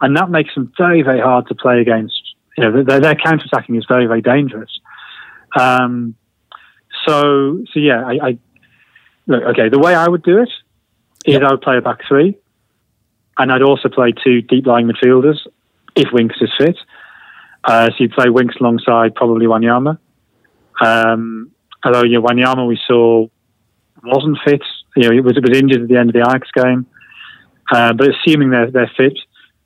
and 0.00 0.16
that 0.16 0.30
makes 0.30 0.54
them 0.54 0.72
very 0.76 1.02
very 1.02 1.20
hard 1.20 1.46
to 1.48 1.54
play 1.54 1.80
against. 1.80 2.20
You 2.56 2.64
know, 2.64 2.84
their, 2.84 3.00
their 3.00 3.14
counter 3.14 3.44
attacking 3.46 3.76
is 3.76 3.86
very 3.88 4.06
very 4.06 4.22
dangerous. 4.22 4.80
Um, 5.58 6.16
so 7.06 7.64
so 7.72 7.80
yeah, 7.80 8.04
I, 8.04 8.28
I 8.28 8.38
look 9.26 9.42
okay. 9.44 9.68
The 9.68 9.78
way 9.78 9.94
I 9.94 10.08
would 10.08 10.22
do 10.22 10.38
it 10.42 10.50
is 11.26 11.36
I 11.42 11.50
would 11.50 11.62
play 11.62 11.76
a 11.76 11.80
back 11.80 12.00
three, 12.06 12.36
and 13.38 13.52
I'd 13.52 13.62
also 13.62 13.88
play 13.88 14.12
two 14.12 14.42
deep 14.42 14.66
lying 14.66 14.88
midfielders 14.88 15.38
if 15.96 16.08
Winks 16.12 16.36
is 16.40 16.50
fit. 16.58 16.76
Uh, 17.62 17.86
so 17.86 17.94
you 17.98 18.08
play 18.10 18.28
Winks 18.28 18.56
alongside 18.60 19.14
probably 19.14 19.46
Wanyama. 19.46 19.98
Um, 20.80 21.52
although 21.84 22.04
you 22.04 22.20
know, 22.20 22.22
Wanyama 22.22 22.66
we 22.66 22.78
saw 22.86 23.26
wasn't 24.04 24.38
fit. 24.44 24.62
You 24.96 25.08
know, 25.08 25.16
it 25.16 25.24
was, 25.24 25.36
it 25.36 25.42
was 25.48 25.58
injured 25.58 25.82
at 25.82 25.88
the 25.88 25.96
end 25.96 26.10
of 26.10 26.14
the 26.14 26.20
Ajax 26.20 26.50
game. 26.52 26.86
Uh, 27.70 27.92
but 27.92 28.08
assuming 28.08 28.50
they're, 28.50 28.70
they're 28.70 28.90
fit, 28.96 29.18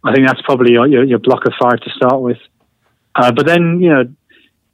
I 0.04 0.14
think 0.14 0.26
that's 0.26 0.40
probably 0.42 0.72
your, 0.72 0.86
your, 0.86 1.04
your 1.04 1.18
block 1.18 1.44
of 1.46 1.52
five 1.60 1.80
to 1.80 1.90
start 1.90 2.20
with. 2.20 2.38
Uh, 3.14 3.32
but 3.32 3.46
then, 3.46 3.80
you 3.80 3.90
know, 3.90 4.04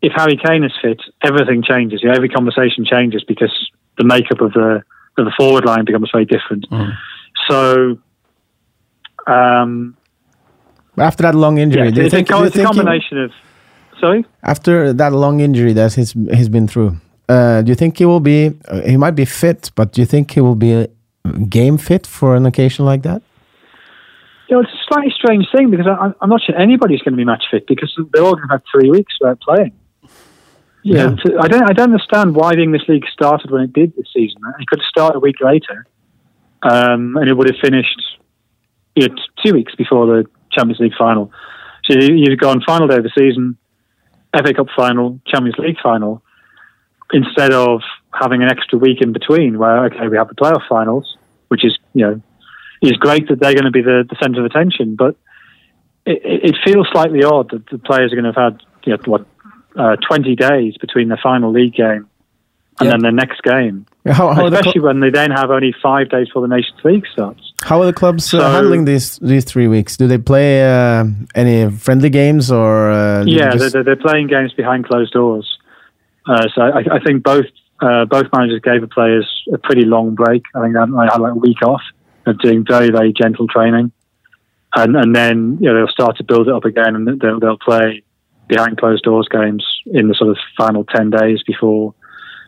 if 0.05 0.13
Harry 0.15 0.37
Kane 0.37 0.65
is 0.65 0.73
fit, 0.83 1.01
everything 1.23 1.63
changes. 1.63 2.03
You 2.03 2.09
know, 2.09 2.15
every 2.15 2.29
conversation 2.29 2.85
changes 2.85 3.25
because 3.27 3.55
the 3.97 4.05
makeup 4.05 4.41
of 4.43 4.53
the 4.53 4.83
of 5.17 5.25
the 5.25 5.33
forward 5.39 5.65
line 5.65 5.85
becomes 5.85 6.11
very 6.13 6.27
different. 6.27 6.69
Mm. 6.71 6.93
So, 7.49 7.99
um, 9.27 9.97
After 10.99 11.23
that 11.23 11.35
long 11.35 11.59
injury, 11.59 11.87
yeah, 11.87 11.91
do 11.91 12.01
you 12.01 12.07
it's, 12.07 12.15
think, 12.15 12.31
a, 12.31 12.45
it's 12.45 12.57
a 12.57 12.65
combination 12.65 13.19
of. 13.25 13.33
Sorry. 14.01 14.27
after 14.43 14.93
that 14.93 15.13
long 15.13 15.41
injury 15.41 15.73
that 15.73 15.95
he's 15.95 16.13
he's 16.37 16.51
been 16.51 16.67
through, 16.67 16.97
uh, 17.29 17.63
do 17.63 17.71
you 17.71 17.77
think 17.77 17.97
he 17.97 18.05
will 18.05 18.21
be? 18.21 18.53
Uh, 18.69 18.83
he 18.83 18.97
might 18.97 19.17
be 19.23 19.25
fit, 19.25 19.71
but 19.75 19.93
do 19.93 20.03
you 20.03 20.07
think 20.07 20.33
he 20.33 20.41
will 20.41 20.57
be 20.57 20.73
uh, 20.75 20.87
game 21.49 21.79
fit 21.79 22.07
for 22.07 22.37
an 22.37 22.45
occasion 22.45 22.85
like 22.85 23.03
that? 23.05 23.23
You 24.49 24.57
know, 24.57 24.63
it's 24.63 24.73
a 24.73 24.83
slightly 24.89 25.13
strange 25.17 25.47
thing 25.55 25.71
because 25.71 25.87
I, 25.87 26.13
I'm 26.21 26.29
not 26.29 26.43
sure 26.43 26.55
anybody's 26.57 27.01
going 27.01 27.15
to 27.15 27.17
be 27.17 27.25
match 27.25 27.45
fit 27.51 27.67
because 27.67 27.91
they're 28.13 28.25
all 28.25 28.35
going 28.35 28.49
to 28.49 28.53
have 28.53 28.63
three 28.71 28.91
weeks 28.91 29.15
without 29.21 29.41
playing. 29.41 29.73
Yeah. 30.85 30.97
Yeah, 31.11 31.17
so 31.25 31.41
I 31.41 31.49
don't. 31.49 31.63
I 31.69 31.73
don't 31.73 31.93
understand 31.93 32.35
why 32.37 32.55
the 32.55 32.63
English 32.63 32.87
league 32.89 33.07
started 33.13 33.51
when 33.51 33.63
it 33.63 33.73
did 33.73 33.95
this 33.97 34.07
season. 34.13 34.41
It 34.61 34.67
could 34.67 34.81
have 34.81 34.87
started 34.87 35.17
a 35.17 35.21
week 35.21 35.41
later, 35.41 35.87
um, 36.63 37.17
and 37.17 37.27
it 37.29 37.35
would 37.35 37.49
have 37.49 37.59
finished 37.61 37.99
you 38.95 39.09
know, 39.09 39.15
two 39.45 39.55
weeks 39.55 39.75
before 39.75 40.07
the 40.07 40.27
Champions 40.53 40.81
League 40.81 40.95
final. 40.97 41.33
So 41.85 41.99
you- 41.99 42.15
you'd 42.17 42.39
gone 42.39 42.61
final 42.61 42.87
day 42.87 42.99
of 42.99 43.03
the 43.03 43.11
season, 43.19 43.57
FA 44.35 44.53
Cup 44.55 44.69
final, 44.77 45.19
Champions 45.27 45.59
League 45.59 45.79
final, 45.83 46.23
instead 47.13 47.53
of 47.53 47.81
having 48.13 48.43
an 48.43 48.51
extra 48.51 48.79
week 48.79 49.01
in 49.01 49.13
between. 49.13 49.59
Where 49.59 49.87
okay, 49.87 50.07
we 50.09 50.17
have 50.19 50.29
the 50.29 50.35
playoff 50.35 50.67
finals, 50.69 51.17
which 51.49 51.65
is 51.65 51.79
you 51.95 52.05
know 52.07 52.21
is 52.83 52.93
great 52.93 53.29
that 53.29 53.41
they're 53.41 53.55
going 53.55 53.65
to 53.65 53.71
be 53.71 53.81
the, 53.83 54.05
the 54.09 54.17
centre 54.23 54.41
of 54.41 54.45
attention, 54.47 54.97
but 54.97 55.17
it, 56.05 56.21
it 56.25 56.45
it 56.51 56.57
feels 56.63 56.87
slightly 56.93 57.25
odd 57.25 57.51
that 57.53 57.67
the 57.69 57.79
players 57.79 58.13
are 58.13 58.17
going 58.17 58.31
to 58.31 58.39
have 58.39 58.53
had 58.53 58.63
you 58.85 58.93
know, 58.93 58.99
what 59.07 59.27
uh, 59.77 59.97
20 60.09 60.37
days 60.37 60.77
between 60.81 61.09
the 61.09 61.17
final 61.23 61.51
league 61.53 61.75
game 61.75 62.07
and 62.81 62.87
Yeah. 62.87 62.91
then 62.93 63.01
the 63.03 63.13
next 63.13 63.43
game, 63.43 63.87
How, 64.07 64.13
how, 64.33 64.45
are, 64.47 64.51
the 64.51 64.57
especially 64.57 64.73
cl- 64.81 64.85
when 64.87 65.01
they 65.01 65.11
then 65.11 65.31
have 65.31 65.51
only 65.51 65.75
five 65.83 66.09
days 66.11 66.27
before 66.29 66.43
the 66.43 66.55
Nations 66.55 66.79
League 66.85 67.07
starts. 67.13 67.53
how 67.63 67.81
are 67.81 67.87
the 67.87 67.93
clubs 67.93 68.35
uh, 68.35 68.51
handling 68.51 68.85
these 68.85 69.19
these 69.19 69.45
three 69.45 69.69
weeks? 69.69 69.97
Do 69.97 70.07
they 70.09 70.19
play 70.19 70.65
uh, 70.65 71.05
any 71.35 71.71
friendly 71.71 72.11
games 72.11 72.51
or? 72.51 72.91
Uh, 72.91 73.25
do 73.25 73.31
they 73.31 73.37
yeah, 73.39 73.51
just- 73.53 73.73
they're, 73.73 73.85
they're, 73.85 73.97
playing 73.97 74.27
games 74.27 74.53
behind 74.53 74.87
closed 74.87 75.13
doors. 75.13 75.47
Uh, 76.27 76.47
so 76.55 76.63
I, 76.63 76.81
I 76.97 77.01
think 77.05 77.23
both 77.23 77.47
uh, 77.81 78.05
both 78.07 78.27
managers 78.33 78.61
gave 78.61 78.81
the 78.81 78.89
players 78.89 79.27
a 79.53 79.59
pretty 79.59 79.85
long 79.85 80.15
break. 80.15 80.43
I 80.55 80.63
think 80.63 80.75
they 80.75 80.81
had, 80.81 80.89
they 80.91 81.07
had 81.13 81.21
like 81.21 81.33
a 81.33 81.39
week 81.39 81.63
off 81.63 81.83
of 82.27 82.39
doing 82.39 82.65
very 82.67 82.91
very 82.91 83.13
gentle 83.13 83.47
training, 83.47 83.93
and 84.75 84.97
and 84.97 85.15
then 85.15 85.59
you 85.61 85.69
know 85.69 85.75
they'll 85.77 85.89
start 85.99 86.17
to 86.17 86.25
build 86.25 86.49
it 86.49 86.55
up 86.55 86.65
again, 86.65 86.95
and 86.97 87.21
they'll 87.21 87.39
they'll 87.41 87.59
play 87.59 88.03
behind 88.55 88.79
closed 88.79 89.03
doors 89.03 89.29
games 89.31 89.65
in 89.87 90.09
the 90.09 90.15
sort 90.15 90.31
of 90.31 90.39
final 90.57 90.85
ten 90.85 91.11
days 91.11 91.43
before 91.47 91.95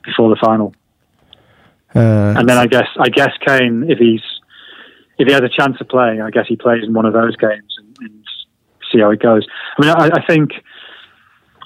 before 0.05 0.31
the 0.31 0.37
final. 0.37 0.75
uh, 1.95 2.35
And 2.39 2.49
then 2.49 2.59
I 2.59 2.67
guess 2.67 2.89
I 2.99 3.09
guess 3.09 3.33
Kane, 3.47 3.87
if 3.89 3.99
he's 3.99 4.23
if 5.19 5.27
he 5.27 5.33
has 5.33 5.43
a 5.43 5.49
chance 5.49 5.77
of 5.81 5.89
playing, 5.89 6.21
I 6.21 6.31
guess 6.31 6.47
he 6.47 6.57
plays 6.57 6.85
in 6.85 6.93
one 6.93 7.07
of 7.07 7.13
those 7.13 7.37
games 7.37 7.77
and, 7.79 7.97
and 8.01 8.25
see 8.93 9.01
how 9.01 9.11
it 9.11 9.21
goes. 9.21 9.47
I 9.79 9.83
mean, 9.83 9.91
I, 9.91 10.11
I 10.21 10.27
think 10.27 10.51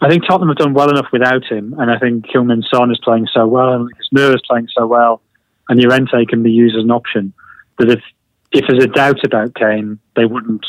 I 0.02 0.08
think 0.08 0.24
Tottenham 0.26 0.48
have 0.48 0.56
done 0.56 0.74
well 0.74 0.90
enough 0.90 1.08
without 1.12 1.44
him, 1.44 1.74
and 1.78 1.90
I 1.90 1.98
think 1.98 2.26
Kilman 2.26 2.62
Son 2.72 2.90
is 2.90 2.98
playing 3.02 3.26
so 3.32 3.46
well, 3.46 3.72
and 3.74 3.84
Lucas 3.84 4.08
Moura 4.14 4.34
is 4.34 4.42
playing 4.48 4.68
so 4.76 4.86
well, 4.86 5.20
and 5.68 5.78
Llorente 5.78 6.24
can 6.26 6.42
be 6.42 6.52
used 6.52 6.76
as 6.76 6.84
an 6.84 6.90
option. 6.90 7.32
That 7.78 7.90
if 7.90 8.00
if 8.52 8.64
there's 8.66 8.84
a 8.84 8.88
doubt 8.88 9.24
about 9.24 9.54
Kane, 9.54 9.98
they 10.16 10.24
wouldn't 10.24 10.64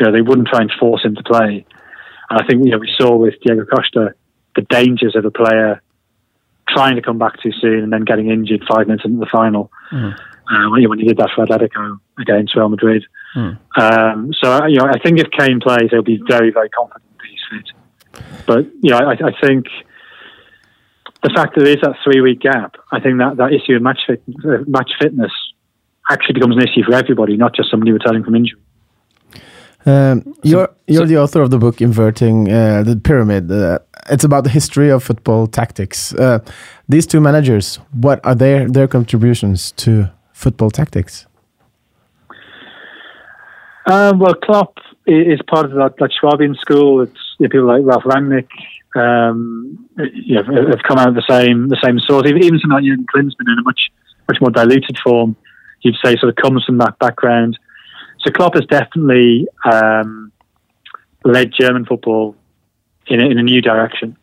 you 0.00 0.06
know 0.06 0.12
they 0.12 0.22
wouldn't 0.22 0.48
try 0.48 0.60
and 0.60 0.72
force 0.80 1.04
him 1.04 1.14
to 1.14 1.22
play. 1.22 1.64
And 2.30 2.40
I 2.40 2.46
think 2.46 2.64
you 2.64 2.70
know 2.70 2.78
we 2.78 2.90
saw 2.98 3.16
with 3.16 3.34
Diego 3.44 3.64
Costa 3.64 4.14
the 4.54 4.62
dangers 4.62 5.14
of 5.16 5.24
a 5.24 5.30
player 5.30 5.82
trying 6.68 6.96
to 6.96 7.02
come 7.02 7.18
back 7.18 7.40
too 7.42 7.52
soon 7.60 7.82
and 7.82 7.92
then 7.92 8.04
getting 8.04 8.30
injured 8.30 8.62
five 8.68 8.86
minutes 8.86 9.04
into 9.04 9.18
the 9.18 9.30
final. 9.30 9.70
Uh, 10.50 10.70
when, 10.70 10.98
he 10.98 11.04
did 11.04 11.18
that 11.18 11.28
for 11.34 11.44
Atletico 11.44 12.00
against 12.18 12.56
Real 12.56 12.70
Madrid. 12.70 13.04
Um, 13.76 14.32
so 14.42 14.66
you 14.66 14.76
know, 14.76 14.86
I 14.86 14.98
think 14.98 15.18
if 15.18 15.30
Kane 15.30 15.60
plays, 15.60 15.90
he'll 15.90 16.02
be 16.02 16.20
very, 16.26 16.50
very 16.50 16.70
confident 16.70 17.04
that 17.18 17.26
he's 17.28 17.40
fit. 17.50 18.26
But 18.46 18.64
you 18.82 18.90
know, 18.90 18.98
I, 18.98 19.12
I 19.12 19.32
think 19.40 19.66
the 21.22 21.30
fact 21.34 21.54
that 21.54 21.64
there 21.64 21.72
is 21.76 21.82
that 21.82 21.96
three-week 22.02 22.40
gap, 22.40 22.76
I 22.90 23.00
think 23.00 23.18
that 23.18 23.36
that 23.36 23.52
issue 23.52 23.76
of 23.76 23.82
match 23.82 24.00
fit, 24.06 24.22
uh, 24.44 24.64
match 24.66 24.90
fitness 25.00 25.32
actually 26.10 26.34
becomes 26.34 26.56
an 26.56 26.62
issue 26.62 26.82
for 26.82 26.94
everybody, 26.94 27.36
not 27.36 27.54
just 27.54 27.70
somebody 27.70 27.92
returning 27.92 28.24
from 28.24 28.34
injury. 28.34 28.60
Um, 29.86 30.34
you're 30.42 30.68
you're 30.86 31.06
the 31.06 31.18
author 31.18 31.40
of 31.40 31.50
the 31.50 31.58
book 31.58 31.80
Inverting 31.80 32.50
uh, 32.50 32.82
the 32.82 32.96
Pyramid. 32.96 33.50
Uh, 33.50 33.78
it's 34.10 34.24
about 34.24 34.44
the 34.44 34.50
history 34.50 34.90
of 34.90 35.02
football 35.02 35.46
tactics. 35.46 36.12
Uh, 36.14 36.40
these 36.88 37.06
two 37.06 37.20
managers, 37.20 37.76
what 37.92 38.20
are 38.24 38.34
their 38.34 38.68
their 38.68 38.88
contributions 38.88 39.72
to 39.72 40.10
football 40.32 40.70
tactics? 40.70 41.26
Um, 43.86 44.18
well, 44.18 44.34
Klopp 44.34 44.78
is 45.06 45.40
part 45.46 45.64
of 45.66 45.72
that, 45.72 45.94
that 45.98 46.10
Swabian 46.20 46.54
school. 46.56 47.00
It's 47.02 47.36
you 47.38 47.44
know, 47.44 47.50
people 47.50 47.66
like 47.66 47.82
Ralf 47.84 48.04
Rangnick. 48.04 48.48
Um, 48.96 49.88
you 49.96 50.34
know, 50.34 50.42
have 50.70 50.82
come 50.86 50.98
out 50.98 51.08
of 51.08 51.14
the 51.14 51.24
same 51.28 51.68
the 51.68 51.78
same 51.84 51.98
source. 52.00 52.26
Even, 52.26 52.42
even 52.42 52.58
something 52.58 52.76
like 52.76 52.84
Jurgen 52.84 53.06
Klinsmann 53.14 53.52
in 53.52 53.58
a 53.58 53.62
much 53.62 53.90
much 54.28 54.40
more 54.40 54.50
diluted 54.50 54.98
form, 55.02 55.36
you'd 55.80 55.94
say, 56.04 56.16
sort 56.16 56.30
of 56.30 56.36
comes 56.36 56.64
from 56.64 56.78
that 56.78 56.98
background. 56.98 57.58
So 58.20 58.30
Klopp 58.30 58.54
has 58.54 58.64
definitely 58.66 59.48
um, 59.64 60.32
led 61.24 61.52
German 61.58 61.84
football 61.84 62.34
in 63.06 63.20
a, 63.20 63.26
in 63.26 63.38
a 63.38 63.42
new 63.42 63.60
direction. 63.60 64.16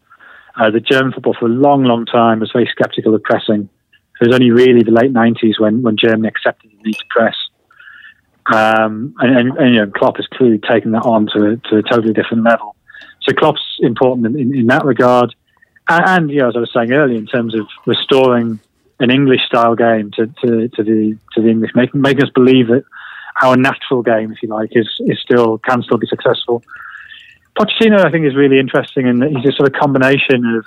Uh, 0.58 0.70
the 0.72 0.80
German 0.80 1.12
football 1.12 1.36
for 1.38 1.46
a 1.46 1.50
long, 1.50 1.84
long 1.84 2.06
time 2.06 2.40
was 2.40 2.52
very 2.52 2.70
sceptical 2.78 3.14
of 3.14 3.24
pressing. 3.24 3.70
It 4.22 4.28
was 4.28 4.34
only 4.34 4.52
really 4.52 4.84
the 4.84 4.92
late 4.92 5.12
90s 5.12 5.60
when, 5.60 5.82
when 5.82 5.98
Germany 5.98 6.28
accepted 6.28 6.72
the 6.72 6.84
need 6.84 6.96
to 6.96 7.06
press. 7.10 7.36
Um, 8.54 9.16
and, 9.20 9.38
and, 9.38 9.58
and, 9.58 9.74
you 9.74 9.86
know, 9.86 9.92
Klopp 9.92 10.18
has 10.18 10.28
clearly 10.28 10.60
taken 10.60 10.92
that 10.92 11.04
on 11.04 11.28
to, 11.34 11.52
a- 11.52 11.58
to 11.70 11.78
a 11.78 11.84
totally 11.84 12.14
different 12.14 12.44
level. 12.44 12.76
So 13.22 13.34
Klopp's 13.34 13.78
important 13.80 14.28
in, 14.28 14.40
in, 14.40 14.56
in 14.56 14.68
that 14.68 14.86
regard. 14.86 15.36
And, 15.90 16.06
and, 16.06 16.32
you 16.32 16.40
know, 16.40 16.50
as 16.50 16.56
I 16.56 16.60
was 16.60 16.72
saying 16.74 16.94
earlier, 16.94 17.18
in 17.18 17.26
terms 17.26 17.56
of 17.56 17.68
restoring 17.86 18.60
an 19.00 19.12
English 19.12 19.42
style 19.46 19.76
game 19.76 20.12
to, 20.12 20.28
to, 20.28 20.70
to 20.70 20.84
the 20.84 21.18
to 21.34 21.42
the 21.42 21.50
English, 21.50 21.72
making 21.76 22.02
making 22.02 22.24
us 22.24 22.30
believe 22.30 22.68
that 22.68 22.86
our 23.42 23.58
natural 23.58 24.02
game, 24.02 24.32
if 24.32 24.42
you 24.42 24.50
like, 24.50 24.70
is 24.74 24.90
is 25.02 25.20
still 25.20 25.58
can 25.60 25.82
still 25.84 25.98
be 25.98 26.08
successful. 26.08 26.64
Pochettino, 27.58 28.04
I 28.04 28.12
think, 28.12 28.26
is 28.26 28.36
really 28.36 28.60
interesting, 28.60 29.08
and 29.08 29.24
he's 29.24 29.46
a 29.46 29.52
sort 29.54 29.70
of 29.70 29.80
combination 29.80 30.46
of 30.46 30.66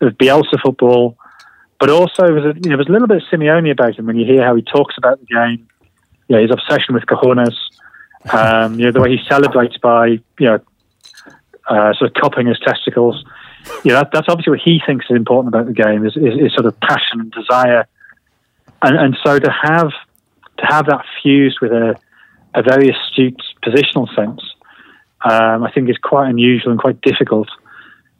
of 0.00 0.18
Bielsa 0.18 0.60
football, 0.62 1.16
but 1.78 1.90
also 1.90 2.26
there's 2.26 2.56
a, 2.56 2.58
you 2.60 2.70
know 2.70 2.76
there's 2.76 2.88
a 2.88 2.92
little 2.92 3.08
bit 3.08 3.18
of 3.18 3.22
Simeone 3.30 3.70
about 3.70 3.98
him 3.98 4.06
when 4.06 4.16
you 4.16 4.26
hear 4.26 4.44
how 4.44 4.54
he 4.54 4.62
talks 4.62 4.94
about 4.98 5.20
the 5.20 5.26
game, 5.26 5.68
you 6.28 6.36
know, 6.36 6.42
his 6.42 6.50
obsession 6.50 6.94
with 6.94 7.04
cojones, 7.04 7.56
um, 8.32 8.78
you 8.78 8.86
know, 8.86 8.92
the 8.92 9.00
way 9.00 9.16
he 9.16 9.22
celebrates 9.28 9.76
by 9.78 10.06
you 10.06 10.20
know 10.40 10.60
uh, 11.68 11.92
sort 11.94 12.10
of 12.10 12.14
cupping 12.14 12.46
his 12.46 12.58
testicles. 12.60 13.24
You 13.82 13.92
know, 13.92 13.98
that, 13.98 14.10
that's 14.12 14.28
obviously 14.28 14.52
what 14.52 14.60
he 14.60 14.80
thinks 14.86 15.06
is 15.10 15.16
important 15.16 15.52
about 15.52 15.66
the 15.66 15.72
game 15.72 16.06
is, 16.06 16.16
is, 16.16 16.38
is 16.38 16.52
sort 16.54 16.66
of 16.66 16.78
passion 16.80 17.20
and 17.20 17.32
desire, 17.32 17.86
and 18.82 18.96
and 18.96 19.16
so 19.24 19.38
to 19.38 19.50
have 19.50 19.90
to 20.58 20.66
have 20.66 20.86
that 20.86 21.04
fused 21.22 21.58
with 21.60 21.72
a 21.72 21.96
a 22.56 22.62
very 22.62 22.88
astute 22.88 23.40
positional 23.62 24.08
sense, 24.16 24.40
um, 25.24 25.62
I 25.62 25.70
think 25.72 25.90
is 25.90 25.98
quite 26.02 26.28
unusual 26.28 26.72
and 26.72 26.80
quite 26.80 27.00
difficult. 27.02 27.48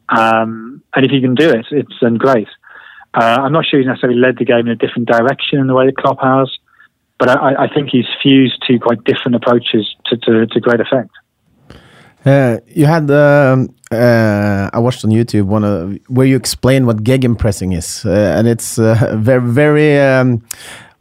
Um, 0.09 0.83
and 0.95 1.05
if 1.05 1.11
you 1.11 1.21
can 1.21 1.35
do 1.35 1.49
it, 1.49 1.65
it's 1.71 1.93
then 2.01 2.15
great. 2.15 2.47
Uh, 3.13 3.39
I'm 3.41 3.51
not 3.51 3.65
sure 3.65 3.79
he's 3.79 3.87
necessarily 3.87 4.19
led 4.19 4.37
the 4.37 4.45
game 4.45 4.67
in 4.67 4.69
a 4.69 4.75
different 4.75 5.07
direction 5.07 5.59
in 5.59 5.67
the 5.67 5.73
way 5.73 5.87
that 5.87 5.97
Klopp 5.97 6.21
has, 6.21 6.55
but 7.17 7.29
I, 7.29 7.63
I 7.65 7.73
think 7.73 7.89
he's 7.89 8.05
fused 8.21 8.63
two 8.67 8.79
quite 8.79 9.03
different 9.03 9.35
approaches 9.35 9.95
to, 10.05 10.17
to, 10.17 10.45
to 10.45 10.59
great 10.59 10.79
effect. 10.79 11.09
Uh, 12.25 12.59
you 12.67 12.85
had 12.85 13.09
um, 13.09 13.73
uh, 13.91 14.69
I 14.73 14.79
watched 14.79 15.03
on 15.05 15.11
YouTube 15.11 15.45
one 15.45 15.63
of, 15.63 15.97
where 16.09 16.27
you 16.27 16.35
explain 16.35 16.85
what 16.85 17.03
gegenpressing 17.03 17.75
is, 17.75 18.05
uh, 18.05 18.35
and 18.37 18.47
it's 18.47 18.77
uh, 18.77 19.15
very 19.17 19.49
very 19.49 19.99
um, 19.99 20.43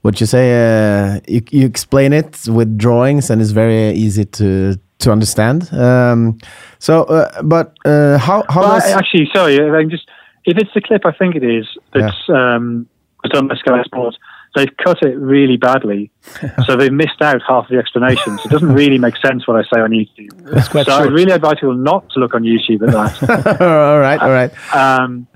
what 0.06 0.20
you 0.20 0.26
say. 0.26 0.46
Uh, 0.54 1.20
you, 1.28 1.42
you, 1.50 1.66
explain 1.66 2.12
it 2.12 2.48
with 2.48 2.78
drawings, 2.78 3.28
and 3.30 3.42
it's 3.42 3.50
very 3.50 3.92
easy 3.92 4.24
to 4.24 4.78
to 5.00 5.12
understand. 5.12 5.70
Um, 5.74 6.38
so, 6.78 7.04
uh, 7.04 7.42
but 7.42 7.76
how 7.84 8.44
how 8.48 8.60
well, 8.62 8.80
actually 9.00 9.28
sorry, 9.34 9.60
I 9.60 9.84
just 9.84 10.08
if 10.44 10.56
it's 10.56 10.72
the 10.74 10.80
clip, 10.80 11.04
I 11.04 11.12
think 11.12 11.34
it 11.34 11.44
is. 11.44 11.66
That's 11.92 12.16
yeah. 12.28 12.54
um, 12.54 12.88
done 13.30 13.48
by 13.48 13.56
Sky 13.56 13.82
Sports 13.82 14.16
they've 14.56 14.76
cut 14.78 15.02
it 15.02 15.16
really 15.18 15.56
badly, 15.56 16.10
so 16.66 16.76
they've 16.76 16.92
missed 16.92 17.20
out 17.20 17.40
half 17.46 17.68
the 17.68 17.76
explanations. 17.76 18.44
It 18.44 18.50
doesn't 18.50 18.72
really 18.72 18.98
make 18.98 19.16
sense 19.18 19.46
what 19.46 19.56
I 19.56 19.62
say 19.62 19.80
on 19.80 19.90
YouTube. 19.90 20.30
That's 20.50 20.68
quite 20.68 20.86
so 20.86 20.92
I 20.92 21.02
would 21.02 21.12
really 21.12 21.32
advise 21.32 21.56
people 21.56 21.74
not 21.74 22.08
to 22.10 22.18
look 22.18 22.34
on 22.34 22.42
YouTube 22.42 22.88
at 22.88 22.92
that. 22.92 23.60
all 23.60 24.00
right, 24.00 24.20
all 24.20 24.30
right. 24.30 24.74
Um, 24.74 25.28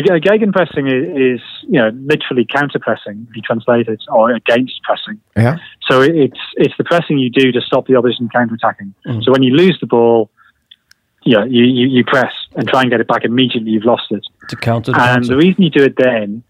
no, 0.00 0.18
gegenpressing 0.18 0.86
is, 0.86 1.40
is, 1.40 1.46
you 1.62 1.78
know 1.78 1.90
literally 1.94 2.44
counter 2.44 2.78
pressing. 2.78 3.26
If 3.30 3.36
you 3.36 3.42
translate 3.42 3.88
it, 3.88 4.02
or 4.08 4.32
against 4.32 4.82
pressing. 4.82 5.20
Yeah. 5.36 5.56
So 5.88 6.00
it's 6.00 6.38
it's 6.56 6.74
the 6.78 6.84
pressing 6.84 7.18
you 7.18 7.30
do 7.30 7.52
to 7.52 7.60
stop 7.60 7.86
the 7.86 7.96
opposition 7.96 8.28
counter 8.28 8.54
attacking. 8.54 8.94
Mm. 9.06 9.24
So 9.24 9.32
when 9.32 9.42
you 9.42 9.54
lose 9.54 9.78
the 9.80 9.86
ball, 9.86 10.30
yeah, 11.24 11.44
you, 11.44 11.64
you, 11.64 11.88
you 11.88 12.04
press 12.04 12.32
and 12.56 12.66
try 12.68 12.82
and 12.82 12.90
get 12.90 13.00
it 13.00 13.08
back 13.08 13.24
immediately. 13.24 13.70
You've 13.70 13.84
lost 13.84 14.10
it. 14.10 14.26
To 14.48 14.56
counter. 14.56 14.92
and 14.92 15.00
counter. 15.00 15.28
the 15.28 15.36
reason 15.36 15.62
you 15.62 15.70
do 15.70 15.84
it 15.84 15.96
then 15.96 16.42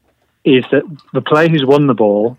is 0.44 0.64
that 0.72 0.82
the 1.12 1.20
player 1.20 1.48
who's 1.48 1.64
won 1.64 1.86
the 1.86 1.94
ball, 1.94 2.36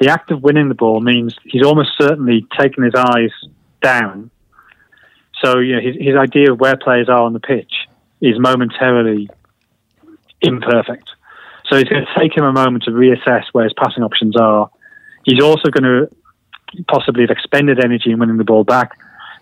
the 0.00 0.08
act 0.08 0.30
of 0.30 0.42
winning 0.42 0.68
the 0.68 0.74
ball 0.74 1.00
means 1.00 1.36
he's 1.44 1.64
almost 1.64 1.90
certainly 1.98 2.46
taken 2.58 2.82
his 2.84 2.94
eyes 2.94 3.30
down. 3.82 4.30
So 5.42 5.58
you 5.58 5.76
know, 5.76 5.82
his, 5.82 5.96
his 5.98 6.16
idea 6.16 6.52
of 6.52 6.60
where 6.60 6.76
players 6.76 7.08
are 7.08 7.22
on 7.22 7.32
the 7.32 7.40
pitch 7.40 7.72
is 8.20 8.38
momentarily 8.38 9.28
imperfect. 10.42 11.08
So 11.68 11.76
it's 11.76 11.90
going 11.90 12.04
to 12.04 12.20
take 12.20 12.36
him 12.36 12.44
a 12.44 12.52
moment 12.52 12.84
to 12.84 12.90
reassess 12.90 13.44
where 13.52 13.64
his 13.64 13.72
passing 13.72 14.02
options 14.02 14.36
are. 14.36 14.70
He's 15.24 15.42
also 15.42 15.70
going 15.70 15.82
to 15.82 16.14
possibly 16.88 17.22
have 17.22 17.30
expended 17.30 17.82
energy 17.84 18.10
in 18.10 18.18
winning 18.18 18.36
the 18.36 18.44
ball 18.44 18.64
back. 18.64 18.92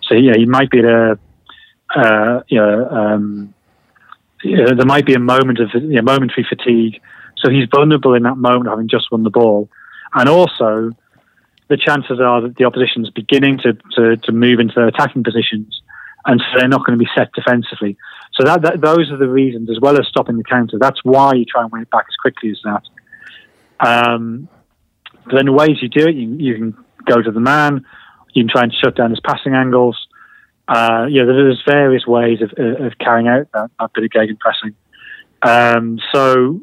So 0.09 0.15
yeah, 0.15 0.33
he 0.37 0.47
might 0.47 0.71
be 0.71 0.79
at 0.79 0.85
a 0.85 1.19
uh, 1.95 2.43
you 2.49 2.59
know, 2.59 2.89
um, 2.89 3.55
there 4.43 4.87
might 4.87 5.07
be 5.07 5.15
a 5.15 5.19
moment 5.19 5.61
of 5.61 5.71
you 5.75 5.81
know, 5.81 6.03
momentary 6.03 6.47
fatigue 6.49 7.01
so 7.45 7.51
he's 7.51 7.69
vulnerable 7.75 8.15
in 8.15 8.23
that 8.23 8.37
moment, 8.37 8.69
having 8.69 8.89
just 8.89 9.13
won 9.13 9.23
the 9.23 9.31
ball. 9.31 9.69
And 10.15 10.29
also, 10.29 10.93
the 11.69 11.77
chances 11.77 12.19
are 12.21 12.41
that 12.41 12.57
the 12.57 12.65
opposition's 12.65 13.11
beginning 13.11 13.59
to, 13.59 13.75
to, 13.97 14.17
to 14.17 14.33
move 14.33 14.61
into 14.61 14.75
their 14.75 14.89
attacking 14.89 15.25
positions, 15.25 15.83
and 16.25 16.41
so 16.41 16.59
they're 16.59 16.69
not 16.69 16.87
going 16.87 16.99
to 16.99 17.05
be 17.05 17.11
set 17.15 17.33
defensively. 17.33 17.97
So 18.37 18.45
that, 18.45 18.63
that, 18.63 18.81
those 18.81 19.11
are 19.11 19.17
the 19.17 19.29
reasons, 19.29 19.71
as 19.71 19.79
well 19.81 19.99
as 19.99 20.07
stopping 20.09 20.37
the 20.37 20.45
counter. 20.45 20.77
That's 20.79 21.01
why 21.05 21.35
you 21.35 21.45
try 21.45 21.63
and 21.63 21.71
win 21.71 21.83
it 21.83 21.91
back 21.91 22.07
as 22.09 22.17
quickly 22.17 22.51
as 22.51 22.61
that. 22.65 22.83
Um, 23.87 24.49
but 25.25 25.37
then 25.37 25.47
the 25.47 25.53
ways 25.53 25.79
you 25.81 25.89
do 25.89 26.07
it, 26.07 26.15
you, 26.15 26.35
you 26.35 26.55
can 26.55 26.85
go 27.07 27.23
to 27.23 27.31
the 27.31 27.41
man, 27.41 27.85
you 28.33 28.43
can 28.43 28.51
try 28.51 28.63
and 28.63 28.75
shut 28.75 28.97
down 28.97 29.11
his 29.11 29.21
passing 29.21 29.55
angles. 29.55 29.97
Uh, 30.67 31.07
yeah, 31.09 31.25
there's 31.25 31.63
various 31.67 32.07
ways 32.07 32.41
of, 32.43 32.51
of 32.59 32.99
carrying 32.99 33.29
out 33.29 33.47
that, 33.53 33.71
that 33.79 33.93
bit 33.95 34.05
of 34.05 34.11
gegenpressing. 34.11 34.75
Um, 35.43 36.01
so 36.13 36.61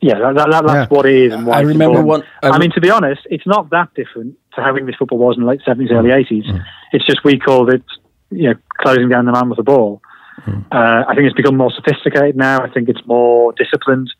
yeah, 0.00 0.18
that, 0.18 0.36
that, 0.36 0.50
that's 0.50 0.66
yeah. 0.66 0.86
what 0.88 1.06
it 1.06 1.14
is. 1.14 1.32
And 1.32 1.46
why 1.46 1.58
I 1.58 1.60
remember 1.62 2.02
one. 2.02 2.22
I, 2.42 2.50
I, 2.50 2.58
mean, 2.58 2.70
to 2.72 2.80
be 2.80 2.90
honest, 2.90 3.22
it's 3.26 3.46
not 3.46 3.70
that 3.70 3.92
different 3.94 4.38
to 4.54 4.62
how 4.62 4.76
English 4.76 4.96
football 4.98 5.18
was 5.18 5.36
in 5.36 5.42
the 5.42 5.48
late 5.48 5.60
seventies, 5.64 5.90
early 5.90 6.10
mm. 6.10 6.20
eighties. 6.20 6.44
Mm. 6.44 6.64
It's 6.92 7.04
just 7.04 7.24
we 7.24 7.38
called 7.38 7.70
it, 7.70 7.82
you 8.30 8.50
know, 8.50 8.54
closing 8.78 9.08
down 9.08 9.26
the 9.26 9.32
man 9.32 9.48
with 9.48 9.56
the 9.56 9.62
ball. 9.62 10.02
Mm. 10.42 10.64
Uh, 10.70 11.04
I 11.08 11.14
think 11.14 11.26
it's 11.26 11.36
become 11.36 11.56
more 11.56 11.72
sophisticated 11.72 12.36
now. 12.36 12.62
I 12.62 12.70
think 12.70 12.88
it's 12.88 13.04
more 13.06 13.52
disciplined. 13.52 14.12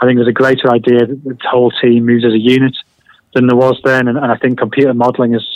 I 0.00 0.06
think 0.06 0.18
there's 0.18 0.28
a 0.28 0.32
greater 0.32 0.72
idea 0.72 1.06
that 1.06 1.22
the 1.24 1.36
whole 1.50 1.72
team 1.82 2.06
moves 2.06 2.24
as 2.24 2.32
a 2.32 2.38
unit 2.38 2.76
than 3.34 3.46
there 3.46 3.56
was 3.56 3.80
then, 3.84 4.08
and, 4.08 4.18
and 4.18 4.30
I 4.30 4.36
think 4.36 4.58
computer 4.58 4.94
modelling 4.94 5.32
has 5.32 5.46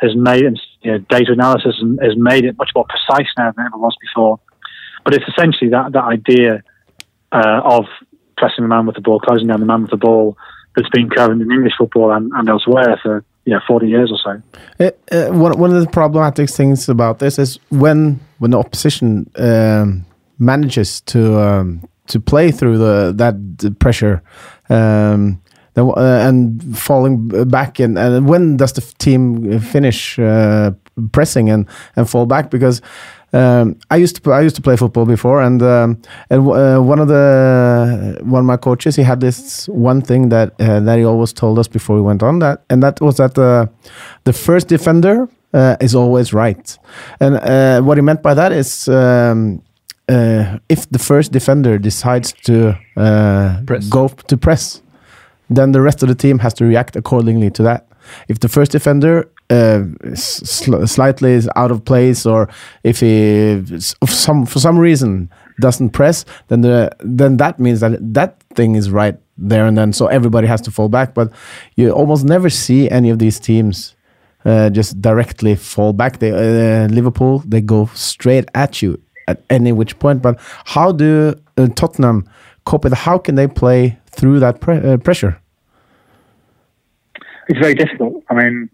has 0.00 0.16
made 0.16 0.42
and 0.42 0.60
you 0.80 0.90
know, 0.90 0.98
data 0.98 1.30
analysis 1.30 1.76
has 2.02 2.16
made 2.16 2.44
it 2.44 2.58
much 2.58 2.70
more 2.74 2.84
precise 2.88 3.28
now 3.38 3.52
than 3.52 3.64
it 3.64 3.68
ever 3.68 3.78
was 3.78 3.96
before. 4.00 4.40
But 5.04 5.14
it's 5.14 5.24
essentially 5.28 5.70
that 5.70 5.92
that 5.92 6.04
idea 6.04 6.62
uh, 7.30 7.60
of 7.64 7.84
pressing 8.36 8.64
the 8.64 8.68
man 8.68 8.86
with 8.86 8.96
the 8.96 9.00
ball, 9.00 9.20
closing 9.20 9.46
down 9.46 9.60
the 9.60 9.66
man 9.66 9.82
with 9.82 9.90
the 9.90 9.96
ball 9.96 10.36
that's 10.74 10.88
been 10.90 11.08
current 11.08 11.40
in 11.40 11.52
English 11.52 11.74
football 11.78 12.12
and, 12.12 12.32
and 12.34 12.48
elsewhere 12.48 12.98
for 13.02 13.24
know, 13.52 13.60
40 13.66 13.88
years 13.88 14.12
or 14.12 14.18
so. 14.18 14.90
Uh, 15.10 15.32
one, 15.32 15.58
one 15.58 15.74
of 15.74 15.80
the 15.80 15.90
problematic 15.90 16.48
things 16.48 16.88
about 16.88 17.18
this 17.18 17.38
is 17.38 17.58
when 17.70 18.20
when 18.38 18.52
the 18.52 18.58
opposition 18.58 19.30
um, 19.36 20.04
manages 20.38 21.00
to 21.02 21.38
um, 21.40 21.82
to 22.06 22.20
play 22.20 22.50
through 22.50 22.78
the 22.78 23.12
that 23.16 23.78
pressure 23.78 24.22
um, 24.68 25.40
uh, 25.76 25.92
and 25.98 26.78
falling 26.78 27.28
back 27.48 27.78
and, 27.78 27.98
and 27.98 28.28
when 28.28 28.56
does 28.56 28.72
the 28.74 28.80
team 28.98 29.58
finish 29.60 30.18
uh, 30.18 30.70
pressing 31.12 31.48
and, 31.48 31.66
and 31.96 32.10
fall 32.10 32.26
back 32.26 32.50
because 32.50 32.82
um, 33.32 33.76
I 33.90 33.96
used 33.96 34.22
to 34.22 34.32
I 34.32 34.42
used 34.42 34.56
to 34.56 34.62
play 34.62 34.76
football 34.76 35.06
before, 35.06 35.40
and 35.42 35.62
um, 35.62 36.02
and 36.28 36.46
uh, 36.48 36.80
one 36.80 36.98
of 36.98 37.08
the 37.08 38.18
one 38.22 38.40
of 38.40 38.46
my 38.46 38.58
coaches 38.58 38.96
he 38.96 39.02
had 39.02 39.20
this 39.20 39.68
one 39.68 40.02
thing 40.02 40.28
that 40.28 40.52
uh, 40.60 40.80
that 40.80 40.98
he 40.98 41.04
always 41.04 41.32
told 41.32 41.58
us 41.58 41.68
before 41.68 41.96
we 41.96 42.02
went 42.02 42.22
on 42.22 42.40
that, 42.40 42.62
and 42.68 42.82
that 42.82 43.00
was 43.00 43.16
that 43.16 43.34
the 43.34 43.70
the 44.24 44.32
first 44.32 44.68
defender 44.68 45.28
uh, 45.54 45.76
is 45.80 45.94
always 45.94 46.34
right, 46.34 46.78
and 47.20 47.36
uh, 47.36 47.80
what 47.80 47.96
he 47.96 48.02
meant 48.02 48.22
by 48.22 48.34
that 48.34 48.52
is. 48.52 48.88
Um, 48.88 49.62
uh, 50.08 50.58
if 50.68 50.90
the 50.90 50.98
first 50.98 51.30
defender 51.32 51.78
decides 51.78 52.32
to 52.32 52.76
uh, 52.96 53.60
go 53.88 54.08
to 54.08 54.36
press, 54.36 54.82
then 55.48 55.72
the 55.72 55.80
rest 55.80 56.02
of 56.02 56.08
the 56.08 56.14
team 56.14 56.40
has 56.40 56.52
to 56.52 56.64
react 56.64 56.96
accordingly 56.96 57.50
to 57.50 57.62
that. 57.62 57.86
If 58.28 58.40
the 58.40 58.48
first 58.48 58.72
defender 58.72 59.30
uh, 59.52 60.14
sl 60.14 60.86
slightly 60.86 61.40
out 61.56 61.70
of 61.70 61.84
place, 61.84 62.26
or 62.26 62.48
if 62.82 63.00
he 63.00 63.62
some 64.06 64.46
for 64.46 64.60
some 64.60 64.78
reason 64.78 65.28
doesn't 65.60 65.90
press, 65.90 66.24
then 66.48 66.62
the 66.62 66.90
then 67.00 67.36
that 67.36 67.58
means 67.58 67.80
that 67.80 67.98
that 68.14 68.40
thing 68.54 68.76
is 68.76 68.90
right 68.90 69.16
there 69.36 69.66
and 69.66 69.76
then. 69.76 69.92
So 69.92 70.06
everybody 70.06 70.46
has 70.46 70.60
to 70.62 70.70
fall 70.70 70.88
back. 70.88 71.14
But 71.14 71.32
you 71.76 71.90
almost 71.90 72.24
never 72.24 72.50
see 72.50 72.90
any 72.90 73.10
of 73.10 73.18
these 73.18 73.40
teams 73.40 73.96
uh, 74.44 74.70
just 74.70 75.00
directly 75.00 75.54
fall 75.56 75.92
back. 75.92 76.18
They 76.18 76.30
uh, 76.32 76.88
Liverpool 76.88 77.42
they 77.46 77.60
go 77.60 77.90
straight 77.94 78.48
at 78.54 78.82
you 78.82 79.00
at 79.28 79.42
any 79.50 79.72
which 79.72 79.98
point. 79.98 80.22
But 80.22 80.38
how 80.64 80.92
do 80.92 81.34
uh, 81.56 81.68
Tottenham 81.74 82.24
cope 82.64 82.84
with? 82.84 82.94
How 82.94 83.18
can 83.18 83.34
they 83.34 83.48
play 83.48 83.98
through 84.10 84.40
that 84.40 84.60
pre 84.60 84.76
uh, 84.76 84.96
pressure? 84.96 85.38
It's 87.48 87.58
very 87.58 87.74
difficult. 87.74 88.22
I 88.30 88.34
mean, 88.34 88.70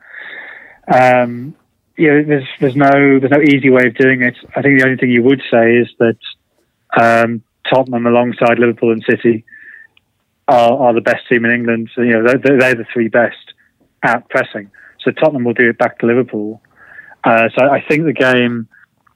um, 0.92 1.54
yeah, 1.96 2.22
there's 2.26 2.46
there's 2.60 2.76
no 2.76 3.18
there's 3.18 3.30
no 3.30 3.40
easy 3.40 3.70
way 3.70 3.86
of 3.86 3.94
doing 3.96 4.22
it. 4.22 4.36
I 4.56 4.62
think 4.62 4.78
the 4.78 4.84
only 4.84 4.96
thing 4.96 5.10
you 5.10 5.22
would 5.22 5.42
say 5.50 5.76
is 5.76 5.88
that 5.98 6.18
um, 7.00 7.42
Tottenham, 7.68 8.06
alongside 8.06 8.58
Liverpool 8.58 8.92
and 8.92 9.04
City, 9.08 9.44
are, 10.46 10.72
are 10.72 10.94
the 10.94 11.00
best 11.00 11.28
team 11.28 11.44
in 11.44 11.50
England. 11.50 11.90
So, 11.94 12.02
you 12.02 12.12
know, 12.12 12.24
they're, 12.26 12.58
they're, 12.58 12.74
the 12.74 12.86
three 12.92 13.08
best 13.08 13.36
at 14.02 14.28
pressing. 14.30 14.70
So 15.00 15.10
Tottenham 15.10 15.44
will 15.44 15.54
do 15.54 15.68
it 15.68 15.78
back 15.78 15.98
to 15.98 16.06
Liverpool. 16.06 16.62
Uh, 17.24 17.48
so 17.56 17.66
I 17.66 17.84
think 17.86 18.04
the 18.04 18.12
game 18.12 18.68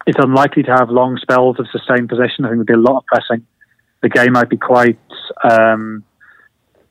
it's 0.06 0.18
unlikely 0.20 0.64
to 0.64 0.72
have 0.72 0.90
long 0.90 1.16
spells 1.18 1.58
of 1.58 1.66
sustained 1.70 2.08
possession. 2.08 2.44
I 2.44 2.50
think 2.50 2.66
there'll 2.66 2.82
be 2.82 2.88
a 2.88 2.92
lot 2.92 2.98
of 2.98 3.06
pressing. 3.06 3.46
The 4.02 4.08
game 4.08 4.32
might 4.32 4.48
be 4.48 4.56
quite 4.56 4.98
um, 5.48 6.02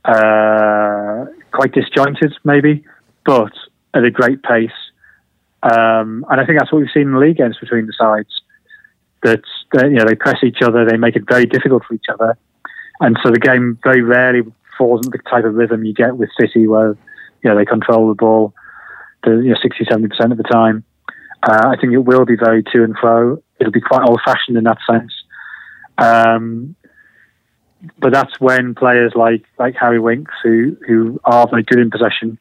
uh, 0.05 1.25
quite 1.51 1.73
disjointed, 1.73 2.33
maybe, 2.45 2.85
but 3.25 3.51
at 3.93 4.03
a 4.03 4.11
great 4.11 4.43
pace. 4.43 4.71
Um, 5.63 6.25
and 6.29 6.41
I 6.41 6.45
think 6.45 6.59
that's 6.59 6.71
what 6.71 6.79
we've 6.79 6.89
seen 6.93 7.03
in 7.03 7.13
the 7.13 7.19
league 7.19 7.37
games 7.37 7.57
between 7.59 7.85
the 7.85 7.93
sides. 7.93 8.29
That 9.23 9.43
you 9.73 9.97
know 9.97 10.05
they 10.05 10.15
press 10.15 10.43
each 10.43 10.63
other, 10.63 10.83
they 10.83 10.97
make 10.97 11.15
it 11.15 11.23
very 11.29 11.45
difficult 11.45 11.83
for 11.87 11.93
each 11.93 12.07
other, 12.11 12.35
and 13.01 13.15
so 13.21 13.29
the 13.29 13.39
game 13.39 13.77
very 13.83 14.01
rarely 14.01 14.41
falls 14.77 15.05
into 15.05 15.15
the 15.15 15.29
type 15.29 15.45
of 15.45 15.53
rhythm 15.53 15.85
you 15.85 15.93
get 15.93 16.17
with 16.17 16.29
City, 16.39 16.65
where 16.67 16.97
you 17.43 17.49
know 17.49 17.55
they 17.55 17.65
control 17.65 18.07
the 18.07 18.15
ball, 18.15 18.55
the 19.23 19.33
you 19.33 19.49
know 19.49 19.57
60, 19.61 19.85
70 19.85 20.07
percent 20.07 20.31
of 20.31 20.39
the 20.39 20.43
time. 20.43 20.83
Uh, 21.43 21.67
I 21.67 21.75
think 21.79 21.93
it 21.93 21.99
will 21.99 22.25
be 22.25 22.35
very 22.35 22.63
to 22.63 22.83
and 22.83 22.95
fro. 22.99 23.43
It'll 23.59 23.71
be 23.71 23.81
quite 23.81 24.07
old 24.07 24.21
fashioned 24.25 24.57
in 24.57 24.63
that 24.63 24.79
sense. 24.89 25.13
Um, 25.99 26.75
but 27.99 28.11
that's 28.11 28.39
when 28.39 28.75
players 28.75 29.13
like 29.15 29.43
like 29.59 29.75
Harry 29.79 29.99
Winks, 29.99 30.33
who 30.43 30.77
who 30.87 31.19
are 31.23 31.47
very 31.47 31.63
good 31.63 31.79
in 31.79 31.91
possession, 31.91 32.39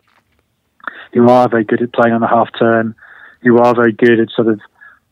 who 1.12 1.28
are 1.28 1.48
very 1.48 1.64
good 1.64 1.82
at 1.82 1.92
playing 1.92 2.14
on 2.14 2.20
the 2.20 2.28
half 2.28 2.48
turn, 2.58 2.94
who 3.42 3.58
are 3.58 3.74
very 3.74 3.92
good 3.92 4.20
at 4.20 4.30
sort 4.30 4.48
of 4.48 4.60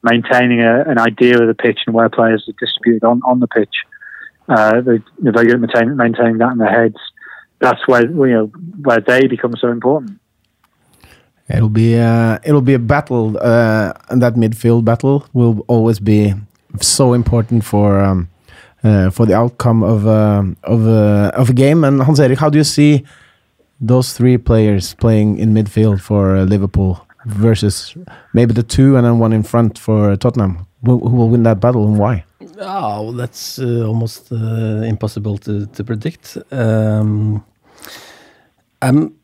maintaining 0.02 0.60
a, 0.60 0.82
an 0.82 0.98
idea 0.98 1.40
of 1.40 1.46
the 1.48 1.54
pitch 1.54 1.80
and 1.86 1.94
where 1.94 2.08
players 2.08 2.48
are 2.48 2.54
distributed 2.58 3.04
on, 3.04 3.20
on 3.26 3.40
the 3.40 3.48
pitch. 3.48 3.74
Uh, 4.48 4.80
they, 4.80 4.94
are 5.28 5.32
very 5.32 5.46
good 5.46 5.54
at 5.54 5.60
maintaining, 5.60 5.96
maintaining 5.96 6.38
that 6.38 6.52
in 6.52 6.58
their 6.58 6.70
heads. 6.70 6.96
that's 7.58 7.86
where 7.86 8.02
you 8.02 8.34
know 8.34 8.46
where 8.82 9.00
they 9.00 9.26
become 9.26 9.54
so 9.56 9.68
important. 9.70 10.18
It'll 11.48 11.68
be 11.68 11.98
uh, 11.98 12.38
it'll 12.44 12.62
be 12.62 12.74
a 12.74 12.78
battle. 12.78 13.36
Uh, 13.40 13.92
and 14.08 14.22
that 14.22 14.34
midfield 14.34 14.84
battle 14.84 15.26
will 15.32 15.64
always 15.66 15.98
be 15.98 16.34
so 16.80 17.14
important 17.14 17.64
for 17.64 18.00
um, 18.00 18.28
uh, 18.84 19.10
for 19.10 19.26
the 19.26 19.34
outcome 19.34 19.82
of 19.82 20.06
um, 20.06 20.56
of 20.62 20.86
uh, 20.86 21.30
of 21.34 21.50
a 21.50 21.52
game. 21.52 21.84
And 21.84 22.02
Hans 22.02 22.20
Erik, 22.20 22.38
how 22.38 22.50
do 22.50 22.58
you 22.58 22.64
see 22.64 23.04
those 23.80 24.12
three 24.12 24.38
players 24.38 24.94
playing 24.94 25.38
in 25.38 25.54
midfield 25.54 26.00
for 26.00 26.36
uh, 26.36 26.44
Liverpool 26.44 27.06
versus 27.26 27.94
maybe 28.32 28.52
the 28.52 28.62
two 28.62 28.96
and 28.96 29.04
then 29.04 29.18
one 29.18 29.32
in 29.32 29.42
front 29.42 29.78
for 29.78 30.16
Tottenham? 30.16 30.66
Who, 30.84 30.98
who 30.98 31.16
will 31.16 31.28
win 31.28 31.42
that 31.42 31.60
battle 31.60 31.86
and 31.86 31.98
why? 31.98 32.24
Oh, 32.60 33.12
that's 33.12 33.58
uh, 33.58 33.86
almost 33.86 34.32
uh, 34.32 34.82
impossible 34.84 35.38
to, 35.38 35.66
to 35.66 35.84
predict. 35.84 36.38
Um, 36.50 37.44
I'm 38.82 39.14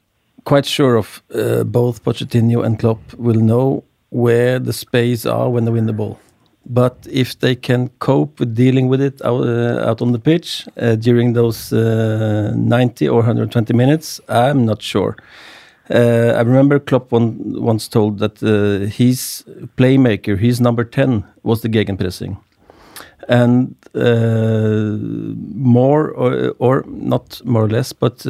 quite 0.44 0.66
sure 0.66 0.96
of 0.96 1.22
uh, 1.34 1.64
both 1.64 2.04
Pochettino 2.04 2.64
and 2.64 2.78
Klopp 2.78 3.14
will 3.14 3.40
know 3.40 3.84
where 4.10 4.58
the 4.58 4.72
space 4.72 5.26
are 5.26 5.50
when 5.50 5.64
they 5.64 5.70
win 5.70 5.86
the 5.86 5.92
ball. 5.92 6.18
But 6.66 7.06
if 7.10 7.38
they 7.38 7.54
can 7.54 7.90
cope 7.98 8.40
with 8.40 8.54
dealing 8.54 8.88
with 8.88 9.00
it 9.00 9.20
out, 9.22 9.46
uh, 9.46 9.84
out 9.86 10.00
on 10.00 10.12
the 10.12 10.18
pitch 10.18 10.66
uh, 10.80 10.94
during 10.94 11.34
those 11.34 11.72
uh, 11.72 12.52
90 12.56 13.08
or 13.08 13.16
120 13.16 13.74
minutes, 13.74 14.20
I'm 14.28 14.64
not 14.64 14.80
sure. 14.80 15.16
Uh, 15.90 16.32
I 16.34 16.40
remember 16.40 16.78
Klopp 16.78 17.12
one, 17.12 17.60
once 17.60 17.88
told 17.88 18.18
that 18.20 18.42
uh, 18.42 18.86
his 18.86 19.44
playmaker, 19.76 20.38
his 20.38 20.60
number 20.60 20.84
10, 20.84 21.24
was 21.42 21.60
the 21.60 21.68
gegenpressing. 21.68 22.38
And 23.28 23.74
uh, 23.94 24.96
more, 25.54 26.10
or, 26.10 26.54
or, 26.58 26.84
not 26.86 27.44
more 27.44 27.64
or 27.64 27.68
less, 27.68 27.92
but 27.92 28.24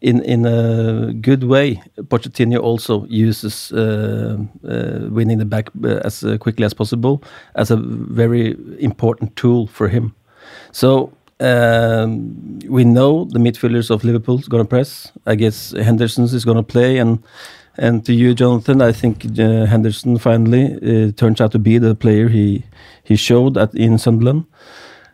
in 0.00 0.22
in 0.22 0.46
a 0.46 1.12
good 1.12 1.44
way, 1.44 1.82
Pochettino 1.96 2.58
also 2.60 3.04
uses 3.08 3.72
uh, 3.72 4.38
uh, 4.66 5.08
winning 5.10 5.38
the 5.38 5.44
back 5.44 5.68
uh, 5.84 6.00
as 6.04 6.24
uh, 6.24 6.38
quickly 6.38 6.64
as 6.64 6.74
possible 6.74 7.22
as 7.54 7.70
a 7.70 7.76
very 7.76 8.56
important 8.78 9.36
tool 9.36 9.66
for 9.66 9.88
him. 9.88 10.14
So 10.72 11.12
um, 11.40 12.58
we 12.68 12.84
know 12.84 13.24
the 13.24 13.38
midfielders 13.38 13.90
of 13.90 14.04
Liverpool 14.04 14.38
is 14.38 14.48
going 14.48 14.64
to 14.64 14.68
press. 14.68 15.12
I 15.26 15.34
guess 15.34 15.72
Henderson 15.72 16.24
is 16.24 16.44
going 16.44 16.56
to 16.56 16.72
play, 16.72 16.98
and 16.98 17.18
and 17.76 18.04
to 18.06 18.12
you, 18.12 18.34
Jonathan, 18.34 18.80
I 18.80 18.92
think 18.92 19.24
uh, 19.38 19.66
Henderson 19.66 20.18
finally 20.18 20.76
uh, 20.76 21.12
turns 21.12 21.40
out 21.40 21.52
to 21.52 21.58
be 21.58 21.78
the 21.78 21.94
player 21.94 22.28
he 22.28 22.64
he 23.04 23.16
showed 23.16 23.58
at 23.58 23.74
in 23.74 23.98
Sunderland. 23.98 24.44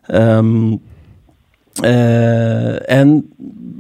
Um, 0.09 0.81
and 1.85 3.25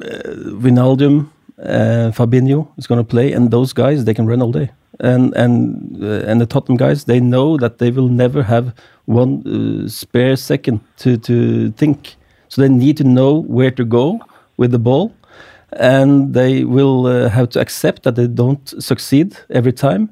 uh, 0.04 0.52
Wijnaldum, 0.60 1.28
uh, 1.62 2.10
Fabinho 2.12 2.68
is 2.76 2.86
going 2.86 2.98
to 2.98 3.04
play, 3.04 3.32
and 3.32 3.50
those 3.50 3.72
guys 3.72 4.04
they 4.04 4.14
can 4.14 4.26
run 4.26 4.42
all 4.42 4.52
day. 4.52 4.70
And 5.00 5.34
and 5.34 6.02
and 6.02 6.40
the 6.40 6.46
Tottenham 6.46 6.76
guys 6.78 7.04
they 7.04 7.20
know 7.20 7.58
that 7.58 7.78
they 7.78 7.90
will 7.90 8.08
never 8.08 8.42
have 8.42 8.74
one 9.04 9.88
spare 9.88 10.36
second 10.36 10.80
to 10.98 11.16
to 11.18 11.70
think. 11.72 12.16
So 12.48 12.62
they 12.62 12.68
need 12.68 12.96
to 12.98 13.04
know 13.04 13.42
where 13.42 13.70
to 13.72 13.84
go 13.84 14.20
with 14.56 14.70
the 14.70 14.78
ball, 14.78 15.12
and 15.72 16.32
they 16.32 16.64
will 16.64 17.06
uh, 17.06 17.28
have 17.28 17.50
to 17.50 17.60
accept 17.60 18.04
that 18.04 18.14
they 18.14 18.26
don't 18.26 18.82
succeed 18.82 19.36
every 19.50 19.72
time, 19.72 20.08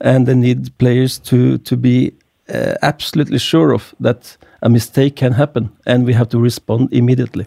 and 0.00 0.26
they 0.26 0.34
need 0.34 0.76
players 0.78 1.18
to 1.20 1.58
to 1.58 1.76
be 1.76 2.12
uh, 2.52 2.74
absolutely 2.82 3.38
sure 3.38 3.72
of 3.72 3.94
that 4.00 4.36
a 4.62 4.68
mistake 4.68 5.16
can 5.16 5.32
happen, 5.32 5.70
and 5.86 6.06
we 6.06 6.12
have 6.12 6.28
to 6.28 6.38
respond 6.38 6.92
immediately. 6.92 7.46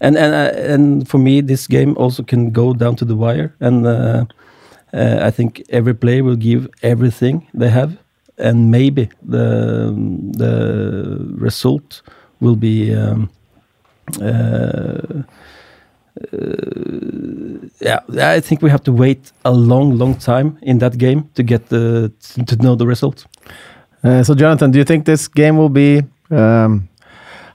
And 0.00 0.16
and 0.16 0.34
uh, 0.34 0.72
and 0.74 1.08
for 1.08 1.18
me, 1.18 1.40
this 1.40 1.66
game 1.66 1.94
also 1.96 2.22
can 2.22 2.50
go 2.50 2.74
down 2.74 2.96
to 2.96 3.04
the 3.04 3.14
wire, 3.14 3.54
and 3.60 3.86
uh, 3.86 4.24
uh, 4.92 5.18
I 5.22 5.30
think 5.30 5.62
every 5.70 5.94
player 5.94 6.22
will 6.22 6.36
give 6.36 6.68
everything 6.82 7.46
they 7.54 7.70
have, 7.70 7.96
and 8.38 8.70
maybe 8.70 9.08
the 9.22 9.94
the 10.38 11.18
result 11.38 12.02
will 12.40 12.56
be. 12.56 12.94
Um, 12.94 13.30
uh, 14.20 15.22
uh, 16.32 17.68
yeah, 17.80 18.00
I 18.36 18.40
think 18.40 18.62
we 18.62 18.70
have 18.70 18.84
to 18.84 18.92
wait 18.92 19.32
a 19.44 19.52
long, 19.52 19.98
long 19.98 20.14
time 20.14 20.58
in 20.62 20.78
that 20.78 20.96
game 20.96 21.28
to 21.34 21.42
get 21.42 21.68
the 21.68 22.12
to 22.46 22.56
know 22.56 22.76
the 22.76 22.86
result. 22.86 23.26
Uh, 24.04 24.22
so, 24.22 24.34
Jonathan, 24.34 24.70
do 24.70 24.78
you 24.78 24.84
think 24.84 25.06
this 25.06 25.26
game 25.28 25.56
will 25.56 25.70
be 25.70 26.02
um, 26.34 26.88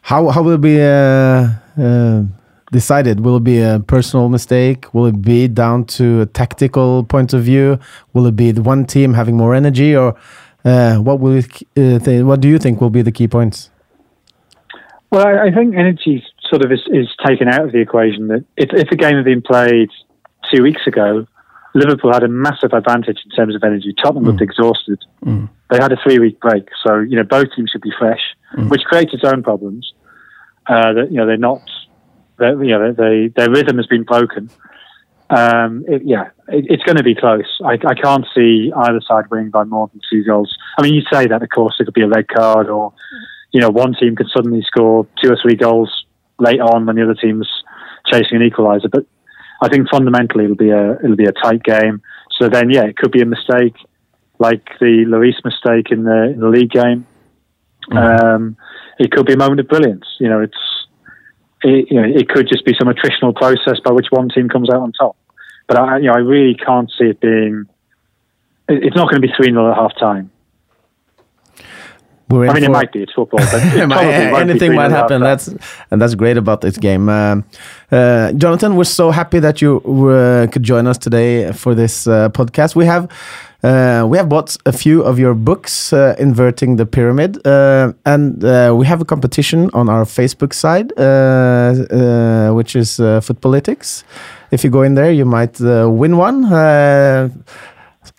how 0.01 0.29
how 0.29 0.41
will 0.41 0.53
it 0.53 0.61
be 0.61 0.81
uh, 0.81 1.49
uh, 1.77 2.23
decided? 2.71 3.19
Will 3.19 3.37
it 3.37 3.43
be 3.43 3.61
a 3.61 3.79
personal 3.79 4.29
mistake? 4.29 4.93
Will 4.93 5.07
it 5.07 5.21
be 5.21 5.47
down 5.47 5.85
to 5.85 6.21
a 6.21 6.25
tactical 6.25 7.03
point 7.03 7.33
of 7.33 7.43
view? 7.43 7.79
Will 8.13 8.25
it 8.25 8.35
be 8.35 8.51
the 8.51 8.61
one 8.61 8.85
team 8.85 9.13
having 9.13 9.37
more 9.37 9.53
energy, 9.55 9.95
or 9.95 10.15
uh, 10.65 10.97
what 10.97 11.19
will 11.19 11.37
it, 11.37 12.25
what 12.25 12.41
do 12.41 12.47
you 12.47 12.59
think 12.59 12.81
will 12.81 12.89
be 12.89 13.01
the 13.01 13.11
key 13.11 13.27
points? 13.27 13.69
Well, 15.11 15.25
I, 15.25 15.47
I 15.47 15.51
think 15.51 15.75
energy 15.75 16.23
sort 16.49 16.63
of 16.63 16.71
is, 16.71 16.81
is 16.87 17.07
taken 17.25 17.47
out 17.47 17.65
of 17.65 17.71
the 17.71 17.79
equation. 17.79 18.27
That 18.27 18.45
if, 18.57 18.69
if 18.73 18.91
a 18.91 18.95
game 18.95 19.15
had 19.15 19.25
been 19.25 19.41
played 19.41 19.89
two 20.53 20.63
weeks 20.63 20.81
ago, 20.85 21.25
Liverpool 21.73 22.11
had 22.13 22.23
a 22.23 22.27
massive 22.27 22.73
advantage 22.73 23.19
in 23.23 23.31
terms 23.35 23.55
of 23.55 23.63
energy. 23.63 23.93
Tottenham 23.93 24.23
mm. 24.23 24.27
looked 24.27 24.41
exhausted. 24.41 25.03
Mm. 25.23 25.49
They 25.69 25.77
had 25.77 25.91
a 25.91 25.97
three 26.03 26.19
week 26.19 26.39
break, 26.39 26.67
so 26.85 26.99
you 26.99 27.15
know 27.15 27.23
both 27.23 27.47
teams 27.55 27.69
should 27.71 27.81
be 27.81 27.93
fresh, 27.97 28.21
mm. 28.55 28.69
which 28.69 28.81
creates 28.83 29.13
its 29.13 29.23
own 29.23 29.43
problems. 29.43 29.93
Uh, 30.67 30.93
that 30.93 31.11
you 31.11 31.17
know 31.17 31.25
they're 31.25 31.37
not, 31.37 31.61
they're, 32.37 32.63
you 32.63 32.77
know 32.77 32.91
they, 32.93 33.27
their 33.35 33.49
rhythm 33.49 33.77
has 33.77 33.87
been 33.87 34.03
broken. 34.03 34.49
Um, 35.29 35.85
it, 35.87 36.01
yeah, 36.05 36.29
it, 36.47 36.65
it's 36.69 36.83
going 36.83 36.97
to 36.97 37.03
be 37.03 37.13
close. 37.13 37.59
I, 37.63 37.73
I, 37.73 37.93
can't 37.93 38.25
see 38.33 38.71
either 38.75 38.99
side 39.07 39.25
winning 39.29 39.51
by 39.51 39.63
more 39.63 39.87
than 39.87 40.01
two 40.11 40.23
goals. 40.23 40.55
I 40.77 40.81
mean, 40.81 40.95
you 40.95 41.01
say 41.11 41.27
that, 41.27 41.43
of 41.43 41.49
course, 41.49 41.75
it 41.79 41.85
could 41.85 41.93
be 41.93 42.01
a 42.01 42.07
red 42.07 42.27
card, 42.27 42.67
or 42.67 42.93
you 43.51 43.61
know, 43.61 43.69
one 43.69 43.93
team 43.93 44.15
could 44.15 44.29
suddenly 44.35 44.63
score 44.63 45.07
two 45.23 45.31
or 45.31 45.37
three 45.41 45.55
goals 45.55 46.05
late 46.39 46.59
on 46.59 46.85
when 46.85 46.95
the 46.95 47.03
other 47.03 47.13
team's 47.13 47.47
chasing 48.07 48.41
an 48.41 48.49
equaliser. 48.49 48.89
But 48.89 49.05
I 49.61 49.69
think 49.69 49.87
fundamentally 49.89 50.45
it'll 50.45 50.55
be 50.55 50.71
a 50.71 50.93
it'll 51.03 51.15
be 51.15 51.25
a 51.25 51.31
tight 51.31 51.63
game. 51.63 52.01
So 52.39 52.49
then, 52.49 52.69
yeah, 52.69 52.85
it 52.85 52.97
could 52.97 53.11
be 53.11 53.21
a 53.21 53.25
mistake 53.25 53.75
like 54.39 54.65
the 54.79 55.05
Lloris 55.05 55.43
mistake 55.43 55.91
in 55.91 56.03
the 56.03 56.31
in 56.33 56.39
the 56.39 56.49
league 56.49 56.71
game. 56.71 57.05
Mm-hmm. 57.91 58.25
Um, 58.25 58.57
it 58.99 59.11
could 59.11 59.25
be 59.25 59.33
a 59.33 59.37
moment 59.37 59.59
of 59.59 59.67
brilliance. 59.67 60.05
You 60.19 60.29
know, 60.29 60.41
it's 60.41 60.57
it, 61.63 61.87
you 61.89 62.01
know 62.01 62.07
it 62.07 62.29
could 62.29 62.47
just 62.47 62.65
be 62.65 62.73
some 62.77 62.87
attritional 62.87 63.35
process 63.35 63.79
by 63.83 63.91
which 63.91 64.07
one 64.09 64.29
team 64.29 64.49
comes 64.49 64.69
out 64.69 64.81
on 64.81 64.91
top. 64.93 65.15
But 65.67 65.77
I, 65.77 65.97
you 65.97 66.05
know, 66.05 66.13
I 66.13 66.19
really 66.19 66.55
can't 66.55 66.91
see 66.97 67.05
it 67.05 67.19
being. 67.19 67.65
It's 68.67 68.95
not 68.95 69.09
going 69.09 69.21
to 69.21 69.27
be 69.27 69.33
three 69.35 69.51
0 69.51 69.71
at 69.71 69.77
half 69.77 69.97
time. 69.97 70.31
I 72.31 72.53
mean, 72.53 72.63
it 72.63 72.69
might 72.69 72.91
be. 72.91 73.01
It's 73.01 73.13
football. 73.13 73.39
But 73.39 73.53
it 73.63 73.91
anything 74.35 74.75
might 74.75 74.91
happen. 74.91 75.21
That's 75.21 75.47
and 75.89 75.99
that's 75.99 76.13
great 76.13 76.37
about 76.37 76.61
this 76.61 76.77
game. 76.77 77.09
Uh, 77.09 77.41
uh, 77.91 78.31
Jonathan, 78.33 78.75
we're 78.75 78.83
so 78.83 79.09
happy 79.09 79.39
that 79.39 79.61
you 79.61 79.77
uh, 79.79 80.45
could 80.47 80.61
join 80.61 80.85
us 80.85 80.99
today 80.99 81.51
for 81.51 81.73
this 81.73 82.05
uh, 82.05 82.29
podcast. 82.29 82.75
We 82.75 82.85
have 82.85 83.09
uh, 83.63 84.05
we 84.07 84.17
have 84.17 84.29
bought 84.29 84.57
a 84.65 84.71
few 84.71 85.03
of 85.03 85.19
your 85.19 85.33
books, 85.33 85.93
uh, 85.93 86.15
Inverting 86.17 86.77
the 86.77 86.85
Pyramid, 86.85 87.39
and 87.45 88.43
we 88.77 88.85
have 88.85 89.01
a 89.01 89.05
competition 89.05 89.69
on 89.73 89.89
our 89.89 90.05
Facebook 90.05 90.53
side, 90.53 90.91
which 92.55 92.75
is 92.75 92.97
Footpolitics. 92.97 94.03
If 94.51 94.63
you 94.63 94.69
go 94.69 94.81
in 94.81 94.95
there, 94.95 95.11
you 95.11 95.25
might 95.25 95.59
win 95.59 96.17
one 96.17 96.45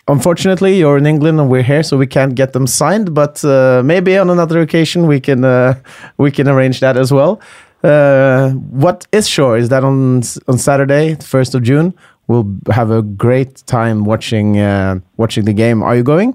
unfortunately, 0.07 0.77
you're 0.77 0.97
in 0.97 1.05
England 1.05 1.39
and 1.39 1.49
we're 1.49 1.63
here, 1.63 1.83
so 1.83 1.97
we 1.97 2.07
can't 2.07 2.35
get 2.35 2.53
them 2.53 2.67
signed. 2.67 3.13
But 3.13 3.43
uh, 3.43 3.81
maybe 3.83 4.17
on 4.17 4.29
another 4.29 4.61
occasion 4.61 5.07
we 5.07 5.19
can 5.19 5.43
uh, 5.43 5.75
we 6.17 6.31
can 6.31 6.47
arrange 6.47 6.79
that 6.81 6.97
as 6.97 7.11
well. 7.11 7.41
Uh, 7.83 8.51
what 8.51 9.07
is 9.11 9.27
sure 9.27 9.57
is 9.57 9.69
that 9.69 9.83
on 9.83 10.21
on 10.47 10.57
Saturday, 10.57 11.15
first 11.15 11.55
of 11.55 11.63
June, 11.63 11.93
we'll 12.31 12.49
have 12.71 12.89
a 12.91 13.01
great 13.01 13.53
time 13.65 13.97
watching 14.05 14.59
uh, 14.59 14.99
watching 15.17 15.45
the 15.45 15.53
game. 15.53 15.83
Are 15.83 15.95
you 15.95 16.03
going? 16.03 16.31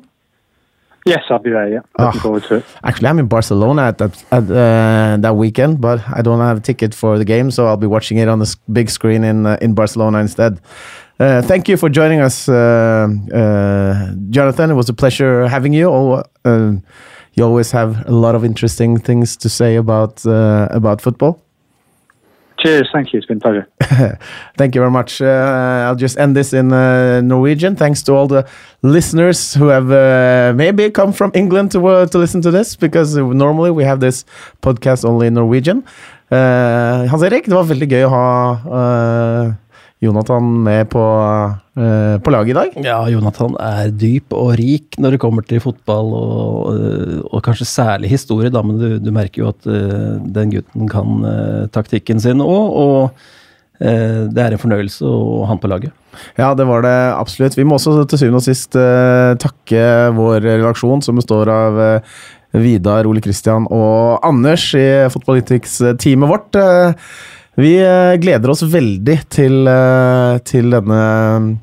Yes, 1.06 1.22
I'll 1.30 1.38
be 1.38 1.50
there. 1.50 1.68
Yeah, 1.68 1.82
looking 1.98 2.18
oh, 2.18 2.22
forward 2.22 2.44
to 2.44 2.54
it. 2.56 2.64
Actually, 2.82 3.08
I'm 3.08 3.18
in 3.20 3.28
Barcelona 3.28 3.82
at 3.82 3.98
that 3.98 4.24
at, 4.32 4.44
uh, 4.50 5.16
that 5.20 5.36
weekend, 5.36 5.80
but 5.80 6.00
I 6.18 6.20
don't 6.20 6.40
have 6.40 6.58
a 6.58 6.60
ticket 6.60 6.94
for 6.94 7.16
the 7.16 7.24
game, 7.24 7.50
so 7.50 7.66
I'll 7.66 7.76
be 7.76 7.86
watching 7.86 8.18
it 8.18 8.28
on 8.28 8.40
the 8.40 8.56
big 8.72 8.90
screen 8.90 9.22
in 9.24 9.46
uh, 9.46 9.56
in 9.60 9.74
Barcelona 9.74 10.18
instead. 10.18 10.60
Uh, 11.18 11.42
thank 11.42 11.68
you 11.68 11.76
for 11.76 11.88
joining 11.88 12.20
us, 12.20 12.48
uh, 12.48 13.08
uh, 13.32 14.12
Jonathan. 14.30 14.70
It 14.70 14.74
was 14.74 14.88
a 14.88 14.94
pleasure 14.94 15.48
having 15.48 15.72
you. 15.72 15.88
Uh, 16.44 16.72
you 17.34 17.44
always 17.44 17.70
have 17.70 18.06
a 18.06 18.10
lot 18.10 18.34
of 18.34 18.44
interesting 18.44 18.98
things 18.98 19.36
to 19.36 19.48
say 19.48 19.76
about 19.76 20.26
uh, 20.26 20.66
about 20.70 21.00
football. 21.00 21.45
Cheers. 22.66 22.88
Thank 22.92 23.12
you. 23.12 23.18
It's 23.18 23.26
been 23.26 23.38
a 23.38 23.40
pleasure. 23.40 23.66
Thank 24.58 24.74
you 24.74 24.80
very 24.80 24.90
much. 24.90 25.20
Uh, 25.22 25.86
I'll 25.86 25.94
just 25.94 26.18
end 26.18 26.34
this 26.34 26.52
in 26.52 26.68
Norwegian. 27.28 27.76
Thanks 27.76 28.02
to 28.04 28.12
all 28.12 28.26
the 28.26 28.44
listeners 28.82 29.54
who 29.54 29.68
have 29.68 29.86
maybe 30.56 30.90
come 30.90 31.12
from 31.12 31.30
England 31.34 31.70
to 31.72 31.80
to 32.06 32.18
listen 32.18 32.42
to 32.42 32.50
this 32.50 32.74
because 32.74 33.16
normally 33.16 33.70
we 33.70 33.84
have 33.84 34.00
this 34.00 34.24
podcast 34.62 35.04
only 35.04 35.28
in 35.28 35.34
Norwegian. 35.34 35.84
Uh, 36.30 37.06
Hans 37.06 37.22
Erik, 37.22 37.46
det 37.46 37.54
var 37.54 37.68
veldig 37.70 37.86
gøy 37.86 38.02
å 38.02 38.10
ha 38.10 38.30
uh, 38.66 39.52
Jonathan 40.04 40.48
med 40.66 40.90
på, 40.92 41.02
uh, 41.80 42.16
på 42.20 42.32
laget 42.34 42.52
i 42.52 42.56
dag. 42.58 42.74
Ja, 42.84 42.98
Jonathan 43.08 43.56
er 43.62 43.92
dyp 43.94 44.34
og 44.36 44.52
rik 44.60 44.98
når 45.00 45.16
det 45.16 45.20
kommer 45.22 45.46
til 45.46 45.62
fotball, 45.64 46.12
og, 46.18 47.24
og 47.30 47.44
kanskje 47.46 47.68
særlig 47.70 48.12
historie, 48.12 48.52
da, 48.52 48.60
men 48.66 48.76
du, 48.80 48.98
du 49.00 49.08
merker 49.14 49.44
jo 49.44 49.50
at 49.54 49.70
den 50.36 50.52
gutten 50.52 50.90
kan 50.92 51.24
taktikken 51.72 52.20
sin 52.20 52.44
òg. 52.44 52.76
Og 52.76 53.24
det 53.76 54.40
er 54.40 54.54
en 54.54 54.60
fornøyelse 54.60 55.04
å 55.04 55.42
ha 55.42 55.50
han 55.50 55.60
på 55.60 55.68
laget. 55.68 55.92
Ja, 56.38 56.54
det 56.56 56.64
var 56.64 56.80
det 56.84 56.94
absolutt. 57.12 57.58
Vi 57.58 57.64
må 57.68 57.76
også 57.76 58.06
til 58.08 58.22
syvende 58.22 58.40
og 58.40 58.46
sist 58.46 58.76
takke 59.42 59.82
vår 60.16 60.40
redaksjon, 60.44 61.04
som 61.04 61.20
består 61.20 61.50
av 61.52 61.80
Vidar, 62.56 63.08
Ole 63.08 63.20
Kristian 63.24 63.66
og 63.72 64.24
Anders 64.24 64.70
i 64.78 64.86
Fotballytics-teamet 65.12 66.30
vårt. 66.30 66.60
Eh, 67.56 67.62
vi 67.62 67.76
eh, 67.80 68.16
gleder 68.20 68.50
oss 68.50 68.62
veldig 68.62 69.18
til, 69.28 69.66
eh, 69.66 70.38
til 70.44 70.70
denne, 70.70 71.58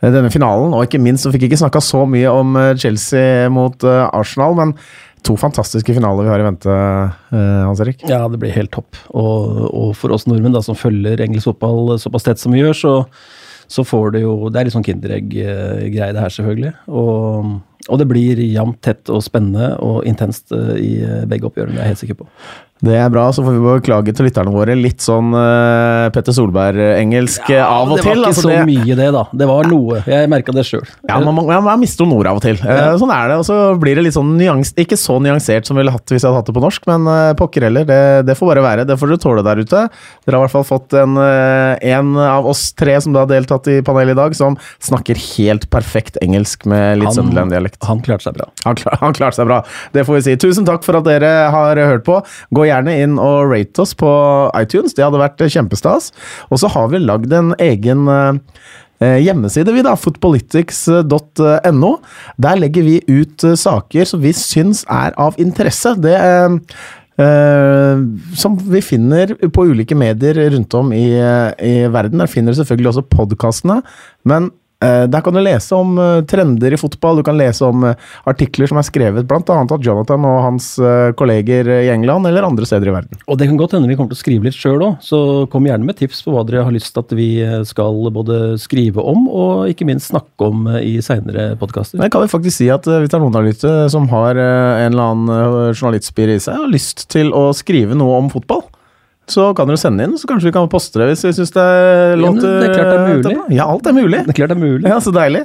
denne 0.00 0.30
finalen, 0.30 0.74
og 0.74 0.86
ikke 0.86 1.02
minst 1.02 1.26
så 1.26 1.32
fikk 1.32 1.48
ikke 1.48 1.58
snakka 1.64 1.82
så 1.82 2.04
mye 2.06 2.30
om 2.30 2.56
Chelsea 2.78 3.48
mot 3.50 3.84
Arsenal, 3.84 4.54
men 4.54 4.76
to 5.22 5.36
fantastiske 5.38 5.94
finaler 5.94 6.24
vi 6.24 6.32
har 6.32 6.42
i 6.42 6.46
vente, 6.48 6.78
Hans 7.30 7.80
Erik. 7.80 8.02
Ja, 8.10 8.26
det 8.28 8.40
blir 8.42 8.54
helt 8.54 8.72
topp. 8.74 8.96
Og, 9.14 9.68
og 9.70 9.92
for 9.94 10.10
oss 10.14 10.26
nordmenn 10.26 10.54
da, 10.54 10.62
som 10.62 10.78
følger 10.78 11.22
engelsk 11.22 11.52
fotball 11.52 11.94
såpass 12.02 12.26
tett 12.26 12.42
som 12.42 12.54
vi 12.54 12.58
gjør, 12.58 12.74
så, 12.74 12.94
så 13.70 13.84
får 13.86 14.16
det 14.16 14.24
jo 14.24 14.50
Det 14.50 14.58
er 14.58 14.66
litt 14.66 14.74
sånn 14.74 14.86
Kinderegg-greie, 14.86 16.10
det 16.10 16.24
her, 16.24 16.34
selvfølgelig. 16.34 16.74
Og 16.90 17.60
og 17.90 17.98
det 17.98 18.06
blir 18.10 18.38
jevnt, 18.44 18.78
tett 18.84 19.10
og 19.10 19.22
spennende 19.24 19.72
og 19.82 20.04
intenst 20.08 20.52
eh, 20.54 20.74
i 20.78 20.92
eh, 21.02 21.24
begge 21.30 21.48
oppgjørene, 21.48 21.74
det 21.74 21.80
er 21.80 21.88
jeg 21.88 21.94
helt 21.94 22.02
sikker 22.04 22.20
på. 22.20 22.28
Det 22.82 22.96
er 22.98 23.10
bra, 23.14 23.28
så 23.30 23.44
får 23.46 23.54
vi 23.54 23.60
beklage 23.62 24.10
til 24.10 24.26
lytterne 24.26 24.50
våre. 24.50 24.74
Litt 24.74 25.04
sånn 25.04 25.28
uh, 25.36 26.08
Petter 26.10 26.34
Solberg-engelsk 26.34 27.52
ja, 27.52 27.68
av 27.70 27.92
og 27.94 28.00
til. 28.00 28.02
Det 28.02 28.08
var 28.08 28.16
ikke 28.18 28.30
altså, 28.32 28.42
så 28.42 28.50
det... 28.50 28.64
mye, 28.66 28.96
det, 28.98 29.06
da. 29.14 29.22
Det 29.38 29.46
var 29.46 29.68
noe. 29.70 30.00
Jeg 30.10 30.30
merka 30.32 30.54
det 30.56 30.64
sjøl. 30.66 30.88
Ja, 31.06 31.20
man, 31.22 31.38
man, 31.38 31.62
man, 31.62 31.78
mister 31.78 32.02
noen 32.02 32.18
ord 32.18 32.30
av 32.32 32.40
og 32.40 32.42
til. 32.42 32.58
Uh, 32.58 32.96
sånn 32.98 33.12
er 33.14 33.30
det. 33.30 33.36
Og 33.38 33.46
så 33.46 33.58
blir 33.78 34.00
det 34.00 34.06
litt 34.08 34.16
sånn 34.16 34.32
nyans... 34.34 34.74
Ikke 34.82 34.98
så 34.98 35.20
nyansert 35.22 35.68
som 35.68 35.78
vi 35.78 35.84
ville 35.84 35.94
hatt 35.94 36.10
hvis 36.10 36.24
jeg 36.24 36.26
hadde 36.26 36.40
hatt 36.40 36.50
det 36.50 36.56
på 36.56 36.64
norsk, 36.64 36.88
men 36.90 37.06
uh, 37.06 37.28
pokker 37.38 37.68
heller. 37.68 37.86
Det, 37.86 38.00
det, 38.26 38.36
får 38.40 38.50
bare 38.50 38.66
være. 38.66 38.88
Det 38.90 38.98
får 38.98 39.14
dere 39.14 39.22
tåle 39.28 39.46
der 39.46 39.62
ute. 39.62 39.84
Dere 40.26 40.34
har 40.34 40.42
i 40.42 40.46
hvert 40.48 40.56
fall 40.56 40.66
fått 40.66 40.98
en, 40.98 41.14
en 41.22 42.12
av 42.26 42.50
oss 42.50 42.64
tre 42.74 42.98
som 43.04 43.14
da 43.14 43.22
har 43.22 43.30
deltatt 43.30 43.70
i 43.70 43.78
panelet 43.86 44.16
i 44.16 44.18
dag, 44.18 44.34
som 44.34 44.58
snakker 44.82 45.22
helt 45.36 45.68
perfekt 45.70 46.18
engelsk 46.24 46.66
med 46.66 46.98
litt 47.04 47.14
Sunderland-dialekt. 47.14 47.78
Han 47.86 48.02
klarte 48.02 48.26
seg 48.26 48.40
bra. 48.40 48.50
Han, 48.66 48.82
klar, 48.82 48.98
han 49.04 49.14
klarte 49.14 49.38
seg 49.38 49.46
bra. 49.46 49.62
Det 49.94 50.02
får 50.08 50.18
vi 50.18 50.26
si. 50.26 50.36
Tusen 50.48 50.66
takk 50.66 50.82
for 50.82 50.98
at 50.98 51.06
dere 51.06 51.32
har 51.54 51.78
hørt 51.86 52.06
på. 52.10 52.18
Gå 52.50 52.66
gjerne 52.72 52.96
inn 53.04 53.18
og 53.20 53.52
rate 53.52 53.84
oss 53.84 53.94
på 53.98 54.10
iTunes. 54.58 54.96
Det 54.96 55.04
hadde 55.04 55.20
vært 55.20 55.42
kjempestas. 55.52 56.10
Og 56.50 56.62
så 56.62 56.70
har 56.72 56.90
vi 56.92 57.02
lagd 57.02 57.32
en 57.36 57.52
egen 57.62 58.08
eh, 58.12 59.18
hjemmeside, 59.22 59.74
vi 59.74 59.84
da, 59.86 59.94
footpolitics.no. 59.98 61.92
Der 62.46 62.58
legger 62.60 62.88
vi 62.88 62.98
ut 63.10 63.46
eh, 63.46 63.58
saker 63.58 64.08
som 64.08 64.24
vi 64.24 64.34
syns 64.36 64.84
er 64.90 65.14
av 65.20 65.38
interesse. 65.42 65.94
Det 66.02 66.16
uh, 67.20 67.98
som 68.40 68.56
vi 68.72 68.80
finner 68.82 69.34
på 69.52 69.66
ulike 69.68 69.94
medier 69.94 70.40
rundt 70.54 70.74
om 70.74 70.94
i, 70.96 71.12
i 71.60 71.74
verden. 71.92 72.18
Der 72.24 72.30
finner 72.30 72.54
du 72.54 72.58
selvfølgelig 72.58 72.94
også 72.94 73.04
podkastene. 73.12 73.82
Men 74.26 74.48
Eh, 74.50 74.61
der 74.82 75.22
kan 75.24 75.34
du 75.34 75.40
lese 75.42 75.76
om 75.76 75.96
eh, 76.00 76.24
trender 76.28 76.74
i 76.74 76.78
fotball, 76.80 77.20
du 77.20 77.26
kan 77.26 77.38
lese 77.38 77.64
om 77.66 77.84
eh, 77.88 78.08
artikler 78.28 78.70
som 78.70 78.80
er 78.80 78.86
skrevet 78.86 79.28
bl.a. 79.28 79.42
av 79.62 79.82
Jonathan 79.82 80.26
og 80.28 80.40
hans 80.46 80.68
kolleger 81.18 81.68
i 81.74 81.90
England 81.92 82.26
eller 82.28 82.46
andre 82.46 82.66
steder 82.68 82.90
i 82.90 82.94
verden. 82.94 83.22
Og 83.26 83.38
Det 83.38 83.48
kan 83.48 83.58
godt 83.60 83.76
hende 83.76 83.90
vi 83.90 83.96
kommer 83.98 84.12
til 84.12 84.20
å 84.20 84.22
skrive 84.22 84.48
litt 84.48 84.58
sjøl 84.58 84.84
òg, 84.84 84.98
så 85.04 85.20
kom 85.52 85.66
gjerne 85.68 85.86
med 85.86 85.98
tips 86.00 86.22
på 86.24 86.34
hva 86.34 86.44
dere 86.48 86.64
har 86.66 86.74
lyst 86.74 86.92
til 86.94 87.02
at 87.02 87.14
vi 87.16 87.28
skal 87.68 88.10
både 88.14 88.40
skrive 88.62 89.02
om 89.12 89.26
og 89.28 89.72
ikke 89.72 89.86
minst 89.88 90.12
snakke 90.12 90.48
om 90.48 90.68
i 90.78 90.96
seinere 91.04 91.52
podkaster. 91.60 92.00
Det 92.02 92.10
kan 92.12 92.24
vi 92.24 92.32
faktisk 92.32 92.58
si 92.60 92.68
at 92.72 92.86
hvis 92.86 93.10
det 93.10 93.18
er 93.18 93.24
noen 93.24 93.36
der 93.36 93.50
ute 93.52 93.74
som 93.92 94.08
har 94.12 94.38
en 94.38 94.92
eller 94.92 95.14
annen 95.14 95.74
journalistspir 95.74 96.34
i 96.34 96.40
seg 96.42 96.58
og 96.58 96.66
har 96.66 96.74
lyst 96.74 97.06
til 97.12 97.32
å 97.36 97.50
skrive 97.56 97.98
noe 97.98 98.20
om 98.22 98.30
fotball, 98.32 98.64
så 99.32 99.48
kan 99.56 99.70
dere 99.70 99.80
sende 99.80 100.04
inn, 100.06 100.14
så 100.20 100.28
kanskje 100.28 100.50
vi 100.50 100.54
kan 100.54 100.68
poste 100.72 101.00
det 101.00 101.08
hvis 101.10 101.24
vi 101.26 101.32
syns 101.38 101.52
det 101.54 101.64
er 101.64 102.20
lov 102.20 102.36
til 102.38 102.48
Det 102.48 102.68
er 102.68 102.74
klart 102.76 102.90
det 102.92 102.98
er 102.98 103.16
mulig. 103.16 103.56
Ja, 103.56 103.66
alt 103.72 103.88
er 103.88 103.96
mulig. 103.96 104.20
Det 104.26 104.34
er 104.34 104.38
klart 104.38 104.52
det 104.52 104.58
er 104.58 104.62
mulig. 104.62 104.90
Ja, 104.92 105.00
Så 105.02 105.14
deilig. 105.16 105.42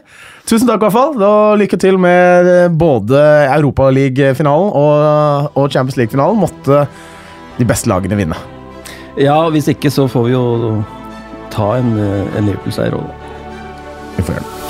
Tusen 0.47 0.67
takk, 0.69 0.81
i 0.81 0.85
hvert 0.87 0.95
fall. 0.95 1.15
Og 1.29 1.57
lykke 1.63 1.79
til 1.81 1.97
med 2.01 2.51
både 2.79 3.23
Europaliga-finalen 3.55 4.69
og, 4.83 5.49
og 5.55 5.71
Champions 5.71 5.97
League-finalen. 5.99 6.39
Måtte 6.43 6.83
de 7.57 7.67
beste 7.67 7.89
lagene 7.89 8.19
vinne. 8.19 8.37
Ja, 9.17 9.39
hvis 9.49 9.71
ikke 9.73 9.89
så 9.93 10.05
får 10.11 10.27
vi 10.27 10.35
jo 10.35 10.45
ta 11.53 11.73
en, 11.79 11.95
en 11.97 12.45
Liverpool-seier 12.45 12.93
òg, 12.99 13.07
Vi 14.17 14.23
får 14.27 14.37
gjøre 14.37 14.45
det. 14.45 14.66